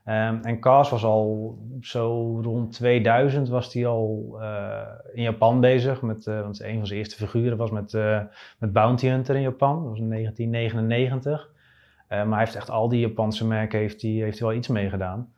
Ehm, 0.04 0.40
en 0.42 0.60
CAS 0.60 0.90
was 0.90 1.04
al 1.04 1.58
zo 1.82 2.40
rond 2.42 2.72
2000 2.72 3.50
was 3.50 3.72
die 3.72 3.88
al 3.88 4.38
eh, 4.42 4.82
in 5.14 5.24
Japan 5.24 5.60
bezig. 5.60 6.02
Met, 6.02 6.28
eh, 6.28 6.42
want 6.42 6.62
een 6.62 6.78
van 6.78 6.88
zijn 6.88 7.00
eerste 7.00 7.16
figuren 7.16 7.58
was 7.58 7.72
met, 7.72 7.94
eh, 7.94 8.22
met 8.58 8.74
Bounty 8.74 9.08
Hunter 9.08 9.36
in 9.36 9.42
Japan. 9.42 9.80
Dat 9.80 9.90
was 9.90 10.00
in 10.00 10.08
1999. 10.08 11.50
Eh, 12.08 12.18
maar 12.18 12.30
hij 12.30 12.40
heeft 12.40 12.56
echt 12.56 12.70
al 12.70 12.90
die 12.90 13.00
Japanse 13.00 13.48
merken 13.48 13.80
heeft 13.80 14.02
hij 14.02 14.12
heeft 14.12 14.40
hij 14.40 14.48
wel 14.48 14.58
iets 14.58 14.68
meegedaan. 14.68 15.34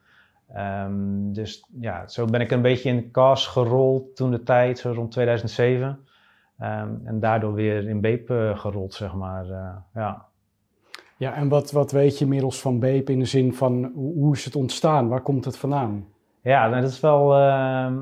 Ehm, 0.53 1.31
dus 1.33 1.65
ja, 1.79 2.07
zo 2.07 2.25
ben 2.25 2.41
ik 2.41 2.51
een 2.51 2.61
beetje 2.61 2.89
in 2.89 3.11
CAS 3.11 3.47
gerold 3.47 4.15
toen 4.15 4.31
de 4.31 4.43
tijd, 4.43 4.79
zo 4.79 4.91
rond 4.91 5.11
2007. 5.11 5.99
Ehm, 6.57 6.89
en 7.03 7.19
daardoor 7.19 7.53
weer 7.53 7.87
in 7.87 8.01
Beep 8.01 8.29
eh, 8.29 8.57
gerold, 8.59 8.93
zeg 8.93 9.13
maar. 9.13 9.49
eh, 9.49 9.75
ja. 9.93 10.25
Ja, 11.17 11.33
en 11.33 11.49
wat, 11.49 11.71
wat 11.71 11.91
weet 11.91 12.17
je 12.17 12.23
inmiddels 12.23 12.61
van 12.61 12.79
Beep 12.79 13.09
in 13.09 13.19
de 13.19 13.25
zin 13.25 13.53
van 13.53 13.91
hoe, 13.95 14.33
is 14.35 14.45
het 14.45 14.55
ontstaan? 14.55 15.07
Waar 15.07 15.21
komt 15.21 15.45
het 15.45 15.57
vandaan? 15.57 16.05
Ja, 16.41 16.67
nou, 16.69 16.81
dat 16.81 16.91
is 16.91 16.99
wel, 16.99 17.33
ehm, 17.33 17.97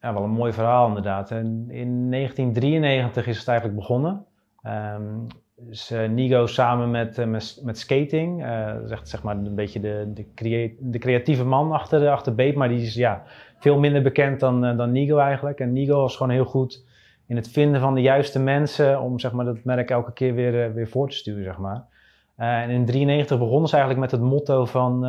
ja, 0.00 0.12
wel 0.12 0.22
een 0.22 0.30
mooi 0.30 0.52
verhaal 0.52 0.88
inderdaad. 0.88 1.30
En 1.30 1.66
in 1.68 2.08
1993 2.08 3.26
is 3.26 3.38
het 3.38 3.48
eigenlijk 3.48 3.78
begonnen. 3.78 4.24
Dus 5.58 5.90
eh, 5.90 6.08
Nigo 6.08 6.46
samen 6.46 6.90
met, 6.90 7.18
eh, 7.18 7.26
met, 7.62 7.78
skating, 7.78 8.44
eh, 8.44 8.72
dat 8.88 9.02
is 9.02 9.10
zeg 9.10 9.22
maar 9.22 9.36
een 9.36 9.54
beetje 9.54 9.80
de, 9.80 10.10
de, 10.14 10.26
crea- 10.34 10.70
de 10.78 10.98
creatieve 10.98 11.44
man 11.44 11.72
achter, 11.72 12.08
achter 12.08 12.34
Beep, 12.34 12.54
maar 12.54 12.68
die 12.68 12.82
is 12.82 12.94
ja, 12.94 13.22
veel 13.58 13.78
minder 13.78 14.02
bekend 14.02 14.40
dan, 14.40 14.76
dan 14.76 14.92
Nigo 14.92 15.18
eigenlijk. 15.18 15.60
En 15.60 15.72
Nigo 15.72 16.00
was 16.00 16.16
gewoon 16.16 16.32
heel 16.32 16.44
goed 16.44 16.84
in 17.26 17.36
het 17.36 17.48
vinden 17.48 17.80
van 17.80 17.94
de 17.94 18.00
juiste 18.00 18.38
mensen 18.38 19.00
om 19.00 19.18
zeg 19.18 19.32
maar, 19.32 19.44
dat 19.44 19.64
merk 19.64 19.90
elke 19.90 20.12
keer 20.12 20.34
weer, 20.34 20.74
weer 20.74 20.88
voor 20.88 21.08
te 21.08 21.16
sturen. 21.16 21.44
Zeg 21.44 21.58
maar. 21.58 21.84
En 22.36 22.70
in 22.70 22.84
1993 22.84 23.38
begonnen 23.38 23.68
ze 23.68 23.76
eigenlijk 23.76 24.10
met 24.10 24.20
het 24.20 24.30
motto 24.30 24.64
van, 24.64 25.00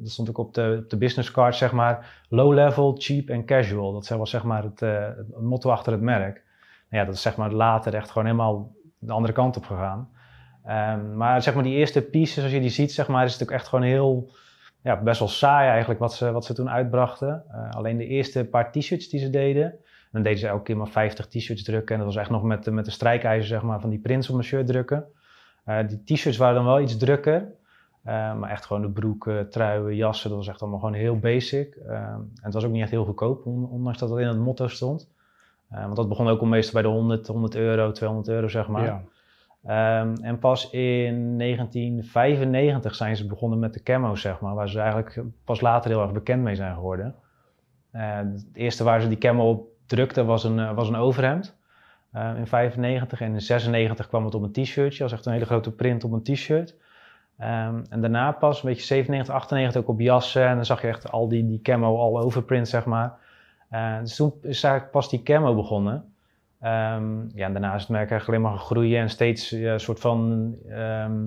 dat 0.00 0.10
stond 0.10 0.28
ook 0.28 0.38
op 0.38 0.54
de, 0.54 0.80
op 0.82 0.90
de 0.90 0.96
business 0.96 1.30
card, 1.30 1.54
zeg 1.54 1.72
maar, 1.72 2.22
low 2.28 2.52
level, 2.52 2.94
cheap 2.98 3.28
en 3.28 3.44
casual. 3.44 3.92
Dat 3.92 4.08
was 4.08 4.30
zeg 4.30 4.42
maar 4.42 4.62
het, 4.62 4.80
het 4.80 5.40
motto 5.40 5.70
achter 5.70 5.92
het 5.92 6.00
merk. 6.02 6.44
Nou 6.90 7.02
ja, 7.02 7.04
dat 7.04 7.14
is 7.14 7.22
zeg 7.22 7.36
maar 7.36 7.52
later 7.52 7.94
echt 7.94 8.10
gewoon 8.10 8.26
helemaal 8.26 8.75
de 8.98 9.12
andere 9.12 9.32
kant 9.32 9.56
op 9.56 9.64
gegaan. 9.64 10.08
Ehm, 10.64 11.16
maar 11.16 11.42
zeg 11.42 11.54
maar 11.54 11.62
die 11.62 11.76
eerste 11.76 12.02
pieces, 12.02 12.42
als 12.42 12.52
je 12.52 12.60
die 12.60 12.68
ziet, 12.70 12.92
zeg 12.92 13.08
maar, 13.08 13.24
is 13.24 13.32
het 13.32 13.42
ook 13.42 13.50
echt 13.50 13.68
gewoon 13.68 13.84
heel, 13.84 14.30
ja, 14.82 14.96
best 15.02 15.18
wel 15.18 15.28
saai 15.28 15.68
eigenlijk 15.68 16.00
wat 16.00 16.14
ze, 16.14 16.32
wat 16.32 16.44
ze 16.44 16.54
toen 16.54 16.70
uitbrachten. 16.70 17.42
Eh, 17.50 17.70
alleen 17.70 17.96
de 17.96 18.06
eerste 18.06 18.44
paar 18.44 18.72
t-shirts 18.72 19.08
die 19.08 19.20
ze 19.20 19.30
deden, 19.30 19.74
dan 20.12 20.22
deden 20.22 20.38
ze 20.38 20.46
elke 20.46 20.62
keer 20.62 20.76
maar 20.76 20.88
50 20.88 21.26
t-shirts 21.26 21.62
drukken. 21.62 21.94
En 21.94 22.00
dat 22.04 22.14
was 22.14 22.22
echt 22.22 22.30
nog 22.30 22.42
met, 22.42 22.70
met 22.70 22.84
de 22.84 22.90
strijkijzer, 22.90 23.46
zeg 23.46 23.62
maar, 23.62 23.80
van 23.80 23.90
die 23.90 23.98
prints 23.98 24.30
op 24.30 24.36
een 24.36 24.44
shirt 24.44 24.66
drukken. 24.66 25.04
Eh, 25.64 25.78
die 25.88 26.02
t-shirts 26.04 26.36
waren 26.38 26.54
dan 26.54 26.64
wel 26.64 26.80
iets 26.80 26.96
drukker. 26.96 27.48
eh, 28.04 28.34
maar 28.34 28.50
echt 28.50 28.64
gewoon 28.66 28.82
de 28.82 28.90
broeken, 28.90 29.50
truien, 29.50 29.96
jassen, 29.96 30.28
dat 30.28 30.38
was 30.38 30.48
echt 30.48 30.60
allemaal 30.60 30.78
gewoon 30.78 30.94
heel 30.94 31.18
basic. 31.18 31.74
Ehm, 31.74 31.94
en 31.94 32.30
het 32.42 32.54
was 32.54 32.64
ook 32.64 32.70
niet 32.70 32.82
echt 32.82 32.90
heel 32.90 33.04
goedkoop, 33.04 33.46
on- 33.46 33.68
ondanks 33.70 33.98
dat 33.98 34.08
dat 34.08 34.18
in 34.18 34.26
het 34.26 34.38
motto 34.38 34.68
stond. 34.68 35.10
Eh, 35.70 35.82
want 35.82 35.96
dat 35.96 36.08
begon 36.08 36.28
ook 36.28 36.40
al 36.40 36.46
meestal 36.46 36.72
bij 36.72 36.82
de 36.82 36.96
100, 36.96 37.26
100 37.26 37.54
euro, 37.54 37.92
200 37.92 38.28
euro, 38.28 38.48
zeg 38.48 38.68
maar. 38.68 38.84
Ja. 38.84 39.02
Ehm, 39.66 40.14
en 40.14 40.38
pas 40.38 40.70
in 40.70 41.36
1995 41.36 42.94
zijn 42.94 43.16
ze 43.16 43.26
begonnen 43.26 43.58
met 43.58 43.74
de 43.74 43.82
camo's, 43.82 44.20
zeg 44.20 44.40
maar, 44.40 44.54
waar 44.54 44.68
ze 44.68 44.80
eigenlijk 44.80 45.22
pas 45.44 45.60
later 45.60 45.90
heel 45.90 46.02
erg 46.02 46.12
bekend 46.12 46.42
mee 46.42 46.54
zijn 46.54 46.74
geworden. 46.74 47.14
Eh, 47.96 48.16
het 48.16 48.46
eerste 48.52 48.84
waar 48.84 49.00
ze 49.00 49.08
die 49.08 49.18
camo 49.18 49.50
op 49.50 49.68
drukten 49.86 50.26
was 50.26 50.44
een, 50.44 50.58
eh, 50.58 50.74
was 50.74 50.88
een 50.88 50.96
overhemd 50.96 51.56
eh, 52.12 52.32
in 52.36 52.46
95 52.46 53.20
en 53.20 53.32
in 53.32 53.40
96 53.40 54.08
kwam 54.08 54.24
het 54.24 54.34
op 54.34 54.42
een 54.42 54.52
t-shirtje, 54.52 55.02
was 55.02 55.12
echt 55.12 55.26
een 55.26 55.32
hele 55.32 55.46
grote 55.46 55.72
print 55.72 56.04
op 56.04 56.12
een 56.12 56.22
t-shirt. 56.22 56.76
Ehm, 57.38 57.82
en 57.88 58.00
daarna 58.00 58.32
pas, 58.32 58.62
een 58.62 58.68
beetje 58.68 58.84
97, 58.84 59.34
98 59.34 59.80
ook 59.80 59.88
op 59.88 60.00
jassen 60.00 60.46
en 60.46 60.54
dan 60.54 60.64
zag 60.64 60.82
je 60.82 60.88
echt 60.88 61.10
al 61.10 61.28
die, 61.28 61.46
die 61.46 61.60
camo 61.62 61.98
all 61.98 62.22
over 62.22 62.42
print, 62.42 62.68
zeg 62.68 62.84
maar. 62.84 63.18
Eh, 63.68 63.98
dus 64.00 64.16
toen 64.16 64.32
is 64.42 64.62
eigenlijk 64.62 64.92
pas 64.92 65.10
die 65.10 65.22
camo 65.22 65.54
begonnen. 65.54 66.14
Ehm, 66.60 67.28
ja, 67.34 67.48
daarna 67.48 67.74
is 67.74 67.80
het 67.80 67.90
merk 67.90 68.10
eigenlijk 68.10 68.28
alleen 68.28 68.52
maar 68.52 68.64
groeien 68.64 69.00
en 69.00 69.10
steeds 69.10 69.50
een 69.50 69.80
soort 69.80 70.00
van 70.00 70.54
ehm, 70.68 71.24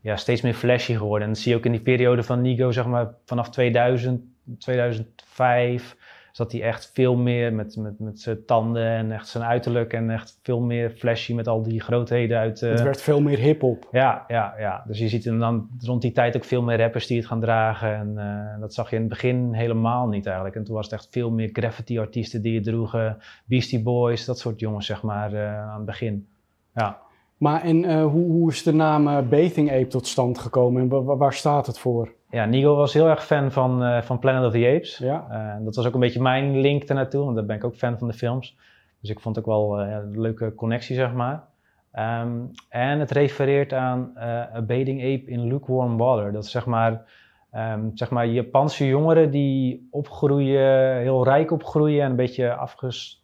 ja, 0.00 0.16
steeds 0.16 0.40
meer 0.40 0.54
flashy 0.54 0.94
geworden. 0.94 1.26
En 1.26 1.32
dat 1.32 1.42
zie 1.42 1.52
je 1.52 1.58
ook 1.58 1.64
in 1.64 1.72
die 1.72 1.80
periode 1.80 2.22
van 2.22 2.40
Nigo, 2.40 2.70
zeg 2.70 2.86
maar, 2.86 3.14
vanaf 3.24 3.50
2000, 3.50 4.22
2005, 4.58 5.96
zat 6.32 6.52
hij 6.52 6.62
echt 6.62 6.90
veel 6.94 7.16
meer 7.16 7.52
met, 7.52 7.76
met, 7.76 7.98
met 7.98 8.20
zijn 8.20 8.44
tanden 8.46 8.86
en 8.86 9.12
echt 9.12 9.28
zijn 9.28 9.44
uiterlijk 9.44 9.92
en 9.92 10.10
echt 10.10 10.38
veel 10.42 10.60
meer 10.60 10.90
flashy 10.90 11.34
met 11.34 11.48
al 11.48 11.62
die 11.62 11.80
grootheden 11.80 12.38
uit. 12.38 12.62
eh, 12.62 12.70
Het 12.70 12.82
werd 12.82 13.00
veel 13.02 13.20
meer 13.20 13.38
hip-hop. 13.38 13.88
ja, 13.92 14.24
ja, 14.28 14.54
ja. 14.58 14.84
Dus 14.86 14.98
je 14.98 15.08
ziet 15.08 15.26
er 15.26 15.38
dan 15.38 15.68
rond 15.80 16.02
die 16.02 16.12
tijd 16.12 16.36
ook 16.36 16.44
veel 16.44 16.62
meer 16.62 16.78
rappers 16.78 17.06
die 17.06 17.16
het 17.16 17.26
gaan 17.26 17.40
dragen. 17.40 17.94
En 17.94 18.18
eh, 18.18 18.60
dat 18.60 18.74
zag 18.74 18.90
je 18.90 18.94
in 18.96 19.02
het 19.02 19.10
begin 19.10 19.52
helemaal 19.52 20.08
niet 20.08 20.26
eigenlijk. 20.26 20.56
En 20.56 20.64
toen 20.64 20.74
was 20.74 20.84
het 20.84 20.94
echt 20.94 21.08
veel 21.10 21.30
meer 21.30 21.48
graffiti-artiesten 21.52 22.42
die 22.42 22.54
het 22.54 22.64
droegen. 22.64 23.18
Beastie 23.44 23.82
Boys, 23.82 24.24
dat 24.24 24.38
soort 24.38 24.60
jongens, 24.60 24.86
zeg 24.86 25.02
maar, 25.02 25.32
eh, 25.32 25.68
aan 25.70 25.76
het 25.76 25.84
begin. 25.86 26.26
Ja. 26.74 26.98
Maar 27.42 27.62
en 27.62 27.84
eh, 27.84 28.04
hoe, 28.04 28.30
hoe 28.30 28.50
is 28.50 28.62
de 28.62 28.74
naam 28.74 29.08
eh, 29.08 29.18
Bathing 29.28 29.70
Ape 29.72 29.86
tot 29.86 30.06
stand 30.06 30.38
gekomen 30.38 30.82
en 30.82 30.88
wa- 30.88 31.02
wa- 31.02 31.16
waar 31.16 31.32
staat 31.32 31.66
het 31.66 31.78
voor? 31.78 32.12
ja, 32.30 32.44
Nigo 32.44 32.74
was 32.76 32.92
heel 32.92 33.08
erg 33.08 33.24
fan 33.24 33.52
van, 33.52 33.82
eh, 33.82 34.02
van 34.02 34.18
Planet 34.18 34.44
of 34.46 34.52
the 34.52 34.72
Apes. 34.76 34.98
Ja? 34.98 35.58
Dat 35.64 35.74
was 35.76 35.86
ook 35.86 35.94
een 35.94 36.00
beetje 36.00 36.22
mijn 36.22 36.60
link 36.60 36.82
ernaartoe, 36.82 37.24
want 37.24 37.36
daar 37.36 37.44
ben 37.44 37.56
ik 37.56 37.64
ook 37.64 37.74
fan 37.74 37.98
van 37.98 38.08
de 38.08 38.14
films. 38.14 38.56
Dus 39.00 39.10
ik 39.10 39.20
vond 39.20 39.36
het 39.36 39.44
ook 39.44 39.50
wel 39.50 39.80
een 39.80 40.20
leuke 40.20 40.54
connectie, 40.54 40.94
zeg 40.96 41.12
maar. 41.12 41.44
Ehm, 41.92 42.30
en 42.68 42.98
het 42.98 43.10
refereert 43.10 43.72
aan 43.72 44.12
a 44.54 44.62
bathing 44.66 45.00
ape 45.00 45.30
in 45.30 45.46
lukewarm 45.46 45.96
water. 45.96 46.32
Dat 46.32 46.44
is 46.44 46.50
zeg 46.50 46.66
maar, 46.66 47.04
ehm, 47.50 47.80
zeg 47.94 48.10
maar 48.10 48.26
Japanse 48.26 48.86
jongeren 48.86 49.30
die 49.30 49.88
opgroeien, 49.90 50.96
heel 50.96 51.24
rijk 51.24 51.50
opgroeien 51.50 52.02
en 52.04 52.10
een 52.10 52.16
beetje 52.16 52.54
afges, 52.54 53.22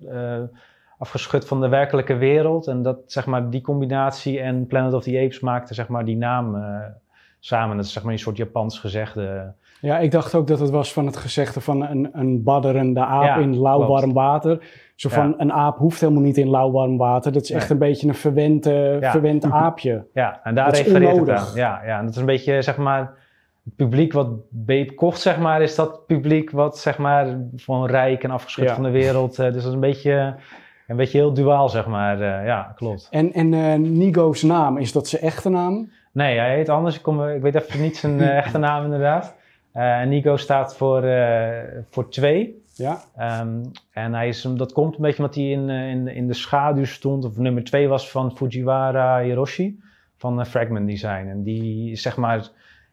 afgeschud 0.98 1.46
van 1.46 1.60
de 1.60 1.68
werkelijke 1.68 2.16
wereld. 2.16 2.66
En 2.66 2.82
dat, 2.82 2.98
zeg 3.06 3.26
maar, 3.26 3.50
die 3.50 3.60
combinatie 3.60 4.40
en 4.40 4.66
Planet 4.66 4.92
of 4.94 5.02
the 5.02 5.20
Apes 5.24 5.40
maakte 5.40 5.74
zeg 5.74 5.88
maar, 5.88 6.04
die 6.04 6.16
naam 6.16 6.54
eh, 6.54 6.62
samen. 7.40 7.76
Dat 7.76 7.84
is 7.84 7.92
zeg 7.92 8.02
maar 8.02 8.12
een 8.12 8.18
soort 8.18 8.36
Japans 8.36 8.78
gezegde. 8.78 9.52
Ja, 9.80 9.98
ik 9.98 10.10
dacht 10.10 10.34
ook 10.34 10.46
dat 10.46 10.60
het 10.60 10.70
was 10.70 10.92
van 10.92 11.06
het 11.06 11.16
gezegde 11.16 11.60
van 11.60 11.82
een, 11.86 12.08
een 12.12 12.42
badderende 12.42 13.00
aap 13.00 13.24
Ja, 13.24 13.36
in 13.36 13.58
lauw 13.60 13.76
klopt. 13.84 13.90
warm 14.00 14.12
water. 14.12 14.60
Zo 14.94 15.08
van, 15.08 15.28
Ja. 15.28 15.34
een 15.38 15.52
aap 15.52 15.78
hoeft 15.78 16.00
helemaal 16.00 16.22
niet 16.22 16.36
in 16.36 16.50
lauw 16.50 16.70
warm 16.70 16.96
water. 16.96 17.32
Dat 17.32 17.42
is 17.42 17.50
echt 17.50 17.62
Nee. 17.62 17.72
een 17.72 17.78
beetje 17.88 18.08
een 18.08 18.14
verwend, 18.14 18.64
Ja. 18.64 19.10
verwend 19.10 19.44
aapje. 19.64 20.04
Ja, 20.12 20.40
en 20.42 20.54
daar 20.54 20.70
refereert 20.70 21.02
het 21.10 21.20
onnodig. 21.20 21.48
aan. 21.50 21.54
Ja, 21.56 21.80
ja, 21.86 21.98
en 21.98 22.04
dat 22.04 22.14
is 22.14 22.20
een 22.20 22.26
beetje, 22.26 22.62
zeg 22.62 22.76
maar, 22.76 23.00
het 23.64 23.76
publiek 23.76 24.12
wat 24.12 24.28
Beep 24.50 24.96
kocht, 24.96 25.20
zeg 25.20 25.38
maar, 25.38 25.62
is 25.62 25.74
dat 25.74 26.06
publiek 26.06 26.50
wat, 26.50 26.78
zeg 26.78 26.98
maar, 26.98 27.26
van 27.56 27.86
rijk 27.86 28.24
en 28.24 28.30
afgeschud 28.30 28.70
van 28.70 28.82
de 28.82 28.90
wereld. 28.90 29.38
eh, 29.38 29.44
dus 29.44 29.54
dat 29.54 29.64
is 29.66 29.72
een 29.72 29.80
beetje, 29.80 30.34
een 30.88 30.96
beetje 30.96 31.18
heel 31.18 31.32
duaal, 31.32 31.68
zeg 31.68 31.86
maar. 31.86 32.20
eh, 32.20 32.46
ja, 32.46 32.72
klopt. 32.76 33.08
En, 33.10 33.32
en 33.32 33.54
eh, 33.54 33.74
Nigo's 33.74 34.42
naam, 34.42 34.78
is 34.78 34.92
dat 34.92 35.08
zijn 35.08 35.22
echte 35.22 35.48
naam? 35.48 35.90
Nee, 36.12 36.38
hij 36.38 36.54
heet 36.56 36.68
anders. 36.68 36.96
Ik, 36.96 37.02
kom, 37.02 37.28
ik 37.28 37.42
weet 37.42 37.54
even 37.54 37.80
niet 37.80 37.96
zijn 37.96 38.20
eh, 38.20 38.36
echte 38.44 38.58
naam 38.58 38.84
inderdaad. 38.84 39.36
Nico 40.06 40.36
staat 40.36 40.76
voor, 40.76 41.04
voor 41.90 42.08
twee. 42.10 42.62
Ja? 42.74 43.00
Ehm, 43.16 43.64
en 43.92 44.14
hij 44.14 44.28
is, 44.28 44.42
dat 44.42 44.72
komt 44.72 44.94
een 44.94 45.00
beetje 45.02 45.18
omdat 45.18 45.34
hij 45.34 45.44
in, 45.50 45.68
in, 45.70 46.08
in 46.08 46.26
de 46.26 46.34
schaduw 46.34 46.84
stond, 46.84 47.24
of 47.24 47.36
nummer 47.36 47.64
twee 47.64 47.88
was 47.88 48.10
van 48.10 48.36
Fujiwara 48.36 49.20
Hiroshi 49.20 49.80
van 50.16 50.46
Fragment 50.46 50.86
Design. 50.86 51.26
En 51.28 51.42
die 51.42 51.90
is 51.90 52.02
zeg 52.02 52.16
maar, 52.16 52.36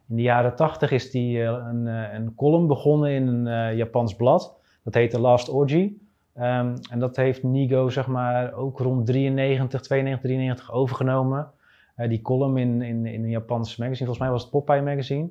in 0.10 0.15
de 0.15 0.21
jaren 0.21 0.55
tachtig 0.55 0.91
is 0.91 1.12
die 1.12 1.41
eh, 1.43 1.47
een, 1.69 1.86
een 1.86 2.36
column 2.36 2.67
begonnen 2.67 3.12
in 3.12 3.27
een 3.27 3.75
Japans 3.75 4.15
blad. 4.15 4.55
Dat 4.84 4.93
heette 4.93 5.19
Last 5.19 5.49
Orgy. 5.49 5.91
Ehm, 6.36 6.76
en 6.91 7.00
dat 7.00 7.15
heeft 7.15 7.43
Nigo 7.43 7.89
zeg 7.89 8.08
maar 8.08 8.54
ook 8.54 8.80
rond 8.80 9.06
93, 9.06 9.82
92, 9.82 10.30
93 10.30 10.71
overgenomen. 10.71 11.52
Eh, 11.95 12.10
die 12.10 12.21
column 12.21 12.58
in, 12.58 12.82
in, 12.82 13.06
in 13.06 13.24
een 13.24 13.30
Japans 13.30 13.76
magazine, 13.78 13.98
volgens 14.06 14.19
mij 14.19 14.30
was 14.30 14.41
het 14.41 14.52
Popeye 14.52 14.82
magazine. 14.82 15.30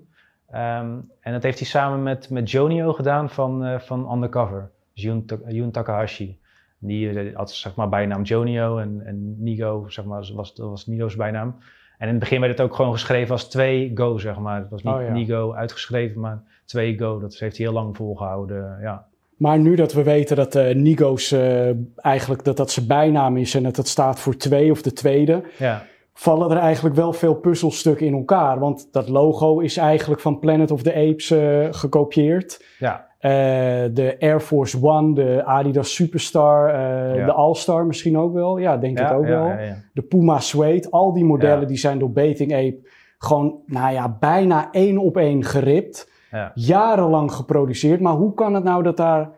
Ehm, 0.50 0.96
en 1.20 1.32
dat 1.32 1.42
heeft 1.42 1.58
hij 1.58 1.66
samen 1.66 2.02
met, 2.02 2.30
met 2.30 2.50
Jonio 2.50 2.92
gedaan 2.92 3.30
van, 3.30 3.64
eh, 3.64 3.78
van 3.78 4.12
Undercover. 4.12 4.70
Dus 4.94 5.02
Jun, 5.02 5.26
Ta- 5.26 5.38
Jun 5.48 5.70
Takahashi. 5.70 6.38
Die 6.78 7.10
eh, 7.20 7.36
had 7.36 7.50
zeg 7.50 7.74
maar 7.74 7.88
bijnaam 7.88 8.22
Jonio 8.22 8.78
en, 8.78 9.02
en 9.04 9.42
Nigo, 9.42 9.88
zeg 9.88 10.04
maar, 10.04 10.30
was, 10.34 10.54
dat 10.54 10.68
was 10.68 10.86
Nigo's 10.86 11.16
bijnaam. 11.16 11.56
En 11.98 12.06
in 12.06 12.14
het 12.14 12.18
begin 12.18 12.40
werd 12.40 12.58
het 12.58 12.66
ook 12.68 12.74
gewoon 12.74 12.92
geschreven 12.92 13.32
als 13.32 13.48
2 13.50 13.90
Go, 13.94 14.18
zeg 14.18 14.38
maar. 14.38 14.60
Het 14.60 14.70
was 14.70 14.82
niet 14.82 14.94
Oh, 14.94 15.02
ja. 15.02 15.12
Nigo 15.12 15.52
uitgeschreven, 15.52 16.20
maar 16.20 16.42
2 16.64 16.98
Go. 16.98 17.20
Dat 17.20 17.34
heeft 17.34 17.56
hij 17.56 17.66
heel 17.66 17.74
lang 17.74 17.96
volgehouden, 17.96 18.78
ja. 18.80 19.06
Maar 19.36 19.58
nu 19.58 19.74
dat 19.74 19.92
we 19.92 20.02
weten 20.02 20.36
dat 20.36 20.54
eh 20.54 20.74
Nigo's 20.74 21.32
eh, 21.32 21.68
eigenlijk 21.96 22.44
dat 22.44 22.56
dat 22.56 22.70
zijn 22.70 22.86
bijnaam 22.86 23.36
is 23.36 23.54
en 23.54 23.62
dat 23.62 23.76
het 23.76 23.88
staat 23.88 24.20
voor 24.20 24.36
twee 24.36 24.70
of 24.70 24.82
de 24.82 24.92
tweede, 24.92 25.42
Ja, 25.58 25.82
vallen 26.12 26.50
er 26.50 26.56
eigenlijk 26.56 26.94
wel 26.94 27.12
veel 27.12 27.34
puzzelstukken 27.34 28.06
in 28.06 28.14
elkaar. 28.14 28.58
Want 28.58 28.88
dat 28.92 29.08
logo 29.08 29.58
is 29.58 29.76
eigenlijk 29.76 30.20
van 30.20 30.38
Planet 30.38 30.70
of 30.70 30.82
the 30.82 30.94
Apes 30.94 31.30
eh, 31.30 31.66
gekopieerd. 31.70 32.64
ja, 32.78 33.12
de 33.92 34.16
Air 34.18 34.40
Force 34.40 34.78
One, 34.82 35.14
de 35.14 35.44
Adidas 35.44 35.94
Superstar, 35.94 36.68
Ja. 37.16 37.24
de 37.26 37.32
All-Star 37.32 37.86
misschien 37.86 38.18
ook 38.18 38.32
wel. 38.32 38.58
Ja, 38.58 38.76
denk 38.76 38.98
ik 39.00 39.12
ook 39.12 39.26
wel. 39.26 39.52
De 39.92 40.02
Puma 40.02 40.40
Suede, 40.40 40.90
al 40.90 41.12
die 41.12 41.24
modellen 41.24 41.66
die 41.68 41.76
zijn 41.76 41.98
door 41.98 42.10
Bathing 42.10 42.52
Ape 42.54 42.78
gewoon, 43.18 43.60
nou 43.66 43.92
ja, 43.92 44.16
bijna 44.20 44.68
één 44.70 44.98
op 44.98 45.16
één 45.16 45.44
geript. 45.44 46.10
Ja. 46.34 46.50
Jarenlang 46.54 47.32
geproduceerd. 47.32 48.00
Maar 48.00 48.12
hoe 48.12 48.34
kan 48.34 48.54
het 48.54 48.64
nou 48.64 48.82
dat 48.82 48.96
daar, 48.96 49.30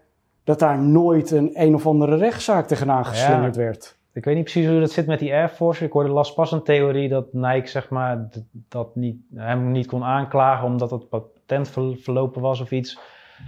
dat 0.44 0.58
daar 0.58 0.82
nooit 0.82 1.30
een 1.30 1.50
een 1.54 1.74
of 1.74 1.86
andere 1.86 2.16
rechtszaak 2.16 2.66
tegenaan 2.66 3.06
geslingerd 3.06 3.56
werd? 3.56 3.96
Ik 4.12 4.24
weet 4.24 4.34
niet 4.34 4.44
precies 4.44 4.66
hoe 4.68 4.80
dat 4.80 4.90
zit 4.90 5.06
met 5.06 5.18
die 5.18 5.32
Air 5.32 5.48
Force. 5.48 5.84
Ik 5.84 5.92
hoorde 5.92 6.10
las 6.10 6.34
pas 6.34 6.52
een 6.52 6.62
theorie 6.62 7.08
dat 7.08 7.32
Nike 7.32 7.68
zeg 7.68 7.88
maar, 7.88 8.28
dat 8.68 8.96
niet, 8.96 9.16
hem 9.34 9.70
niet 9.72 9.86
kon 9.86 10.04
aanklagen 10.04 10.66
omdat 10.66 10.90
het 10.90 11.08
patent 11.08 11.68
ver- 11.68 11.96
verlopen 11.96 12.42
was 12.42 12.60
of 12.60 12.70
iets. 12.70 12.98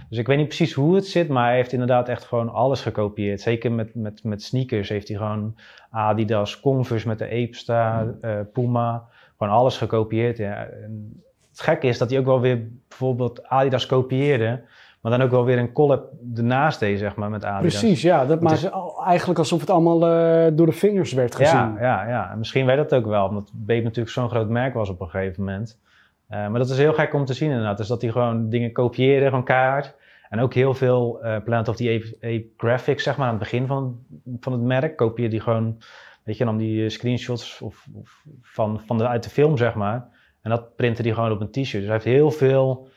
Dus 0.09 0.17
ik 0.17 0.27
weet 0.27 0.37
niet 0.37 0.47
precies 0.47 0.73
hoe 0.73 0.95
het 0.95 1.07
zit, 1.07 1.29
maar 1.29 1.45
hij 1.45 1.55
heeft 1.55 1.71
inderdaad 1.71 2.09
echt 2.09 2.23
gewoon 2.23 2.49
alles 2.49 2.81
gekopieerd. 2.81 3.41
Zeker 3.41 3.71
met, 3.71 3.95
met, 3.95 4.23
met 4.23 4.43
sneakers 4.43 4.89
heeft 4.89 5.07
hij 5.07 5.17
gewoon 5.17 5.55
Adidas, 5.91 6.59
Converse 6.59 7.07
met 7.07 7.17
de 7.19 7.25
Ape 7.25 7.55
Star, 7.55 8.13
eh, 8.21 8.39
Puma. 8.53 9.07
gewoon 9.37 9.53
alles 9.53 9.77
gekopieerd. 9.77 10.37
Ja. 10.37 10.65
En 10.65 11.23
het 11.59 11.67
gekke 11.67 11.87
is 11.87 11.97
dat 11.97 12.09
hij 12.09 12.19
ook 12.19 12.25
wel 12.25 12.41
weer 12.41 12.67
bijvoorbeeld 12.87 13.43
Adidas 13.47 13.85
kopieerde, 13.85 14.61
maar 15.01 15.11
dan 15.11 15.21
ook 15.21 15.31
wel 15.31 15.45
weer 15.45 15.57
een 15.57 15.71
collab 15.71 16.11
ernaast 16.35 16.79
deed, 16.79 16.99
zeg 16.99 17.15
maar, 17.15 17.29
met 17.29 17.45
Adidas. 17.45 17.79
Precies, 17.79 18.01
ja. 18.01 18.25
Dat, 18.25 18.51
is- 18.51 18.71
al- 18.71 19.03
eigenlijk 19.05 19.39
alsof 19.39 19.59
het 19.59 19.69
allemaal 19.69 20.07
eh, 20.07 20.51
door 20.53 20.65
de 20.65 20.71
vingers 20.71 21.13
werd 21.13 21.35
gezien. 21.35 21.57
Ja, 21.59 21.75
ja, 21.79 22.07
ja. 22.07 22.31
En 22.31 22.37
misschien 22.37 22.65
weet 22.65 22.77
dat 22.77 22.93
ook 22.93 23.05
wel, 23.05 23.27
omdat 23.27 23.51
Bape 23.53 23.81
natuurlijk 23.83 24.09
zo'n 24.15 24.29
groot 24.29 24.49
merk 24.49 24.73
was 24.73 24.89
op 24.89 25.01
een 25.01 25.09
gegeven 25.09 25.43
moment. 25.43 25.79
Eh, 26.27 26.39
maar 26.47 26.59
dat 26.59 26.69
is 26.69 26.77
heel 26.77 26.93
gek 26.93 27.13
om 27.13 27.25
te 27.25 27.33
zien 27.33 27.49
inderdaad. 27.49 27.77
Dus 27.77 27.87
dat 27.87 28.01
hij 28.01 28.11
gewoon 28.11 28.49
dingen 28.49 28.71
kopieerde, 28.71 29.25
gewoon 29.25 29.43
keihard. 29.43 29.95
En 30.29 30.39
ook 30.39 30.53
heel 30.53 30.73
veel 30.73 31.19
Planet 31.43 31.67
of 31.67 31.75
the 31.75 31.89
Ape, 31.89 32.15
Ape 32.27 32.45
graphics, 32.57 33.03
zeg 33.03 33.17
maar, 33.17 33.25
aan 33.27 33.33
het 33.33 33.43
begin 33.43 33.67
van, 33.67 33.99
van 34.39 34.51
het 34.53 34.61
merk. 34.61 34.95
Kopieerde 34.95 35.35
hij 35.35 35.43
gewoon, 35.45 35.77
weet 36.23 36.37
je, 36.37 36.45
nam 36.45 36.57
die 36.57 36.89
screenshots 36.89 37.61
of, 37.61 37.87
of 37.93 38.23
van, 38.41 38.81
van 38.85 38.97
de, 38.97 39.07
uit 39.07 39.23
de 39.23 39.29
film, 39.29 39.57
zeg 39.57 39.73
maar. 39.73 40.07
En 40.41 40.49
dat 40.49 40.75
printte 40.75 41.01
hij 41.01 41.13
gewoon 41.13 41.31
op 41.31 41.41
een 41.41 41.51
t-shirt. 41.51 41.71
Dus 41.71 41.83
hij 41.83 41.91
heeft 41.91 42.05
heel 42.05 42.31
veel 42.31 42.87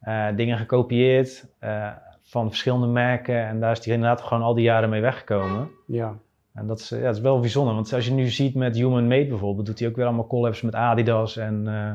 eh, 0.00 0.26
dingen 0.36 0.58
gekopieerd 0.58 1.46
eh, 1.58 1.88
van 2.22 2.48
verschillende 2.48 2.86
merken. 2.86 3.46
En 3.46 3.60
daar 3.60 3.72
is 3.72 3.84
hij 3.84 3.94
inderdaad 3.94 4.20
gewoon 4.20 4.42
al 4.42 4.54
die 4.54 4.64
jaren 4.64 4.90
mee 4.90 5.00
weggekomen. 5.00 5.68
Ja. 5.86 6.14
En 6.54 6.66
dat 6.66 6.78
is, 6.78 6.88
ja, 6.88 7.00
dat 7.00 7.16
is 7.16 7.20
wel 7.20 7.40
bijzonder, 7.40 7.74
want 7.74 7.92
als 7.92 8.06
je 8.06 8.12
nu 8.12 8.28
ziet 8.28 8.54
met 8.54 8.76
Human 8.76 9.06
Made 9.08 9.26
bijvoorbeeld, 9.26 9.66
doet 9.66 9.78
hij 9.78 9.88
ook 9.88 9.96
weer 9.96 10.04
allemaal 10.04 10.26
collabs 10.26 10.62
met 10.62 10.74
Adidas 10.74 11.36
en 11.36 11.66
eh, 11.66 11.92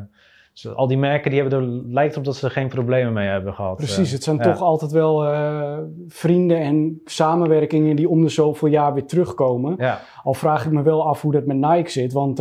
dus 0.54 0.76
al 0.76 0.88
die 0.88 0.98
merken 0.98 1.32
die 1.32 1.42
hebben 1.42 1.60
er, 1.60 1.68
lijkt 1.94 2.12
erop 2.12 2.26
dat 2.26 2.36
ze 2.36 2.46
er 2.46 2.52
geen 2.52 2.68
problemen 2.68 3.14
mee 3.14 3.28
hebben 3.28 3.54
gehad. 3.54 3.76
Precies, 3.76 4.12
het 4.12 4.24
zijn 4.24 4.38
ja. 4.38 4.44
toch 4.44 4.62
altijd 4.62 4.92
wel 4.92 5.28
vrienden 6.08 6.60
en 6.60 7.02
samenwerkingen 7.06 7.96
die 7.96 8.10
om 8.10 8.22
de 8.22 8.30
zoveel 8.30 8.68
jaar 8.68 8.94
weer 8.94 9.06
terugkomen. 9.06 9.76
Ja, 9.78 10.02
Al 10.24 10.34
vraag 10.34 10.66
ik 10.66 10.72
me 10.72 10.82
wel 10.82 11.08
af 11.08 11.22
hoe 11.22 11.32
dat 11.32 11.46
met 11.46 11.58
Nike 11.58 11.90
zit, 11.90 12.14
want 12.14 12.40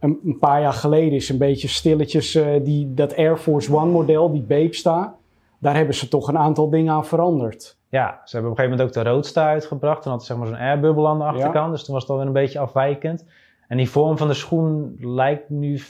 een, 0.00 0.20
een 0.24 0.38
paar 0.38 0.60
jaar 0.60 0.72
geleden 0.72 1.12
is 1.12 1.28
een 1.28 1.38
beetje 1.38 1.68
stilletjes 1.68 2.34
eh, 2.34 2.46
die, 2.62 2.94
dat 2.94 3.16
Air 3.16 3.36
Force 3.36 3.74
One 3.74 3.90
model, 3.90 4.32
die 4.32 4.42
Beepsta, 4.42 5.14
daar 5.58 5.76
hebben 5.76 5.94
ze 5.94 6.08
toch 6.08 6.28
een 6.28 6.38
aantal 6.38 6.70
dingen 6.70 6.92
aan 6.92 7.06
veranderd. 7.06 7.78
ja, 7.88 8.20
ze 8.24 8.36
hebben 8.36 8.50
op 8.52 8.58
een 8.58 8.64
gegeven 8.64 8.78
moment 8.78 8.96
ook 8.96 9.04
de 9.04 9.10
Roadster 9.10 9.42
uitgebracht. 9.42 10.02
Toen 10.02 10.12
had 10.12 10.20
ze 10.20 10.26
zeg 10.26 10.36
maar 10.36 10.46
zo'n 10.46 10.56
airbubbel 10.56 11.08
aan 11.08 11.18
de 11.18 11.24
achterkant, 11.24 11.72
dus 11.72 11.84
toen 11.84 11.94
was 11.94 12.02
het 12.02 12.12
alweer 12.12 12.26
een 12.26 12.32
beetje 12.32 12.58
afwijkend. 12.58 13.24
En 13.68 13.76
die 13.76 13.90
vorm 13.90 14.18
van 14.18 14.28
de 14.28 14.34
schoen 14.34 14.96
lijkt 15.00 15.50
nu 15.50 15.80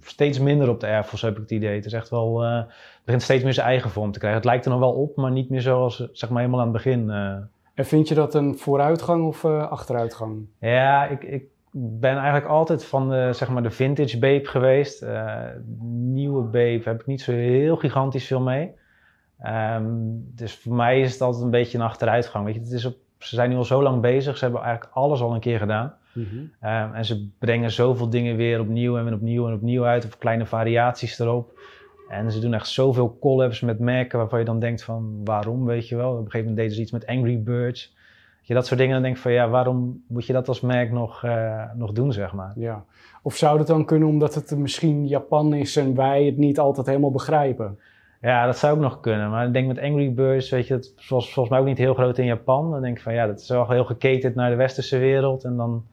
steeds 0.00 0.38
minder 0.38 0.68
op 0.68 0.80
de 0.80 0.86
Air 0.86 1.04
Force, 1.04 1.26
heb 1.26 1.34
ik 1.34 1.40
het 1.40 1.50
idee. 1.50 1.74
Het 1.74 1.84
is 1.84 1.92
echt 1.92 2.08
wel, 2.08 2.40
het 2.40 2.66
begint 3.04 3.22
steeds 3.22 3.44
meer 3.44 3.52
zijn 3.52 3.66
eigen 3.66 3.90
vorm 3.90 4.12
te 4.12 4.18
krijgen. 4.18 4.40
Het 4.40 4.48
lijkt 4.48 4.64
er 4.64 4.70
nog 4.70 4.80
wel 4.80 4.92
op, 4.92 5.16
maar 5.16 5.30
niet 5.30 5.50
meer 5.50 5.60
zoals, 5.60 6.00
eh, 6.00 6.06
zeg 6.12 6.30
maar, 6.30 6.38
helemaal 6.38 6.60
aan 6.60 6.72
het 6.72 6.76
begin. 6.76 7.10
En 7.74 7.84
vind 7.86 8.08
je 8.08 8.14
dat 8.14 8.34
een 8.34 8.58
vooruitgang 8.58 9.26
of 9.26 9.44
achteruitgang? 9.44 10.46
Ja, 10.58 11.06
ik, 11.06 11.22
ik 11.22 11.44
ben 11.72 12.16
eigenlijk 12.16 12.46
altijd 12.46 12.84
van 12.84 13.08
de, 13.08 13.32
zeg 13.32 13.48
maar 13.48 13.62
de 13.62 13.70
vintage 13.70 14.18
Bape 14.18 14.46
geweest. 14.46 15.02
Eh, 15.02 15.44
nieuwe 15.90 16.42
Bape 16.42 16.82
heb 16.84 17.00
ik 17.00 17.06
niet 17.06 17.20
zo 17.20 17.32
heel 17.32 17.76
gigantisch 17.76 18.26
veel 18.26 18.40
mee. 18.40 18.72
Ehm, 19.38 19.86
dus 20.34 20.54
voor 20.54 20.74
mij 20.74 21.00
is 21.00 21.12
het 21.12 21.20
altijd 21.20 21.44
een 21.44 21.50
beetje 21.50 21.78
een 21.78 21.84
achteruitgang. 21.84 22.44
Weet 22.44 22.54
je, 22.54 22.60
het 22.60 22.70
is 22.70 22.84
op, 22.84 22.96
ze 23.18 23.34
zijn 23.34 23.50
nu 23.50 23.56
al 23.56 23.64
zo 23.64 23.82
lang 23.82 24.00
bezig, 24.00 24.36
ze 24.36 24.44
hebben 24.44 24.62
eigenlijk 24.62 24.94
alles 24.94 25.20
al 25.20 25.34
een 25.34 25.40
keer 25.40 25.58
gedaan. 25.58 25.94
Ehm, 26.60 26.94
en 26.94 27.04
ze 27.04 27.28
brengen 27.38 27.70
zoveel 27.70 28.10
dingen 28.10 28.36
weer 28.36 28.60
opnieuw 28.60 28.98
en 28.98 29.14
opnieuw 29.14 29.46
en 29.46 29.54
opnieuw 29.54 29.84
uit, 29.84 30.04
of 30.04 30.18
kleine 30.18 30.46
variaties 30.46 31.18
erop. 31.18 31.58
En 32.08 32.32
ze 32.32 32.40
doen 32.40 32.54
echt 32.54 32.68
zoveel 32.68 33.18
collabs 33.20 33.60
met 33.60 33.78
merken 33.78 34.18
waarvan 34.18 34.38
je 34.38 34.44
dan 34.44 34.58
denkt 34.58 34.84
van 34.84 35.20
waarom, 35.24 35.64
weet 35.64 35.88
je 35.88 35.96
wel. 35.96 36.10
Op 36.10 36.16
een 36.16 36.22
gegeven 36.24 36.38
moment 36.38 36.56
deden 36.56 36.74
ze 36.74 36.80
iets 36.80 36.92
met 36.92 37.06
Angry 37.06 37.42
Birds. 37.42 37.96
Je, 38.48 38.54
dat 38.54 38.66
soort 38.66 38.78
dingen, 38.78 38.94
dan 38.94 39.02
denk 39.02 39.16
ik 39.16 39.22
van 39.22 39.32
ja, 39.32 39.48
waarom 39.48 40.02
moet 40.06 40.26
je 40.26 40.32
dat 40.32 40.48
als 40.48 40.60
merk 40.60 40.92
nog, 40.92 41.24
eh, 41.24 41.64
nog 41.74 41.92
doen, 41.92 42.12
zeg 42.12 42.32
maar. 42.32 42.52
Ja. 42.56 42.84
Of 43.22 43.36
zou 43.36 43.58
dat 43.58 43.66
dan 43.66 43.84
kunnen 43.84 44.08
omdat 44.08 44.34
het 44.34 44.56
misschien 44.56 45.06
Japan 45.06 45.54
is 45.54 45.76
en 45.76 45.94
wij 45.94 46.24
het 46.24 46.36
niet 46.36 46.58
altijd 46.58 46.86
helemaal 46.86 47.10
begrijpen? 47.10 47.78
Ja, 48.20 48.46
dat 48.46 48.58
zou 48.58 48.74
ook 48.74 48.80
nog 48.82 49.00
kunnen. 49.00 49.30
Maar 49.30 49.46
ik 49.46 49.52
denk 49.52 49.66
met 49.66 49.78
Angry 49.78 50.14
Birds, 50.14 50.50
weet 50.50 50.66
je, 50.66 50.74
dat 50.74 50.92
is 50.96 51.06
volgens, 51.06 51.48
mij 51.48 51.58
ook 51.58 51.66
niet 51.66 51.78
heel 51.78 51.94
groot 51.94 52.18
in 52.18 52.24
Japan. 52.24 52.70
Dan 52.70 52.82
denk 52.82 52.96
ik 52.96 53.02
van 53.02 53.14
ja, 53.14 53.26
dat 53.26 53.40
is 53.40 53.48
wel 53.48 53.70
heel 53.70 53.84
geketend 53.84 54.34
naar 54.34 54.50
de 54.50 54.56
westerse 54.56 54.98
wereld. 54.98 55.44
En 55.44 55.56
dan, 55.56 55.84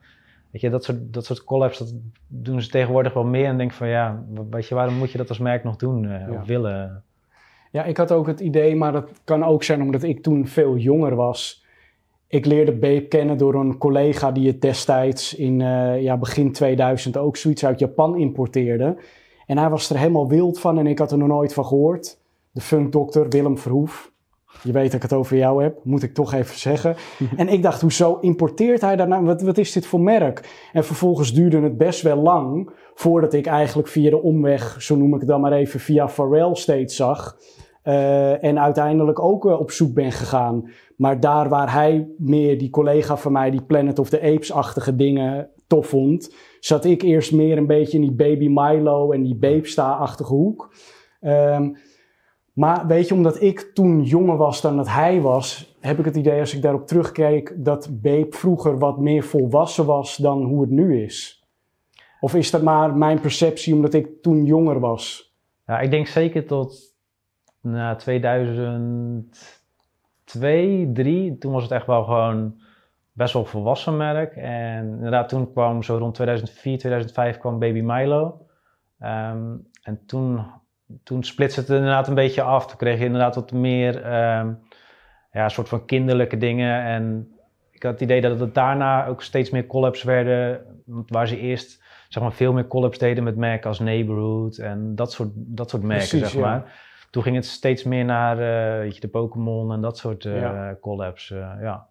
weet 0.50 0.60
je, 0.60 0.70
dat 0.70 0.84
soort, 0.84 1.12
dat 1.14 1.24
soort 1.24 1.44
collabs, 1.44 1.78
dat 1.78 1.94
doen 2.26 2.62
ze 2.62 2.70
tegenwoordig 2.70 3.12
wel 3.12 3.24
meer. 3.24 3.46
En 3.46 3.58
denk 3.58 3.72
van 3.72 3.88
ja, 3.88 4.22
weet 4.50 4.68
je, 4.68 4.74
waarom 4.74 4.94
moet 4.94 5.10
je 5.10 5.18
dat 5.18 5.28
als 5.28 5.38
merk 5.38 5.64
nog 5.64 5.76
doen 5.76 6.04
eh, 6.04 6.28
Ja. 6.28 6.38
of 6.40 6.46
willen? 6.46 7.02
Ja, 7.70 7.84
ik 7.84 7.96
had 7.96 8.12
ook 8.12 8.26
het 8.26 8.40
idee, 8.40 8.76
maar 8.76 8.92
dat 8.92 9.10
kan 9.24 9.44
ook 9.44 9.62
zijn 9.62 9.82
omdat 9.82 10.02
ik 10.02 10.22
toen 10.22 10.46
veel 10.46 10.76
jonger 10.76 11.14
was. 11.14 11.64
Ik 12.28 12.46
leerde 12.46 12.72
Babe 12.72 13.06
kennen 13.06 13.38
door 13.38 13.54
een 13.54 13.78
collega 13.78 14.32
die 14.32 14.46
het 14.46 14.60
destijds 14.60 15.34
in 15.34 15.60
eh, 15.60 16.02
ja, 16.02 16.16
begin 16.16 16.52
2000 16.52 17.16
ook 17.16 17.36
zoiets 17.36 17.64
uit 17.64 17.78
Japan 17.78 18.16
importeerde. 18.16 18.96
En 19.46 19.58
hij 19.58 19.70
was 19.70 19.90
er 19.90 19.98
helemaal 19.98 20.28
wild 20.28 20.60
van 20.60 20.78
en 20.78 20.86
ik 20.86 20.98
had 20.98 21.12
er 21.12 21.18
nog 21.18 21.28
nooit 21.28 21.54
van 21.54 21.64
gehoord. 21.64 22.18
De 22.50 22.60
funkdokter 22.60 23.28
Willem 23.28 23.58
Verhoef. 23.58 24.12
Je 24.62 24.72
weet 24.72 24.84
dat 24.84 24.94
ik 24.94 25.02
het 25.02 25.12
over 25.12 25.36
jou 25.36 25.62
heb, 25.62 25.78
moet 25.82 26.02
ik 26.02 26.14
toch 26.14 26.32
even 26.32 26.58
zeggen. 26.58 26.96
En 27.36 27.48
ik 27.48 27.62
dacht, 27.62 27.80
hoezo 27.80 28.18
importeert 28.20 28.80
hij 28.80 28.96
daarna? 28.96 29.22
Wat, 29.22 29.42
wat 29.42 29.58
is 29.58 29.72
dit 29.72 29.86
voor 29.86 30.00
merk? 30.00 30.68
En 30.72 30.84
vervolgens 30.84 31.32
duurde 31.32 31.60
het 31.60 31.76
best 31.76 32.02
wel 32.02 32.16
lang 32.16 32.70
voordat 32.94 33.32
ik 33.32 33.46
eigenlijk 33.46 33.88
via 33.88 34.10
de 34.10 34.22
omweg, 34.22 34.82
zo 34.82 34.96
noem 34.96 35.14
ik 35.14 35.20
het 35.20 35.28
dan 35.28 35.40
maar 35.40 35.52
even, 35.52 35.80
via 35.80 36.08
Pharrell 36.08 36.54
steeds 36.54 36.96
zag. 36.96 37.36
Eh, 37.86 38.44
en 38.44 38.58
uiteindelijk 38.58 39.20
ook 39.20 39.46
eh, 39.46 39.60
op 39.60 39.70
zoek 39.70 39.94
ben 39.94 40.12
gegaan. 40.12 40.70
Maar 40.96 41.20
daar 41.20 41.48
waar 41.48 41.72
hij 41.72 42.08
meer, 42.18 42.58
die 42.58 42.70
collega 42.70 43.16
van 43.16 43.32
mij, 43.32 43.50
die 43.50 43.62
Planet 43.62 43.98
of 43.98 44.08
the 44.08 44.22
Apes-achtige 44.22 44.96
dingen 44.96 45.50
tof 45.66 45.86
vond, 45.86 46.34
zat 46.60 46.84
ik 46.84 47.02
eerst 47.02 47.32
meer 47.32 47.56
een 47.56 47.66
beetje 47.66 47.98
in 47.98 48.02
die 48.02 48.12
Baby 48.12 48.48
Milo 48.48 49.12
en 49.12 49.22
die 49.22 49.36
Beepsta-achtige 49.36 50.34
hoek. 50.34 50.74
Ehm, 51.20 51.74
maar 52.52 52.86
weet 52.86 53.08
je, 53.08 53.14
omdat 53.14 53.42
ik 53.42 53.70
toen 53.74 54.02
jonger 54.02 54.36
was 54.36 54.60
dan 54.60 54.76
dat 54.76 54.88
hij 54.88 55.20
was, 55.20 55.76
heb 55.80 55.98
ik 55.98 56.04
het 56.04 56.16
idee 56.16 56.40
als 56.40 56.54
ik 56.54 56.62
daarop 56.62 56.86
terugkeek 56.86 57.54
dat 57.56 57.88
Babe 58.02 58.26
vroeger 58.30 58.78
wat 58.78 58.98
meer 58.98 59.22
volwassen 59.24 59.86
was 59.86 60.16
dan 60.16 60.42
hoe 60.42 60.60
het 60.60 60.70
nu 60.70 61.02
is. 61.02 61.44
Of 62.20 62.34
is 62.34 62.50
dat 62.50 62.62
maar 62.62 62.96
mijn 62.96 63.20
perceptie 63.20 63.74
omdat 63.74 63.94
ik 63.94 64.22
toen 64.22 64.44
jonger 64.44 64.80
was? 64.80 65.34
Ja, 65.66 65.80
ik 65.80 65.90
denk 65.90 66.06
zeker 66.06 66.46
tot 66.46 66.94
na 67.60 67.96
2002, 70.26 70.92
3, 70.92 71.38
toen 71.38 71.52
was 71.52 71.62
het 71.62 71.72
echt 71.72 71.86
wel 71.86 72.04
gewoon 72.04 72.60
best 73.12 73.32
wel 73.32 73.44
volwassen 73.44 73.96
merk. 73.96 74.36
En 74.36 74.84
inderdaad, 74.86 75.28
toen 75.28 75.52
kwam 75.52 75.82
zo 75.82 75.96
rond 75.96 76.14
2004, 76.14 76.78
2005 76.78 77.38
kwam 77.38 77.58
Baby 77.58 77.80
Milo. 77.80 78.46
Ehm, 78.98 79.54
en 79.82 80.00
toen, 80.06 80.46
toen 81.02 81.24
splitste 81.24 81.60
het 81.60 81.68
inderdaad 81.68 82.08
een 82.08 82.14
beetje 82.14 82.42
af. 82.42 82.66
Toen 82.66 82.76
kreeg 82.76 82.98
je 82.98 83.04
inderdaad 83.04 83.34
wat 83.34 83.52
meer, 83.52 84.02
ehm, 84.02 84.52
ja, 85.32 85.48
soort 85.48 85.68
van 85.68 85.84
kinderlijke 85.84 86.36
dingen. 86.36 86.82
En 86.82 87.28
ik 87.70 87.82
had 87.82 87.92
het 87.92 88.00
idee 88.00 88.20
dat 88.20 88.40
het 88.40 88.54
daarna 88.54 89.06
ook 89.06 89.22
steeds 89.22 89.50
meer 89.50 89.66
collabs 89.66 90.02
werden, 90.02 90.60
waar 90.86 91.28
ze 91.28 91.38
eerst 91.38 91.84
zeg 92.08 92.22
maar, 92.22 92.32
veel 92.32 92.52
meer 92.52 92.66
collabs 92.66 92.98
deden 92.98 93.24
met 93.24 93.36
merken 93.36 93.68
als 93.68 93.78
Neighborhood 93.78 94.56
en 94.56 94.94
dat 94.94 95.12
soort, 95.12 95.28
dat 95.34 95.70
soort 95.70 95.82
merken, 95.82 96.08
Precies, 96.08 96.30
zeg 96.30 96.42
ja. 96.42 96.64
Toen 97.16 97.24
ging 97.24 97.36
het 97.36 97.46
steeds 97.46 97.84
meer 97.84 98.04
naar 98.04 98.38
eh, 98.38 98.78
weet 98.78 98.94
je, 98.94 99.00
de 99.00 99.08
Pokémon 99.08 99.72
en 99.72 99.80
dat 99.80 99.98
soort 99.98 100.24
eh, 100.24 100.40
Ja. 100.40 100.76
collabs. 100.80 101.30
eh, 101.30 101.50
ja. 101.60 101.86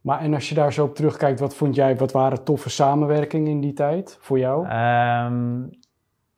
Maar 0.00 0.20
en 0.20 0.34
als 0.34 0.48
je 0.48 0.54
daar 0.54 0.72
zo 0.72 0.84
op 0.84 0.94
terugkijkt, 0.94 1.40
wat 1.40 1.54
vond 1.54 1.74
jij, 1.74 1.96
wat 1.96 2.12
waren 2.12 2.44
toffe 2.44 2.70
samenwerkingen 2.70 3.50
in 3.50 3.60
die 3.60 3.72
tijd 3.72 4.18
voor 4.20 4.38
jou? 4.38 4.66
Ehm, 4.66 5.62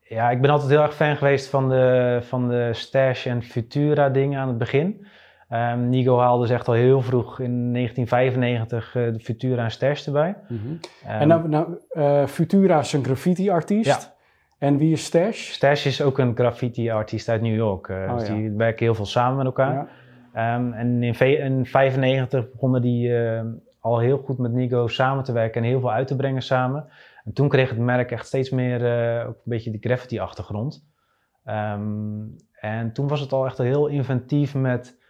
ja, 0.01 0.31
ik 0.31 0.41
ben 0.41 0.51
altijd 0.51 0.71
heel 0.71 0.83
erg 0.83 0.95
fan 0.95 1.17
geweest 1.17 1.49
van 1.49 1.69
de, 1.69 2.19
van 2.23 2.49
de 2.49 2.69
Stash 2.73 3.27
en 3.27 3.43
Futura 3.43 4.09
dingen 4.09 4.41
aan 4.41 4.49
het 4.49 4.59
begin. 4.59 5.07
Ehm, 5.49 5.89
Nigo 5.89 6.19
haalde 6.19 6.47
ze 6.47 6.55
echt 6.55 6.69
al 6.69 6.75
heel 6.75 7.01
vroeg 7.01 7.41
in 7.41 7.73
1995 7.73 8.95
eh, 8.97 9.13
de 9.13 9.21
Futura 9.21 9.65
en 9.65 9.71
Stash 9.71 10.07
erbij. 10.07 10.37
Ehm, 10.49 11.21
en 11.21 11.29
nou, 11.29 11.49
nou 11.49 12.27
Futura 12.29 12.79
is 12.79 12.93
een 12.93 13.05
graffiti-artiest. 13.05 14.03
Ja. 14.03 14.21
En 14.63 14.77
wie 14.79 14.93
is 14.93 15.05
Stash? 15.05 15.51
Stash 15.51 15.87
is 15.87 16.03
ook 16.03 16.19
een 16.19 16.35
graffiti-artiest 16.37 17.29
uit 17.29 17.41
New 17.41 17.55
York. 17.55 17.89
eh, 17.89 17.97
Oh, 18.11 18.19
dus 18.19 18.29
ja. 18.29 18.35
die 18.35 18.51
werken 18.51 18.85
heel 18.85 18.95
veel 18.95 19.07
samen 19.07 19.37
met 19.37 19.47
elkaar. 19.47 19.75
Ja. 19.75 19.89
Ehm, 20.33 20.73
en 20.73 21.03
in 21.03 21.15
1995 21.15 22.51
begonnen 22.51 22.83
die 22.83 23.17
ehm, 23.17 23.47
al 23.81 23.99
heel 23.99 24.19
goed 24.19 24.39
met 24.39 24.53
Nigo 24.53 24.87
samen 24.87 25.25
te 25.25 25.33
werken 25.33 25.63
en 25.63 25.69
heel 25.69 25.81
veel 25.81 25.93
uit 25.93 26.07
te 26.07 26.17
brengen 26.17 26.43
samen. 26.43 26.87
En 27.25 27.33
toen 27.33 27.49
kreeg 27.49 27.69
het 27.69 27.79
merk 27.79 28.11
echt 28.11 28.27
steeds 28.27 28.51
meer 28.51 28.85
eh, 28.85 29.29
ook 29.29 29.35
een 29.35 29.41
beetje 29.45 29.71
die 29.71 29.81
graffiti-achtergrond. 29.81 30.87
Ehm, 31.45 32.21
en 32.53 32.93
toen 32.93 33.09
was 33.09 33.21
het 33.21 33.33
al 33.33 33.47
echt 33.47 33.59
heel 33.59 33.87
inventief 33.87 34.55
met 34.55 35.01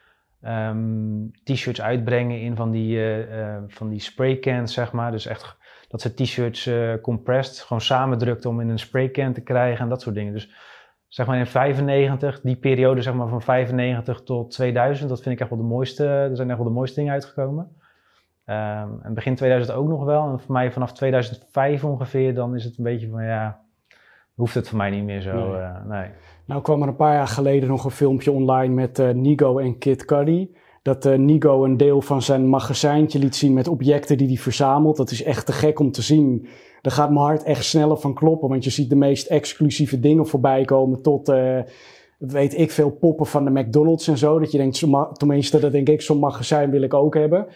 t-shirts 1.44 1.82
uitbrengen 1.82 2.40
in 2.40 2.56
van 2.56 2.70
die, 2.70 3.14
eh, 3.26 3.56
van 3.66 3.88
die 3.88 4.00
spraycans, 4.00 4.74
zeg 4.74 4.92
maar. 4.92 5.10
Dus 5.10 5.26
echt 5.26 5.56
dat 5.92 6.00
ze 6.00 6.14
t-shirts 6.14 6.66
eh, 6.66 6.92
compressed 7.02 7.60
gewoon 7.60 7.80
samendrukten 7.80 8.50
om 8.50 8.60
in 8.60 8.68
een 8.68 8.78
spraycan 8.78 9.32
te 9.32 9.40
krijgen 9.40 9.82
en 9.82 9.88
dat 9.88 10.00
soort 10.00 10.14
dingen. 10.14 10.32
Dus 10.32 10.50
zeg 11.08 11.26
maar 11.26 11.38
in 11.38 11.46
95, 11.46 12.40
die 12.40 12.56
periode 12.56 13.02
zeg 13.02 13.14
maar 13.14 13.28
van 13.28 13.42
95 13.42 14.22
tot 14.22 14.50
2000, 14.50 15.08
dat 15.08 15.22
vind 15.22 15.34
ik 15.34 15.40
echt 15.40 15.50
wel 15.50 15.58
de 15.58 15.64
mooiste, 15.64 16.06
er 16.06 16.36
zijn 16.36 16.48
echt 16.48 16.58
wel 16.58 16.66
de 16.66 16.72
mooiste 16.74 16.98
dingen 16.98 17.12
uitgekomen. 17.12 17.76
Ehm, 18.44 18.88
en 19.02 19.14
begin 19.14 19.34
2000 19.34 19.76
ook 19.76 19.88
nog 19.88 20.04
wel. 20.04 20.30
En 20.30 20.40
voor 20.40 20.52
mij 20.52 20.72
vanaf 20.72 20.92
2005 20.92 21.84
ongeveer, 21.84 22.34
dan 22.34 22.54
is 22.54 22.64
het 22.64 22.78
een 22.78 22.84
beetje 22.84 23.08
van 23.08 23.24
ja, 23.24 23.60
hoeft 24.34 24.54
het 24.54 24.68
voor 24.68 24.78
mij 24.78 24.90
niet 24.90 25.04
meer 25.04 25.20
zo. 25.20 25.50
Nee. 25.50 25.60
eh, 25.60 25.84
nee. 25.84 26.10
Nou 26.46 26.62
kwam 26.62 26.82
er 26.82 26.88
een 26.88 26.96
paar 26.96 27.14
jaar 27.14 27.28
geleden 27.28 27.68
nog 27.68 27.84
een 27.84 27.90
filmpje 27.90 28.32
online 28.32 28.74
met 28.74 28.98
eh, 28.98 29.10
Nigo 29.10 29.58
en 29.58 29.78
Kid 29.78 30.04
Cudi. 30.04 30.56
Dat 30.82 31.06
eh, 31.06 31.18
Nigo 31.18 31.64
een 31.64 31.76
deel 31.76 32.00
van 32.00 32.22
zijn 32.22 32.48
magazijntje 32.48 33.18
liet 33.18 33.36
zien 33.36 33.52
met 33.52 33.68
objecten 33.68 34.18
die 34.18 34.26
hij 34.26 34.36
verzamelt. 34.36 34.96
Dat 34.96 35.10
is 35.10 35.22
echt 35.22 35.46
te 35.46 35.52
gek 35.52 35.78
om 35.78 35.92
te 35.92 36.02
zien. 36.02 36.46
Daar 36.80 36.92
gaat 36.92 37.10
mijn 37.10 37.24
hart 37.24 37.42
echt 37.42 37.64
sneller 37.64 37.96
van 37.96 38.14
kloppen. 38.14 38.48
Want 38.48 38.64
je 38.64 38.70
ziet 38.70 38.90
de 38.90 38.96
meest 38.96 39.26
exclusieve 39.26 40.00
dingen 40.00 40.26
voorbij 40.26 40.64
komen. 40.64 41.02
Tot, 41.02 41.28
eh, 41.28 41.58
weet 42.18 42.58
ik 42.58 42.70
veel, 42.70 42.90
poppen 42.90 43.26
van 43.26 43.44
de 43.44 43.60
McDonald's 43.60 44.08
en 44.08 44.18
zo. 44.18 44.38
Dat 44.38 44.52
je 44.52 44.58
denkt, 44.58 44.84
tenminste, 45.12 45.60
dat 45.60 45.72
denk 45.72 45.88
ik, 45.88 46.00
zo'n 46.00 46.18
magazijn 46.18 46.70
wil 46.70 46.82
ik 46.82 46.94
ook 46.94 47.14
hebben. 47.14 47.46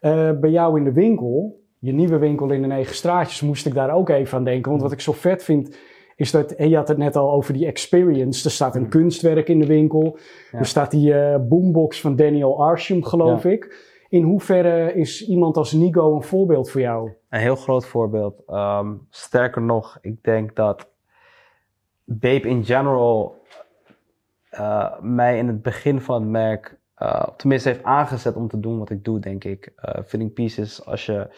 Eh, 0.00 0.30
bij 0.40 0.50
jou 0.50 0.78
in 0.78 0.84
de 0.84 0.92
winkel, 0.92 1.60
je 1.78 1.92
nieuwe 1.92 2.18
winkel 2.18 2.50
in 2.50 2.62
de 2.62 2.66
Negen 2.66 2.94
Straatjes, 2.94 3.40
moest 3.40 3.66
ik 3.66 3.74
daar 3.74 3.94
ook 3.94 4.08
even 4.08 4.38
aan 4.38 4.44
denken. 4.44 4.70
Want 4.70 4.82
wat 4.82 4.92
ik 4.92 5.00
zo 5.00 5.12
vet 5.12 5.44
vind, 5.44 5.76
is 6.16 6.30
dat, 6.30 6.52
en 6.52 6.68
je 6.68 6.76
had 6.76 6.88
het 6.88 6.98
net 6.98 7.16
al 7.16 7.30
over 7.30 7.52
die 7.52 7.66
experience. 7.66 8.44
Er 8.44 8.50
staat 8.50 8.76
een 8.76 8.88
kunstwerk 8.88 9.48
in 9.48 9.58
de 9.58 9.66
winkel. 9.66 10.18
Ja. 10.50 10.58
Er 10.58 10.66
staat 10.66 10.90
die 10.90 11.14
eh, 11.14 11.40
boombox 11.40 12.00
van 12.00 12.16
Daniel 12.16 12.62
Arsham, 12.62 13.04
geloof 13.04 13.44
ik. 13.44 13.94
In 14.08 14.22
hoeverre 14.22 14.92
is 14.92 15.26
iemand 15.28 15.56
als 15.56 15.72
Nigo 15.72 16.14
een 16.14 16.22
voorbeeld 16.22 16.70
voor 16.70 16.80
jou? 16.80 17.10
Een 17.28 17.40
heel 17.40 17.56
groot 17.56 17.86
voorbeeld. 17.86 18.42
Ehm, 18.46 18.94
sterker 19.10 19.62
nog, 19.62 19.98
ik 20.00 20.22
denk 20.22 20.56
dat 20.56 20.88
Babe 22.04 22.48
in 22.48 22.64
general 22.64 23.36
eh, 24.50 25.00
mij 25.00 25.38
in 25.38 25.46
het 25.46 25.62
begin 25.62 26.00
van 26.00 26.20
het 26.20 26.30
merk, 26.30 26.78
eh, 26.94 27.28
tenminste 27.36 27.68
heeft 27.68 27.84
aangezet 27.84 28.36
om 28.36 28.48
te 28.48 28.60
doen 28.60 28.78
wat 28.78 28.90
ik 28.90 29.04
doe, 29.04 29.18
denk 29.18 29.44
ik. 29.44 29.72
Eh 29.76 30.02
filling 30.04 30.32
pieces, 30.32 30.86
als 30.86 31.06
je, 31.06 31.28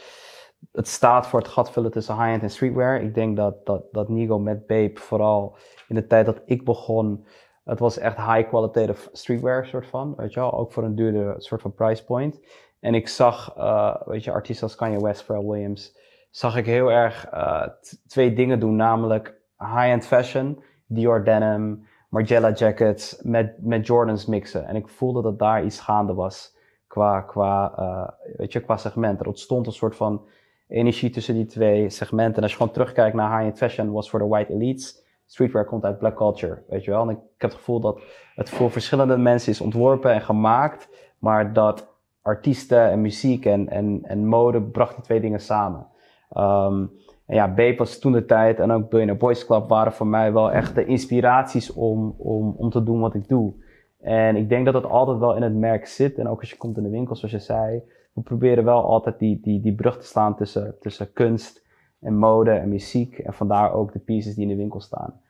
het 0.72 0.88
staat 0.88 1.26
voor 1.26 1.38
het 1.38 1.48
gat 1.48 1.70
vullen 1.70 1.90
tussen 1.90 2.14
high-end 2.14 2.42
en 2.42 2.50
streetwear. 2.50 3.00
Ik 3.00 3.14
denk 3.14 3.36
dat, 3.36 3.66
dat, 3.66 3.82
dat 3.92 4.08
Nigo 4.08 4.38
met 4.38 4.66
Babe 4.66 5.00
vooral 5.00 5.56
in 5.88 5.94
de 5.94 6.06
tijd 6.06 6.26
dat 6.26 6.40
ik 6.44 6.64
begon, 6.64 7.26
het 7.64 7.78
was 7.78 7.98
echt 7.98 8.16
high 8.16 8.48
qualitative 8.48 9.08
streetwear 9.12 9.66
soort 9.66 9.86
van, 9.86 10.14
weet 10.16 10.32
je 10.32 10.40
wel. 10.40 10.52
Ook 10.52 10.72
voor 10.72 10.84
een 10.84 10.94
duurde 10.94 11.34
soort 11.36 11.60
van 11.60 11.74
price 11.74 12.04
point. 12.04 12.40
En 12.80 12.94
ik 12.94 13.08
zag, 13.08 13.54
eh, 13.56 13.96
weet 14.04 14.24
je, 14.24 14.32
artiesten 14.32 14.66
als 14.66 14.76
Kanye 14.76 15.02
West, 15.02 15.22
Pharrell 15.22 15.46
Williams, 15.46 15.98
zag 16.30 16.56
ik 16.56 16.66
heel 16.66 16.90
erg 16.90 17.26
eh, 17.26 17.66
twee 18.06 18.32
dingen 18.32 18.60
doen. 18.60 18.76
Namelijk 18.76 19.40
high-end 19.58 20.06
fashion, 20.06 20.62
Dior 20.86 21.24
denim, 21.24 21.86
Margiela 22.08 22.52
jackets 22.52 23.20
met, 23.22 23.54
met 23.58 23.86
Jordans 23.86 24.26
mixen. 24.26 24.66
En 24.66 24.76
ik 24.76 24.88
voelde 24.88 25.22
dat 25.22 25.38
daar 25.38 25.64
iets 25.64 25.80
gaande 25.80 26.14
was 26.14 26.56
qua, 26.86 27.20
qua, 27.20 27.72
eh, 27.76 28.36
weet 28.36 28.52
je, 28.52 28.60
qua 28.60 28.76
segment. 28.76 29.20
Er 29.20 29.26
ontstond 29.26 29.66
een 29.66 29.72
soort 29.72 29.96
van 29.96 30.28
energie 30.68 31.10
tussen 31.10 31.34
die 31.34 31.46
twee 31.46 31.90
segmenten. 31.90 32.36
En 32.36 32.42
als 32.42 32.50
je 32.50 32.56
gewoon 32.56 32.72
terugkijkt 32.72 33.16
naar 33.16 33.36
high-end 33.36 33.58
fashion, 33.58 33.92
was 33.92 34.10
voor 34.10 34.18
de 34.18 34.26
white 34.26 34.52
elites. 34.52 35.06
Streetwear 35.26 35.64
komt 35.64 35.84
uit 35.84 35.98
black 35.98 36.16
culture, 36.16 36.62
weet 36.68 36.84
je 36.84 36.90
wel. 36.90 37.02
En 37.02 37.10
ik, 37.10 37.18
heb 37.38 37.50
het 37.50 37.58
gevoel 37.58 37.80
dat 37.80 38.00
het 38.34 38.50
voor 38.50 38.70
verschillende 38.70 39.16
mensen 39.16 39.52
is 39.52 39.60
ontworpen 39.60 40.12
en 40.12 40.20
gemaakt. 40.20 40.88
Maar 41.18 41.52
dat 41.52 41.96
artiesten 42.22 42.90
en 42.90 43.00
muziek 43.00 43.44
en, 43.44 43.68
en, 43.68 44.00
en 44.02 44.26
mode 44.26 44.62
bracht 44.62 44.94
die 44.94 45.04
twee 45.04 45.20
dingen 45.20 45.40
samen. 45.40 45.86
Ehm, 46.30 46.86
en 47.26 47.34
ja, 47.34 47.48
Babe 47.48 47.76
was 47.76 47.98
toen 47.98 48.12
de 48.12 48.24
tijd 48.24 48.58
en 48.58 48.70
ook 48.70 48.88
Billionaire 48.88 49.24
Boys 49.24 49.46
Club 49.46 49.68
waren 49.68 49.92
voor 49.92 50.06
mij 50.06 50.32
wel 50.32 50.52
echt 50.52 50.74
de 50.74 50.84
inspiraties 50.84 51.72
om, 51.72 52.14
om, 52.18 52.54
om 52.56 52.70
te 52.70 52.82
doen 52.82 53.00
wat 53.00 53.14
ik 53.14 53.28
doe. 53.28 53.52
En 54.00 54.36
ik 54.36 54.48
denk 54.48 54.64
dat 54.64 54.74
het 54.74 54.84
altijd 54.84 55.18
wel 55.18 55.36
in 55.36 55.42
het 55.42 55.54
merk 55.54 55.86
zit. 55.86 56.18
En 56.18 56.28
ook 56.28 56.40
als 56.40 56.50
je 56.50 56.56
komt 56.56 56.76
in 56.76 56.82
de 56.82 56.88
winkel, 56.88 57.16
zoals 57.16 57.32
je 57.34 57.38
zei, 57.38 57.82
we 58.12 58.20
proberen 58.20 58.64
wel 58.64 58.84
altijd 58.84 59.18
die, 59.18 59.40
die, 59.40 59.60
die 59.60 59.74
brug 59.74 59.98
te 59.98 60.06
slaan 60.06 60.36
tussen, 60.36 60.76
tussen 60.80 61.12
kunst 61.12 61.66
en 62.00 62.16
mode 62.16 62.50
en 62.50 62.68
muziek. 62.68 63.18
En 63.18 63.34
vandaar 63.34 63.72
ook 63.72 63.92
de 63.92 63.98
pieces 63.98 64.34
die 64.34 64.42
in 64.42 64.48
de 64.48 64.56
winkel 64.56 64.80
staan. 64.80 65.20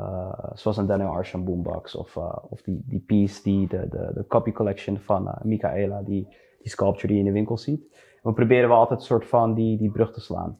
Uh, 0.00 0.32
zoals 0.52 0.76
een 0.76 0.86
Daniel 0.86 1.08
Arsham 1.08 1.44
boombox 1.44 1.94
of, 1.94 2.16
uh, 2.16 2.36
of 2.48 2.62
die, 2.62 2.82
die 2.86 3.00
piece, 3.00 3.42
die, 3.42 3.68
de, 3.68 3.88
de, 3.90 4.10
de 4.14 4.26
copy 4.26 4.52
collection 4.52 4.98
van 4.98 5.26
uh, 5.26 5.34
Michaela, 5.42 6.02
die, 6.02 6.28
die 6.62 6.70
sculpture 6.70 7.06
die 7.06 7.16
je 7.16 7.22
in 7.22 7.28
de 7.28 7.32
winkel 7.32 7.58
ziet. 7.58 7.82
We 8.22 8.32
proberen 8.32 8.68
wel 8.68 8.78
altijd 8.78 9.00
een 9.00 9.06
soort 9.06 9.26
van 9.26 9.54
die, 9.54 9.78
die 9.78 9.90
brug 9.90 10.12
te 10.12 10.20
slaan. 10.20 10.58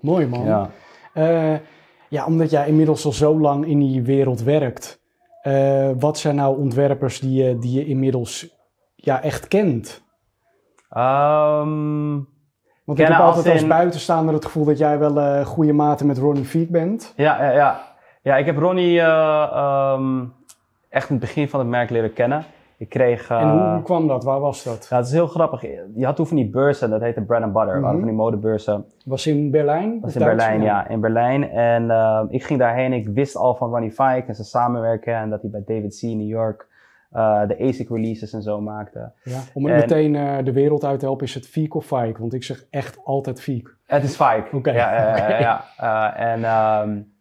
Mooi 0.00 0.26
man. 0.26 0.44
Ja. 0.44 0.70
Ja, 2.08 2.26
omdat 2.26 2.50
jij 2.50 2.68
inmiddels 2.68 3.04
al 3.04 3.12
zo 3.12 3.40
lang 3.40 3.66
in 3.66 3.78
die 3.78 4.02
wereld 4.02 4.42
werkt. 4.42 5.02
Wat 5.98 6.18
zijn 6.18 6.34
nou 6.34 6.58
ontwerpers 6.58 7.20
die 7.20 7.44
je, 7.44 7.58
die 7.58 7.78
je 7.78 7.86
inmiddels 7.86 8.58
ja, 8.94 9.22
echt 9.22 9.48
kent? 9.48 10.04
Um, 10.96 12.28
Want 12.84 12.98
ik 12.98 13.06
heb 13.06 13.18
altijd 13.18 13.48
als, 13.48 13.62
in... 13.62 13.68
buitenstaander 13.68 14.34
het 14.34 14.44
gevoel 14.44 14.64
dat 14.64 14.78
jij 14.78 14.98
wel 14.98 15.16
uh, 15.16 15.46
goede 15.46 15.72
maten 15.72 16.06
met 16.06 16.18
Ronnie 16.18 16.44
Feek 16.44 16.70
bent. 16.70 17.12
Ja, 17.16 17.44
ja, 17.44 17.50
ja. 17.50 17.80
ja 18.22 18.36
ik 18.36 18.46
heb 18.46 18.56
Ronnie 18.56 18.98
uh, 18.98 19.94
um, 19.98 20.32
echt 20.88 21.08
in 21.08 21.14
het 21.14 21.24
begin 21.24 21.48
van 21.48 21.60
het 21.60 21.68
merk 21.68 21.90
leren 21.90 22.12
kennen. 22.12 22.44
Ik 22.76 22.88
kreeg, 22.88 23.30
en 23.30 23.50
hoe, 23.50 23.60
hoe, 23.60 23.82
kwam 23.82 24.08
dat? 24.08 24.24
Waar 24.24 24.40
was 24.40 24.64
dat? 24.64 24.86
Ja, 24.90 24.96
het 24.96 25.06
is 25.06 25.12
heel 25.12 25.26
grappig. 25.26 25.62
Je 25.94 26.04
had 26.04 26.16
toen 26.16 26.26
van 26.26 26.36
die 26.36 26.50
beurzen, 26.50 26.90
dat 26.90 27.00
heette 27.00 27.22
Bread 27.22 27.42
and 27.42 27.52
Butter. 27.52 27.68
Mm 27.68 27.74
-hmm. 27.74 27.82
waren 27.82 27.98
van 27.98 28.08
die 28.08 28.16
modebeurzen. 28.16 28.84
Was 29.04 29.26
in 29.26 29.50
Berlijn? 29.50 30.00
Was 30.00 30.16
in 30.16 30.24
Berlijn, 30.24 30.62
ja. 30.62 30.88
In 30.88 31.00
Berlijn. 31.00 31.50
En 31.50 31.82
uh, 31.84 32.22
ik 32.28 32.44
ging 32.44 32.58
daarheen. 32.58 32.92
Ik 32.92 33.08
wist 33.08 33.36
al 33.36 33.54
van 33.54 33.70
Ronnie 33.70 33.90
Fike 33.90 34.24
en 34.26 34.34
zijn 34.34 34.46
samenwerken. 34.46 35.14
En 35.14 35.30
dat 35.30 35.40
hij 35.40 35.50
bij 35.50 35.62
David 35.66 35.98
C. 35.98 36.02
in 36.02 36.18
New 36.18 36.28
York 36.28 36.68
uh, 37.12 37.46
de 37.48 37.58
ASIC 37.58 37.88
releases 37.88 38.32
en 38.32 38.42
zo 38.42 38.60
maakte. 38.60 39.12
Ja, 39.22 39.40
om 39.54 39.64
het 39.64 39.74
en, 39.74 39.80
meteen 39.80 40.14
uh, 40.14 40.44
de 40.44 40.52
wereld 40.52 40.84
uit 40.84 40.98
te 40.98 41.04
helpen, 41.04 41.26
is 41.26 41.34
het 41.34 41.46
Fiek 41.46 41.74
of 41.74 41.86
Fike? 41.86 42.16
Want 42.18 42.34
ik 42.34 42.42
zeg 42.42 42.66
echt 42.70 42.98
altijd 43.04 43.40
Fiek. 43.40 43.76
Het 43.86 44.02
is 44.02 44.16
Fike. 44.16 44.44
Oké. 44.46 44.56
Okay. 44.56 44.74
Ja, 44.74 45.10
okay. 45.10 45.40
ja, 45.40 45.64
ja. 45.78 46.16
en, 46.32 46.38
um, 46.88 47.12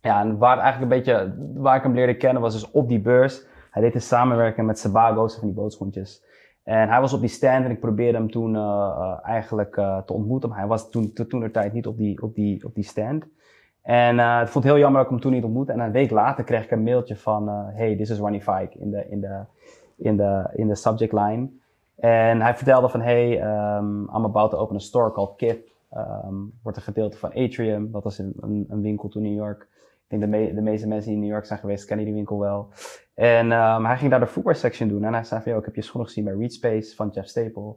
ja, 0.00 0.20
en 0.20 0.38
waar, 0.38 0.58
eigenlijk 0.58 0.92
een 0.92 0.98
beetje, 0.98 1.34
waar 1.54 1.76
ik 1.76 1.82
hem 1.82 1.94
leerde 1.94 2.16
kennen 2.16 2.42
was 2.42 2.52
dus 2.52 2.70
op 2.70 2.88
die 2.88 3.00
beurs. 3.00 3.46
Hij 3.70 3.82
deed 3.82 3.94
een 3.94 4.00
samenwerking 4.00 4.66
met 4.66 4.78
Sebago's 4.78 5.34
van 5.34 5.46
die 5.46 5.56
bootschoentjes. 5.56 6.26
En 6.64 6.88
hij 6.88 7.00
was 7.00 7.12
op 7.12 7.20
die 7.20 7.28
stand 7.28 7.64
en 7.64 7.70
ik 7.70 7.80
probeerde 7.80 8.18
hem 8.18 8.30
toen 8.30 8.56
eigenlijk 9.22 9.74
te 10.06 10.12
ontmoeten. 10.12 10.48
Maar 10.48 10.58
hij 10.58 10.68
was 10.68 10.90
toen, 10.90 11.12
toen 11.12 11.40
de 11.40 11.50
tijd 11.50 11.72
niet 11.72 11.86
op 11.86 11.96
die, 11.96 12.22
op 12.22 12.34
die, 12.34 12.64
op 12.64 12.74
die 12.74 12.84
stand. 12.84 13.24
En 13.88 14.16
uh, 14.16 14.40
ik 14.42 14.48
vond 14.48 14.64
heel 14.64 14.78
jammer 14.78 14.96
dat 14.96 15.04
ik 15.04 15.10
hem 15.10 15.20
toen 15.20 15.32
niet 15.32 15.44
ontmoette. 15.44 15.72
En 15.72 15.80
een 15.80 15.92
week 15.92 16.10
later 16.10 16.44
kreeg 16.44 16.64
ik 16.64 16.70
een 16.70 16.82
mailtje 16.82 17.16
van, 17.16 17.48
uh, 17.48 17.64
hey, 17.72 17.96
this 17.96 18.10
is 18.10 18.18
Ronnie 18.18 18.40
Fike 18.40 18.78
in 18.78 18.90
de, 18.90 19.06
in 19.08 19.20
de, 19.20 19.40
in 19.96 20.16
de, 20.16 20.50
in 20.54 20.68
de 20.68 20.74
subject 20.74 21.12
line. 21.12 21.48
En 21.96 22.40
hij 22.40 22.54
vertelde 22.54 22.88
van, 22.88 23.00
hey, 23.00 23.42
um, 23.76 24.00
I'm 24.14 24.24
about 24.24 24.50
to 24.50 24.58
open 24.58 24.76
a 24.76 24.78
store 24.78 25.12
called 25.12 25.36
Kip. 25.36 25.68
Um, 25.96 26.52
wordt 26.62 26.78
een 26.78 26.84
gedeelte 26.84 27.16
van 27.16 27.32
Atrium. 27.34 27.90
Dat 27.92 28.04
was 28.04 28.18
een, 28.18 28.34
een, 28.68 28.82
winkel 28.82 29.08
toen 29.08 29.24
in 29.24 29.30
New 29.30 29.44
York. 29.44 29.68
Ik 30.08 30.20
denk 30.20 30.32
de, 30.32 30.54
de 30.54 30.60
meeste 30.60 30.88
mensen 30.88 31.06
die 31.06 31.16
in 31.16 31.24
New 31.24 31.32
York 31.32 31.46
zijn 31.46 31.58
geweest, 31.58 31.84
kennen 31.84 32.06
die 32.06 32.14
winkel 32.14 32.38
wel. 32.38 32.68
En 33.14 33.52
um, 33.52 33.84
hij 33.84 33.96
ging 33.96 34.10
daar 34.10 34.20
de 34.20 34.26
footwear 34.26 34.56
section 34.56 34.88
doen. 34.88 35.04
En 35.04 35.12
hij 35.12 35.24
zei 35.24 35.42
van, 35.42 35.52
yo, 35.52 35.58
ik 35.58 35.64
heb 35.64 35.74
je 35.74 35.82
schoenen 35.82 36.08
gezien 36.08 36.24
bij 36.24 36.34
Readspace 36.34 36.94
van 36.94 37.08
Jeff 37.08 37.28
Staple. 37.28 37.74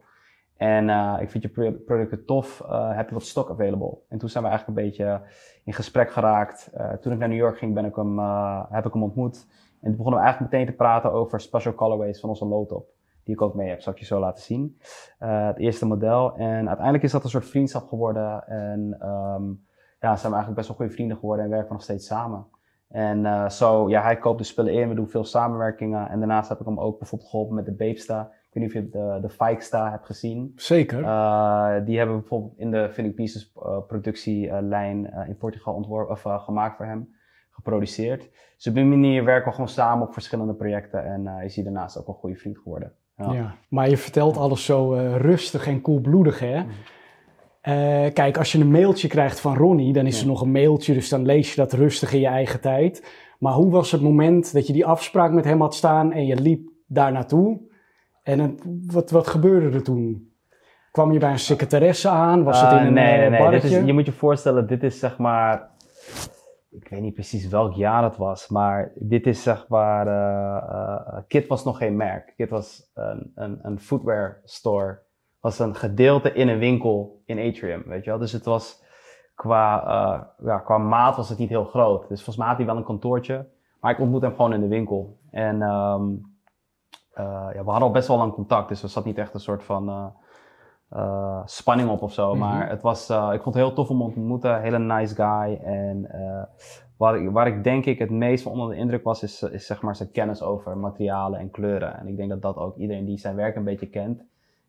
En 0.56 0.88
uh, 0.88 1.16
ik 1.20 1.30
vind 1.30 1.42
je 1.42 1.72
producten 1.86 2.24
tof. 2.24 2.62
Uh, 2.66 2.96
heb 2.96 3.08
je 3.08 3.14
wat 3.14 3.24
stock 3.24 3.50
available? 3.50 3.98
En 4.08 4.18
toen 4.18 4.28
zijn 4.28 4.44
we 4.44 4.50
eigenlijk 4.50 4.78
een 4.78 4.84
beetje 4.84 5.20
in 5.64 5.72
gesprek 5.72 6.10
geraakt. 6.10 6.70
Uh, 6.76 6.92
toen 6.92 7.12
ik 7.12 7.18
naar 7.18 7.28
New 7.28 7.38
York 7.38 7.58
ging, 7.58 7.74
ben 7.74 7.84
ik 7.84 7.96
hem, 7.96 8.18
heb 8.68 8.86
ik 8.86 8.92
hem 8.92 9.02
ontmoet. 9.02 9.46
En 9.80 9.88
toen 9.88 9.96
begonnen 9.96 10.20
we 10.20 10.26
eigenlijk 10.26 10.52
meteen 10.52 10.66
te 10.66 10.76
praten 10.76 11.12
over 11.12 11.40
special 11.40 11.74
colorways 11.74 12.20
van 12.20 12.28
onze 12.28 12.44
low-top. 12.44 12.86
Die 13.24 13.34
ik 13.34 13.42
ook 13.42 13.54
mee 13.54 13.68
heb, 13.68 13.80
zal 13.80 13.92
ik 13.92 13.98
je 13.98 14.04
zo 14.04 14.20
laten 14.20 14.42
zien. 14.42 14.78
het 15.18 15.58
eerste 15.58 15.86
model. 15.86 16.36
En 16.36 16.66
uiteindelijk 16.66 17.02
is 17.04 17.10
dat 17.12 17.24
een 17.24 17.30
soort 17.30 17.48
vriendschap 17.48 17.88
geworden. 17.88 18.46
En 18.46 19.08
um, 19.08 19.64
ja, 20.00 20.16
zijn 20.16 20.32
we 20.32 20.38
eigenlijk 20.38 20.54
best 20.54 20.68
wel 20.68 20.76
goede 20.76 20.92
vrienden 20.92 21.16
geworden 21.16 21.44
en 21.44 21.50
werken 21.50 21.68
we 21.68 21.74
nog 21.74 21.82
steeds 21.82 22.06
samen. 22.06 22.46
En 22.88 23.50
zo, 23.50 23.88
ja, 23.88 24.02
hij 24.02 24.16
koopt 24.16 24.38
de 24.38 24.44
spullen 24.44 24.72
in, 24.72 24.88
we 24.88 24.94
doen 24.94 25.08
veel 25.08 25.24
samenwerkingen. 25.24 26.08
En 26.08 26.18
daarnaast 26.18 26.48
heb 26.48 26.60
ik 26.60 26.66
hem 26.66 26.80
ook 26.80 26.98
bijvoorbeeld 26.98 27.30
geholpen 27.30 27.54
met 27.54 27.64
de 27.64 27.72
Babesta. 27.72 28.30
Ik 28.52 28.60
weet 28.60 28.74
niet 28.74 28.84
of 28.84 28.92
je 28.92 28.98
de, 28.98 29.18
de 29.20 29.28
Fikesta 29.28 29.90
hebt 29.90 30.06
gezien. 30.06 30.52
Zeker. 30.56 31.00
Uh, 31.00 31.74
die 31.84 31.96
hebben 31.96 32.14
we 32.14 32.20
bijvoorbeeld 32.20 32.58
in 32.58 32.70
de 32.70 32.88
Filling 32.92 33.14
Pieces 33.14 33.52
uh, 33.56 33.78
productielijn 33.86 35.12
in 35.28 35.36
Portugal 35.36 35.74
ontworpen, 35.74 36.14
of 36.14 36.42
gemaakt 36.44 36.76
voor 36.76 36.86
hem, 36.86 37.14
geproduceerd. 37.50 38.30
Dus 38.56 38.66
op 38.66 38.74
die 38.74 38.84
manier 38.84 39.24
werken 39.24 39.48
we 39.48 39.54
gewoon 39.54 39.68
samen 39.68 40.06
op 40.06 40.12
verschillende 40.12 40.54
projecten. 40.54 41.04
En 41.04 41.42
is 41.44 41.54
hij 41.54 41.64
daarnaast 41.64 41.98
ook 41.98 42.08
een 42.08 42.14
goede 42.14 42.36
vriend 42.36 42.58
geworden. 42.58 42.92
Ja. 43.16 43.32
ja. 43.32 43.54
maar 43.68 43.88
je 43.88 43.96
vertelt 43.96 44.36
alles 44.36 44.64
zo 44.64 44.92
rustig 45.16 45.66
en 45.66 45.80
koelbloedig, 45.80 46.38
hè? 46.38 46.62
Mm. 46.62 46.70
Uh, 47.68 48.12
kijk, 48.12 48.38
als 48.38 48.52
je 48.52 48.58
een 48.58 48.70
mailtje 48.70 49.08
krijgt 49.08 49.40
van 49.40 49.56
Ronnie, 49.56 49.92
dan 49.92 50.06
is 50.06 50.20
er 50.20 50.26
nog 50.26 50.40
een 50.40 50.52
mailtje, 50.52 50.94
dus 50.94 51.08
dan 51.08 51.26
lees 51.26 51.50
je 51.50 51.56
dat 51.56 51.72
rustig 51.72 52.12
in 52.12 52.20
je 52.20 52.26
eigen 52.26 52.60
tijd. 52.60 53.06
Maar 53.38 53.52
hoe 53.52 53.70
was 53.70 53.92
het 53.92 54.00
moment 54.00 54.52
dat 54.52 54.66
je 54.66 54.72
die 54.72 54.86
afspraak 54.86 55.32
met 55.32 55.44
hem 55.44 55.60
had 55.60 55.74
staan 55.74 56.12
en 56.12 56.26
je 56.26 56.40
liep 56.40 56.68
daar 56.86 57.12
naartoe? 57.12 57.70
En 58.22 58.38
het, 58.38 58.62
wat, 58.86 59.10
wat 59.10 59.26
gebeurde 59.26 59.76
er 59.76 59.82
toen? 59.82 60.32
Kwam 60.90 61.12
je 61.12 61.18
bij 61.18 61.30
een 61.30 61.38
secretaresse 61.38 62.08
aan? 62.08 62.44
Was 62.44 62.62
uh, 62.62 62.70
het 62.70 62.80
in 62.80 62.86
een 62.86 62.92
nee, 62.92 63.18
nee, 63.18 63.30
nee. 63.30 63.38
barretje? 63.40 63.68
Dit 63.68 63.78
is, 63.78 63.86
je 63.86 63.92
moet 63.92 64.06
je 64.06 64.12
voorstellen, 64.12 64.66
dit 64.66 64.82
is 64.82 64.98
zeg 64.98 65.18
maar... 65.18 65.70
Ik 66.70 66.88
weet 66.88 67.00
niet 67.00 67.14
precies 67.14 67.48
welk 67.48 67.72
jaar 67.72 68.02
het 68.02 68.16
was, 68.16 68.48
maar 68.48 68.92
dit 68.94 69.26
is 69.26 69.42
zeg 69.42 69.68
maar... 69.68 70.06
Uh, 70.06 71.18
Kit 71.26 71.46
was 71.46 71.64
nog 71.64 71.78
geen 71.78 71.96
merk. 71.96 72.32
Kit 72.36 72.50
was 72.50 72.90
een, 72.94 73.32
een, 73.34 73.58
een 73.62 73.80
footwear 73.80 74.40
store 74.44 75.02
was 75.40 75.58
een 75.58 75.74
gedeelte 75.74 76.32
in 76.32 76.48
een 76.48 76.58
winkel 76.58 77.22
in 77.24 77.38
Atrium, 77.38 77.82
weet 77.86 78.04
je 78.04 78.10
wel. 78.10 78.18
Dus 78.18 78.32
het 78.32 78.44
was 78.44 78.84
qua, 79.34 80.34
ja, 80.44 80.58
qua 80.58 80.78
maat 80.78 81.16
was 81.16 81.28
het 81.28 81.38
niet 81.38 81.48
heel 81.48 81.64
groot. 81.64 82.08
Dus 82.08 82.16
volgens 82.16 82.36
mij 82.36 82.46
had 82.46 82.56
hij 82.56 82.66
wel 82.66 82.76
een 82.76 82.84
kantoortje. 82.84 83.48
Maar 83.80 83.92
ik 83.92 84.00
ontmoette 84.00 84.26
hem 84.26 84.36
gewoon 84.36 84.52
in 84.52 84.60
de 84.60 84.68
winkel. 84.68 85.18
En 85.30 85.62
um, 85.62 86.10
uh, 86.10 86.31
ja, 87.14 87.64
we 87.64 87.70
hadden 87.70 87.82
al 87.82 87.90
best 87.90 88.08
wel 88.08 88.16
lang 88.16 88.32
contact. 88.32 88.68
Dus 88.68 88.82
er 88.82 88.88
zat 88.88 89.04
niet 89.04 89.18
echt 89.18 89.34
een 89.34 89.40
soort 89.40 89.64
van 89.64 90.12
uh, 90.92 91.42
spanning 91.44 91.90
op 91.90 92.02
of 92.02 92.12
zo. 92.12 92.34
Mm 92.34 92.40
-hmm. 92.40 92.50
Maar 92.50 92.68
het 92.68 92.82
was, 92.82 93.10
ik 93.10 93.42
vond 93.42 93.54
het 93.54 93.64
heel 93.64 93.72
tof 93.72 93.90
om 93.90 94.00
hem 94.00 94.12
te 94.12 94.18
ontmoeten. 94.18 94.60
Hele 94.60 94.78
nice 94.78 95.14
guy. 95.14 95.60
En 95.64 96.08
waar, 96.96 97.20
ik, 97.20 97.30
waar 97.30 97.46
ik 97.46 97.64
denk 97.64 97.84
ik 97.84 97.98
het 97.98 98.10
meest 98.10 98.42
van 98.42 98.52
onder 98.52 98.68
de 98.68 98.76
indruk 98.76 99.04
was, 99.04 99.22
is, 99.22 99.42
is 99.42 99.66
zeg 99.66 99.82
maar 99.82 99.96
zijn 99.96 100.10
kennis 100.10 100.42
over 100.42 100.76
materialen 100.76 101.40
en 101.40 101.50
kleuren. 101.50 101.98
En 101.98 102.08
ik 102.08 102.16
denk 102.16 102.28
dat 102.28 102.42
dat 102.42 102.56
ook 102.56 102.76
iedereen 102.76 103.04
die 103.04 103.18
zijn 103.18 103.36
werk 103.36 103.56
een 103.56 103.64
beetje 103.64 103.88
kent, 103.88 104.22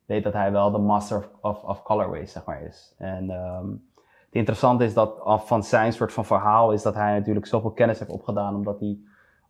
weet 0.05 0.23
dat 0.23 0.33
hij 0.33 0.51
wel 0.51 0.71
de 0.71 0.77
master 0.77 1.17
of, 1.17 1.29
of, 1.41 1.63
of 1.63 1.83
colorways 1.83 2.31
zeg 2.31 2.45
maar 2.45 2.61
is. 2.61 2.95
En 2.97 3.29
um, 3.29 3.91
het 4.25 4.35
interessante 4.35 4.83
is 4.83 4.93
dat 4.93 5.21
van 5.45 5.63
zijn 5.63 5.93
soort 5.93 6.13
van 6.13 6.25
verhaal 6.25 6.71
is 6.71 6.81
dat 6.81 6.95
hij 6.95 7.17
natuurlijk 7.17 7.45
zoveel 7.45 7.71
kennis 7.71 7.99
heeft 7.99 8.11
opgedaan, 8.11 8.55
omdat 8.55 8.79
hij 8.79 8.97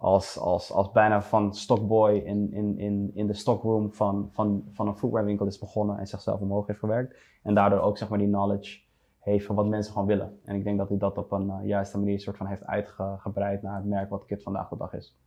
als, 0.03 0.37
als, 0.39 0.71
als 0.71 0.91
bijna 0.91 1.21
van 1.21 1.53
stockboy 1.53 2.13
in, 2.13 2.53
in, 2.53 2.79
in, 2.79 3.11
in 3.13 3.27
de 3.27 3.33
stockroom 3.33 3.93
van, 3.93 4.29
van, 4.31 4.63
van 4.71 4.87
een 4.87 4.97
footwearwinkel 4.97 5.45
is 5.45 5.59
begonnen 5.59 5.97
en 5.97 6.07
zichzelf 6.07 6.39
omhoog 6.39 6.67
heeft 6.67 6.79
gewerkt. 6.79 7.15
En 7.43 7.53
daardoor 7.55 7.79
ook 7.79 7.97
zeg 7.97 8.09
maar 8.09 8.17
die 8.17 8.27
knowledge 8.27 8.79
heeft 9.19 9.45
van 9.45 9.55
wat 9.55 9.67
mensen 9.67 9.93
gewoon 9.93 10.07
willen. 10.07 10.39
En 10.45 10.55
ik 10.55 10.63
denk 10.63 10.77
dat 10.77 10.89
hij 10.89 10.97
dat 10.97 11.17
op 11.17 11.31
een 11.31 11.47
uh, 11.47 11.67
juiste 11.67 11.97
manier 11.97 12.19
soort 12.19 12.37
van 12.37 12.47
heeft 12.47 12.65
uitgebreid 12.65 13.61
naar 13.61 13.75
het 13.75 13.85
merk 13.85 14.09
wat 14.09 14.25
Kit 14.25 14.43
vandaag 14.43 14.69
de 14.69 14.77
dag 14.77 14.93
is. 14.93 15.17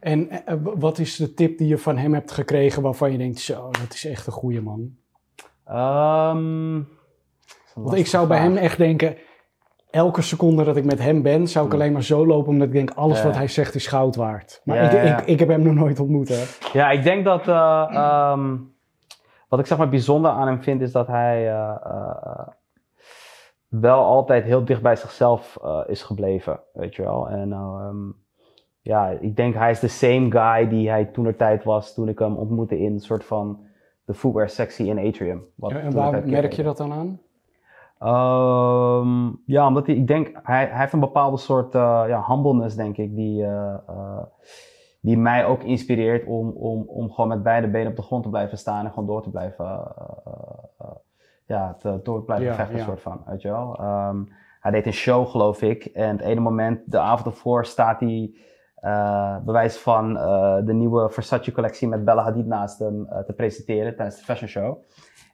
En 0.00 0.28
uh, 0.32 0.54
wat 0.74 0.98
is 0.98 1.16
de 1.16 1.34
tip 1.34 1.58
die 1.58 1.68
je 1.68 1.78
van 1.78 1.96
hem 1.96 2.14
hebt 2.14 2.32
gekregen 2.32 2.82
waarvan 2.82 3.12
je 3.12 3.18
denkt, 3.18 3.38
zo, 3.38 3.70
dat 3.70 3.92
is 3.92 4.04
echt 4.04 4.26
een 4.26 4.32
goede 4.32 4.62
man? 4.62 4.80
Um, 5.68 6.88
Want 7.74 7.94
ik 7.94 8.06
zou 8.06 8.26
bij 8.28 8.38
hem 8.38 8.56
echt 8.56 8.78
denken, 8.78 9.16
elke 9.94 10.22
seconde 10.22 10.64
dat 10.64 10.76
ik 10.76 10.84
met 10.84 10.98
hem 11.02 11.22
ben, 11.22 11.48
zou 11.48 11.66
ik 11.66 11.72
alleen 11.72 11.92
maar 11.92 12.02
zo 12.02 12.26
lopen 12.26 12.48
omdat 12.48 12.66
ik 12.66 12.72
denk, 12.72 12.90
alles 12.90 13.18
Ja. 13.18 13.24
wat 13.24 13.34
hij 13.36 13.48
zegt 13.48 13.74
is 13.74 13.86
goud 13.86 14.16
waard. 14.16 14.60
Maar 14.64 14.76
Ja, 14.76 14.82
ik, 14.82 14.92
ja, 14.92 15.02
ja. 15.02 15.20
Ik, 15.20 15.26
ik 15.26 15.38
heb 15.38 15.48
hem 15.48 15.62
nog 15.62 15.74
nooit 15.74 16.00
ontmoet, 16.00 16.28
hè. 16.28 16.44
Ja, 16.72 16.90
ik 16.90 17.02
denk 17.02 17.24
dat. 17.24 17.48
eh, 17.48 17.86
ehm, 17.90 18.56
wat 19.48 19.58
ik 19.58 19.66
zeg 19.66 19.78
maar 19.78 19.88
bijzonder 19.88 20.30
aan 20.30 20.46
hem 20.46 20.62
vind, 20.62 20.80
is 20.80 20.92
dat 20.92 21.06
hij 21.06 21.48
eh, 21.50 21.76
eh, 21.84 22.48
wel 23.68 24.04
altijd 24.04 24.44
heel 24.44 24.64
dicht 24.64 24.82
bij 24.82 24.96
zichzelf 24.96 25.58
is 25.86 26.02
gebleven. 26.02 26.60
Weet 26.72 26.94
je 26.94 27.02
wel. 27.02 27.28
En 27.28 27.52
ehm, 27.52 27.96
ja, 28.80 29.08
ik 29.08 29.36
denk 29.36 29.54
hij 29.54 29.70
is 29.70 29.80
de 29.80 29.88
same 29.88 30.30
guy 30.30 30.68
die 30.68 30.88
hij 30.90 31.04
toen 31.04 31.26
er 31.26 31.36
tijd 31.36 31.64
was 31.64 31.94
toen 31.94 32.08
ik 32.08 32.18
hem 32.18 32.36
ontmoette 32.36 32.78
in 32.78 32.92
een 32.92 33.00
soort 33.00 33.24
van 33.24 33.58
de 34.04 34.14
footwear 34.14 34.48
sectie 34.48 34.86
in 34.86 34.98
Atrium. 35.08 35.44
Wat 35.54 35.70
En 35.72 35.92
waar 35.92 36.22
merk 36.26 36.52
je 36.52 36.62
dat 36.62 36.76
dan 36.76 36.92
aan? 36.92 37.20
Ehm, 38.04 39.30
ja, 39.46 39.66
omdat 39.66 39.86
hij, 39.86 39.96
ik 39.96 40.06
denk, 40.06 40.30
hij, 40.42 40.66
hij 40.66 40.78
heeft 40.80 40.92
een 40.92 41.00
bepaalde 41.00 41.36
soort 41.36 41.74
eh, 41.74 42.04
ja, 42.06 42.24
humbleness, 42.26 42.76
denk 42.76 42.96
ik, 42.96 43.14
die, 43.14 43.44
eh, 43.44 43.74
eh, 43.88 44.22
die 45.00 45.18
mij 45.18 45.46
ook 45.46 45.62
inspireert 45.62 46.26
om, 46.26 46.50
om, 46.50 46.82
om 46.86 47.10
gewoon 47.10 47.28
met 47.28 47.42
beide 47.42 47.68
benen 47.68 47.90
op 47.90 47.96
de 47.96 48.02
grond 48.02 48.22
te 48.22 48.28
blijven 48.28 48.58
staan 48.58 48.84
en 48.84 48.90
gewoon 48.90 49.06
door 49.06 49.22
te 49.22 49.30
blijven, 49.30 49.94
ja, 51.46 51.74
te, 51.78 52.00
door 52.02 52.18
te 52.18 52.24
blijven 52.24 52.46
Ja, 52.46 52.54
vechten, 52.54 52.76
ja. 52.76 52.84
soort 52.84 53.00
van, 53.00 53.22
weet 53.26 53.42
je 53.42 53.48
wel. 53.48 53.76
Ehm, 53.76 54.24
hij 54.60 54.70
deed 54.70 54.86
een 54.86 54.92
show, 54.92 55.28
geloof 55.28 55.62
ik, 55.62 55.84
en 55.84 56.16
het 56.16 56.20
ene 56.20 56.40
moment, 56.40 56.80
de 56.86 56.98
avond 56.98 57.34
ervoor, 57.34 57.66
staat 57.66 58.00
hij 58.00 58.34
bewijs 59.44 59.78
van 59.78 60.14
de 60.64 60.72
nieuwe 60.72 61.10
Versace-collectie 61.10 61.88
met 61.88 62.04
Bella 62.04 62.22
Hadid 62.22 62.46
naast 62.46 62.78
hem 62.78 63.08
te 63.26 63.32
presenteren 63.32 63.96
tijdens 63.96 64.18
de 64.18 64.24
fashion 64.24 64.48
show. 64.48 64.76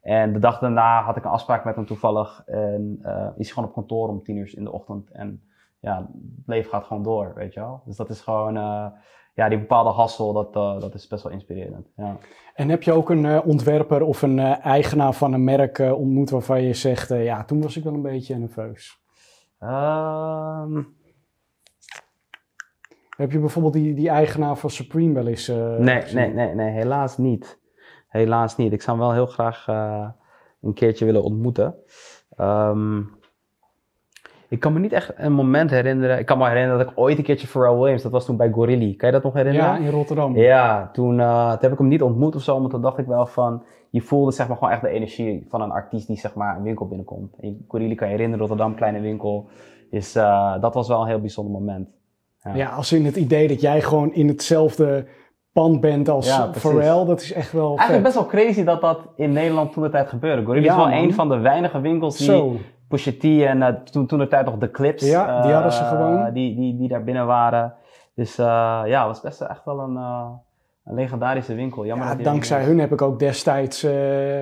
En 0.01 0.33
de 0.33 0.39
dag 0.39 0.59
daarna 0.59 1.03
had 1.03 1.17
ik 1.17 1.25
een 1.25 1.31
afspraak 1.31 1.65
met 1.65 1.75
hem 1.75 1.87
toevallig. 1.87 2.43
En 2.47 2.99
eh, 3.03 3.27
is 3.37 3.47
hij 3.47 3.55
gewoon 3.55 3.69
op 3.69 3.75
kantoor 3.75 4.09
om 4.09 4.23
tien 4.23 4.37
uur 4.37 4.53
in 4.57 4.65
de 4.65 4.73
ochtend. 4.73 5.11
En 5.11 5.43
ja, 5.81 5.97
het 6.37 6.47
leven 6.47 6.71
gaat 6.71 6.85
gewoon 6.85 7.03
door, 7.03 7.33
weet 7.35 7.55
je 7.55 7.61
wel. 7.61 7.83
Dus 7.85 7.97
dat 7.97 8.11
is 8.11 8.21
gewoon, 8.21 8.57
eh, 8.57 8.87
ja, 9.35 9.49
die 9.49 9.59
bepaalde 9.59 9.91
hassel, 9.91 10.33
dat, 10.33 10.57
eh, 10.57 10.81
dat 10.81 10.95
is 10.95 11.07
best 11.07 11.23
wel 11.23 11.33
inspirerend. 11.33 11.91
Ja. 11.97 12.17
En 12.55 12.69
heb 12.69 12.83
je 12.83 12.93
ook 12.93 13.11
een 13.11 13.43
ontwerper 13.43 14.03
of 14.03 14.23
een 14.23 14.39
eigenaar 14.39 15.13
van 15.13 15.33
een 15.33 15.45
merk 15.45 15.79
ontmoet 15.79 16.31
waarvan 16.31 16.63
je 16.63 16.75
zegt, 16.75 17.09
ja, 17.09 17.45
toen 17.45 17.63
was 17.63 17.77
ik 17.77 17.85
wel 17.85 17.95
een 17.95 18.03
beetje 18.03 18.39
nerveus. 18.39 18.99
Ehm, 19.59 20.83
Heb 23.17 23.33
je 23.33 23.39
bijvoorbeeld 23.39 23.75
die, 23.75 23.95
die 23.95 24.09
eigenaar 24.09 24.57
van 24.57 24.71
Supreme 24.71 25.15
wel 25.15 25.27
eens 25.27 25.47
nee, 25.47 26.01
gezien? 26.01 26.17
nee, 26.17 26.33
nee, 26.33 26.55
nee, 26.55 26.71
helaas 26.71 27.19
niet. 27.19 27.60
Helaas 28.11 28.57
niet. 28.57 28.73
Ik 28.73 28.83
zou 28.83 28.97
hem 28.97 29.07
wel 29.07 29.15
heel 29.15 29.27
graag 29.27 29.69
eh, 29.69 30.09
een 30.63 30.73
keertje 30.73 31.05
willen 31.05 31.23
ontmoeten. 31.23 31.75
Ehm, 32.37 32.99
ik 34.49 34.61
kan 34.61 34.73
me 34.73 34.79
niet 34.79 34.93
echt 34.93 35.13
een 35.17 35.33
moment 35.33 35.71
herinneren. 35.71 36.19
Ik 36.19 36.27
kan 36.27 36.39
me 36.39 36.49
herinneren 36.49 36.79
dat 36.79 36.91
ik 36.91 36.99
ooit 36.99 37.19
een 37.19 37.25
keertje 37.25 37.47
Pharrell 37.47 37.79
Williams, 37.79 38.03
dat 38.03 38.13
was 38.13 38.25
toen 38.25 38.37
bij 38.37 38.51
Gorilli. 38.53 38.97
Kan 38.97 39.09
je 39.09 39.15
dat 39.15 39.25
nog 39.25 39.35
herinneren? 39.35 39.69
Ja, 39.69 39.79
in 39.79 39.91
Rotterdam. 39.91 40.37
Ja, 40.37 40.91
toen, 40.93 41.21
eh, 41.21 41.51
toen 41.51 41.61
heb 41.61 41.73
ik 41.73 41.79
hem 41.79 41.89
niet 41.89 42.03
ontmoet 42.03 42.35
of 42.35 42.43
zo, 42.43 42.61
maar 42.61 42.71
toen 42.71 42.83
dacht 42.83 42.99
ik 42.99 43.07
wel 43.07 43.27
van, 43.27 43.63
je 43.91 44.01
voelde 44.01 44.33
zeg 44.33 44.49
maar 44.49 44.57
gewoon 44.57 44.73
echt 44.73 44.83
de 44.83 44.89
energie 44.89 45.47
van 45.49 45.61
een 45.61 45.71
artiest 45.71 46.07
die 46.07 46.19
zeg 46.19 46.35
maar 46.35 46.57
een 46.57 46.63
winkel 46.63 46.87
binnenkomt. 46.87 47.37
En 47.41 47.65
Corili 47.67 47.95
kan 47.95 48.07
je 48.07 48.13
herinneren, 48.13 48.47
Rotterdam, 48.47 48.75
kleine 48.75 49.01
winkel. 49.01 49.49
Dus 49.91 50.13
dat 50.61 50.75
was 50.75 50.89
wel 50.89 51.01
een 51.01 51.07
heel 51.09 51.21
bijzonder 51.21 51.53
moment. 51.53 51.89
Ja. 52.43 52.55
Ja, 52.55 52.69
als 52.69 52.93
in 52.93 53.05
het 53.05 53.17
idee 53.17 53.49
dat 53.49 53.61
jij 53.61 53.81
gewoon 53.81 54.15
in 54.15 54.29
hetzelfde 54.29 55.07
pand 55.53 55.81
bent 55.81 56.09
als 56.09 56.27
Ja. 56.27 56.53
Pharrell, 56.53 57.05
dat 57.05 57.21
is 57.21 57.33
echt 57.33 57.53
wel 57.53 57.67
Eigenlijk 57.77 57.93
vet. 57.93 58.03
best 58.03 58.15
wel 58.15 58.27
crazy 58.27 58.65
dat 58.65 58.81
dat 58.81 58.99
in 59.17 59.33
Nederland 59.33 59.73
toen 59.73 59.83
de 59.83 59.89
tijd 59.91 60.09
gebeurde. 60.09 60.45
Gorilli 60.45 60.65
Ja, 60.67 60.71
is 60.73 60.77
wel 60.79 60.89
man. 60.89 60.99
een 60.99 61.15
van 61.15 61.29
de 61.29 61.39
weinige 61.39 61.81
winkels 61.81 62.17
die 62.17 62.27
Zo. 62.27 62.57
Pusha 62.89 63.11
T 63.19 63.25
en 63.25 63.63
eh, 63.63 63.69
toen, 63.75 64.07
toen 64.07 64.19
de 64.19 64.27
tijd 64.29 64.45
nog 64.45 64.59
de 64.59 64.71
Clips. 64.71 65.09
Ja, 65.11 65.41
die 65.41 65.49
eh, 65.51 65.55
hadden 65.55 65.73
ze 65.73 65.85
gewoon. 65.85 66.33
Die, 66.33 66.57
die, 66.57 66.77
die 66.77 66.89
daar 66.89 67.05
binnen 67.05 67.27
waren. 67.27 67.75
Dus 68.15 68.39
eh, 68.39 68.45
ja, 68.85 68.99
het 68.99 69.07
was 69.07 69.21
best 69.21 69.41
echt 69.41 69.65
wel 69.65 69.79
een, 69.81 69.97
eh, 69.97 70.29
een 70.85 70.95
legendarische 70.95 71.55
winkel. 71.55 71.87
Jammer 71.87 72.07
Ja, 72.07 72.15
dankzij 72.15 72.65
hun 72.65 72.79
heb 72.79 72.93
ik 72.93 73.03
ook 73.03 73.19
destijds 73.19 73.83
eh, 73.83 73.93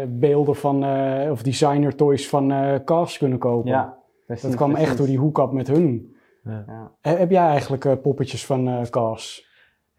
beelden 0.08 0.56
van, 0.56 0.84
eh, 0.84 1.30
of 1.30 1.42
designer 1.42 1.94
toys 1.96 2.28
van 2.28 2.52
eh 2.52 2.74
Cars 2.84 3.18
kunnen 3.18 3.38
kopen. 3.38 3.70
Ja, 3.70 3.96
precies, 4.26 4.42
dat 4.44 4.54
kwam 4.54 4.70
precies. 4.70 4.88
echt 4.88 4.98
door 4.98 5.06
die 5.06 5.18
hoek 5.18 5.52
met 5.52 5.66
hun. 5.68 6.16
Ja. 6.44 6.90
Eh, 7.00 7.12
heb 7.18 7.30
jij 7.30 7.46
eigenlijk 7.46 7.84
eh, 7.84 7.92
poppetjes 8.02 8.46
van 8.46 8.68
eh 8.68 8.82
Cars? 8.90 9.46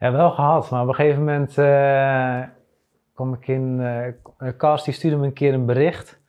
Ja, 0.00 0.12
wel 0.12 0.30
gehad, 0.30 0.70
maar 0.70 0.82
op 0.82 0.88
een 0.88 0.94
gegeven 0.94 1.18
moment 1.18 1.58
eh 1.58 2.42
kwam 3.14 3.34
ik 3.34 3.48
in. 3.48 3.82
Cas 4.56 4.84
die 4.84 4.94
stuurde 4.94 5.16
me 5.16 5.26
een 5.26 5.32
keer 5.32 5.54
een 5.54 5.66
bericht. 5.66 6.20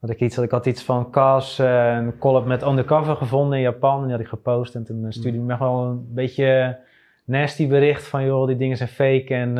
Dat 0.00 0.10
ik, 0.10 0.20
iets, 0.20 0.34
dat 0.34 0.44
ik 0.44 0.50
had 0.50 0.66
iets 0.66 0.82
van 0.82 1.10
Cas, 1.10 1.58
eh, 1.58 1.94
een 1.96 2.18
collab 2.18 2.46
met 2.46 2.62
Undercover 2.62 3.16
gevonden 3.16 3.58
in 3.58 3.64
Japan. 3.64 3.96
En 3.96 4.02
die 4.02 4.10
had 4.10 4.20
ik 4.20 4.28
gepost. 4.28 4.74
En 4.74 4.84
toen 4.84 5.12
stuurde 5.12 5.38
hij 5.38 5.46
me 5.46 5.56
gewoon 5.56 5.88
een 5.88 6.14
beetje 6.14 6.78
nasty 7.24 7.68
bericht 7.68 8.06
van: 8.06 8.24
joh, 8.24 8.46
die 8.46 8.56
dingen 8.56 8.76
zijn 8.76 8.88
fake. 8.88 9.34
En 9.34 9.58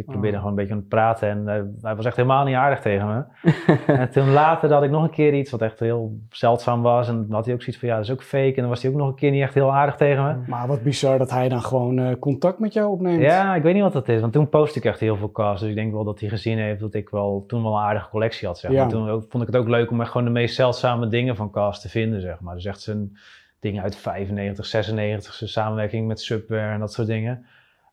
ik 0.00 0.06
probeerde 0.06 0.36
Oh. 0.36 0.42
gewoon 0.42 0.50
een 0.50 0.56
beetje 0.58 0.72
aan 0.72 0.78
het 0.80 0.88
praten. 0.88 1.28
En 1.28 1.48
eh, 1.48 1.62
hij 1.82 1.96
was 1.96 2.04
echt 2.04 2.16
helemaal 2.16 2.44
niet 2.44 2.54
aardig 2.54 2.80
tegen 2.80 3.06
me. 3.06 3.52
en 4.00 4.10
toen 4.10 4.30
later 4.32 4.72
had 4.72 4.82
ik 4.82 4.90
nog 4.90 5.02
een 5.02 5.10
keer 5.10 5.34
iets 5.34 5.50
wat 5.50 5.62
echt 5.62 5.80
heel 5.80 6.18
zeldzaam 6.30 6.82
was. 6.82 7.08
En 7.08 7.14
dan 7.26 7.34
had 7.34 7.44
hij 7.44 7.54
ook 7.54 7.60
zoiets 7.62 7.78
van: 7.80 7.88
ja, 7.88 7.94
dat 7.96 8.04
is 8.04 8.10
ook 8.10 8.22
fake. 8.22 8.54
En 8.54 8.60
dan 8.60 8.68
was 8.68 8.82
hij 8.82 8.90
ook 8.90 8.96
nog 8.96 9.08
een 9.08 9.14
keer 9.14 9.30
niet 9.30 9.42
echt 9.42 9.54
heel 9.54 9.72
aardig 9.74 9.96
tegen 9.96 10.24
me. 10.24 10.34
Maar 10.46 10.66
wat 10.66 10.82
bizar 10.82 11.18
dat 11.18 11.30
hij 11.30 11.48
dan 11.48 11.62
gewoon 11.62 11.98
eh, 11.98 12.18
contact 12.18 12.58
met 12.58 12.72
jou 12.72 12.90
opneemt. 12.90 13.22
Ja, 13.22 13.54
ik 13.54 13.62
weet 13.62 13.74
niet 13.74 13.82
wat 13.82 13.92
dat 13.92 14.08
is, 14.08 14.20
want 14.20 14.32
toen 14.32 14.48
post 14.48 14.76
ik 14.76 14.84
echt 14.84 15.00
heel 15.00 15.16
veel 15.16 15.32
cars. 15.32 15.60
Dus 15.60 15.68
ik 15.68 15.74
denk 15.74 15.92
wel 15.92 16.04
dat 16.04 16.20
hij 16.20 16.28
gezien 16.28 16.58
heeft 16.58 16.80
dat 16.80 16.94
ik 16.94 17.08
wel 17.08 17.44
toen 17.46 17.62
wel 17.62 17.72
een 17.72 17.82
aardige 17.82 18.08
collectie 18.08 18.46
had. 18.48 18.58
Zeg 18.58 18.70
maar. 18.70 18.80
Ja. 18.80 18.86
Toen 18.88 19.08
ook, 19.08 19.24
vond 19.28 19.42
ik 19.42 19.48
het 19.48 19.56
ook 19.62 19.68
leuk 19.68 19.90
om 19.90 20.00
echt 20.00 20.10
gewoon 20.10 20.26
de 20.26 20.32
meest 20.32 20.54
zeldzame 20.54 21.08
dingen 21.08 21.36
van 21.36 21.50
cars 21.50 21.80
te 21.80 21.88
vinden. 21.88 22.20
Zeg 22.20 22.40
maar. 22.40 22.54
Dus 22.54 22.64
echt 22.64 22.80
zijn 22.80 23.16
dingen 23.60 23.82
uit 23.82 23.96
95, 23.96 24.66
96, 24.66 25.34
zijn 25.34 25.50
samenwerking 25.50 26.06
met 26.06 26.20
Subware 26.20 26.72
en 26.72 26.80
dat 26.80 26.92
soort 26.92 27.06
dingen. 27.06 27.44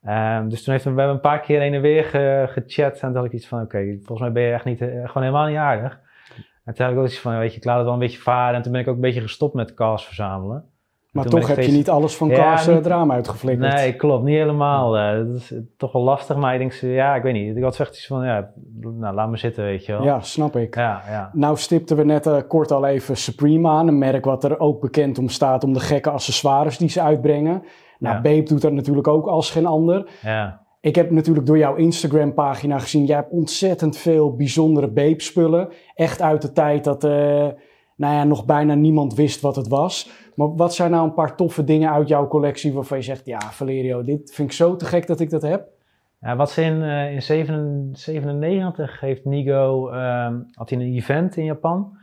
Ehm, 0.08 0.48
dus 0.48 0.62
toen 0.64 0.72
heeft 0.72 0.84
we 0.84 0.90
hebben 0.90 1.08
een 1.08 1.20
paar 1.20 1.40
keer 1.40 1.60
heen 1.60 1.74
en 1.74 1.80
weer 1.80 2.04
ge- 2.04 2.46
gechat. 2.48 2.92
En 2.92 2.98
toen 3.08 3.16
had 3.16 3.24
ik 3.24 3.32
iets 3.32 3.48
van: 3.48 3.60
oké, 3.62 3.78
volgens 3.96 4.20
mij 4.20 4.32
ben 4.32 4.42
je 4.42 4.52
echt 4.52 4.64
niet, 4.64 4.80
eh, 4.80 4.88
gewoon 4.88 5.22
helemaal 5.22 5.46
niet 5.46 5.56
aardig. 5.56 6.00
En 6.64 6.74
toen 6.74 6.84
had 6.84 6.94
ik 6.94 7.00
ook 7.00 7.06
iets 7.06 7.18
van: 7.20 7.38
weet 7.38 7.52
je, 7.52 7.58
ik 7.58 7.64
laat 7.64 7.74
het 7.76 7.84
wel 7.84 7.92
een 7.94 7.98
beetje 8.00 8.18
varen. 8.18 8.54
En 8.56 8.62
toen 8.62 8.72
ben 8.72 8.80
ik 8.80 8.88
ook 8.88 8.94
een 8.94 9.00
beetje 9.00 9.20
gestopt 9.20 9.54
met 9.54 9.74
cars 9.74 10.04
verzamelen. 10.04 10.64
maar 11.12 11.24
toch 11.24 11.46
heb 11.48 11.58
je 11.60 11.72
niet 11.72 11.90
alles 11.90 12.16
van 12.16 12.28
Ja, 12.28 12.34
Cars 12.34 12.66
eh, 12.66 12.74
niet- 12.74 13.10
uitgeflikkerd. 13.10 13.74
Nee, 13.74 13.92
klopt. 13.96 14.24
Niet 14.24 14.36
helemaal. 14.36 14.96
eh, 14.98 15.16
dat 15.16 15.36
is 15.36 15.54
toch 15.76 15.92
wel 15.92 16.02
lastig, 16.02 16.36
maar 16.36 16.52
ik 16.54 16.58
denk, 16.58 16.72
ja, 16.72 17.14
ik 17.14 17.22
weet 17.22 17.32
niet. 17.32 17.56
Ik 17.56 17.62
had 17.62 17.80
echt 17.80 17.90
iets 17.96 18.06
van, 18.06 18.24
ja, 18.24 18.50
nou, 18.80 19.14
laat 19.14 19.30
me 19.30 19.36
zitten, 19.36 19.64
weet 19.64 19.86
je 19.86 19.92
wel. 19.92 20.02
Ja, 20.04 20.20
snap 20.20 20.56
ik. 20.56 20.74
Ja, 20.74 21.02
ja. 21.08 21.30
Nou 21.32 21.56
stipten 21.56 21.96
we 21.96 22.04
net 22.04 22.46
kort 22.46 22.70
al 22.70 22.86
even 22.86 23.16
Supreme 23.16 23.68
aan. 23.68 23.88
Een 23.88 23.98
merk 23.98 24.24
wat 24.24 24.44
er 24.44 24.60
ook 24.60 24.80
bekend 24.80 25.18
om 25.18 25.28
staat 25.28 25.64
om 25.64 25.72
de 25.72 25.80
gekke 25.80 26.10
accessoires 26.10 26.78
die 26.78 26.88
ze 26.88 27.02
uitbrengen. 27.02 27.62
Nou, 27.98 28.14
Ja. 28.14 28.20
Babe 28.20 28.42
doet 28.42 28.62
dat 28.62 28.72
natuurlijk 28.72 29.08
ook 29.08 29.26
als 29.26 29.50
geen 29.50 29.66
ander. 29.66 30.10
ja. 30.22 30.66
Ik 30.80 30.94
heb 30.94 31.10
natuurlijk 31.10 31.46
door 31.46 31.58
jouw 31.58 31.74
Instagram 31.74 32.34
pagina 32.34 32.78
gezien, 32.78 33.04
jij 33.04 33.16
hebt 33.16 33.30
ontzettend 33.30 33.96
veel 33.96 34.36
bijzondere 34.36 34.88
Babe 34.88 35.22
spullen. 35.22 35.68
Echt 35.94 36.22
uit 36.22 36.42
de 36.42 36.52
tijd 36.52 36.84
dat 36.84 37.04
eh, 37.04 37.10
nou 37.96 38.14
ja, 38.14 38.24
nog 38.24 38.44
bijna 38.44 38.74
niemand 38.74 39.14
wist 39.14 39.40
wat 39.40 39.56
het 39.56 39.68
was. 39.68 40.10
Maar 40.34 40.54
wat 40.54 40.74
zijn 40.74 40.90
nou 40.90 41.04
een 41.04 41.14
paar 41.14 41.36
toffe 41.36 41.64
dingen 41.64 41.90
uit 41.90 42.08
jouw 42.08 42.28
collectie 42.28 42.72
waarvan 42.72 42.98
je 42.98 43.04
zegt, 43.04 43.26
ja 43.26 43.40
Valerio, 43.40 44.04
dit 44.04 44.34
vind 44.34 44.48
ik 44.48 44.54
zo 44.56 44.76
te 44.76 44.84
gek 44.84 45.06
dat 45.06 45.20
ik 45.20 45.30
dat 45.30 45.42
heb. 45.42 45.68
Ja, 46.20 46.36
wat 46.36 46.50
ze 46.50 46.62
in, 46.62 46.82
eh, 46.82 47.12
in 47.12 47.22
97 47.92 49.00
heeft 49.00 49.24
Nigo, 49.24 49.88
ehm, 49.88 50.36
had 50.52 50.70
hij 50.70 50.78
een 50.78 50.94
event 50.94 51.36
in 51.36 51.44
Japan. 51.44 51.97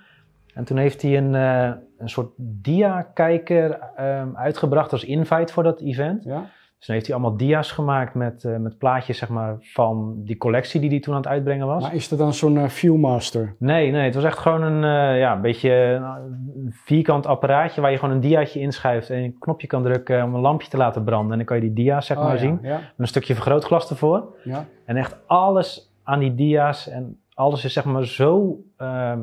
En 0.56 0.64
toen 0.64 0.78
heeft 0.78 1.02
hij 1.02 1.18
een, 1.18 1.36
eh, 1.36 1.72
een 1.98 2.10
soort 2.10 2.30
dia-kijker 2.38 3.80
ehm, 3.96 4.28
uitgebracht 4.36 4.92
als 4.92 5.04
invite 5.04 5.54
voor 5.54 5.64
dat 5.64 5.82
event. 5.82 6.24
Ja? 6.24 6.40
Dus 6.78 6.86
dan 6.88 6.96
heeft 6.96 7.08
hij 7.08 7.16
allemaal 7.16 7.38
dia's 7.38 7.72
gemaakt 7.72 8.14
met, 8.14 8.44
eh, 8.44 8.58
met 8.58 8.78
plaatjes 8.78 9.18
zeg 9.18 9.30
maar, 9.30 9.56
van 9.60 10.14
die 10.18 10.38
collectie 10.38 10.82
die 10.82 10.90
hij 10.90 11.00
toen 11.00 11.14
aan 11.14 11.20
het 11.22 11.30
uitbrengen 11.30 11.68
was. 11.68 11.82
Maar 11.84 11.94
is 11.96 12.12
er 12.12 12.18
dan 12.18 12.34
zo'n 12.34 12.58
eh, 12.58 12.68
Viewmaster? 12.68 13.56
Nee, 13.60 13.92
nee, 13.92 14.06
het 14.06 14.16
was 14.16 14.24
echt 14.24 14.38
gewoon 14.38 14.62
een, 14.62 15.18
ja, 15.18 15.34
een 15.36 15.42
beetje 15.42 15.72
een 15.72 16.72
vierkant 16.86 17.26
apparaatje 17.26 17.82
waar 17.82 17.92
je 17.92 17.98
gewoon 17.98 18.14
een 18.16 18.22
diaatje 18.22 18.60
inschuift 18.60 19.10
en 19.10 19.18
een 19.24 19.36
knopje 19.40 19.68
kan 19.68 19.84
drukken 19.84 20.24
om 20.24 20.36
een 20.36 20.42
lampje 20.42 20.70
te 20.70 20.78
laten 20.78 21.04
branden. 21.04 21.32
En 21.32 21.38
dan 21.38 21.46
kan 21.46 21.56
je 21.56 21.62
die 21.62 21.74
dia's 21.74 22.06
zeg 22.06 22.18
Oh, 22.18 22.24
maar 22.24 22.34
ja, 22.34 22.40
zien. 22.40 22.60
Ja, 22.62 22.76
Met 22.76 22.92
een 22.98 23.08
stukje 23.08 23.34
vergrootglas 23.34 23.90
ervoor. 23.90 24.36
ja. 24.44 24.66
En 24.86 24.98
echt 24.98 25.18
alles 25.26 25.94
aan 26.04 26.20
die 26.20 26.36
dia's 26.36 26.90
en 26.90 27.20
alles 27.34 27.66
is 27.66 27.74
zeg 27.74 27.86
maar 27.86 28.06
zo, 28.06 28.60
ehm, 28.78 29.20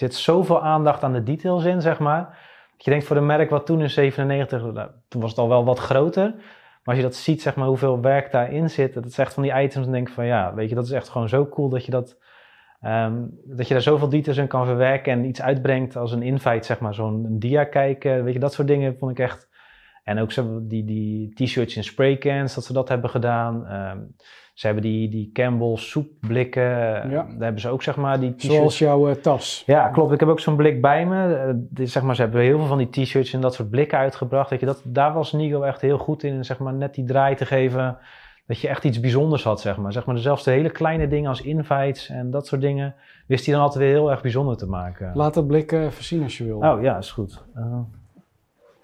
zit 0.00 0.14
zoveel 0.14 0.62
aandacht 0.62 1.02
aan 1.02 1.12
de 1.12 1.22
details 1.22 1.64
in 1.64 1.80
zeg 1.80 1.98
maar. 1.98 2.24
Dat 2.76 2.84
je 2.84 2.90
denkt 2.90 3.06
voor 3.06 3.16
een 3.16 3.26
merk 3.26 3.50
wat 3.50 3.66
toen 3.66 3.80
in 3.80 3.90
97, 3.90 4.72
nou, 4.72 4.90
toen 5.08 5.20
was 5.20 5.30
het 5.30 5.38
al 5.38 5.48
wel 5.48 5.64
wat 5.64 5.78
groter. 5.78 6.34
Maar 6.34 6.94
als 6.94 6.96
je 6.96 7.02
dat 7.02 7.14
ziet 7.14 7.42
zeg 7.42 7.56
maar 7.56 7.66
hoeveel 7.66 8.00
werk 8.00 8.30
daarin 8.30 8.70
zit, 8.70 8.94
dat 8.94 9.06
is 9.06 9.18
echt 9.18 9.34
van 9.34 9.42
die 9.42 9.62
items 9.62 9.86
en 9.86 9.92
denk 9.92 10.08
van 10.08 10.26
ja, 10.26 10.54
weet 10.54 10.68
je, 10.68 10.74
dat 10.74 10.84
is 10.84 10.90
echt 10.90 11.08
gewoon 11.08 11.28
zo 11.28 11.48
cool 11.48 11.68
dat 11.68 11.84
je 11.84 11.90
dat, 11.90 12.18
ehm, 12.80 13.26
dat 13.44 13.68
je 13.68 13.74
daar 13.74 13.82
zoveel 13.82 14.08
details 14.08 14.38
in 14.38 14.46
kan 14.46 14.66
verwerken 14.66 15.12
en 15.12 15.24
iets 15.24 15.42
uitbrengt 15.42 15.96
als 15.96 16.12
een 16.12 16.22
invite 16.22 16.66
zeg 16.66 16.80
maar, 16.80 16.94
zo'n 16.94 17.38
dia 17.38 17.64
kijken, 17.64 18.24
weet 18.24 18.32
je, 18.32 18.38
dat 18.38 18.52
soort 18.52 18.68
dingen 18.68 18.96
vond 18.98 19.10
ik 19.10 19.18
echt... 19.18 19.48
En 20.02 20.18
ook 20.18 20.32
zo 20.32 20.60
die, 20.62 20.84
die 20.84 21.34
t-shirts 21.34 21.76
in 21.76 21.84
spraycans, 21.84 22.54
dat 22.54 22.64
ze 22.64 22.72
dat 22.72 22.88
hebben 22.88 23.10
gedaan. 23.10 23.66
Ehm, 23.66 23.98
ze 24.54 24.66
hebben 24.66 24.84
die, 24.84 25.08
die 25.08 25.30
Campbell 25.32 25.76
soepblikken, 25.76 26.62
eh, 27.02 27.10
Ja. 27.10 27.22
daar 27.22 27.38
hebben 27.38 27.60
ze 27.60 27.68
ook 27.68 27.82
zeg 27.82 27.96
maar 27.96 28.20
die 28.20 28.34
t-shirts. 28.34 28.56
Zoals 28.56 28.78
jouw 28.78 29.08
eh, 29.08 29.14
tas. 29.14 29.62
Ja, 29.66 29.88
klopt. 29.88 30.12
Ik 30.12 30.20
heb 30.20 30.28
ook 30.28 30.40
zo'n 30.40 30.56
blik 30.56 30.80
bij 30.80 31.06
me. 31.06 31.34
Eh, 31.34 31.86
zeg 31.86 32.02
maar, 32.02 32.14
ze 32.14 32.22
hebben 32.22 32.40
heel 32.40 32.58
veel 32.58 32.66
van 32.66 32.78
die 32.78 32.90
t-shirts 32.90 33.32
en 33.32 33.40
dat 33.40 33.54
soort 33.54 33.70
blikken 33.70 33.98
uitgebracht. 33.98 34.50
Weet 34.50 34.60
je, 34.60 34.66
dat, 34.66 34.82
daar 34.84 35.12
was 35.12 35.32
Nigo 35.32 35.62
echt 35.62 35.80
heel 35.80 35.98
goed 35.98 36.22
in. 36.22 36.44
Zeg 36.44 36.58
maar, 36.58 36.74
net 36.74 36.94
die 36.94 37.04
draai 37.04 37.34
te 37.34 37.46
geven. 37.46 37.98
Dat 38.46 38.60
je 38.60 38.68
echt 38.68 38.84
iets 38.84 39.00
bijzonders 39.00 39.44
had, 39.44 39.60
zeg 39.60 39.76
maar. 39.76 39.92
Zeg 39.92 40.06
maar 40.06 40.18
zelfs 40.18 40.44
de 40.44 40.50
hele 40.50 40.70
kleine 40.70 41.08
dingen 41.08 41.28
als 41.28 41.42
invites 41.42 42.08
en 42.08 42.30
dat 42.30 42.46
soort 42.46 42.60
dingen. 42.60 42.94
Wist 43.26 43.44
hij 43.44 43.54
dan 43.54 43.62
altijd 43.62 43.84
weer 43.84 43.92
heel 43.92 44.10
erg 44.10 44.22
bijzonder 44.22 44.56
te 44.56 44.66
maken. 44.66 45.10
Laat 45.14 45.34
dat 45.34 45.46
blik 45.46 45.72
even 45.72 46.04
zien 46.04 46.22
als 46.22 46.38
je 46.38 46.44
wil. 46.44 46.58
Oh 46.58 46.82
ja, 46.82 46.98
is 46.98 47.10
goed. 47.10 47.44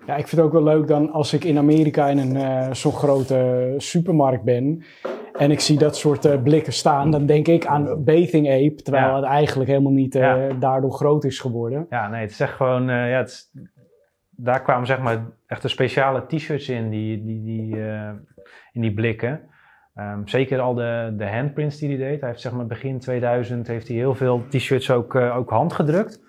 Ja, 0.07 0.16
ik 0.16 0.26
vind 0.28 0.30
het 0.30 0.40
ook 0.40 0.52
wel 0.52 0.62
leuk 0.62 0.86
dan 0.86 1.11
als 1.11 1.32
ik 1.32 1.44
in 1.44 1.59
Amerika 1.59 2.07
in 2.09 2.18
een 2.18 2.36
eh, 2.36 2.72
zo'n 2.72 2.92
grote 2.92 3.74
supermarkt 3.76 4.42
ben. 4.44 4.84
En 5.38 5.50
ik 5.50 5.61
zie 5.61 5.78
dat 5.78 5.96
soort 5.96 6.24
eh, 6.24 6.42
blikken 6.42 6.72
staan. 6.72 7.11
Dan 7.11 7.26
denk 7.26 7.48
ik 7.48 7.66
aan 7.66 8.04
Bathing 8.04 8.48
Ape. 8.50 8.82
Terwijl 8.82 9.07
Ja. 9.07 9.16
het 9.16 9.24
eigenlijk 9.24 9.70
helemaal 9.70 9.92
niet 9.92 10.14
eh, 10.14 10.22
Ja. 10.22 10.48
daardoor 10.59 10.92
groot 10.92 11.24
is 11.24 11.38
geworden. 11.40 11.86
ja, 11.90 12.09
nee, 12.09 12.20
het 12.20 12.30
is 12.30 12.40
echt 12.40 12.52
gewoon... 12.54 12.86
ja, 12.86 13.16
het 13.18 13.28
is- 13.28 13.50
daar 14.38 14.62
kwamen 14.62 14.86
zeg 14.86 15.00
maar 15.00 15.26
echt 15.46 15.62
de 15.62 15.68
speciale 15.68 16.26
t-shirts 16.26 16.68
in, 16.68 16.90
die, 16.90 17.24
die, 17.24 17.42
die, 17.42 17.76
in 18.72 18.80
die 18.80 18.94
blikken. 18.94 19.40
Ehm, 19.94 20.20
zeker 20.26 20.61
al 20.61 20.74
de, 20.74 21.14
de 21.16 21.26
handprints 21.28 21.78
die 21.78 21.88
hij 21.88 21.98
deed. 22.09 22.20
Hij 22.20 22.28
heeft 22.28 22.40
zeg 22.40 22.52
maar 22.52 22.66
begin 22.66 22.98
2000 22.98 23.66
heeft 23.66 23.88
hij 23.88 23.96
heel 23.96 24.14
veel 24.14 24.42
t-shirts 24.48 24.90
ook, 24.90 25.14
ook 25.14 25.50
handgedrukt. 25.50 26.22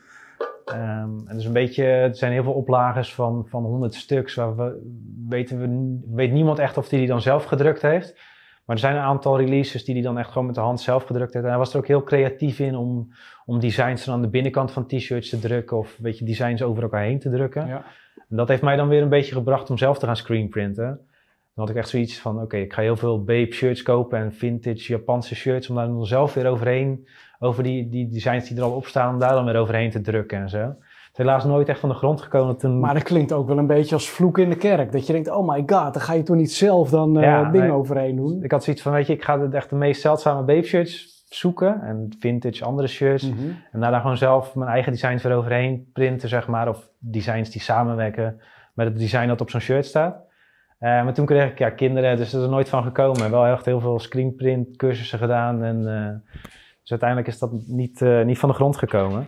Ehm, 0.74 1.28
en 1.28 1.36
dus 1.36 1.46
een 1.46 1.54
beetje, 1.54 1.84
er 1.84 2.16
zijn 2.16 2.32
heel 2.32 2.44
veel 2.44 2.54
oplages 2.54 3.14
van, 3.14 3.46
van 3.48 3.64
100 3.64 3.94
stuks. 3.94 4.36
Waar 4.36 4.56
we, 4.56 4.92
weten 5.28 5.60
we, 5.60 6.00
weet 6.16 6.32
niemand 6.32 6.60
echt 6.60 6.78
of 6.78 6.90
hij 6.90 7.00
die 7.00 7.08
dan 7.08 7.22
zelf 7.22 7.44
gedrukt 7.44 7.82
heeft. 7.82 8.16
Maar 8.66 8.76
er 8.76 8.82
zijn 8.82 8.96
een 8.96 9.02
aantal 9.02 9.38
releases 9.38 9.86
die 9.86 9.94
hij 9.94 10.04
dan 10.04 10.18
echt 10.18 10.32
gewoon 10.32 10.46
met 10.46 10.56
de 10.56 10.62
hand 10.62 10.82
zelf 10.82 11.04
gedrukt 11.04 11.34
heeft. 11.34 11.46
En 11.46 11.52
hij 11.52 11.60
was 11.60 11.74
er 11.74 11.80
ook 11.80 11.88
heel 11.88 12.04
creatief 12.04 12.60
in 12.60 12.76
om, 12.76 13.14
om 13.46 13.60
designs 13.60 14.06
dan 14.06 14.16
aan 14.16 14.22
de 14.22 14.30
binnenkant 14.30 14.72
van 14.72 14.88
t-shirts 14.88 15.30
te 15.30 15.40
drukken. 15.40 15.78
Of 15.78 15.98
weet 16.02 16.18
je, 16.18 16.26
designs 16.26 16.62
over 16.62 16.84
elkaar 16.84 17.04
heen 17.04 17.20
te 17.20 17.30
drukken. 17.30 17.68
Ja. 17.68 17.86
En 18.30 18.38
dat 18.38 18.48
heeft 18.48 18.62
mij 18.62 18.76
dan 18.76 18.88
weer 18.88 19.02
een 19.02 19.10
beetje 19.10 19.34
gebracht 19.34 19.70
om 19.70 19.78
zelf 19.78 20.00
te 20.00 20.06
gaan 20.06 20.16
screenprinten. 20.16 20.86
Dan 20.86 21.66
had 21.66 21.70
ik 21.70 21.76
echt 21.76 21.90
zoiets 21.90 22.20
van, 22.20 22.42
oké, 22.42 22.58
ik 22.58 22.74
ga 22.74 22.82
heel 22.82 22.96
veel 22.96 23.24
Bape 23.24 23.54
shirts 23.54 23.82
kopen 23.82 24.20
en 24.20 24.34
vintage 24.34 24.92
Japanse 24.92 25.36
shirts. 25.36 25.70
Om 25.70 25.76
daar 25.76 25.88
dan 25.88 26.06
zelf 26.06 26.34
weer 26.34 26.48
overheen, 26.48 27.08
over 27.40 27.64
die, 27.64 27.90
die 27.90 28.10
designs 28.10 28.48
die 28.48 28.58
er 28.58 28.64
al 28.64 28.72
op 28.72 28.86
staan, 28.86 29.14
om 29.14 29.20
daar 29.20 29.34
dan 29.34 29.46
weer 29.46 29.56
overheen 29.56 29.92
te 29.92 30.02
drukken 30.02 30.40
en 30.40 30.50
zo. 30.50 30.58
Het 30.58 31.12
is 31.12 31.18
helaas 31.18 31.46
nooit 31.46 31.70
echt 31.70 31.80
van 31.80 31.90
de 31.90 31.96
grond 31.96 32.22
gekomen 32.22 32.58
toen... 32.58 32.80
Maar 32.80 32.94
dat 32.94 33.04
klinkt 33.04 33.32
ook 33.32 33.48
wel 33.48 33.58
een 33.58 33.68
beetje 33.68 33.96
als 33.96 34.10
vloek 34.10 34.38
in 34.38 34.50
de 34.50 34.58
kerk. 34.58 34.92
Dat 34.92 35.08
je 35.08 35.14
denkt, 35.14 35.30
oh 35.30 35.48
my 35.48 35.64
god, 35.66 35.94
dan 35.94 36.02
ga 36.02 36.14
je 36.14 36.24
toch 36.24 36.36
niet 36.36 36.52
zelf 36.52 36.90
dan 36.90 37.18
eh 37.18 37.24
Ja, 37.24 37.44
dingen 37.44 37.68
nee. 37.68 37.78
overheen 37.78 38.16
doen. 38.16 38.44
Ik 38.44 38.52
had 38.52 38.64
zoiets 38.64 38.82
van, 38.82 38.92
weet 38.92 39.08
je, 39.08 39.14
ik 39.14 39.24
ga 39.24 39.48
echt 39.52 39.70
de 39.70 39.76
meest 39.76 40.02
zeldzame 40.02 40.44
Bape 40.44 40.68
shirts 40.68 41.26
zoeken. 41.30 41.82
En 41.82 42.16
vintage 42.20 42.66
andere 42.66 42.88
shirts. 42.88 43.30
Mhm. 43.30 43.50
En 43.72 43.80
daar 43.80 43.92
dan 43.92 44.02
gewoon 44.02 44.18
zelf 44.18 44.56
mijn 44.56 44.70
eigen 44.70 44.92
designs 44.92 45.24
weer 45.24 45.36
overheen 45.36 45.90
printen, 45.94 46.30
zeg 46.30 46.48
maar. 46.48 46.70
Of 46.70 46.90
designs 47.00 47.50
die 47.50 47.62
samenwerken 47.62 48.42
met 48.74 48.88
het 48.88 48.98
design 48.98 49.28
dat 49.28 49.42
op 49.42 49.50
zo'n 49.50 49.60
shirt 49.60 49.86
staat. 49.86 50.26
Eh, 50.80 51.04
maar 51.04 51.14
toen 51.14 51.26
kreeg 51.26 51.52
ik 51.52 51.60
ja, 51.60 51.70
kinderen, 51.70 52.18
dus 52.18 52.32
dat 52.32 52.40
is 52.40 52.46
er 52.46 52.54
nooit 52.54 52.70
van 52.70 52.84
gekomen. 52.84 53.32
Wel 53.32 53.46
echt 53.46 53.66
heel 53.66 53.80
veel 53.80 54.00
screenprint 54.00 54.76
cursussen 54.76 55.20
gedaan. 55.20 55.64
En, 55.64 55.88
eh, 55.88 56.34
dus 56.88 57.02
uiteindelijk 57.02 57.28
is 57.28 57.40
dat 57.40 57.52
niet, 57.68 58.02
eh, 58.02 58.24
niet 58.24 58.40
van 58.40 58.50
de 58.50 58.56
grond 58.56 58.78
gekomen. 58.78 59.28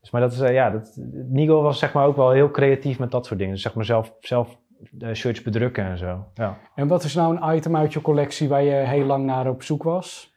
Dus, 0.00 0.10
maar 0.10 0.20
dat 0.20 0.32
is, 0.32 0.40
eh, 0.40 0.52
ja, 0.52 0.70
dat, 0.70 0.98
Nigo 1.28 1.62
was 1.62 1.78
zeg 1.78 1.92
maar 1.92 2.06
ook 2.06 2.16
wel 2.16 2.30
heel 2.30 2.50
creatief 2.50 2.98
met 2.98 3.10
dat 3.10 3.26
soort 3.26 3.38
dingen. 3.38 3.54
Dus 3.54 3.62
zeg 3.62 3.74
maar 3.74 3.84
zelf, 3.84 4.14
zelf 4.20 4.58
eh, 4.98 5.12
shirts 5.12 5.42
bedrukken 5.42 5.84
en 5.84 5.98
zo. 5.98 6.24
Ja. 6.34 6.58
En 6.74 6.88
wat 6.88 7.04
is 7.04 7.14
nou 7.14 7.36
een 7.36 7.56
item 7.56 7.76
uit 7.76 7.92
je 7.92 8.00
collectie 8.00 8.48
waar 8.48 8.62
je 8.62 8.72
heel 8.72 9.04
lang 9.04 9.24
naar 9.24 9.48
op 9.48 9.62
zoek 9.62 9.82
was? 9.82 10.34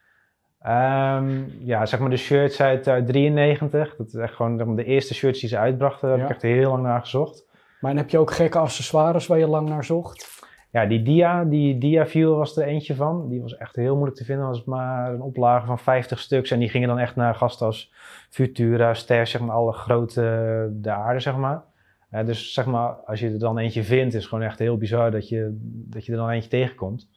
Ehm, 0.60 1.44
ja, 1.60 1.86
zeg 1.86 2.00
maar 2.00 2.10
de 2.10 2.18
shirts 2.18 2.62
uit, 2.62 2.88
uit 2.88 3.08
93. 3.08 3.96
Dat 3.96 4.08
is 4.08 4.14
echt 4.14 4.36
gewoon 4.36 4.58
zeg 4.58 4.68
maar, 4.68 4.76
de 4.76 4.84
eerste 4.84 5.14
shirts 5.14 5.40
die 5.40 5.50
ze 5.50 5.58
uitbrachten. 5.58 6.08
Daar 6.08 6.18
heb 6.18 6.28
ik 6.28 6.34
echt 6.34 6.42
heel 6.42 6.72
lang 6.72 6.84
naar 6.84 7.00
gezocht. 7.00 7.46
Maar 7.80 7.96
heb 7.96 8.10
je 8.10 8.18
ook 8.18 8.32
gekke 8.32 8.58
accessoires 8.58 9.28
waar 9.28 9.40
je 9.40 9.48
lang 9.48 9.70
naar 9.70 9.84
zocht? 9.84 10.37
Ja, 10.70 10.86
die 10.86 11.02
dia, 11.02 11.44
die 11.44 11.78
dia 11.78 12.08
was 12.14 12.58
er 12.58 12.68
eentje 12.68 12.96
van. 12.96 13.30
Die 13.30 13.42
was 13.42 13.58
echt 13.58 13.76
heel 13.76 13.94
moeilijk 13.94 14.18
te 14.18 14.26
vinden. 14.26 14.48
Was 14.48 14.64
maar 14.64 15.14
een 15.14 15.22
oplage 15.22 15.66
van 15.66 15.80
50 15.80 16.20
stuks. 16.20 16.52
En 16.52 16.60
die 16.60 16.70
gingen 16.70 16.88
dan 16.88 17.00
echt 17.00 17.16
naar 17.16 17.36
gasten 17.36 17.66
als 17.66 17.94
Futura, 18.30 18.94
Ster, 18.94 19.28
zeg 19.28 19.42
maar 19.42 19.56
alle 19.56 19.74
grote 19.74 20.70
de 20.74 20.92
aarde, 20.92 21.20
zeg 21.20 21.36
maar. 21.36 21.64
Eh, 22.10 22.26
dus 22.26 22.54
zeg 22.54 22.66
maar, 22.66 22.90
als 22.90 23.20
je 23.20 23.32
er 23.32 23.40
dan 23.40 23.58
eentje 23.58 23.84
vindt, 23.84 24.14
is 24.14 24.20
het 24.20 24.30
gewoon 24.30 24.44
echt 24.44 24.60
heel 24.60 24.78
bizar 24.78 25.12
dat 25.12 25.30
je, 25.30 25.58
dat 25.64 26.06
je 26.06 26.12
er 26.12 26.18
dan 26.18 26.30
eentje 26.30 26.50
tegenkomt. 26.50 27.10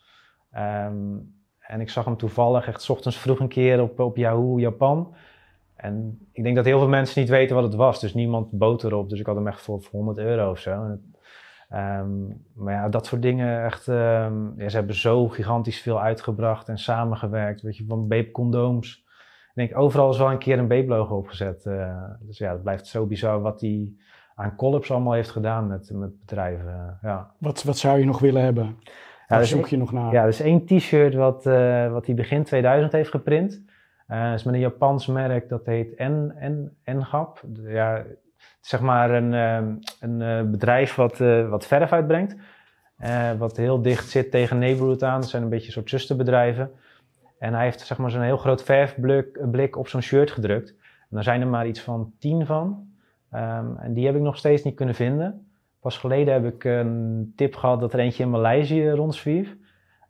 Ehm, 0.51 1.17
en 1.59 1.81
ik 1.81 1.91
zag 1.91 2.05
hem 2.05 2.17
toevallig 2.17 2.67
echt 2.67 2.91
ochtends 2.91 3.19
vroeg 3.19 3.41
een 3.41 3.49
keer 3.49 3.83
op, 3.83 4.01
op 4.01 4.17
Yahoo 4.17 4.59
Japan. 4.59 5.15
En 5.75 6.19
ik 6.33 6.43
denk 6.43 6.57
dat 6.57 6.65
heel 6.65 6.79
veel 6.79 6.89
mensen 6.89 7.21
niet 7.21 7.31
weten 7.31 7.55
wat 7.55 7.65
het 7.65 7.75
was. 7.75 8.01
Dus 8.01 8.15
niemand 8.15 8.51
bood 8.51 8.85
erop. 8.85 9.09
Dus 9.09 9.21
ik 9.21 9.27
had 9.27 9.37
hem 9.37 9.47
echt 9.47 9.63
voor, 9.63 9.83
voor 9.83 9.93
100 9.93 10.19
euro 10.19 10.51
of 10.51 10.59
zo. 10.59 10.99
Ehm, 11.71 12.27
maar 12.55 12.75
ja, 12.75 12.89
dat 12.89 13.07
soort 13.07 13.23
dingen 13.23 13.65
echt... 13.65 13.89
ehm, 13.89 14.61
ja, 14.61 14.69
ze 14.69 14.77
hebben 14.77 14.95
zo 14.95 15.29
gigantisch 15.29 15.81
veel 15.81 16.01
uitgebracht 16.01 16.69
en 16.69 16.79
samengewerkt. 16.79 17.63
Weet 17.63 17.77
je, 17.77 17.85
van 17.89 18.09
condooms. 18.33 19.05
Ik 19.49 19.53
denk, 19.55 19.79
overal 19.79 20.11
is 20.11 20.19
wel 20.19 20.31
een 20.31 20.39
keer 20.39 20.59
een 20.59 20.87
logo 20.87 21.17
opgezet. 21.17 21.67
eh, 21.67 22.05
dus 22.21 22.39
ja, 22.39 22.53
het 22.53 22.63
blijft 22.63 22.87
zo 22.87 23.07
bizar 23.07 23.41
wat 23.41 23.61
hij 23.61 23.93
aan 24.35 24.57
collabs 24.57 24.91
allemaal 24.91 25.13
heeft 25.13 25.31
gedaan 25.31 25.67
met, 25.67 25.91
met 25.93 26.21
bedrijven. 26.21 26.99
ja. 27.03 27.31
Wat, 27.39 27.63
wat 27.63 27.79
zou 27.79 27.99
je 27.99 28.05
nog 28.05 28.19
willen 28.19 28.43
hebben? 28.43 28.77
Ja, 29.29 29.39
dus 29.39 29.49
zoek 29.49 29.67
je 29.69 29.77
nog 29.77 29.93
naar? 29.93 30.13
ja, 30.13 30.25
dus 30.25 30.41
één 30.41 30.65
t-shirt 30.67 31.15
wat, 31.15 31.47
eh, 31.47 31.93
wat 31.93 32.07
hij 32.07 32.15
begin 32.15 32.45
2000 32.45 32.93
heeft 32.93 33.11
geprint. 33.11 33.63
Eh 34.07 34.33
is 34.33 34.45
met 34.45 34.55
een 34.55 34.61
Japans 34.61 35.07
merk, 35.07 35.49
dat 35.49 35.67
heet 35.67 35.99
N, 35.99 36.33
N, 36.45 36.77
Ngap. 36.85 37.43
Ja, 37.55 37.97
is 37.97 38.05
zeg 38.61 38.81
maar 38.81 39.11
een, 39.11 39.35
ehm, 39.35 39.75
een 40.01 40.23
eh, 40.23 40.51
bedrijf 40.51 40.95
wat, 40.95 41.21
eh, 41.21 41.49
wat 41.49 41.67
verf 41.67 41.93
uitbrengt. 41.93 42.37
eh, 42.97 43.33
wat 43.39 43.57
heel 43.57 43.83
dicht 43.83 44.09
zit 44.09 44.31
tegen 44.31 44.59
Neighborhood 44.59 45.03
aan. 45.03 45.21
Dat 45.21 45.31
zijn 45.31 45.43
een 45.43 45.49
beetje 45.49 45.67
een 45.67 45.73
soort 45.73 45.91
zusterbedrijven. 45.91 46.71
En 47.39 47.55
hij 47.55 47.65
heeft 47.65 47.81
zeg 47.81 47.99
maar 47.99 48.11
zo'n 48.11 48.23
heel 48.23 48.37
groot 48.37 48.63
verfblik 48.63 49.51
blik 49.51 49.77
op 49.77 49.89
zo'n 49.89 50.03
shirt 50.03 50.31
gedrukt. 50.31 50.71
En 50.79 51.09
daar 51.11 51.23
zijn 51.23 51.41
er 51.41 51.47
maar 51.47 51.67
iets 51.67 51.81
van 51.81 52.13
tien 52.19 52.47
van. 52.47 52.89
Ehm, 53.31 53.77
en 53.77 53.93
die 53.93 54.07
heb 54.07 54.15
ik 54.15 54.21
nog 54.21 54.37
steeds 54.37 54.63
niet 54.63 54.75
kunnen 54.75 54.95
vinden. 54.95 55.47
Pas 55.81 55.99
geleden 55.99 56.35
heb 56.35 56.55
ik 56.55 56.65
een 56.65 57.33
tip 57.37 57.57
gehad 57.57 57.81
dat 57.81 57.93
er 57.93 57.99
eentje 57.99 58.23
in 58.23 58.31
Maleisië 58.31 58.91
rondzwierf. 58.91 59.57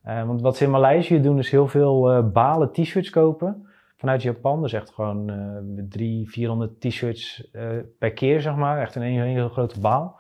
Want 0.03 0.41
wat 0.41 0.57
ze 0.57 0.65
in 0.65 0.71
Maleisië 0.71 1.21
doen 1.21 1.39
is 1.39 1.51
heel 1.51 1.69
veel 1.69 2.31
balen 2.33 2.73
t-shirts 2.73 3.11
kopen 3.11 3.67
vanuit 4.01 4.23
Japan. 4.23 4.63
Dus 4.63 4.73
echt 4.73 4.91
gewoon 4.91 5.31
eh 5.31 5.85
300, 5.89 6.33
400 6.33 6.81
t-shirts 6.81 7.51
eh, 7.53 7.63
per 7.99 8.13
keer, 8.13 8.41
zeg 8.41 8.55
maar. 8.55 8.81
Echt 8.81 8.95
in 8.95 9.03
één 9.03 9.23
hele 9.23 9.49
grote 9.49 9.81
baal. 9.81 10.19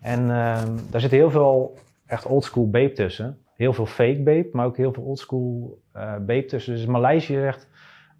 En 0.00 0.30
ehm, 0.30 0.76
daar 0.90 1.00
zit 1.00 1.10
heel 1.10 1.30
veel 1.30 1.78
echt 2.06 2.26
oldschool 2.26 2.70
babe 2.70 2.92
tussen. 2.92 3.38
Heel 3.54 3.72
veel 3.72 3.86
fake 3.86 4.22
babe, 4.22 4.48
maar 4.52 4.66
ook 4.66 4.76
heel 4.76 4.92
veel 4.92 5.02
oldschool 5.02 5.78
eh 5.92 6.12
babe 6.14 6.44
tussen. 6.44 6.74
Dus 6.74 6.86
Maleisië 6.86 7.36
is 7.36 7.44
echt 7.44 7.68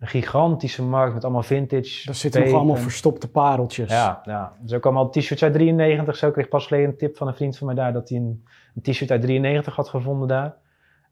een 0.01 0.09
gigantische 0.09 0.83
markt 0.83 1.15
met 1.15 1.25
allemaal 1.25 1.43
vintage. 1.43 2.07
Daar 2.07 2.15
zitten 2.15 2.45
nog 2.45 2.53
allemaal 2.53 2.77
en- 2.77 2.83
verstopte 2.83 3.31
pareltjes. 3.31 3.91
ja, 3.91 4.21
ja. 4.25 4.53
Dus 4.61 4.73
ook 4.73 4.85
allemaal 4.85 5.11
t-shirts 5.11 5.43
uit 5.43 5.53
93. 5.53 6.17
Zo 6.17 6.31
kreeg 6.31 6.45
ik 6.45 6.51
pas 6.51 6.67
geleden 6.67 6.89
een 6.91 6.97
tip 6.97 7.17
van 7.17 7.27
een 7.27 7.35
vriend 7.35 7.59
van 7.59 7.67
mij 7.67 7.77
daar 7.77 7.93
dat 7.93 8.09
hij 8.09 8.19
een, 8.19 8.45
een 8.75 8.83
t-shirt 8.83 9.11
uit 9.11 9.21
93 9.21 9.77
had 9.77 9.89
gevonden 9.89 10.29
daar. 10.29 10.57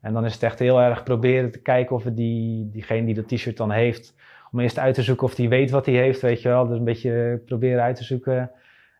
En 0.04 0.12
dan 0.12 0.24
is 0.24 0.32
het 0.32 0.42
echt 0.42 0.58
heel 0.58 0.80
erg 0.80 1.02
proberen 1.02 1.50
te 1.50 1.62
kijken 1.62 1.96
of 1.96 2.04
we 2.04 2.14
die, 2.14 2.70
diegene 2.70 3.04
die 3.06 3.14
dat 3.14 3.28
t-shirt 3.28 3.56
dan 3.56 3.70
heeft, 3.70 4.14
om 4.52 4.60
eerst 4.60 4.78
uit 4.78 4.94
te 4.94 5.02
zoeken 5.02 5.26
of 5.26 5.36
hij 5.36 5.48
weet 5.48 5.70
wat 5.70 5.86
hij 5.86 5.94
heeft, 5.94 6.20
weet 6.20 6.42
je 6.42 6.48
wel. 6.48 6.66
Dus 6.66 6.78
een 6.78 6.84
beetje 6.84 7.42
proberen 7.46 7.82
uit 7.82 7.96
te 7.96 8.04
zoeken. 8.04 8.50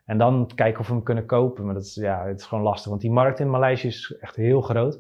En 0.05 0.19
dan 0.19 0.51
kijken 0.55 0.81
of 0.81 0.87
we 0.89 0.93
hem 0.95 1.03
kunnen 1.03 1.27
kopen. 1.27 1.65
Maar 1.65 1.75
dat 1.75 1.83
is, 1.83 1.95
ja, 1.95 2.25
het 2.27 2.41
is 2.41 2.47
gewoon 2.47 2.65
lastig, 2.65 2.89
want 2.91 3.01
die 3.01 3.11
markt 3.11 3.41
in 3.41 3.51
Maleisië 3.51 3.87
is 3.87 4.17
echt 4.21 4.37
heel 4.37 4.61
groot. 4.61 4.99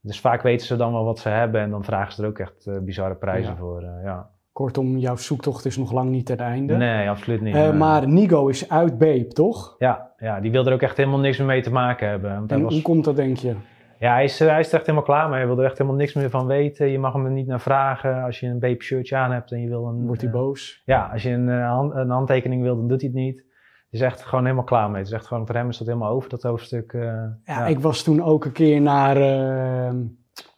Dus 0.00 0.20
vaak 0.20 0.42
weten 0.42 0.66
ze 0.66 0.76
dan 0.76 0.92
wel 0.92 1.04
wat 1.04 1.18
ze 1.18 1.28
hebben 1.28 1.60
en 1.60 1.70
dan 1.70 1.84
vragen 1.84 2.12
ze 2.12 2.22
er 2.22 2.28
ook 2.28 2.38
echt 2.38 2.66
eh, 2.66 2.78
bizarre 2.78 3.14
prijzen 3.14 3.52
Ja. 3.52 3.58
voor. 3.58 3.82
eh, 3.82 4.04
ja. 4.04 4.30
Kortom, 4.52 4.96
jouw 4.98 5.16
zoektocht 5.16 5.64
is 5.64 5.76
nog 5.76 5.92
lang 5.92 6.10
niet 6.10 6.26
ten 6.26 6.38
einde. 6.38 6.76
Nee, 6.76 7.08
absoluut 7.10 7.40
niet. 7.40 7.54
Eh, 7.54 7.72
maar 7.72 8.08
Nigo 8.08 8.48
is 8.48 8.68
uit 8.70 8.98
Babe, 8.98 9.26
toch? 9.28 9.74
Ja, 9.78 10.10
ja, 10.18 10.40
die 10.40 10.50
wilde 10.50 10.68
er 10.68 10.74
ook 10.74 10.82
echt 10.82 10.96
helemaal 10.96 11.18
niks 11.18 11.38
meer 11.38 11.46
mee 11.46 11.62
te 11.62 11.72
maken 11.72 12.08
hebben. 12.08 12.44
En 12.48 12.62
was- 12.62 12.72
hoe 12.72 12.82
komt 12.82 13.04
dat, 13.04 13.16
denk 13.16 13.36
je? 13.36 13.54
Ja, 13.98 14.12
hij 14.12 14.24
is, 14.24 14.40
eh, 14.40 14.48
hij 14.48 14.60
is 14.60 14.68
er 14.68 14.74
echt 14.74 14.86
helemaal 14.86 15.06
klaar 15.06 15.28
mee. 15.28 15.38
Hij 15.38 15.46
wil 15.46 15.58
er 15.58 15.64
echt 15.64 15.78
helemaal 15.78 15.98
niks 15.98 16.14
meer 16.14 16.30
van 16.30 16.46
weten. 16.46 16.88
Je 16.88 16.98
mag 16.98 17.12
hem 17.12 17.24
er 17.24 17.30
niet 17.30 17.46
naar 17.46 17.60
vragen. 17.60 18.22
Als 18.22 18.40
je 18.40 18.46
een 18.46 18.58
babe 18.58 18.82
shirtje 18.82 19.16
aan 19.16 19.32
hebt 19.32 19.52
en 19.52 19.60
je 19.60 19.68
wil 19.68 19.86
een... 19.86 20.06
Wordt 20.06 20.20
hij 20.20 20.30
eh, 20.30 20.36
boos? 20.36 20.82
Ja, 20.84 21.08
als 21.12 21.22
je 21.22 21.30
een, 21.30 21.48
eh, 21.48 21.88
een 21.92 22.10
handtekening 22.10 22.62
wil, 22.62 22.76
dan 22.76 22.88
doet 22.88 23.00
hij 23.00 23.10
het 23.10 23.18
niet. 23.18 23.36
Het 23.36 24.00
is 24.00 24.00
echt 24.00 24.22
gewoon 24.22 24.44
helemaal 24.44 24.64
klaar 24.64 24.90
mee. 24.90 24.98
Het 24.98 25.06
is 25.06 25.12
echt 25.12 25.26
gewoon, 25.26 25.46
voor 25.46 25.54
hem 25.54 25.68
is 25.68 25.78
dat 25.78 25.86
helemaal 25.86 26.10
over, 26.10 26.30
dat 26.30 26.42
hoofdstuk. 26.42 26.92
Ja, 26.92 27.38
ja. 27.44 27.66
ik 27.66 27.80
was 27.80 28.02
toen 28.02 28.22
ook 28.22 28.44
een 28.44 28.52
keer 28.52 28.80
naar 28.80 29.16
eh 29.16 29.94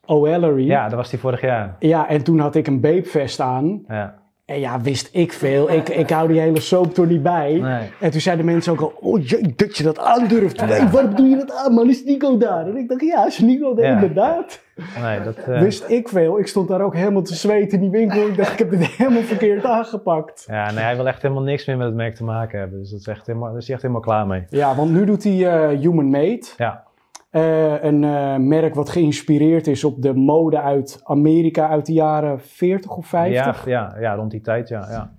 O'Ellery. 0.07 0.67
ja, 0.67 0.89
dat 0.89 0.99
was 0.99 1.11
hij 1.11 1.21
vorig 1.21 1.41
jaar. 1.41 1.77
Ja, 1.79 2.09
en 2.09 2.25
toen 2.25 2.39
had 2.39 2.55
ik 2.55 2.67
een 2.67 2.81
Babe-vest 2.81 3.41
aan. 3.41 3.85
Ja. 3.87 4.20
En 4.51 4.61
ja, 4.61 4.81
wist 4.81 5.09
ik 5.13 5.33
veel. 5.33 5.71
Ik, 5.71 5.89
ik 5.89 6.11
hou 6.11 6.29
die 6.29 6.41
hele 6.41 6.61
soap 6.61 6.97
er 6.97 7.07
niet 7.07 7.23
bij. 7.23 7.53
Nee. 7.63 7.89
En 8.01 8.11
toen 8.11 8.21
zeiden 8.21 8.45
mensen 8.45 8.73
ook 8.73 8.81
al, 8.81 8.93
oh 9.01 9.27
jee, 9.27 9.53
dat 9.57 9.77
je 9.77 9.83
dat 9.83 9.99
aandurft. 9.99 10.67
Nee, 10.67 10.89
waarom 10.89 11.15
doe 11.15 11.29
je 11.29 11.37
dat 11.37 11.53
aan, 11.55 11.75
man? 11.75 11.89
Is 11.89 12.05
Nico 12.05 12.37
daar? 12.39 12.67
En 12.67 12.77
ik 12.77 12.89
dacht, 12.89 13.01
ja, 13.01 13.27
is 13.27 13.39
Nico 13.39 13.75
daar 13.75 13.85
Ja. 13.87 13.93
inderdaad. 13.95 14.61
Nee, 15.03 15.23
dat... 15.23 15.37
eh, 15.37 15.61
Wist 15.61 15.85
ik 15.91 16.09
veel. 16.09 16.39
Ik 16.39 16.47
stond 16.47 16.69
daar 16.69 16.81
ook 16.81 16.95
helemaal 16.95 17.23
te 17.23 17.35
zweten 17.35 17.73
in 17.83 17.91
die 17.91 18.01
winkel. 18.01 18.27
Ik 18.27 18.37
dacht, 18.37 18.53
ik 18.53 18.59
heb 18.59 18.71
dit 18.71 18.87
helemaal 18.87 19.23
verkeerd 19.23 19.65
aangepakt. 19.65 20.45
Ja, 20.49 20.71
nee, 20.71 20.85
hij 20.85 20.97
wil 20.97 21.07
echt 21.09 21.23
helemaal 21.23 21.43
niks 21.43 21.65
meer 21.67 21.77
met 21.77 21.87
het 21.87 21.97
merk 21.97 22.15
te 22.15 22.25
maken 22.25 22.59
hebben. 22.59 22.79
Dus 22.79 22.91
dat 22.91 23.01
is 23.01 23.07
echt 23.07 23.27
helemaal, 23.27 23.49
daar 23.49 23.59
is 23.59 23.65
hij 23.65 23.73
echt 23.75 23.83
helemaal 23.83 24.03
klaar 24.05 24.27
mee. 24.27 24.45
Ja, 24.49 24.75
want 24.75 24.91
nu 24.91 25.05
doet 25.05 25.25
hij 25.25 25.47
eh, 25.47 25.79
Human 25.79 26.11
Made. 26.11 26.43
Ja, 26.57 26.85
Eh, 27.31 27.83
een 27.83 28.05
eh, 28.05 28.37
merk 28.37 28.75
wat 28.75 28.89
geïnspireerd 28.89 29.67
is 29.67 29.85
op 29.85 30.03
de 30.03 30.15
mode 30.15 30.61
uit 30.61 31.01
Amerika 31.03 31.69
uit 31.69 31.87
de 31.87 31.93
jaren 31.93 32.41
40 32.41 32.97
of 32.97 33.07
50. 33.07 33.65
ja, 33.65 33.71
ja, 33.71 34.01
ja, 34.01 34.15
rond 34.15 34.31
die 34.31 34.41
tijd, 34.41 34.69
ja. 34.69 34.87
ja. 34.91 35.13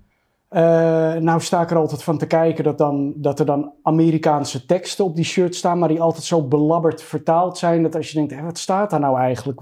Eh, 0.48 1.20
nou 1.20 1.40
sta 1.40 1.62
ik 1.62 1.70
er 1.70 1.76
altijd 1.76 2.02
van 2.02 2.18
te 2.18 2.26
kijken 2.26 2.64
dat, 2.64 2.78
dan, 2.78 3.12
dat 3.16 3.38
er 3.38 3.46
dan 3.46 3.72
Amerikaanse 3.82 4.66
teksten 4.66 5.04
op 5.04 5.16
die 5.16 5.24
shirt 5.24 5.54
staan, 5.54 5.78
maar 5.78 5.88
die 5.88 6.00
altijd 6.00 6.24
zo 6.24 6.48
belabberd 6.48 7.02
vertaald 7.02 7.58
zijn. 7.58 7.82
Dat 7.82 7.96
als 7.96 8.10
je 8.10 8.18
denkt, 8.18 8.34
hé, 8.34 8.42
wat 8.42 8.58
staat 8.58 8.90
daar 8.90 9.00
nou 9.00 9.18
eigenlijk? 9.18 9.60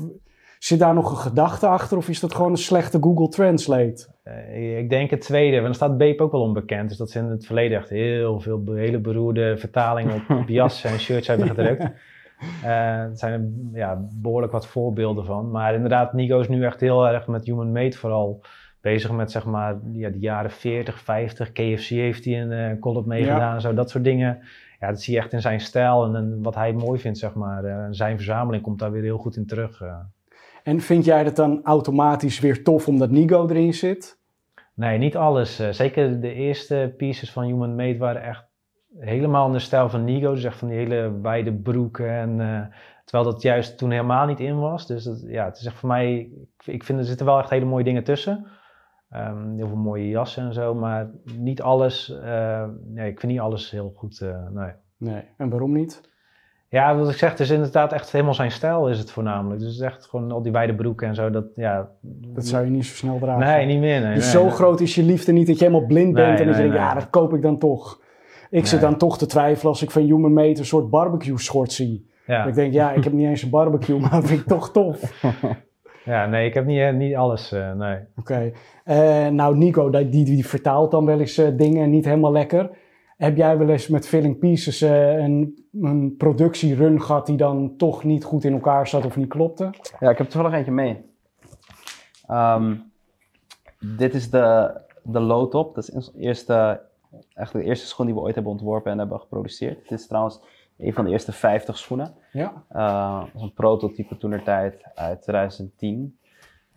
Zit 0.58 0.78
daar 0.78 0.94
nog 0.94 1.10
een 1.10 1.16
gedachte 1.16 1.66
achter 1.66 1.96
of 1.96 2.08
is 2.08 2.20
dat 2.20 2.34
gewoon 2.34 2.50
een 2.50 2.56
slechte 2.56 2.98
Google 3.00 3.28
Translate? 3.28 4.06
Ik 4.78 4.90
denk 4.90 5.10
het 5.10 5.20
tweede, 5.20 5.52
want 5.52 5.64
dan 5.64 5.74
staat 5.74 5.98
Beep 5.98 6.20
ook 6.20 6.32
wel 6.32 6.40
onbekend. 6.40 6.88
Dus 6.88 6.98
dat 6.98 7.10
ze 7.10 7.18
in 7.18 7.24
het 7.24 7.46
verleden 7.46 7.78
echt 7.78 7.88
heel 7.88 8.40
veel 8.40 8.62
hele 8.66 8.98
beroerde 8.98 9.56
vertalingen 9.58 10.14
op, 10.14 10.36
op 10.38 10.48
jassen 10.60 10.90
en 10.90 11.00
shirts 11.00 11.26
hebben 11.26 11.48
gedrukt. 11.48 11.84
Er 12.62 13.10
zijn 13.12 13.32
er 13.32 13.78
ja, 13.78 14.06
behoorlijk 14.14 14.52
wat 14.52 14.66
voorbeelden 14.66 15.24
van. 15.24 15.50
Maar 15.50 15.74
inderdaad, 15.74 16.12
Nico 16.12 16.40
is 16.40 16.48
nu 16.48 16.64
echt 16.64 16.80
heel 16.80 17.08
erg 17.08 17.26
met 17.26 17.44
Human 17.44 17.72
Made 17.72 17.96
vooral 17.96 18.40
bezig 18.80 19.10
met 19.12 19.30
zeg 19.30 19.44
maar 19.44 19.78
ja, 19.92 20.08
de 20.08 20.18
jaren 20.18 20.50
40, 20.50 20.98
50. 21.00 21.52
KFC 21.52 21.88
heeft 21.88 22.24
hij 22.24 22.40
een 22.42 22.52
eh 22.52 22.80
collab 22.80 23.06
meegedaan 23.06 23.54
en 23.54 23.60
zo, 23.60 23.74
dat 23.74 23.90
soort 23.90 24.04
dingen. 24.04 24.38
Ja, 24.80 24.88
dat 24.88 25.00
zie 25.02 25.14
je 25.14 25.20
echt 25.20 25.32
in 25.32 25.40
zijn 25.40 25.60
stijl 25.60 26.04
en, 26.04 26.14
en 26.16 26.42
wat 26.42 26.54
hij 26.54 26.72
mooi 26.72 27.00
vindt, 27.00 27.18
zeg 27.18 27.34
maar. 27.34 27.64
Eh, 27.64 27.86
zijn 27.90 28.16
verzameling 28.16 28.62
komt 28.62 28.78
daar 28.78 28.92
weer 28.92 29.02
heel 29.02 29.18
goed 29.18 29.36
in 29.36 29.46
terug. 29.46 29.80
eh. 29.80 29.94
En 30.62 30.80
vind 30.80 31.04
jij 31.04 31.24
dat 31.24 31.36
dan 31.36 31.60
automatisch 31.64 32.40
weer 32.40 32.62
tof 32.62 32.88
omdat 32.88 33.10
Nigo 33.10 33.48
erin 33.48 33.74
zit? 33.74 34.18
Nee, 34.74 34.98
niet 34.98 35.16
alles. 35.16 35.58
Eh, 35.58 35.68
zeker 35.70 36.20
de 36.20 36.32
eerste 36.32 36.94
pieces 36.96 37.32
van 37.32 37.44
Human 37.44 37.74
Made 37.74 37.98
waren 37.98 38.22
echt 38.22 38.44
helemaal 38.98 39.46
in 39.46 39.52
de 39.52 39.58
stijl 39.58 39.88
van 39.88 40.04
Nigo. 40.04 40.34
Dus 40.34 40.44
echt 40.44 40.58
van 40.58 40.68
die 40.68 40.76
hele 40.76 41.20
wijde 41.22 41.52
broeken. 41.52 42.10
En, 42.10 42.40
eh, 42.40 42.60
terwijl 43.04 43.30
dat 43.30 43.42
juist 43.42 43.78
toen 43.78 43.90
helemaal 43.90 44.26
niet 44.26 44.40
in 44.40 44.58
was. 44.60 44.86
Dus 44.86 45.04
dat, 45.04 45.22
ja, 45.26 45.44
het 45.44 45.58
is 45.58 45.66
echt 45.66 45.76
voor 45.76 45.88
mij... 45.88 46.28
Ik, 46.64 46.84
vind 46.84 46.98
er 46.98 47.04
zitten 47.04 47.26
wel 47.26 47.38
echt 47.38 47.50
hele 47.50 47.64
mooie 47.64 47.84
dingen 47.84 48.04
tussen. 48.04 48.46
Ehm, 49.10 49.54
heel 49.56 49.66
veel 49.68 49.76
mooie 49.76 50.08
jassen 50.08 50.44
en 50.44 50.52
zo. 50.52 50.74
Maar 50.74 51.10
niet 51.38 51.62
alles... 51.62 52.18
eh, 52.22 52.64
nee, 52.84 53.10
ik 53.10 53.20
vind 53.20 53.32
niet 53.32 53.40
alles 53.40 53.70
heel 53.70 53.92
goed. 53.96 54.20
eh, 54.20 54.46
nee. 54.50 54.72
Nee. 54.96 55.22
En 55.36 55.48
waarom 55.50 55.72
niet? 55.72 56.08
Ja, 56.68 56.96
wat 56.96 57.10
ik 57.10 57.16
zeg, 57.16 57.30
het 57.30 57.40
is 57.40 57.50
inderdaad 57.50 57.92
echt 57.92 58.12
helemaal 58.12 58.34
zijn 58.34 58.50
stijl 58.50 58.88
is 58.88 58.98
het 58.98 59.10
voornamelijk. 59.10 59.60
Dus 59.60 59.68
het 59.68 59.76
is 59.80 59.84
echt 59.86 60.06
gewoon 60.06 60.32
al 60.32 60.42
die 60.42 60.52
wijde 60.52 60.74
broeken 60.74 61.08
en 61.08 61.14
zo. 61.14 61.30
Dat, 61.30 61.44
ja, 61.56 61.88
Dat 62.02 62.46
zou 62.46 62.64
je 62.64 62.70
niet 62.70 62.84
zo 62.86 62.94
snel 62.94 63.18
dragen. 63.18 63.46
Nee, 63.46 63.66
niet 63.66 63.80
meer. 63.80 64.00
Nee, 64.00 64.14
Dus 64.14 64.32
nee, 64.32 64.42
zo 64.42 64.50
groot 64.50 64.80
is 64.80 64.94
je 64.94 65.02
liefde 65.02 65.32
niet 65.32 65.46
dat 65.46 65.58
je 65.58 65.64
helemaal 65.64 65.86
blind 65.86 66.14
bent 66.14 66.40
en 66.40 66.46
dat 66.46 66.56
je 66.56 66.62
denkt, 66.62 66.76
ja, 66.76 66.94
dat 66.94 67.10
koop 67.10 67.34
ik 67.34 67.42
dan 67.42 67.58
toch. 67.58 68.00
Ik 68.50 68.66
zit 68.66 68.80
dan 68.80 68.96
toch 68.96 69.18
te 69.18 69.26
twijfelen 69.26 69.72
als 69.72 69.82
ik 69.82 69.90
van 69.90 70.02
Human 70.02 70.32
Made 70.32 70.58
een 70.58 70.64
soort 70.64 70.90
barbecue 70.90 71.38
schort 71.38 71.72
zie. 71.72 72.08
Ja. 72.26 72.44
Ik 72.44 72.54
denk, 72.54 72.72
ja, 72.72 72.92
ik 72.92 73.04
heb 73.04 73.12
niet 73.12 73.26
eens 73.26 73.42
een 73.42 73.50
barbecue, 73.50 74.00
maar 74.00 74.10
dat 74.10 74.26
vind 74.26 74.40
ik 74.40 74.46
toch 74.46 74.70
tof. 74.70 75.22
Ja, 76.04 76.26
nee, 76.26 76.46
ik 76.46 76.54
heb 76.54 76.66
niet, 76.66 76.78
eh, 76.78 76.92
niet 76.92 77.14
alles, 77.14 77.52
eh, 77.52 77.72
nee. 77.72 77.98
Oké. 78.16 78.52
Eh, 78.84 79.26
nou, 79.26 79.56
Nico, 79.56 79.90
die, 79.90 80.08
die, 80.08 80.24
die 80.24 80.46
vertaalt 80.46 80.90
dan 80.90 81.04
wel 81.04 81.20
eens 81.20 81.34
dingen 81.56 81.90
niet 81.90 82.04
helemaal 82.04 82.32
lekker. 82.32 82.70
Heb 83.20 83.36
jij 83.36 83.58
wel 83.58 83.68
eens 83.68 83.88
met 83.88 84.08
Filling 84.08 84.38
Pieces 84.38 84.80
eh, 84.80 85.16
een, 85.16 85.64
een 85.80 86.14
productierun 86.16 87.02
gehad 87.02 87.26
die 87.26 87.36
dan 87.36 87.76
toch 87.76 88.04
niet 88.04 88.24
goed 88.24 88.44
in 88.44 88.52
elkaar 88.52 88.88
zat 88.88 89.04
of 89.04 89.16
niet 89.16 89.28
klopte? 89.28 89.70
Ja, 89.98 90.10
ik 90.10 90.18
heb 90.18 90.28
toevallig 90.28 90.56
eentje 90.56 90.72
mee. 90.72 91.04
Ehm, 92.26 92.74
dit 93.96 94.14
is 94.14 94.30
de, 94.30 94.80
de 95.02 95.20
low 95.20 95.50
top. 95.50 95.74
Dat 95.74 95.84
is 95.84 95.94
onze 95.94 96.12
eerste, 96.18 96.80
eigenlijk 97.12 97.52
de 97.52 97.70
eerste 97.72 97.86
schoen 97.86 98.06
die 98.06 98.14
we 98.14 98.20
ooit 98.20 98.34
hebben 98.34 98.52
ontworpen 98.52 98.92
en 98.92 98.98
hebben 98.98 99.20
geproduceerd. 99.20 99.88
Dit 99.88 99.98
is 99.98 100.06
trouwens 100.06 100.40
een 100.78 100.92
van 100.92 101.04
de 101.04 101.10
eerste 101.10 101.32
50 101.32 101.78
schoenen. 101.78 102.14
Ja. 102.32 102.52
Eh, 102.68 103.20
dat 103.20 103.28
was 103.32 103.42
een 103.42 103.52
prototype 103.52 104.16
toenertijd 104.16 104.82
uit 104.94 105.22
2010. 105.22 106.18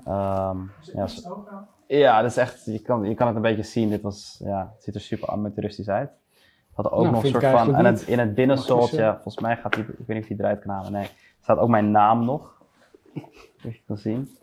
Ehm, 0.06 0.58
ja, 0.94 1.08
zo- 1.08 1.48
ja, 1.88 2.22
dat 2.22 2.32
is 2.32 2.38
echt, 2.38 2.66
je 2.66 2.80
kan, 2.80 3.04
je 3.04 3.14
kan 3.16 3.28
het 3.28 3.36
een 3.36 3.42
beetje 3.42 3.64
zien. 3.64 3.90
Dit 3.90 4.02
was, 4.02 4.42
ja, 4.44 4.72
het 4.74 4.84
ziet 4.84 4.96
er 4.96 5.02
super 5.02 5.30
amateuristisch 5.30 5.90
uit. 5.90 6.10
Het 6.10 6.86
had 6.86 6.92
ook 6.92 7.02
Nou, 7.02 7.14
nog 7.14 7.24
een 7.24 7.30
soort 7.30 7.46
van, 7.46 7.76
en 7.76 7.86
het, 7.86 8.02
in 8.02 8.18
het 8.18 8.28
Mag 8.28 8.36
binnensoltje, 8.36 9.04
je 9.04 9.12
volgens 9.14 9.40
mij 9.40 9.58
gaat 9.58 9.74
die, 9.74 9.84
ik 9.84 9.90
weet 9.98 10.08
niet 10.08 10.22
of 10.22 10.28
die 10.28 10.40
eruit 10.40 10.60
kan 10.62 10.74
halen, 10.76 10.92
nee. 10.92 11.08
staat 11.42 11.58
ook 11.58 11.70
mijn 11.70 11.92
naam 11.92 12.26
nog. 12.26 12.62
Dat 13.64 13.74
je 13.74 13.82
kan 13.88 13.98
zien. 13.98 14.38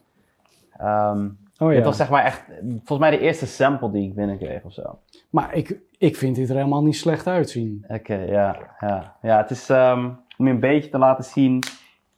Ehm, 0.77 1.29
Oh 1.59 1.69
Dit 1.69 1.79
ja. 1.79 1.85
was 1.85 1.97
zeg 1.97 2.11
maar 2.11 2.25
echt, 2.25 2.43
volgens 2.61 2.99
mij 2.99 3.11
de 3.11 3.19
eerste 3.19 3.47
sample 3.47 3.91
die 3.91 4.09
ik 4.09 4.15
binnenkreeg 4.15 4.63
of 4.63 4.73
zo. 4.73 4.99
Maar 5.31 5.55
ik, 5.55 5.79
ik 5.99 6.17
vind 6.17 6.37
dit 6.37 6.49
er 6.49 6.57
helemaal 6.57 6.83
niet 6.83 6.97
slecht 6.97 7.27
uitzien. 7.27 7.85
Oké, 7.89 8.15
ja, 8.15 8.57
ja. 8.81 9.17
Ja, 9.23 9.37
het 9.37 9.51
is, 9.51 9.69
ehm, 9.69 10.05
om 10.39 10.47
je 10.47 10.53
een 10.53 10.61
beetje 10.61 10.91
te 10.91 10.99
laten 10.99 11.25
zien, 11.25 11.63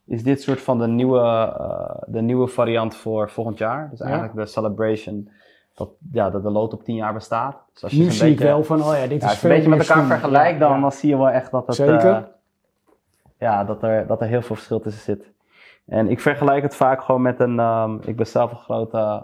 is 0.06 0.22
dit 0.22 0.42
soort 0.42 0.60
van 0.60 0.78
de 0.78 0.86
nieuwe, 0.86 1.20
eh, 1.20 2.02
de 2.06 2.20
nieuwe 2.22 2.46
variant 2.48 2.96
voor 2.96 3.30
volgend 3.30 3.58
jaar. 3.58 3.88
Dus 3.90 3.98
Ja. 3.98 4.04
eigenlijk 4.04 4.34
de 4.36 4.46
celebration, 4.46 5.30
dat, 5.74 5.88
ja, 6.12 6.30
dat 6.30 6.42
de 6.42 6.50
lood 6.50 6.72
op 6.72 6.84
10 6.84 6.94
jaar 6.96 7.12
bestaat. 7.14 7.56
Dus 7.72 7.82
als 7.82 7.92
je 7.92 7.98
Nu 8.02 8.10
zie 8.10 8.30
ik 8.30 8.38
wel 8.38 8.64
van, 8.64 8.82
oh 8.82 8.94
ja, 8.94 9.06
dit 9.06 9.10
ja, 9.20 9.26
is 9.26 9.32
als 9.32 9.40
je 9.40 9.48
een 9.48 9.54
beetje 9.54 9.68
met 9.68 9.88
elkaar 9.88 10.04
vergelijkt, 10.06 10.60
dan, 10.60 10.72
ja. 10.74 10.80
dan 10.80 10.92
zie 10.92 11.08
je 11.08 11.16
wel 11.16 11.30
echt 11.30 11.50
dat 11.50 11.66
het, 11.66 11.76
Zeker. 11.76 12.10
eh, 12.10 12.22
ja, 13.38 13.64
dat 13.64 13.82
er, 13.82 14.06
dat 14.06 14.20
er 14.20 14.26
heel 14.26 14.42
veel 14.42 14.56
verschil 14.56 14.80
tussen 14.80 15.02
zit. 15.02 15.30
En 15.86 16.08
ik 16.10 16.20
vergelijk 16.20 16.62
het 16.62 16.74
vaak 16.76 17.02
gewoon 17.02 17.22
met 17.22 17.40
een, 17.40 17.58
ehm, 17.58 17.96
ik 18.04 18.16
ben 18.16 18.26
zelf 18.26 18.50
een 18.50 18.56
grote 18.56 19.22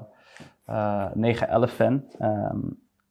eh 0.65 1.05
911 1.15 1.71
fan. 1.73 2.05
Ehm, 2.19 2.57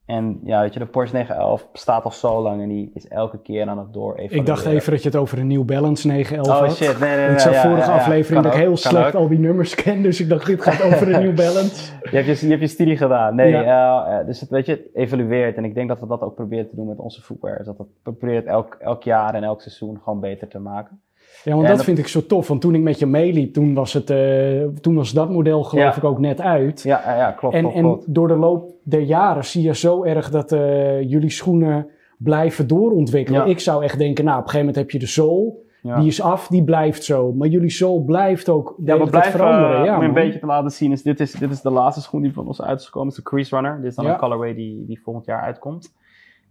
en 0.08 0.40
ja, 0.44 0.60
weet 0.60 0.72
je, 0.72 0.78
de 0.78 0.86
Porsche 0.86 1.16
911 1.16 1.68
bestaat 1.72 2.04
al 2.04 2.10
zo 2.10 2.42
lang 2.42 2.62
en 2.62 2.68
die 2.68 2.90
is 2.94 3.08
elke 3.08 3.38
keer 3.38 3.68
aan 3.68 3.78
het 3.78 3.92
door 3.92 4.18
Ik 4.18 4.46
dacht 4.46 4.66
even 4.66 4.92
dat 4.92 5.02
je 5.02 5.08
het 5.08 5.18
over 5.18 5.38
een 5.38 5.46
New 5.46 5.64
Balance 5.64 6.06
911 6.06 6.60
Oh 6.60 6.66
had. 6.66 6.76
shit, 6.76 6.98
nee, 7.00 7.16
nee, 7.16 7.24
nee. 7.24 7.30
ik 7.34 7.38
zag 7.38 7.52
ja, 7.52 7.62
vorige 7.62 7.80
ja, 7.80 7.94
ja. 7.94 7.98
aflevering 8.00 8.42
dat 8.42 8.52
ik 8.54 8.58
heel 8.60 8.76
slecht 8.76 9.06
ook. 9.06 9.14
al 9.22 9.28
die 9.28 9.38
nummers 9.38 9.74
ken, 9.74 10.02
dus 10.02 10.20
ik 10.20 10.28
dacht 10.28 10.46
dit 10.46 10.62
gaat 10.62 10.82
over 10.82 11.14
een 11.14 11.22
New 11.22 11.34
Balance. 11.36 11.92
Je 12.10 12.16
hebt 12.16 12.26
je, 12.40 12.46
je, 12.46 12.50
hebt 12.50 12.60
je 12.62 12.68
studie 12.68 12.96
gedaan. 12.96 13.34
Nee, 13.34 13.50
Ja. 13.50 14.18
eh, 14.20 14.26
dus 14.26 14.40
het, 14.40 14.50
weet 14.50 14.66
je, 14.66 14.72
het 14.72 14.88
evolueert. 14.94 15.56
En 15.56 15.64
ik 15.64 15.74
denk 15.74 15.88
dat 15.88 16.00
we 16.00 16.06
dat 16.06 16.20
ook 16.22 16.34
proberen 16.34 16.68
te 16.68 16.76
doen 16.76 16.86
met 16.88 16.98
onze 16.98 17.22
footwear. 17.22 17.60
Is 17.60 17.66
dat 17.66 17.76
we 17.76 17.84
proberen 18.02 18.34
het 18.36 18.46
elk, 18.46 18.76
elk 18.80 19.02
jaar 19.02 19.34
en 19.34 19.44
elk 19.44 19.60
seizoen 19.62 20.00
gewoon 20.02 20.20
beter 20.20 20.48
te 20.48 20.58
maken. 20.58 21.00
Ja, 21.44 21.54
want 21.54 21.66
dat 21.66 21.76
dat- 21.76 21.84
vind 21.84 21.98
ik 21.98 22.06
zo 22.06 22.26
tof, 22.26 22.48
want 22.48 22.60
toen 22.60 22.74
ik 22.74 22.80
met 22.82 22.98
je 22.98 23.06
meeliep, 23.06 23.52
toen 23.52 23.74
was, 23.74 23.92
het, 23.92 24.10
eh, 24.10 24.62
toen 24.80 24.94
was 24.94 25.12
dat 25.12 25.30
model 25.30 25.62
geloof 25.64 25.84
Ja. 25.84 25.96
ik 25.96 26.04
ook 26.04 26.18
net 26.18 26.40
uit. 26.40 26.82
Ja, 26.82 27.02
ja, 27.06 27.16
ja 27.16 27.30
klopt, 27.32 27.54
en 27.54 27.60
klopt, 27.60 27.76
en 27.76 27.82
klopt. 27.82 28.14
door 28.14 28.28
de 28.28 28.36
loop 28.36 28.70
der 28.82 29.00
jaren 29.00 29.44
zie 29.44 29.62
je 29.62 29.74
zo 29.74 30.04
erg 30.04 30.30
dat 30.30 30.52
eh, 30.52 31.02
jullie 31.10 31.30
schoenen 31.30 31.86
blijven 32.18 32.66
doorontwikkelen. 32.66 33.40
Ja. 33.40 33.46
Ik 33.46 33.60
zou 33.60 33.84
echt 33.84 33.98
denken, 33.98 34.24
nou 34.24 34.36
op 34.38 34.44
een 34.44 34.50
gegeven 34.50 34.66
moment 34.74 34.84
heb 34.92 35.00
je 35.00 35.06
de 35.06 35.12
zool, 35.12 35.66
die 35.82 36.06
is 36.06 36.22
af, 36.22 36.48
die 36.48 36.64
blijft 36.64 37.04
zo. 37.04 37.32
Maar 37.32 37.48
jullie 37.48 37.70
zool 37.70 38.04
blijft 38.04 38.48
ook 38.48 38.74
Ja, 38.84 38.98
we 38.98 39.10
blijven, 39.10 39.32
veranderen. 39.32 39.78
eh, 39.78 39.84
Ja, 39.84 39.94
om 39.94 40.02
je 40.02 40.08
een 40.08 40.14
beetje 40.14 40.38
te 40.38 40.46
laten 40.46 40.70
zien, 40.70 40.92
is 40.92 41.02
dit, 41.02 41.20
is 41.20 41.32
dit 41.32 41.50
is 41.50 41.60
de 41.60 41.70
laatste 41.70 42.02
schoen 42.02 42.22
die 42.22 42.32
van 42.32 42.46
ons 42.46 42.62
uit 42.62 42.80
is 42.80 42.84
gekomen. 42.86 43.08
Het 43.08 43.16
is 43.18 43.24
de 43.24 43.30
Crease 43.30 43.54
Runner. 43.54 43.76
Dit 43.76 43.90
is 43.90 43.94
dan 43.94 44.06
een 44.06 44.16
colorway 44.16 44.54
die, 44.54 44.84
die 44.86 45.00
volgend 45.04 45.26
jaar 45.26 45.42
uitkomt. 45.42 45.94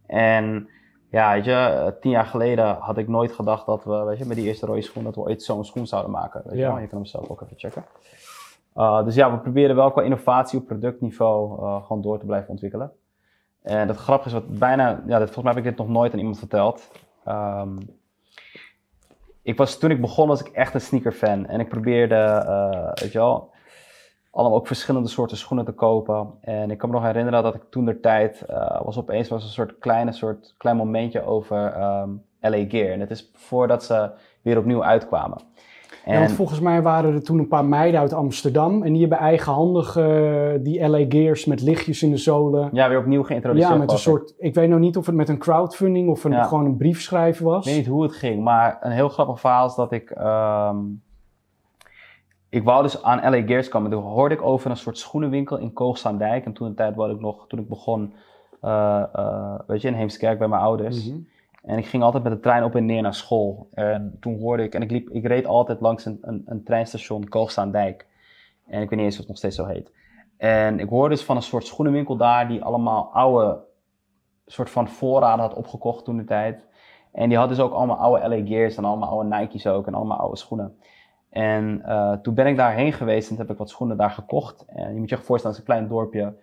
En 0.07 0.67
ja, 1.09 1.33
weet 1.33 1.45
je, 1.45 1.51
eh, 1.51 1.87
tien 2.01 2.11
jaar 2.11 2.25
geleden 2.25 2.75
had 2.79 2.97
ik 2.97 3.07
nooit 3.07 3.31
gedacht 3.31 3.65
dat 3.65 3.83
we, 3.83 4.03
weet 4.03 4.17
je, 4.17 4.25
met 4.25 4.37
die 4.37 4.45
eerste 4.45 4.65
rode 4.65 4.81
schoen, 4.81 5.03
dat 5.03 5.15
we 5.15 5.21
ooit 5.21 5.43
zo'n 5.43 5.65
schoen 5.65 5.87
zouden 5.87 6.11
maken. 6.11 6.41
Weet 6.45 6.53
je, 6.53 6.59
Ja. 6.59 6.67
wel. 6.71 6.79
je 6.81 6.87
kan 6.87 6.97
hem 6.97 7.07
zelf 7.07 7.29
ook 7.29 7.41
even 7.41 7.57
checken. 7.57 7.85
Uh, 8.75 9.03
dus 9.03 9.15
ja, 9.15 9.31
we 9.31 9.37
proberen 9.37 9.75
wel 9.75 9.91
qua 9.91 10.01
innovatie 10.01 10.59
op 10.59 10.65
productniveau 10.65 11.61
uh, 11.61 11.83
gewoon 11.85 12.01
door 12.01 12.19
te 12.19 12.25
blijven 12.25 12.49
ontwikkelen. 12.49 12.91
En 13.61 13.87
dat 13.87 13.97
grappige 13.97 14.27
is 14.27 14.33
wat 14.33 14.59
bijna, 14.59 14.87
ja, 14.89 15.19
dit, 15.19 15.31
volgens 15.31 15.43
mij 15.43 15.53
heb 15.53 15.63
ik 15.63 15.69
dit 15.69 15.77
nog 15.77 15.87
nooit 15.89 16.11
aan 16.13 16.19
iemand 16.19 16.39
verteld. 16.39 16.91
Um, 17.27 17.77
ik 19.41 19.57
was, 19.57 19.77
toen 19.77 19.91
ik 19.91 20.01
begon 20.01 20.27
was 20.27 20.41
ik 20.41 20.47
echt 20.47 20.73
een 20.73 20.81
sneaker-fan. 20.81 21.45
En 21.45 21.59
ik 21.59 21.69
probeerde, 21.69 22.15
uh, 22.47 22.91
weet 22.93 23.11
je 23.11 23.17
wel, 23.17 23.51
allemaal 24.37 24.57
ook 24.57 24.67
verschillende 24.67 25.09
soorten 25.09 25.37
schoenen 25.37 25.65
te 25.65 25.71
kopen. 25.71 26.27
En 26.41 26.71
ik 26.71 26.77
kan 26.77 26.89
me 26.89 26.95
nog 26.95 27.05
herinneren 27.05 27.43
dat 27.43 27.55
ik 27.55 27.61
toen 27.69 27.85
de 27.85 27.99
tijd 27.99 28.45
uh, 28.49 28.81
was 28.83 28.97
opeens 28.97 29.29
was 29.29 29.43
een 29.43 29.49
soort 29.49 29.77
kleine 29.79 30.11
soort 30.11 30.53
klein 30.57 30.77
momentje 30.77 31.25
over 31.25 31.81
um, 31.81 32.23
LA 32.41 32.65
Gear. 32.67 32.91
En 32.91 32.99
het 32.99 33.11
is 33.11 33.31
voordat 33.33 33.83
ze 33.83 34.09
weer 34.41 34.57
opnieuw 34.57 34.83
uitkwamen. 34.83 35.37
En... 36.05 36.13
Ja, 36.13 36.19
want 36.19 36.31
volgens 36.31 36.59
mij 36.59 36.81
waren 36.81 37.13
er 37.13 37.23
toen 37.23 37.39
een 37.39 37.47
paar 37.47 37.65
meiden 37.65 37.99
uit 37.99 38.13
Amsterdam 38.13 38.83
en 38.83 38.91
die 38.91 39.01
hebben 39.01 39.17
eigenhandig 39.17 39.95
uh, 39.95 40.51
die 40.59 40.87
LA 40.87 41.05
Gears 41.09 41.45
met 41.45 41.61
lichtjes 41.61 42.03
in 42.03 42.11
de 42.11 42.17
zolen. 42.17 42.69
Ja, 42.73 42.89
weer 42.89 42.99
opnieuw 42.99 43.23
geïntroduceerd. 43.23 43.71
Ja, 43.71 43.77
met 43.77 43.91
een 43.91 43.97
soort, 43.97 44.33
ik 44.37 44.53
weet 44.53 44.69
nog 44.69 44.79
niet 44.79 44.97
of 44.97 45.05
het 45.05 45.15
met 45.15 45.29
een 45.29 45.37
crowdfunding 45.37 46.09
of 46.09 46.23
een, 46.23 46.31
ja. 46.31 46.43
gewoon 46.43 46.65
een 46.65 46.77
brief 46.77 47.01
schrijven 47.01 47.45
was. 47.45 47.65
Ik 47.65 47.71
weet 47.71 47.75
niet 47.77 47.87
hoe 47.87 48.03
het 48.03 48.13
ging, 48.13 48.43
maar 48.43 48.77
een 48.81 48.91
heel 48.91 49.09
grappig 49.09 49.39
verhaal 49.39 49.67
is 49.67 49.75
dat 49.75 49.91
ik, 49.91 50.09
um, 50.09 51.01
ik 52.49 52.63
wou 52.63 52.83
dus 52.83 53.03
aan 53.03 53.31
LA 53.31 53.41
Gears 53.45 53.67
komen. 53.67 53.91
Toen 53.91 54.03
hoorde 54.03 54.35
ik 54.35 54.41
over 54.41 54.69
een 54.69 54.77
soort 54.77 54.97
schoenenwinkel 54.97 55.57
in 55.57 55.73
Koogstaandijk 55.73 56.45
en 56.45 56.53
toen 56.53 56.67
een 56.67 56.75
tijd 56.75 56.95
was 56.95 57.11
ik 57.11 57.19
nog, 57.19 57.47
toen 57.47 57.59
ik 57.59 57.67
begon, 57.67 58.13
uh, 58.63 59.03
uh, 59.15 59.59
weet 59.67 59.81
je, 59.81 59.87
in 59.87 59.93
Heemskerk 59.93 60.39
bij 60.39 60.47
mijn 60.47 60.61
ouders. 60.61 61.05
Mm 61.05 61.11
-hmm. 61.11 61.27
En 61.63 61.77
ik 61.77 61.85
ging 61.85 62.03
altijd 62.03 62.23
met 62.23 62.31
de 62.31 62.39
trein 62.39 62.63
op 62.63 62.75
en 62.75 62.85
neer 62.85 63.01
naar 63.01 63.13
school. 63.13 63.69
En 63.73 64.17
toen 64.19 64.39
hoorde 64.39 64.63
ik, 64.63 64.73
en 64.73 64.81
ik, 64.81 64.91
liep, 64.91 65.09
ik 65.09 65.25
reed 65.25 65.45
altijd 65.45 65.81
langs 65.81 66.05
een, 66.05 66.17
een, 66.21 66.43
een 66.45 66.63
treinstation 66.63 67.27
Koogstaandijk. 67.27 68.07
En 68.67 68.81
ik 68.81 68.89
weet 68.89 68.99
niet 68.99 69.07
eens 69.07 69.13
of 69.13 69.19
het 69.19 69.27
nog 69.27 69.37
steeds 69.37 69.55
zo 69.55 69.65
heet. 69.65 69.91
En 70.37 70.79
ik 70.79 70.89
hoorde 70.89 71.15
dus 71.15 71.23
van 71.23 71.35
een 71.35 71.41
soort 71.41 71.65
schoenenwinkel 71.65 72.17
daar 72.17 72.47
die 72.47 72.63
allemaal 72.63 73.09
oude, 73.13 73.59
soort 74.45 74.69
van 74.69 74.87
voorraden 74.87 75.45
had 75.45 75.53
opgekocht 75.53 76.05
toen 76.05 76.17
de 76.17 76.23
tijd. 76.23 76.65
En 77.11 77.29
die 77.29 77.37
had 77.37 77.49
dus 77.49 77.59
ook 77.59 77.73
allemaal 77.73 77.97
oude 77.97 78.27
LA 78.27 78.45
Gears 78.45 78.77
en 78.77 78.85
allemaal 78.85 79.09
oude 79.09 79.35
Nike's 79.35 79.65
ook 79.65 79.87
en 79.87 79.93
allemaal 79.93 80.17
oude 80.17 80.37
schoenen. 80.37 80.77
En 81.29 81.81
uh, 81.85 82.13
toen 82.13 82.33
ben 82.33 82.47
ik 82.47 82.57
daarheen 82.57 82.93
geweest 82.93 83.29
en 83.29 83.37
heb 83.37 83.49
ik 83.49 83.57
wat 83.57 83.69
schoenen 83.69 83.97
daar 83.97 84.11
gekocht. 84.11 84.65
En 84.65 84.93
je 84.93 84.99
moet 84.99 85.09
je 85.09 85.17
voorstellen, 85.17 85.55
het 85.57 85.65
is 85.65 85.69
een 85.69 85.75
klein 85.75 85.87
dorpje 85.87 86.33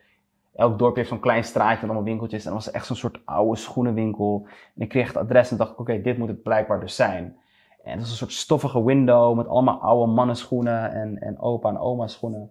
elk 0.55 0.78
dorp 0.78 0.97
heeft 0.97 1.09
zo'n 1.09 1.20
klein 1.20 1.45
straatje 1.45 1.80
met 1.80 1.85
allemaal 1.85 2.05
winkeltjes. 2.05 2.45
En 2.45 2.53
dat 2.53 2.64
was 2.64 2.74
echt 2.74 2.87
zo'n 2.87 2.97
soort 2.97 3.20
oude 3.24 3.57
schoenenwinkel. 3.57 4.47
En 4.76 4.82
ik 4.82 4.89
kreeg 4.89 5.07
het 5.07 5.16
adres 5.16 5.51
en 5.51 5.57
dacht 5.57 5.70
ik, 5.70 5.78
oké, 5.78 6.01
dit 6.01 6.18
moet 6.18 6.28
het 6.28 6.43
blijkbaar 6.43 6.80
dus 6.80 6.97
zijn. 6.97 7.37
En 7.82 7.91
het 7.91 8.01
was 8.01 8.11
een 8.11 8.16
soort 8.16 8.32
stoffige 8.32 8.85
window 8.85 9.37
met 9.37 9.49
allemaal 9.49 9.80
oude 9.80 10.12
mannenschoenen 10.12 10.93
en, 10.93 11.18
en 11.18 11.41
opa 11.41 11.68
en 11.68 11.78
oma 11.78 12.07
schoenen. 12.07 12.51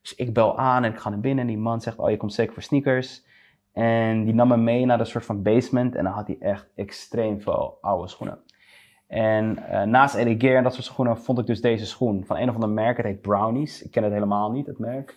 Dus 0.00 0.14
ik 0.14 0.34
bel 0.34 0.58
aan 0.58 0.84
en 0.84 0.92
ik 0.92 0.98
ga 0.98 1.10
naar 1.10 1.20
binnen 1.20 1.40
en 1.40 1.50
die 1.50 1.58
man 1.58 1.80
zegt, 1.80 1.98
oh, 1.98 2.10
je 2.10 2.16
komt 2.16 2.32
zeker 2.32 2.52
voor 2.52 2.62
sneakers. 2.62 3.28
En 3.72 4.24
die 4.24 4.34
nam 4.34 4.48
me 4.48 4.56
mee 4.56 4.86
naar 4.86 4.98
de 4.98 5.04
soort 5.04 5.24
van 5.24 5.42
basement 5.42 5.94
en 5.94 6.04
dan 6.04 6.12
had 6.12 6.26
hij 6.26 6.36
echt 6.40 6.68
extreem 6.74 7.40
veel 7.40 7.78
oude 7.80 8.08
schoenen. 8.08 8.38
En 9.10 9.58
uh, 9.70 9.82
naast 9.82 10.14
Eddie 10.14 10.40
Gear 10.40 10.56
en 10.56 10.62
dat 10.62 10.74
soort 10.74 10.86
schoenen 10.86 11.18
vond 11.18 11.38
ik 11.38 11.46
dus 11.46 11.60
deze 11.60 11.86
schoen 11.86 12.24
van 12.26 12.36
een 12.36 12.48
of 12.48 12.54
ander 12.54 12.68
merk. 12.68 12.96
Het 12.96 13.06
heet 13.06 13.20
Brownies. 13.20 13.82
Ik 13.82 13.90
ken 13.90 14.02
het 14.02 14.12
helemaal 14.12 14.50
niet, 14.50 14.66
het 14.66 14.78
merk. 14.78 15.10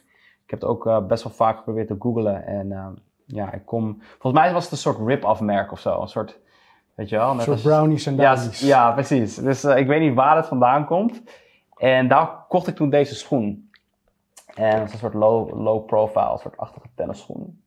Ik 0.44 0.50
heb 0.50 0.62
het 0.62 0.70
ook 0.70 0.86
uh, 0.86 1.06
best 1.06 1.24
wel 1.24 1.34
vaak 1.34 1.58
geprobeerd 1.58 1.88
te 1.88 1.96
googlen. 2.00 2.46
En 2.46 2.68
uh, 2.68 2.88
ja, 3.26 3.54
ik 3.54 3.66
kom... 3.66 4.02
Volgens 4.02 4.44
mij 4.44 4.54
was 4.54 4.64
het 4.64 4.72
een 4.72 4.78
soort 4.78 5.08
rip-off 5.08 5.42
merk 5.42 5.72
of 5.72 5.80
zo. 5.80 6.02
Een 6.02 6.08
soort, 6.08 6.40
weet 6.96 7.10
je 7.10 7.16
wel? 7.16 7.32
Een 7.32 7.42
soort 7.42 7.62
brownies 7.62 8.06
en 8.06 8.16
ja, 8.16 8.38
ja, 8.52 8.92
precies. 8.92 9.36
Dus 9.36 9.64
ik 9.64 9.88
weet 9.88 10.02
niet 10.02 10.14
waar 10.14 10.36
het 10.36 10.48
vandaan 10.48 10.86
komt. 10.86 11.22
En 11.78 12.08
daar 12.08 12.46
kocht 12.48 12.68
ik 12.68 12.76
toen 12.76 12.90
deze 12.90 13.16
schoen. 13.16 13.70
En 14.56 14.80
het 14.80 14.88
is 14.88 14.94
een 14.94 15.00
soort 15.00 15.14
low, 15.14 15.62
low 15.62 15.86
profile, 15.86 16.32
een 16.32 16.38
soort 16.38 16.58
achtige 16.58 16.88
tennisschoen. 16.96 17.64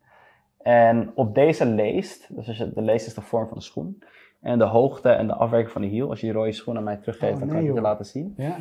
En 0.63 1.13
op 1.15 1.35
deze 1.35 1.67
leest, 1.67 2.37
dus 2.37 2.49
als 2.49 2.59
de 2.59 2.83
leest 2.83 3.07
is 3.07 3.15
de 3.15 3.21
vorm 3.21 3.49
van 3.49 3.57
de 3.57 3.63
schoen. 3.63 4.03
En 4.47 4.59
de 4.59 4.65
hoogte 4.65 5.09
en 5.09 5.27
de 5.27 5.35
afwerking 5.35 5.73
van 5.73 5.83
de 5.83 5.89
hiel. 5.89 6.09
Als 6.11 6.21
je 6.21 6.27
die 6.27 6.35
rode 6.35 6.53
schoen 6.53 6.77
aan 6.77 6.85
mij 6.85 6.97
teruggeeft, 6.97 7.33
oh, 7.33 7.39
dan 7.39 7.49
kan 7.49 7.59
ik 7.59 7.67
het 7.67 7.75
je 7.75 7.81
laten 7.81 8.05
zien. 8.05 8.35
Ja. 8.37 8.57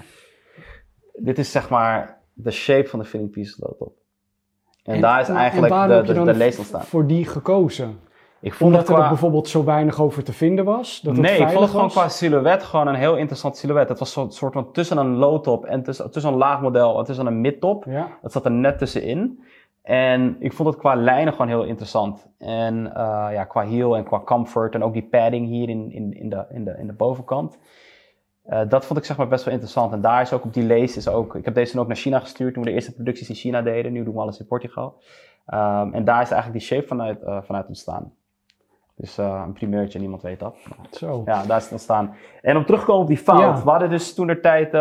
Dit 1.14 1.38
is 1.38 1.52
zeg 1.52 1.70
maar 1.70 2.22
de 2.34 2.52
shape 2.52 2.88
van 2.88 3.00
de 3.00 3.06
filling 3.06 3.32
piece 3.32 3.56
loop 3.60 3.82
op. 3.82 3.94
En, 4.84 4.94
en, 4.94 5.02
daar 5.02 5.22
is 5.22 5.30
eigenlijk 5.30 5.74
de, 6.06 6.14
de, 6.14 6.24
de 6.24 6.34
lees 6.34 6.58
ontstaan. 6.58 6.84
voor 6.84 7.08
die 7.08 7.26
gekozen? 7.26 8.00
Ik 8.42 8.54
vond 8.54 8.72
Omdat 8.72 8.86
qua... 8.86 9.04
er 9.04 9.08
bijvoorbeeld 9.08 9.48
zo 9.48 9.64
weinig 9.64 10.02
over 10.02 10.24
te 10.24 10.34
vinden 10.34 10.66
was? 10.66 11.02
Dat 11.02 11.16
nee, 11.16 11.40
ik 11.40 11.48
vond 11.48 11.60
het 11.60 11.70
gewoon 11.70 11.90
qua 11.90 12.10
silhouet 12.10 12.64
gewoon 12.64 12.88
een 12.88 12.96
heel 12.96 13.16
interessant 13.16 13.58
silhouet. 13.58 13.90
Het 13.90 14.00
was 14.00 14.16
een 14.16 14.32
soort 14.32 14.54
van 14.54 14.72
tussen 14.72 14.98
een 14.98 15.16
low 15.16 15.44
top 15.44 15.66
en 15.66 15.84
tussen, 15.84 16.12
tussen 16.12 16.32
een 16.32 16.38
laag 16.38 16.62
model 16.62 17.00
en 17.00 17.06
tussen 17.06 17.26
een 17.26 17.42
mid-top. 17.42 17.86
Ja. 17.88 18.18
Dat 18.22 18.32
zat 18.32 18.46
er 18.46 18.52
net 18.52 18.78
tussenin. 18.78 19.44
En 19.86 20.36
ik 20.40 20.54
vond 20.54 20.70
het 20.70 20.78
qua 20.78 20.96
lijnen 20.96 21.34
gewoon 21.34 21.48
heel 21.48 21.64
interessant. 21.64 22.28
En 22.38 22.76
uh, 22.86 23.28
ja, 23.32 23.44
qua 23.44 23.62
heel 23.62 23.96
en 23.96 24.04
qua 24.04 24.20
comfort 24.20 24.76
en 24.76 24.84
ook 24.84 24.94
die 24.94 25.08
padding 25.08 25.48
hier 25.48 25.70
in, 25.70 25.92
in, 25.92 26.14
in, 26.14 26.30
de, 26.30 26.46
in, 26.50 26.64
de, 26.64 26.76
in 26.78 26.88
de 26.88 26.94
bovenkant. 26.94 27.58
Uh, 28.50 28.62
dat 28.68 28.86
vond 28.86 29.00
ik 29.00 29.06
zeg 29.06 29.18
maar 29.18 29.28
best 29.28 29.44
wel 29.44 29.54
interessant. 29.54 29.94
En 29.94 30.02
daar 30.02 30.22
is 30.22 30.34
ook 30.34 30.44
op 30.44 30.54
die 30.54 30.64
lees 30.64 30.98
is 30.98 31.08
ook. 31.08 31.36
Ik 31.36 31.46
heb 31.46 31.54
deze 31.54 31.74
dan 31.74 31.82
ook 31.82 31.88
naar 31.88 31.98
China 31.98 32.20
gestuurd 32.20 32.54
toen 32.54 32.64
we 32.64 32.70
de 32.70 32.76
eerste 32.76 32.94
producties 32.94 33.30
in 33.30 33.36
China 33.36 33.62
deden. 33.62 33.92
Nu 33.92 34.04
doen 34.04 34.14
we 34.14 34.20
alles 34.20 34.40
in 34.40 34.46
Portugal. 34.46 34.94
Um, 35.54 35.94
en 35.94 36.06
daar 36.06 36.22
is 36.22 36.32
eigenlijk 36.32 36.52
die 36.52 36.62
shape 36.62 36.88
vanuit, 36.88 37.22
uh, 37.24 37.42
vanuit 37.42 37.68
ontstaan. 37.68 38.14
Dus 38.96 39.20
uh, 39.20 39.44
een 39.46 39.54
primeurtje, 39.54 40.00
niemand 40.00 40.22
weet 40.22 40.40
dat. 40.40 40.58
Zo. 40.92 41.22
Ja, 41.26 41.44
daar 41.46 41.58
is 41.58 41.64
het 41.64 41.72
ontstaan. 41.72 42.16
En 42.42 42.58
om 42.58 42.66
terug 42.66 42.80
te 42.80 42.86
komen 42.86 43.02
op 43.02 43.08
die 43.08 43.18
fout. 43.18 43.40
Ja. 43.40 43.64
We 43.64 43.70
hadden 43.70 43.90
dus 43.90 44.14
toen 44.14 44.28
de 44.28 44.40
tijd, 44.40 44.72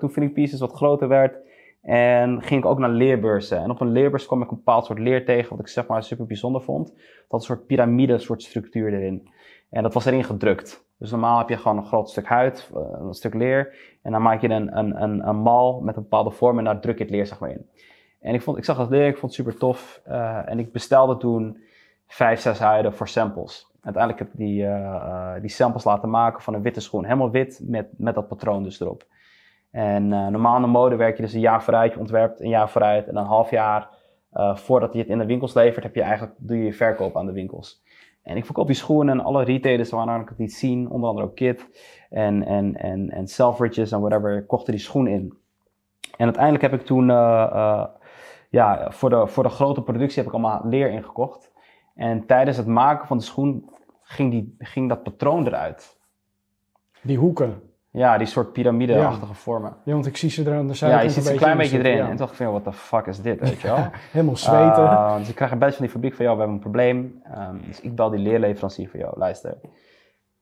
toen 0.00 0.10
Feeling 0.10 0.34
Pieces 0.34 0.60
wat 0.60 0.72
groter 0.72 1.08
werd. 1.08 1.36
En 1.82 2.42
ging 2.42 2.60
ik 2.60 2.70
ook 2.70 2.78
naar 2.78 2.90
leerbeurzen. 2.90 3.58
En 3.58 3.70
op 3.70 3.80
een 3.80 3.92
leerbeurs 3.92 4.26
kwam 4.26 4.42
ik 4.42 4.50
een 4.50 4.56
bepaald 4.56 4.84
soort 4.84 4.98
leer 4.98 5.24
tegen, 5.24 5.50
wat 5.50 5.60
ik 5.60 5.68
zeg 5.68 5.86
maar 5.86 6.02
super 6.02 6.26
bijzonder 6.26 6.62
vond. 6.62 6.88
Dat 6.88 7.04
had 7.28 7.40
een 7.40 7.46
soort 7.46 7.66
piramide 7.66 8.18
soort 8.18 8.42
structuur 8.42 8.92
erin. 8.92 9.28
En 9.70 9.82
dat 9.82 9.94
was 9.94 10.04
erin 10.04 10.24
gedrukt. 10.24 10.84
Dus 10.98 11.10
normaal 11.10 11.38
heb 11.38 11.48
je 11.48 11.56
gewoon 11.56 11.76
een 11.76 11.86
groot 11.86 12.10
stuk 12.10 12.26
huid, 12.26 12.70
eh, 12.74 12.80
een 13.00 13.14
stuk 13.14 13.34
leer. 13.34 13.74
En 14.02 14.12
dan 14.12 14.22
maak 14.22 14.40
je 14.40 14.48
een, 14.48 14.78
een, 14.78 15.02
een, 15.02 15.28
een 15.28 15.36
mal 15.36 15.80
met 15.80 15.96
een 15.96 16.02
bepaalde 16.02 16.30
vorm 16.30 16.58
en 16.58 16.64
daar 16.64 16.80
druk 16.80 16.98
je 16.98 17.04
het 17.04 17.12
leer 17.12 17.26
zeg 17.26 17.38
maar 17.38 17.50
in. 17.50 17.66
En 18.20 18.34
ik, 18.34 18.42
vond, 18.42 18.56
ik 18.56 18.64
zag 18.64 18.76
dat 18.76 18.90
leer, 18.90 19.06
ik 19.06 19.16
vond 19.16 19.36
het 19.36 19.44
super 19.44 19.58
tof. 19.58 20.02
Uh, 20.08 20.48
en 20.48 20.58
ik 20.58 20.72
bestelde 20.72 21.16
toen 21.16 21.62
vijf, 22.06 22.40
zes 22.40 22.58
huiden 22.58 22.94
voor 22.94 23.08
samples. 23.08 23.70
Uiteindelijk 23.80 24.22
heb 24.22 24.32
ik 24.32 24.38
die, 24.38 24.62
uh, 24.62 25.34
die 25.40 25.50
samples 25.50 25.84
laten 25.84 26.10
maken 26.10 26.42
van 26.42 26.54
een 26.54 26.62
witte 26.62 26.80
schoen. 26.80 27.04
Helemaal 27.04 27.30
wit 27.30 27.60
met, 27.64 27.88
met 27.96 28.14
dat 28.14 28.28
patroon 28.28 28.62
dus 28.62 28.80
erop. 28.80 29.04
En 29.72 30.08
normaal 30.08 30.56
in 30.56 30.62
de 30.62 30.68
mode 30.68 30.96
werk 30.96 31.16
je 31.16 31.22
dus 31.22 31.32
een 31.32 31.40
jaar 31.40 31.62
vooruit. 31.62 31.92
Je 31.92 31.98
ontwerpt 31.98 32.40
een 32.40 32.48
jaar 32.48 32.70
vooruit. 32.70 33.08
En 33.08 33.16
een 33.16 33.24
half 33.24 33.50
jaar 33.50 33.88
voordat 34.54 34.92
je 34.92 34.98
het 34.98 35.08
in 35.08 35.18
de 35.18 35.26
winkels 35.26 35.54
levert, 35.54 35.84
heb 35.84 35.94
je 35.94 36.02
eigenlijk, 36.02 36.34
doe 36.38 36.56
je 36.56 36.64
je 36.64 36.72
verkoop 36.72 37.16
aan 37.16 37.26
de 37.26 37.32
winkels. 37.32 37.82
En 38.22 38.36
ik 38.36 38.44
verkoop 38.44 38.66
die 38.66 38.76
schoenen 38.76 39.18
en 39.18 39.24
alle 39.24 39.44
retailers 39.44 39.90
waarna 39.90 40.20
ik 40.20 40.28
het 40.28 40.38
niet 40.38 40.54
zien, 40.54 40.90
onder 40.90 41.08
andere 41.08 41.26
ook 41.26 41.34
Kit 41.34 41.68
en, 42.10 42.46
en, 42.46 42.76
en, 42.76 43.10
en 43.10 43.26
Selfridges 43.28 43.92
en 43.92 44.00
whatever, 44.00 44.46
kochten 44.46 44.72
die 44.72 44.82
schoen 44.82 45.06
in. 45.06 45.34
En 46.16 46.24
uiteindelijk 46.24 46.62
heb 46.62 46.80
ik 46.80 46.86
toen, 46.86 47.08
uh, 47.08 47.86
ja, 48.50 48.90
voor 48.90 49.10
de, 49.10 49.26
voor 49.26 49.42
de 49.42 49.48
grote 49.48 49.82
productie 49.82 50.18
heb 50.18 50.26
ik 50.26 50.32
allemaal 50.32 50.60
leer 50.64 50.90
ingekocht. 50.90 51.52
En 51.94 52.26
tijdens 52.26 52.56
het 52.56 52.66
maken 52.66 53.06
van 53.06 53.16
de 53.16 53.24
schoen 53.24 53.70
ging, 54.02 54.30
die, 54.30 54.54
ging 54.58 54.88
dat 54.88 55.02
patroon 55.02 55.46
eruit. 55.46 56.00
Die 57.02 57.18
hoeken? 57.18 57.71
Ja, 57.92 58.18
die 58.18 58.26
soort 58.26 58.52
piramide-achtige 58.52 59.26
ja. 59.26 59.34
vormen. 59.34 59.76
Ja, 59.84 59.92
want 59.92 60.06
ik 60.06 60.16
zie 60.16 60.30
ze 60.30 60.44
er 60.44 60.56
aan 60.56 60.66
de 60.66 60.74
zijkant 60.74 61.02
Ja, 61.02 61.08
je 61.08 61.14
ziet 61.14 61.24
ze 61.24 61.32
een 61.32 61.38
klein 61.38 61.56
beetje 61.56 61.78
erin. 61.78 61.96
Ja. 61.96 62.08
En 62.08 62.16
dacht 62.16 62.30
ik 62.30 62.36
van, 62.36 62.46
what 62.46 62.64
the 62.64 62.72
fuck 62.72 63.06
is 63.06 63.20
dit, 63.20 63.40
weet 63.40 63.60
je 63.60 63.68
wel? 63.68 63.76
Helemaal 64.12 64.36
zweten. 64.36 64.82
Uh, 64.82 65.16
dus 65.16 65.28
ik 65.28 65.34
krijg 65.34 65.50
een 65.50 65.58
beetje 65.58 65.74
van 65.74 65.84
die 65.84 65.94
fabriek 65.94 66.14
van, 66.14 66.24
jou, 66.24 66.36
we 66.36 66.42
hebben 66.42 66.62
een 66.62 66.70
probleem. 66.70 67.22
Um, 67.38 67.60
dus 67.66 67.80
ik 67.80 67.94
bel 67.94 68.10
die 68.10 68.20
leerleverancier 68.20 68.88
van, 68.88 69.00
jou, 69.00 69.18
luister, 69.18 69.58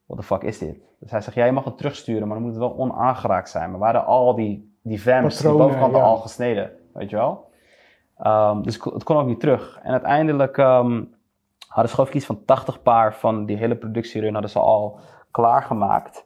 what 0.05 0.19
the 0.19 0.25
fuck 0.25 0.41
is 0.41 0.57
dit? 0.57 0.77
Dus 0.99 1.11
hij 1.11 1.21
zegt, 1.21 1.35
ja, 1.35 1.45
je 1.45 1.51
mag 1.51 1.63
het 1.63 1.77
terugsturen, 1.77 2.27
maar 2.27 2.37
dan 2.37 2.45
moet 2.45 2.55
het 2.55 2.61
wel 2.61 2.77
onaangeraakt 2.77 3.49
zijn. 3.49 3.71
Maar 3.71 3.79
waren 3.79 4.05
al 4.05 4.35
die, 4.35 4.77
die 4.81 4.97
Patronen, 4.97 5.29
die 5.29 5.51
bovenkant 5.51 5.95
ja. 5.95 6.01
al 6.01 6.17
gesneden, 6.17 6.71
weet 6.93 7.09
je 7.09 7.15
wel? 7.15 7.49
Um, 8.25 8.63
dus 8.63 8.79
het 8.83 9.03
kon 9.03 9.17
ook 9.17 9.27
niet 9.27 9.39
terug. 9.39 9.79
En 9.83 9.91
uiteindelijk 9.91 10.57
um, 10.57 11.15
hadden 11.67 11.89
ze 11.89 11.95
geloof 11.95 12.09
ik 12.09 12.15
iets 12.15 12.25
van 12.25 12.45
80 12.45 12.81
paar 12.81 13.15
van 13.15 13.45
die 13.45 13.57
hele 13.57 13.75
productierun 13.75 14.33
hadden 14.33 14.51
ze 14.51 14.59
al 14.59 14.99
klaargemaakt. 15.31 16.25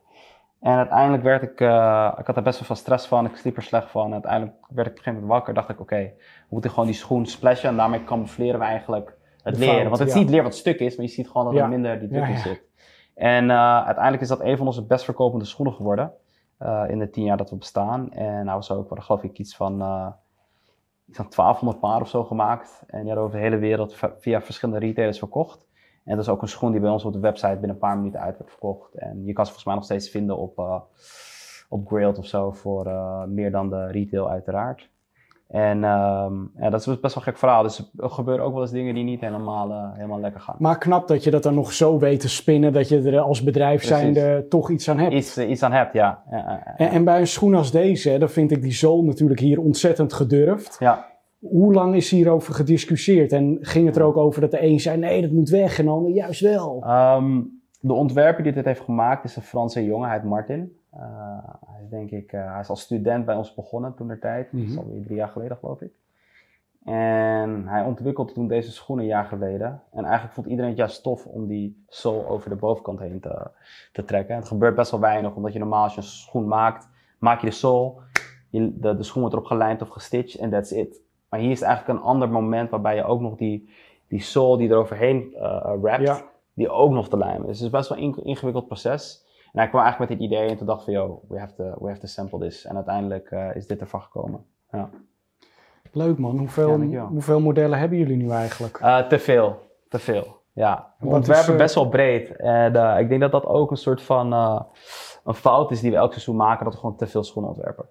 En 0.66 0.78
uiteindelijk 0.78 1.24
werd 1.24 1.42
ik, 1.42 1.62
uh, 1.62 2.12
ik 2.18 2.26
had 2.26 2.36
er 2.36 2.44
best 2.44 2.60
wel 2.60 2.68
veel 2.68 2.76
stress 2.76 3.08
van, 3.08 3.26
ik 3.26 3.36
sliep 3.36 3.58
er 3.58 3.64
slecht 3.64 3.90
van. 3.90 4.06
En 4.06 4.14
uiteindelijk 4.14 4.54
werd 4.70 4.88
ik 4.88 4.94
op 4.94 4.98
een 4.98 5.04
gegeven 5.04 5.14
moment 5.14 5.32
wakker, 5.32 5.54
dacht 5.54 5.70
ik, 5.70 5.80
oké, 5.80 5.94
okay, 5.94 6.14
we 6.18 6.46
moeten 6.50 6.70
gewoon 6.70 6.86
die 6.86 6.96
schoen 6.96 7.26
splashen 7.26 7.70
en 7.70 7.76
daarmee 7.76 8.04
camoufleren 8.04 8.60
we 8.60 8.66
eigenlijk 8.66 9.18
het 9.44 9.58
leer. 9.58 9.84
Want 9.90 10.00
het 10.00 10.08
ja. 10.08 10.14
is 10.14 10.22
niet 10.22 10.30
leer 10.30 10.44
wat 10.44 10.56
stuk 10.56 10.80
is, 10.80 10.96
maar 10.96 11.06
je 11.06 11.12
ziet 11.12 11.28
gewoon 11.28 11.46
dat 11.46 11.54
ja. 11.54 11.64
er 11.64 11.70
minder 11.70 12.00
die 12.00 12.08
druk 12.08 12.24
in 12.24 12.32
ja, 12.32 12.38
zit. 12.38 12.62
En 13.16 13.50
uh, 13.50 13.84
uiteindelijk 13.84 14.22
is 14.22 14.28
dat 14.28 14.42
een 14.42 14.58
van 14.58 14.66
onze 14.66 14.86
best 14.86 15.06
verkopende 15.06 15.46
schoenen 15.46 15.76
geworden 15.76 16.12
uh, 16.62 16.84
in 16.88 17.00
de 17.00 17.10
tien 17.10 17.24
jaar 17.24 17.38
dat 17.38 17.50
we 17.50 17.56
bestaan. 17.56 18.12
En 18.12 18.46
nou 18.46 18.56
was 18.56 18.72
ook, 18.72 18.90
we 18.90 19.02
geloof 19.02 19.24
ik 19.24 19.38
iets 19.38 19.56
van, 19.56 19.74
iets 21.08 21.18
van 21.18 21.30
1200 21.30 21.80
paar 21.80 22.02
of 22.02 22.08
zo 22.08 22.24
gemaakt. 22.24 22.84
En 22.88 23.00
die 23.00 23.08
hadden 23.08 23.26
over 23.26 23.38
de 23.38 23.44
hele 23.44 23.58
wereld 23.58 23.96
via 24.18 24.42
verschillende 24.42 24.86
retailers 24.86 25.20
verkocht. 25.20 25.65
En 26.06 26.16
dat 26.16 26.26
is 26.26 26.32
ook 26.32 26.42
een 26.42 26.48
schoen 26.48 26.72
die 26.72 26.82
bij 26.82 26.90
ons 26.90 27.06
op 27.06 27.14
de 27.14 27.20
website 27.20 27.52
binnen 27.54 27.70
een 27.70 27.78
paar 27.78 27.98
minuten 27.98 28.20
uit 28.20 28.38
wordt 28.38 28.52
verkocht. 28.52 28.94
En 28.94 29.26
je 29.26 29.34
kan 29.34 29.46
ze 29.46 29.52
volgens 29.52 29.66
mij 29.66 29.76
nog 29.76 29.84
steeds 29.84 30.10
vinden 30.10 30.38
op, 30.38 30.60
uh, 30.60 30.80
op 31.70 31.88
Grailed 31.88 32.18
of 32.18 32.26
zo 32.26 32.52
voor 32.52 32.88
uh, 32.88 33.24
meer 33.24 33.52
dan 33.52 33.70
de 33.70 33.88
retail 33.88 34.30
uiteraard. 34.30 34.90
En 35.48 35.84
ehm, 35.84 36.34
ja, 36.58 36.70
dat 36.70 36.80
is 36.80 36.86
best 36.86 37.02
wel 37.02 37.12
een 37.16 37.22
gek 37.22 37.38
verhaal. 37.38 37.64
Dus 37.64 37.92
er 37.98 38.10
gebeuren 38.10 38.46
ook 38.46 38.54
wel 38.54 38.62
eens 38.62 38.72
dingen 38.72 38.94
die 38.94 39.04
niet 39.04 39.22
helemaal, 39.22 39.72
eh, 39.72 39.94
helemaal 39.94 40.20
lekker 40.20 40.42
gaan. 40.42 40.56
Maar 40.60 40.78
knap 40.78 41.08
dat 41.08 41.24
je 41.24 41.32
dat 41.32 41.44
dan 41.44 41.54
nog 41.54 41.74
zo 41.74 42.00
weet 42.00 42.20
te 42.20 42.30
spinnen, 42.30 42.74
dat 42.74 42.90
je 42.90 43.02
er 43.02 43.20
als 43.20 43.44
bedrijf 43.44 43.84
zijnde 43.84 44.46
toch 44.50 44.70
iets 44.70 44.90
aan 44.90 44.98
hebt. 44.98 45.14
Iets, 45.14 45.38
eh, 45.38 45.50
iets 45.50 45.64
aan 45.64 45.72
hebt, 45.72 45.94
ja. 45.94 46.24
Ja, 46.32 46.38
ja, 46.38 46.62
ja. 46.66 46.76
En, 46.78 46.90
en 46.90 47.04
bij 47.04 47.20
een 47.20 47.28
schoen 47.28 47.56
als 47.56 47.72
deze, 47.72 48.18
dan 48.18 48.30
vind 48.30 48.52
ik 48.52 48.62
die 48.62 48.74
zool 48.74 49.04
natuurlijk 49.04 49.40
hier 49.40 49.60
ontzettend 49.60 50.14
gedurfd. 50.14 50.76
ja. 50.80 51.14
Hoe 51.50 51.74
lang 51.74 51.96
is 51.96 52.12
hierover 52.12 52.54
gediscussieerd? 52.54 53.32
En 53.32 53.58
ging 53.62 53.86
het 53.86 53.96
er 53.96 54.04
ook 54.04 54.18
over 54.18 54.42
dat 54.42 54.52
de 54.52 54.64
een 54.64 54.80
zei, 54.80 54.98
nee, 54.98 55.22
dat 55.22 55.32
moet 55.32 55.50
weg, 55.50 55.80
en 55.80 55.86
de 55.86 55.92
ander 55.92 56.12
juist 56.12 56.42
wel? 56.42 56.84
Ehm, 56.84 57.42
de 57.80 57.94
ontwerper 57.94 58.44
die 58.44 58.54
dit 58.54 58.66
heeft 58.66 58.82
gemaakt 58.82 59.24
is 59.24 59.36
een 59.36 59.42
Franse 59.42 59.86
jongen, 59.86 60.08
hij 60.10 60.18
heet 60.18 60.28
Martin. 60.28 60.78
Eh, 60.92 61.02
hij, 61.66 61.84
is 61.84 61.90
denk 61.90 62.12
ik, 62.12 62.32
eh, 62.32 62.52
hij 62.52 62.60
is 62.60 62.70
als 62.70 62.82
student 62.82 63.26
bij 63.26 63.36
ons 63.36 63.54
begonnen 63.54 63.94
toen 63.96 64.08
der 64.08 64.20
tijd. 64.20 64.52
Dat 64.52 64.62
is 64.62 64.70
Mhm. 64.70 64.78
alweer 64.80 65.04
drie 65.04 65.16
jaar 65.16 65.28
geleden, 65.28 65.58
geloof 65.58 65.82
ik. 65.82 65.92
En 66.84 67.68
hij 67.68 67.84
ontwikkelde 67.84 68.34
toen 68.34 68.48
deze 68.48 68.72
schoenen 68.72 69.06
een 69.06 69.12
jaar 69.12 69.26
geleden. 69.26 69.82
En 69.92 70.04
eigenlijk 70.04 70.34
vond 70.34 70.48
iedereen 70.48 70.70
het 70.70 70.80
juist 70.80 71.04
tof 71.04 71.26
om 71.26 71.48
die 71.48 71.84
zool 71.88 72.28
over 72.28 72.50
de 72.50 72.56
bovenkant 72.56 73.00
heen 73.00 73.20
te, 73.20 73.48
te 73.92 74.04
trekken. 74.06 74.36
Het 74.36 74.48
gebeurt 74.48 74.76
best 74.76 74.92
wel 74.92 75.00
weinig, 75.00 75.36
omdat 75.36 75.54
je 75.54 75.60
normaal 75.60 75.84
als 75.84 75.94
je 75.96 76.02
een 76.02 76.08
schoen 76.08 76.48
maakt, 76.48 76.90
maak 77.20 77.42
je 77.42 77.50
de 77.50 77.94
je, 78.50 78.80
de, 78.80 78.96
de 78.96 79.04
schoen 79.04 79.22
wordt 79.22 79.36
erop 79.36 79.48
gelijnd 79.48 79.82
of 79.82 79.90
gestitcht 79.90 80.38
en 80.40 80.50
that's 80.50 80.72
it. 80.72 81.02
Maar 81.36 81.44
hier 81.44 81.54
is 81.54 81.62
eigenlijk 81.62 82.00
een 82.00 82.06
ander 82.06 82.30
moment 82.30 82.70
waarbij 82.70 82.96
je 82.96 83.04
ook 83.04 83.20
nog 83.22 83.36
die, 83.36 83.70
die 84.08 84.22
zool 84.24 84.58
die 84.58 84.70
er 84.70 84.78
overheen 84.78 85.34
eh 85.36 85.72
wrapt, 85.82 86.02
Ja. 86.02 86.22
die 86.54 86.70
ook 86.70 86.92
nog 86.92 87.10
te 87.10 87.18
lijmen. 87.18 87.48
Dus 87.48 87.58
het 87.58 87.66
is 87.66 87.72
best 87.72 87.90
wel 87.90 87.98
een 87.98 88.04
ing- 88.04 88.24
ingewikkeld 88.24 88.68
proces. 88.68 89.26
En 89.52 89.60
hij 89.62 89.70
kwam 89.70 89.82
eigenlijk 89.82 90.12
met 90.12 90.20
dit 90.20 90.30
idee 90.30 90.48
en 90.50 90.58
toen 90.58 90.68
dacht 90.68 90.84
van, 90.84 90.94
yo, 90.94 91.22
we 91.28 91.40
have 91.40 91.54
to, 91.56 91.64
we 91.80 91.88
have 91.88 92.00
to 92.00 92.08
sample 92.08 92.40
this. 92.40 92.66
En 92.66 92.76
uiteindelijk 92.76 93.32
eh, 93.32 93.56
is 93.56 93.68
dit 93.68 93.80
ervan 93.80 94.02
gekomen. 94.02 94.46
Ja. 94.72 94.90
Leuk 95.92 96.18
man, 96.18 96.38
hoeveel, 96.38 96.78
hoeveel 97.08 97.40
modellen 97.40 97.80
hebben 97.80 97.98
jullie 97.98 98.18
nu 98.18 98.30
eigenlijk? 98.30 98.78
Te 99.10 99.20
veel, 99.20 99.60
te 99.90 100.00
veel. 100.00 100.38
Ja, 100.54 100.94
we 101.00 101.08
ontwerpen 101.08 101.54
is, 101.54 101.60
best 101.60 101.76
wel 101.76 101.90
breed. 101.90 102.36
En 102.36 102.98
ik 103.00 103.10
denk 103.10 103.22
dat 103.22 103.32
dat 103.32 103.46
ook 103.46 103.72
een 103.72 103.78
soort 103.78 104.02
van 104.02 104.32
een 105.24 105.34
fout 105.34 105.72
is 105.72 105.80
die 105.82 105.92
we 105.92 105.98
elk 105.98 106.12
seizoen 106.12 106.36
maken, 106.36 106.64
dat 106.66 106.74
we 106.74 106.80
gewoon 106.80 106.96
te 106.96 107.08
veel 107.08 107.24
schoenen 107.24 107.52
ontwerpen. 107.52 107.86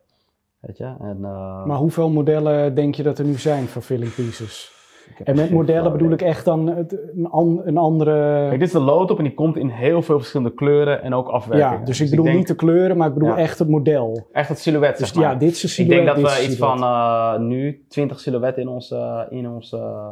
Weet 0.67 0.77
je? 0.79 0.95
En, 1.01 1.19
eh, 1.23 1.65
Maar 1.65 1.77
hoeveel 1.77 2.11
modellen 2.11 2.75
denk 2.75 2.95
je 2.95 3.03
dat 3.03 3.19
er 3.19 3.25
nu 3.25 3.35
zijn 3.35 3.67
van 3.67 3.83
filling 3.83 4.15
pieces? 4.15 4.73
ik 5.19 5.27
En 5.27 5.37
met 5.37 5.51
modellen 5.51 5.93
bedoel 5.93 6.11
ik 6.11 6.23
echt 6.23 6.45
dan 6.45 6.67
het- 6.67 6.99
een, 7.17 7.27
an- 7.31 7.61
een 7.65 7.77
andere... 7.79 8.47
Kijk, 8.49 8.59
dit 8.59 8.69
is 8.69 8.73
de 8.75 8.81
loodop 8.81 9.19
en 9.19 9.25
die 9.25 9.35
komt 9.35 9.57
in 9.57 9.69
heel 9.69 10.03
veel 10.03 10.19
verschillende 10.19 10.55
kleuren 10.55 11.03
en 11.03 11.15
ook 11.15 11.29
afwerkingen. 11.29 11.79
Ja, 11.79 11.85
dus 11.85 12.01
ik 12.01 12.11
bedoel 12.11 12.25
denk 12.25 12.37
niet 12.37 12.47
de 12.49 12.55
kleuren, 12.55 12.97
maar 12.97 13.09
ik 13.09 13.15
bedoel 13.15 13.29
Ja. 13.29 13.37
echt 13.37 13.59
het 13.59 13.69
model. 13.69 14.27
echt 14.33 14.49
het 14.49 14.59
silhouet, 14.59 14.99
Dus 14.99 15.09
zeg 15.09 15.17
maar. 15.17 15.33
ja, 15.33 15.39
dit 15.39 15.51
is 15.51 15.63
een 15.63 15.69
Ik 15.69 15.75
silhouet, 15.75 16.05
denk 16.05 16.17
dat 16.17 16.33
we 16.37 16.43
iets 16.45 16.55
silhouet. 16.55 16.81
van 16.81 16.89
eh, 16.89 17.47
nu 17.49 17.85
20 17.89 18.21
silhouetten 18.21 18.63
in 18.63 18.69
onze, 18.69 19.27
in 19.31 19.49
onze, 19.49 20.11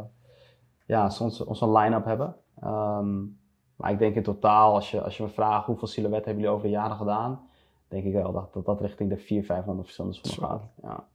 ja, 0.85 1.09
onze, 1.21 1.45
onze 1.47 1.71
line-up 1.71 2.05
hebben. 2.05 2.35
Ehm, 2.61 3.15
maar 3.75 3.91
ik 3.91 3.99
denk 3.99 4.15
in 4.15 4.23
totaal, 4.23 4.73
als 4.73 4.91
je, 4.91 5.01
als 5.01 5.17
je 5.17 5.23
me 5.23 5.29
vraagt 5.29 5.65
hoeveel 5.65 5.87
silhouetten 5.87 6.25
hebben 6.31 6.43
jullie 6.43 6.57
over 6.57 6.67
de 6.69 6.75
jaren 6.77 6.97
gedaan, 6.97 7.39
denk 7.93 8.05
ik 8.05 8.13
wel 8.13 8.31
dat 8.31 8.53
dat, 8.53 8.65
dat 8.65 8.81
richting 8.81 9.09
de 9.09 9.17
400, 9.17 9.45
500 9.45 9.85
verschillende 9.85 10.17
Zo. 10.21 10.41
gaat. 10.47 10.63
Ja, 10.81 11.07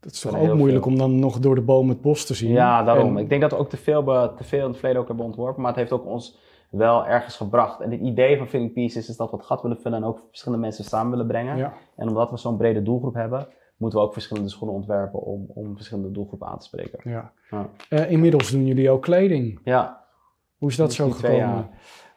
Dat 0.00 0.12
is 0.12 0.20
toch 0.20 0.38
ook 0.38 0.54
moeilijk 0.54 0.82
veel. 0.84 0.92
om 0.92 0.98
dan 0.98 1.18
nog 1.18 1.38
door 1.38 1.54
de 1.54 1.60
boom 1.60 1.88
het 1.88 2.00
bos 2.00 2.26
te 2.26 2.34
zien. 2.34 2.50
ja 2.50 2.82
daarom. 2.82 3.16
En- 3.16 3.22
Ik 3.22 3.28
denk 3.28 3.40
dat 3.40 3.50
we 3.50 3.56
ook 3.56 3.68
te 3.68 3.76
veel, 3.76 4.04
te 4.36 4.44
veel 4.44 4.60
in 4.60 4.66
het 4.68 4.76
verleden 4.76 5.00
ook 5.00 5.08
hebben 5.08 5.24
ontworpen, 5.26 5.60
maar 5.62 5.70
het 5.70 5.80
heeft 5.80 5.92
ook 5.92 6.06
ons 6.06 6.38
wel 6.70 7.06
ergens 7.06 7.36
gebracht. 7.36 7.80
En 7.80 7.90
het 7.90 8.00
idee 8.00 8.36
van 8.38 8.46
Filling 8.48 8.72
Pieces 8.72 9.08
is 9.08 9.16
dat 9.16 9.30
we 9.30 9.36
het 9.36 9.46
gat 9.46 9.62
willen 9.62 9.80
vullen 9.80 9.98
en 9.98 10.04
ook 10.04 10.20
verschillende 10.28 10.64
mensen 10.64 10.84
samen 10.84 11.10
willen 11.10 11.26
brengen. 11.26 11.56
ja. 11.56 11.72
En 11.96 12.08
omdat 12.08 12.30
we 12.30 12.36
zo'n 12.36 12.56
brede 12.56 12.82
doelgroep 12.82 13.14
hebben, 13.14 13.46
moeten 13.76 13.98
we 13.98 14.04
ook 14.04 14.12
verschillende 14.12 14.48
schoenen 14.48 14.76
ontwerpen 14.76 15.20
om, 15.22 15.44
om 15.48 15.74
verschillende 15.76 16.10
doelgroepen 16.10 16.48
aan 16.48 16.58
te 16.58 16.64
spreken. 16.64 17.10
Ja. 17.10 17.32
Ja. 17.50 17.68
Eh, 17.88 18.10
inmiddels 18.10 18.50
doen 18.50 18.66
jullie 18.66 18.90
ook 18.90 19.02
kleding. 19.02 19.60
Ja, 19.64 20.00
Hoe 20.58 20.68
is 20.70 20.76
dat 20.76 20.92
zo 20.92 21.10
gekomen? 21.10 21.68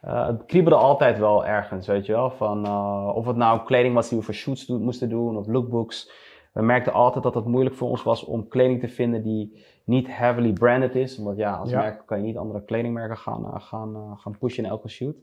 Eh, 0.06 0.28
het 0.28 0.46
kriebelde 0.46 0.78
altijd 0.78 1.18
wel 1.20 1.46
ergens, 1.46 1.88
weet 1.88 2.06
je 2.06 2.12
wel. 2.12 2.30
Van, 2.32 2.66
eh, 2.66 3.12
of 3.16 3.26
het 3.26 3.36
nou 3.36 3.64
kleding 3.64 3.94
was 3.94 4.10
die 4.10 4.18
we 4.18 4.24
voor 4.24 4.34
shoots 4.34 4.68
moesten 4.68 5.10
doen 5.10 5.38
of 5.38 5.48
lookbooks. 5.48 6.12
We 6.54 6.62
merkten 6.62 6.94
altijd 6.94 7.24
dat 7.24 7.36
het 7.36 7.46
moeilijk 7.46 7.76
voor 7.76 7.90
ons 7.90 8.04
was 8.04 8.24
om 8.24 8.48
kleding 8.48 8.80
te 8.80 8.88
vinden 8.88 9.24
die 9.24 9.66
niet 9.84 10.08
heavily 10.08 10.54
branded 10.54 10.96
is. 10.96 11.18
Omdat 11.18 11.38
ja, 11.38 11.56
als 11.56 11.70
Ja. 11.70 11.80
merk 11.82 12.04
kan 12.06 12.18
je 12.18 12.24
niet 12.24 12.38
andere 12.38 12.64
kledingmerken 12.64 13.18
gaan, 13.18 13.46
eh, 13.46 13.62
gaan, 13.62 14.18
gaan 14.18 14.38
pushen 14.38 14.64
in 14.64 14.70
elke 14.70 14.90
shoot. 14.90 15.16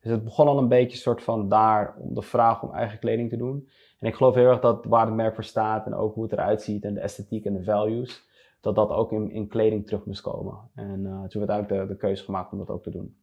Dus 0.00 0.10
het 0.12 0.24
begon 0.24 0.46
al 0.46 0.58
een 0.58 0.68
beetje 0.68 0.98
soort 0.98 1.22
van 1.22 1.48
daar 1.48 1.94
om 1.98 2.14
de 2.14 2.22
vraag 2.22 2.62
om 2.62 2.72
eigen 2.72 2.98
kleding 2.98 3.30
te 3.30 3.36
doen. 3.36 3.68
En 3.98 4.08
ik 4.08 4.14
geloof 4.14 4.34
heel 4.34 4.48
erg 4.48 4.60
dat 4.60 4.84
waar 4.84 5.06
het 5.06 5.14
merk 5.14 5.34
voor 5.34 5.44
staat 5.44 5.86
en 5.86 5.94
ook 5.94 6.14
hoe 6.14 6.22
het 6.22 6.32
eruit 6.32 6.62
ziet 6.62 6.84
en 6.84 6.94
de 6.94 7.00
esthetiek 7.00 7.44
en 7.44 7.52
de 7.52 7.64
values, 7.64 8.26
dat 8.60 8.74
dat 8.74 8.90
ook 8.90 9.12
in, 9.12 9.30
in 9.30 9.48
kleding 9.48 9.86
terug 9.86 10.04
moest 10.04 10.20
komen. 10.20 10.58
En 10.74 11.02
toen 11.28 11.40
werd 11.40 11.50
eigenlijk 11.50 11.68
de, 11.68 11.86
de 11.94 11.96
keuze 11.96 12.24
gemaakt 12.24 12.52
om 12.52 12.58
dat 12.58 12.70
ook 12.70 12.82
te 12.82 12.90
doen. 12.90 13.16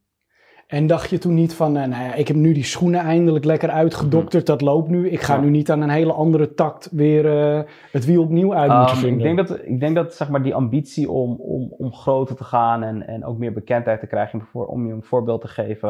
En 0.68 0.88
dacht 0.88 1.10
je 1.10 1.18
toen 1.18 1.34
niet 1.34 1.54
van, 1.54 1.78
eh, 1.78 1.88
nou 1.88 2.04
ja, 2.04 2.14
ik 2.14 2.28
heb 2.28 2.38
nu 2.38 2.54
die 2.54 2.64
schoenen 2.64 3.00
eindelijk 3.00 3.46
lekker 3.46 3.70
uitgedokterd, 3.70 4.46
dat 4.46 4.62
loopt 4.62 4.90
nu. 4.90 5.10
Ik 5.10 5.22
ga 5.22 5.34
Mhm. 5.34 5.44
Ja. 5.44 5.50
nu 5.50 5.58
niet 5.58 5.72
aan 5.72 5.82
een 5.82 5.90
hele 5.90 6.14
andere 6.14 6.54
takt 6.54 6.90
weer 6.92 7.26
eh, 7.40 7.62
het 7.92 8.06
wiel 8.06 8.24
opnieuw 8.24 8.54
uit 8.54 8.72
moeten 8.72 8.96
Um, 8.96 9.02
vinden. 9.02 9.28
ik 9.28 9.36
denk 9.36 9.48
dat, 9.48 9.60
ik 9.66 9.80
denk 9.80 9.96
dat 9.96 10.14
zeg 10.14 10.30
maar, 10.30 10.44
die 10.44 10.56
ambitie 10.56 11.12
om, 11.12 11.36
om, 11.36 11.74
om 11.78 11.94
groter 11.94 12.36
te 12.36 12.44
gaan 12.44 12.84
en, 12.84 13.08
en 13.08 13.26
ook 13.26 13.38
meer 13.38 13.54
bekendheid 13.54 14.00
te 14.00 14.08
krijgen, 14.08 14.42
voor, 14.42 14.66
om 14.66 14.88
je 14.88 14.94
een 14.94 15.04
voorbeeld 15.04 15.42
te 15.42 15.48
geven. 15.48 15.90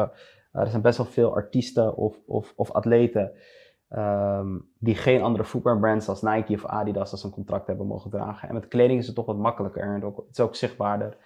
Uh, 0.52 0.62
er 0.62 0.68
zijn 0.70 0.82
best 0.82 0.96
wel 0.98 1.06
veel 1.06 1.34
artiesten 1.34 1.96
of, 1.96 2.16
of, 2.26 2.52
of 2.56 2.70
atleten 2.72 3.30
ehm, 3.88 4.46
die 4.78 4.94
geen 4.94 5.22
andere 5.22 5.44
footwear-brands 5.44 6.08
als 6.08 6.22
Nike 6.22 6.52
of 6.54 6.66
Adidas 6.66 7.12
als 7.12 7.24
een 7.24 7.30
contract 7.30 7.66
hebben 7.66 7.86
mogen 7.86 8.10
dragen. 8.10 8.48
En 8.48 8.54
met 8.54 8.68
kleding 8.68 8.98
is 8.98 9.06
het 9.06 9.14
toch 9.16 9.26
wat 9.26 9.36
makkelijker 9.38 9.82
en 9.82 10.04
ook, 10.04 10.16
het 10.16 10.38
is 10.38 10.40
ook 10.40 10.54
zichtbaarder. 10.56 11.16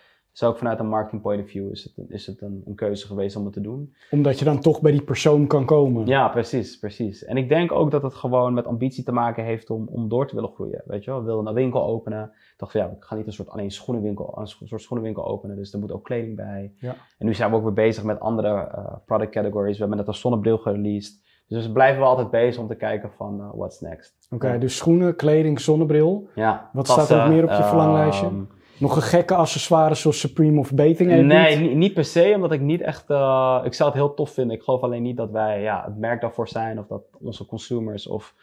Dus 0.41 0.49
ook 0.49 0.59
vanuit 0.59 0.79
een 0.79 0.89
marketing 0.89 1.23
point 1.23 1.43
of 1.43 1.49
view 1.51 1.71
is 1.71 1.85
het, 1.97 2.11
is 2.11 2.27
het 2.27 2.41
een, 2.41 2.63
een 2.67 2.75
keuze 2.75 3.07
geweest 3.07 3.37
om 3.37 3.45
het 3.45 3.53
te 3.53 3.61
doen. 3.61 3.95
Omdat 4.11 4.39
je 4.39 4.45
dan 4.45 4.61
toch 4.61 4.81
bij 4.81 4.93
die 4.93 5.03
persoon 5.03 5.47
kan 5.47 5.65
komen. 5.65 6.07
Ja, 6.07 6.29
precies, 6.29 6.79
precies. 6.79 7.25
En 7.25 7.37
ik 7.37 7.49
denk 7.49 7.73
ook 7.73 7.91
dat 7.91 8.03
het 8.03 8.15
gewoon 8.15 8.55
met 8.55 8.67
ambitie 8.67 9.05
te 9.05 9.13
maken 9.13 9.45
heeft 9.45 9.71
om, 9.71 9.89
om 9.91 10.09
door 10.09 10.27
te 10.29 10.35
willen 10.35 10.51
groeien. 10.51 10.83
Weet 10.85 11.05
je 11.05 11.11
wel, 11.11 11.21
we 11.21 11.27
wilden 11.27 11.47
een 11.47 11.55
winkel 11.55 11.85
openen. 11.87 12.23
Ik 12.25 12.55
dacht 12.57 12.73
van 12.73 12.81
ja, 12.81 12.87
ik 12.87 13.05
ga 13.05 13.15
niet 13.15 13.27
een 13.27 13.33
soort 13.33 13.49
alleen 13.49 13.71
schoenenwinkel, 13.71 14.39
een 14.39 14.47
soort 14.69 14.83
schoenenwinkel 14.83 15.27
openen, 15.27 15.57
dus 15.57 15.73
er 15.73 15.79
moet 15.79 15.93
ook 15.93 16.05
kleding 16.05 16.37
bij. 16.37 16.73
Ja. 16.79 16.95
En 17.19 17.27
nu 17.27 17.35
zijn 17.35 17.51
we 17.51 17.57
ook 17.57 17.63
weer 17.63 17.73
bezig 17.73 18.05
met 18.05 18.21
andere 18.21 18.49
eh, 18.49 18.85
product 19.07 19.31
categories. 19.33 19.75
We 19.75 19.81
hebben 19.81 19.99
net 19.99 20.09
een 20.09 20.15
zonnebril 20.15 20.59
gereleased. 20.59 21.29
Dus 21.49 21.67
we 21.67 21.73
blijven 21.73 22.01
wel 22.01 22.09
altijd 22.09 22.31
bezig 22.31 22.61
om 22.63 22.69
te 22.69 22.75
kijken 22.75 23.11
van 23.17 23.41
eh, 23.41 23.47
what's 23.55 23.81
next. 23.81 24.27
Oké, 24.31 24.53
Ja. 24.53 24.59
dus 24.59 24.77
schoenen, 24.77 25.17
kleding, 25.17 25.61
zonnebril. 25.61 26.29
Ja, 26.35 26.71
Wat 26.73 26.89
staat 26.89 27.11
er 27.11 27.23
ook 27.23 27.29
meer 27.29 27.45
op 27.45 27.51
je 27.51 27.63
verlanglijstje? 27.65 28.27
ehm, 28.27 28.43
Nog 28.81 28.97
een 28.97 29.03
gekke 29.03 29.35
accessoire 29.35 29.95
zoals 29.95 30.21
Supreme 30.21 30.59
of 30.59 30.73
Bathing 30.75 31.13
Ape 31.13 31.23
Nee, 31.23 31.75
niet? 31.75 31.95
per 31.95 32.05
se, 32.05 32.33
omdat 32.35 32.53
ik 32.53 32.61
niet 32.61 32.81
echt. 32.81 33.11
eh, 33.11 33.61
ik 33.65 33.75
zou 33.75 33.89
het 33.91 33.99
heel 33.99 34.15
tof 34.15 34.31
vinden. 34.31 34.57
Ik 34.57 34.63
geloof 34.63 34.83
alleen 34.83 35.03
niet 35.03 35.17
dat 35.17 35.31
wij 35.31 35.63
ja, 35.63 35.83
het 35.85 35.99
merk 35.99 36.21
daarvoor 36.21 36.49
zijn, 36.49 36.79
of 36.79 36.87
dat 36.87 37.03
onze 37.21 37.47
consumers 37.47 38.07
of 38.07 38.35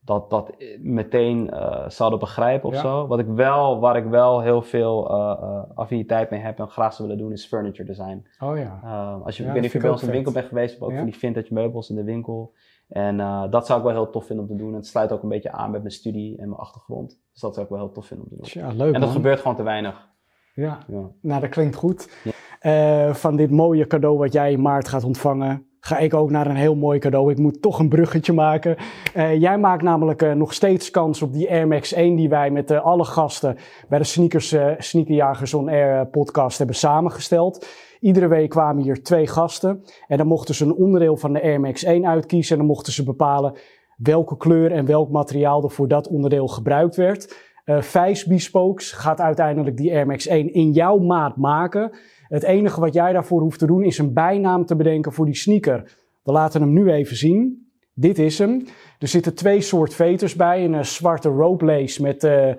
dat, 0.00 0.30
dat 0.30 0.52
meteen 0.80 1.50
eh, 1.50 1.88
zouden 1.88 2.18
begrijpen 2.18 2.68
of 2.68 2.74
Ja. 2.74 2.80
zo. 2.80 3.06
Wat 3.06 3.18
ik 3.18 3.26
wel, 3.26 3.80
waar 3.80 3.96
ik 3.96 4.04
wel 4.04 4.40
heel 4.40 4.62
veel 4.62 5.10
eh, 5.10 5.36
eh, 5.42 5.62
affiniteit 5.74 6.30
mee 6.30 6.40
heb 6.40 6.58
en 6.58 6.68
graag 6.68 6.94
zou 6.94 7.08
willen 7.08 7.22
doen, 7.22 7.32
is 7.32 7.46
furniture 7.46 7.84
design. 7.88 8.26
Oh 8.40 8.56
ja. 8.58 8.80
Eh, 8.84 9.24
als 9.24 9.36
je, 9.36 9.42
Ja, 9.42 9.48
ik 9.48 9.54
weet 9.54 9.54
dat 9.54 9.54
niet 9.54 9.56
of 9.56 9.62
je 9.62 9.68
vind 9.70 9.82
bij 9.82 9.90
ons 9.90 10.00
in 10.02 10.06
de 10.08 10.12
winkel 10.14 10.32
bent 10.32 10.46
geweest, 10.46 10.66
we 10.66 10.70
hebben 10.78 10.86
ook 10.88 10.92
Ja. 10.92 10.98
van 11.00 11.10
die 11.10 11.18
vintage 11.18 11.54
meubels 11.54 11.90
in 11.90 11.96
de 11.96 12.04
winkel. 12.04 12.52
En 12.88 13.20
eh, 13.20 13.44
dat 13.50 13.66
zou 13.66 13.78
ik 13.78 13.84
wel 13.84 13.94
heel 13.94 14.10
tof 14.10 14.26
vinden 14.26 14.44
om 14.44 14.50
te 14.50 14.56
doen. 14.56 14.68
En 14.70 14.74
het 14.76 14.86
sluit 14.86 15.12
ook 15.12 15.22
een 15.22 15.28
beetje 15.28 15.52
aan 15.52 15.70
met 15.70 15.80
mijn 15.80 15.92
studie 15.94 16.38
en 16.38 16.48
mijn 16.48 16.60
achtergrond. 16.60 17.08
Dus 17.32 17.40
dat 17.40 17.54
zou 17.54 17.66
ik 17.66 17.72
wel 17.72 17.80
heel 17.80 17.92
tof 17.92 18.06
vinden 18.06 18.26
om 18.26 18.30
te 18.32 18.36
doen. 18.36 18.50
Tja, 18.50 18.68
leuk 18.84 18.94
En 18.94 19.00
dat 19.00 19.08
man. 19.08 19.16
gebeurt 19.16 19.40
gewoon 19.40 19.56
te 19.56 19.62
weinig. 19.62 20.08
Ja, 20.54 20.78
Ja. 20.88 21.10
nou 21.22 21.40
dat 21.40 21.50
klinkt 21.50 21.76
goed. 21.76 22.08
Ja. 22.24 22.30
Eh, 22.60 23.14
van 23.14 23.36
dit 23.36 23.50
mooie 23.50 23.86
cadeau 23.86 24.18
wat 24.18 24.32
jij 24.32 24.52
in 24.52 24.62
maart 24.62 24.88
gaat 24.88 25.04
ontvangen, 25.04 25.66
ga 25.80 25.98
ik 25.98 26.14
ook 26.14 26.30
naar 26.30 26.46
een 26.46 26.56
heel 26.56 26.74
mooi 26.74 26.98
cadeau. 26.98 27.30
Ik 27.30 27.38
moet 27.38 27.62
toch 27.62 27.78
een 27.78 27.88
bruggetje 27.88 28.32
maken. 28.32 28.76
Eh, 29.14 29.40
jij 29.40 29.58
maakt 29.58 29.82
namelijk 29.82 30.34
nog 30.34 30.52
steeds 30.54 30.90
kans 30.90 31.22
op 31.22 31.32
die 31.32 31.50
Air 31.50 31.68
Max 31.68 31.92
1 31.92 32.16
die 32.16 32.28
wij 32.28 32.50
met 32.50 32.70
alle 32.70 33.04
gasten 33.04 33.56
bij 33.88 33.98
de 33.98 34.04
Sneakers, 34.04 34.54
Sneakerjagers 34.78 35.54
On 35.54 35.68
Air 35.68 36.06
podcast 36.06 36.58
hebben 36.58 36.76
samengesteld. 36.76 37.66
Iedere 38.00 38.28
week 38.28 38.50
kwamen 38.50 38.82
hier 38.82 39.02
twee 39.02 39.26
gasten 39.26 39.84
en 40.06 40.16
dan 40.16 40.26
mochten 40.26 40.54
ze 40.54 40.64
een 40.64 40.74
onderdeel 40.74 41.16
van 41.16 41.32
de 41.32 41.42
Air 41.42 41.60
Max 41.60 41.84
1 41.84 42.06
uitkiezen 42.06 42.52
en 42.52 42.58
dan 42.58 42.66
mochten 42.74 42.92
ze 42.92 43.04
bepalen 43.04 43.56
welke 43.96 44.36
kleur 44.36 44.72
en 44.72 44.86
welk 44.86 45.10
materiaal 45.10 45.62
er 45.62 45.70
voor 45.70 45.88
dat 45.88 46.08
onderdeel 46.08 46.48
gebruikt 46.48 46.96
werd. 46.96 47.36
Eh 47.64 47.80
Vijs 47.80 48.24
Bespokes 48.24 48.92
gaat 48.92 49.20
uiteindelijk 49.20 49.76
die 49.76 49.92
Air 49.92 50.06
Max 50.06 50.26
1 50.26 50.52
in 50.52 50.72
jouw 50.72 50.98
maat 50.98 51.36
maken. 51.36 51.90
Het 52.28 52.42
enige 52.42 52.80
wat 52.80 52.94
jij 52.94 53.12
daarvoor 53.12 53.40
hoeft 53.40 53.58
te 53.58 53.66
doen 53.66 53.82
is 53.82 53.98
een 53.98 54.12
bijnaam 54.12 54.66
te 54.66 54.76
bedenken 54.76 55.12
voor 55.12 55.24
die 55.24 55.36
sneaker. 55.36 55.96
We 56.22 56.32
laten 56.32 56.60
hem 56.60 56.72
nu 56.72 56.90
even 56.90 57.16
zien. 57.16 57.68
Dit 57.94 58.18
is 58.18 58.38
hem. 58.38 58.64
Er 58.98 59.08
zitten 59.08 59.34
twee 59.34 59.60
soort 59.60 59.94
veters 59.94 60.36
bij. 60.36 60.64
Een 60.64 60.74
eh, 60.74 60.82
zwarte 60.82 61.28
rope 61.28 61.64
lace 61.64 62.02
met 62.02 62.24
eh, 62.24 62.52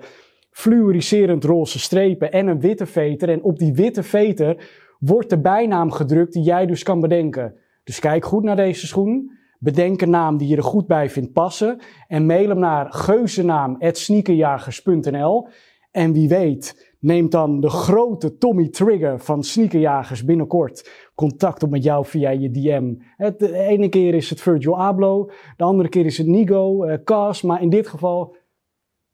fluoriserend 0.50 1.44
roze 1.44 1.78
strepen 1.78 2.32
en 2.32 2.46
een 2.46 2.60
witte 2.60 2.86
veter. 2.86 3.28
En 3.28 3.42
op 3.42 3.58
die 3.58 3.72
witte 3.72 4.02
veter 4.02 4.68
wordt 5.00 5.30
de 5.30 5.40
bijnaam 5.40 5.90
gedrukt 5.90 6.32
die 6.32 6.42
jij 6.42 6.66
dus 6.66 6.82
kan 6.82 7.00
bedenken. 7.00 7.54
Dus 7.84 7.98
kijk 7.98 8.24
goed 8.24 8.42
naar 8.42 8.56
deze 8.56 8.86
schoen. 8.86 9.38
Bedenk 9.58 10.02
een 10.02 10.10
naam 10.10 10.36
die 10.36 10.48
je 10.48 10.56
er 10.56 10.62
goed 10.62 10.86
bij 10.86 11.10
vindt 11.10 11.32
passen. 11.32 11.78
En 12.08 12.26
mail 12.26 12.48
hem 12.48 12.58
naar 12.58 12.92
geuzennaam.sneakerjagers.nl. 12.92 15.48
En 15.90 16.12
wie 16.12 16.28
weet, 16.28 16.94
neemt 17.00 17.32
dan 17.32 17.60
de 17.60 17.70
grote 17.70 18.36
Tommy 18.36 18.68
Trigger 18.68 19.20
van 19.20 19.42
Sneakerjagers 19.42 20.24
binnenkort 20.24 20.90
contact 21.14 21.62
op 21.62 21.70
met 21.70 21.84
jou 21.84 22.06
via 22.06 22.30
je 22.30 22.50
DM. 22.50 22.94
Het, 23.16 23.38
de 23.38 23.52
ene 23.52 23.88
keer 23.88 24.14
is 24.14 24.30
het 24.30 24.40
Virgil 24.40 24.80
Abloh, 24.80 25.30
de 25.56 25.64
andere 25.64 25.88
keer 25.88 26.06
is 26.06 26.18
het 26.18 26.26
Nigo, 26.26 26.84
uh, 26.84 26.94
Cas, 27.04 27.42
maar 27.42 27.62
in 27.62 27.70
dit 27.70 27.88
geval 27.88 28.36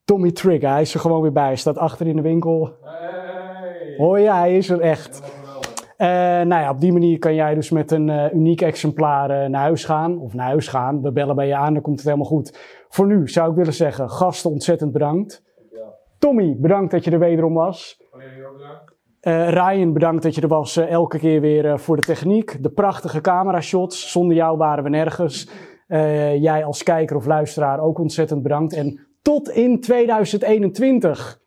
Tommy 0.03 0.31
Trigger. 0.31 0.69
Hij 0.69 0.81
is 0.81 0.93
er 0.93 0.99
gewoon 0.99 1.21
weer 1.21 1.31
bij. 1.31 1.45
Hij 1.45 1.55
staat 1.55 1.77
achter 1.77 2.07
in 2.07 2.15
de 2.15 2.21
winkel. 2.21 2.71
Hey. 2.81 3.95
Oh 3.97 4.19
ja, 4.19 4.37
hij 4.37 4.57
is 4.57 4.69
er 4.69 4.79
echt. 4.79 5.21
Eh, 5.97 6.07
nou 6.07 6.61
ja, 6.61 6.69
op 6.69 6.79
die 6.79 6.91
manier 6.91 7.19
kan 7.19 7.35
jij 7.35 7.55
dus 7.55 7.69
met 7.69 7.91
een 7.91 8.09
eh, 8.09 8.33
uniek 8.33 8.61
exemplaar 8.61 9.29
eh, 9.29 9.49
naar 9.49 9.61
huis 9.61 9.85
gaan. 9.85 10.19
Of 10.19 10.33
naar 10.33 10.47
huis 10.47 10.67
gaan. 10.67 11.01
We 11.01 11.11
bellen 11.11 11.35
bij 11.35 11.47
je 11.47 11.55
aan, 11.55 11.73
dan 11.73 11.81
komt 11.81 11.95
het 11.95 12.05
helemaal 12.05 12.27
goed. 12.27 12.57
Voor 12.89 13.07
nu 13.07 13.27
zou 13.27 13.49
ik 13.49 13.55
willen 13.55 13.73
zeggen, 13.73 14.09
gasten 14.09 14.51
ontzettend 14.51 14.91
bedankt. 14.91 15.45
Tommy, 16.19 16.55
bedankt 16.59 16.91
dat 16.91 17.03
je 17.03 17.11
er 17.11 17.19
wederom 17.19 17.53
was. 17.53 17.97
Eh, 19.19 19.49
Ryan, 19.49 19.93
bedankt 19.93 20.23
dat 20.23 20.35
je 20.35 20.41
er 20.41 20.47
was 20.47 20.77
elke 20.77 21.17
keer 21.17 21.41
weer 21.41 21.79
voor 21.79 21.95
de 21.95 22.01
techniek. 22.01 22.63
De 22.63 22.69
prachtige 22.69 23.21
camera-shots. 23.21 24.11
Zonder 24.11 24.35
jou 24.35 24.57
waren 24.57 24.83
we 24.83 24.89
nergens. 24.89 25.49
Eh, 25.87 26.41
jij 26.41 26.65
als 26.65 26.83
kijker 26.83 27.15
of 27.15 27.25
luisteraar 27.25 27.79
ook 27.79 27.99
ontzettend 27.99 28.43
bedankt. 28.43 28.73
En 28.73 29.07
tot 29.21 29.49
in 29.49 29.81
2021. 29.81 31.39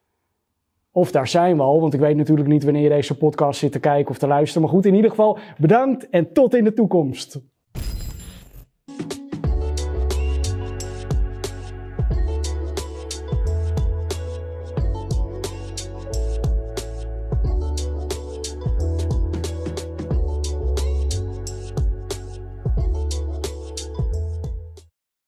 Of 0.92 1.10
daar 1.10 1.28
zijn 1.28 1.56
we 1.56 1.62
al, 1.62 1.80
want 1.80 1.94
ik 1.94 2.00
weet 2.00 2.16
natuurlijk 2.16 2.48
niet 2.48 2.64
wanneer 2.64 2.82
je 2.82 2.88
deze 2.88 3.16
podcast 3.16 3.58
zit 3.58 3.72
te 3.72 3.80
kijken 3.80 4.10
of 4.10 4.18
te 4.18 4.26
luisteren. 4.26 4.62
Maar 4.62 4.70
goed, 4.70 4.86
in 4.86 4.94
ieder 4.94 5.10
geval 5.10 5.38
bedankt 5.58 6.08
en 6.08 6.32
tot 6.32 6.54
in 6.54 6.64
de 6.64 6.72
toekomst. 6.72 7.40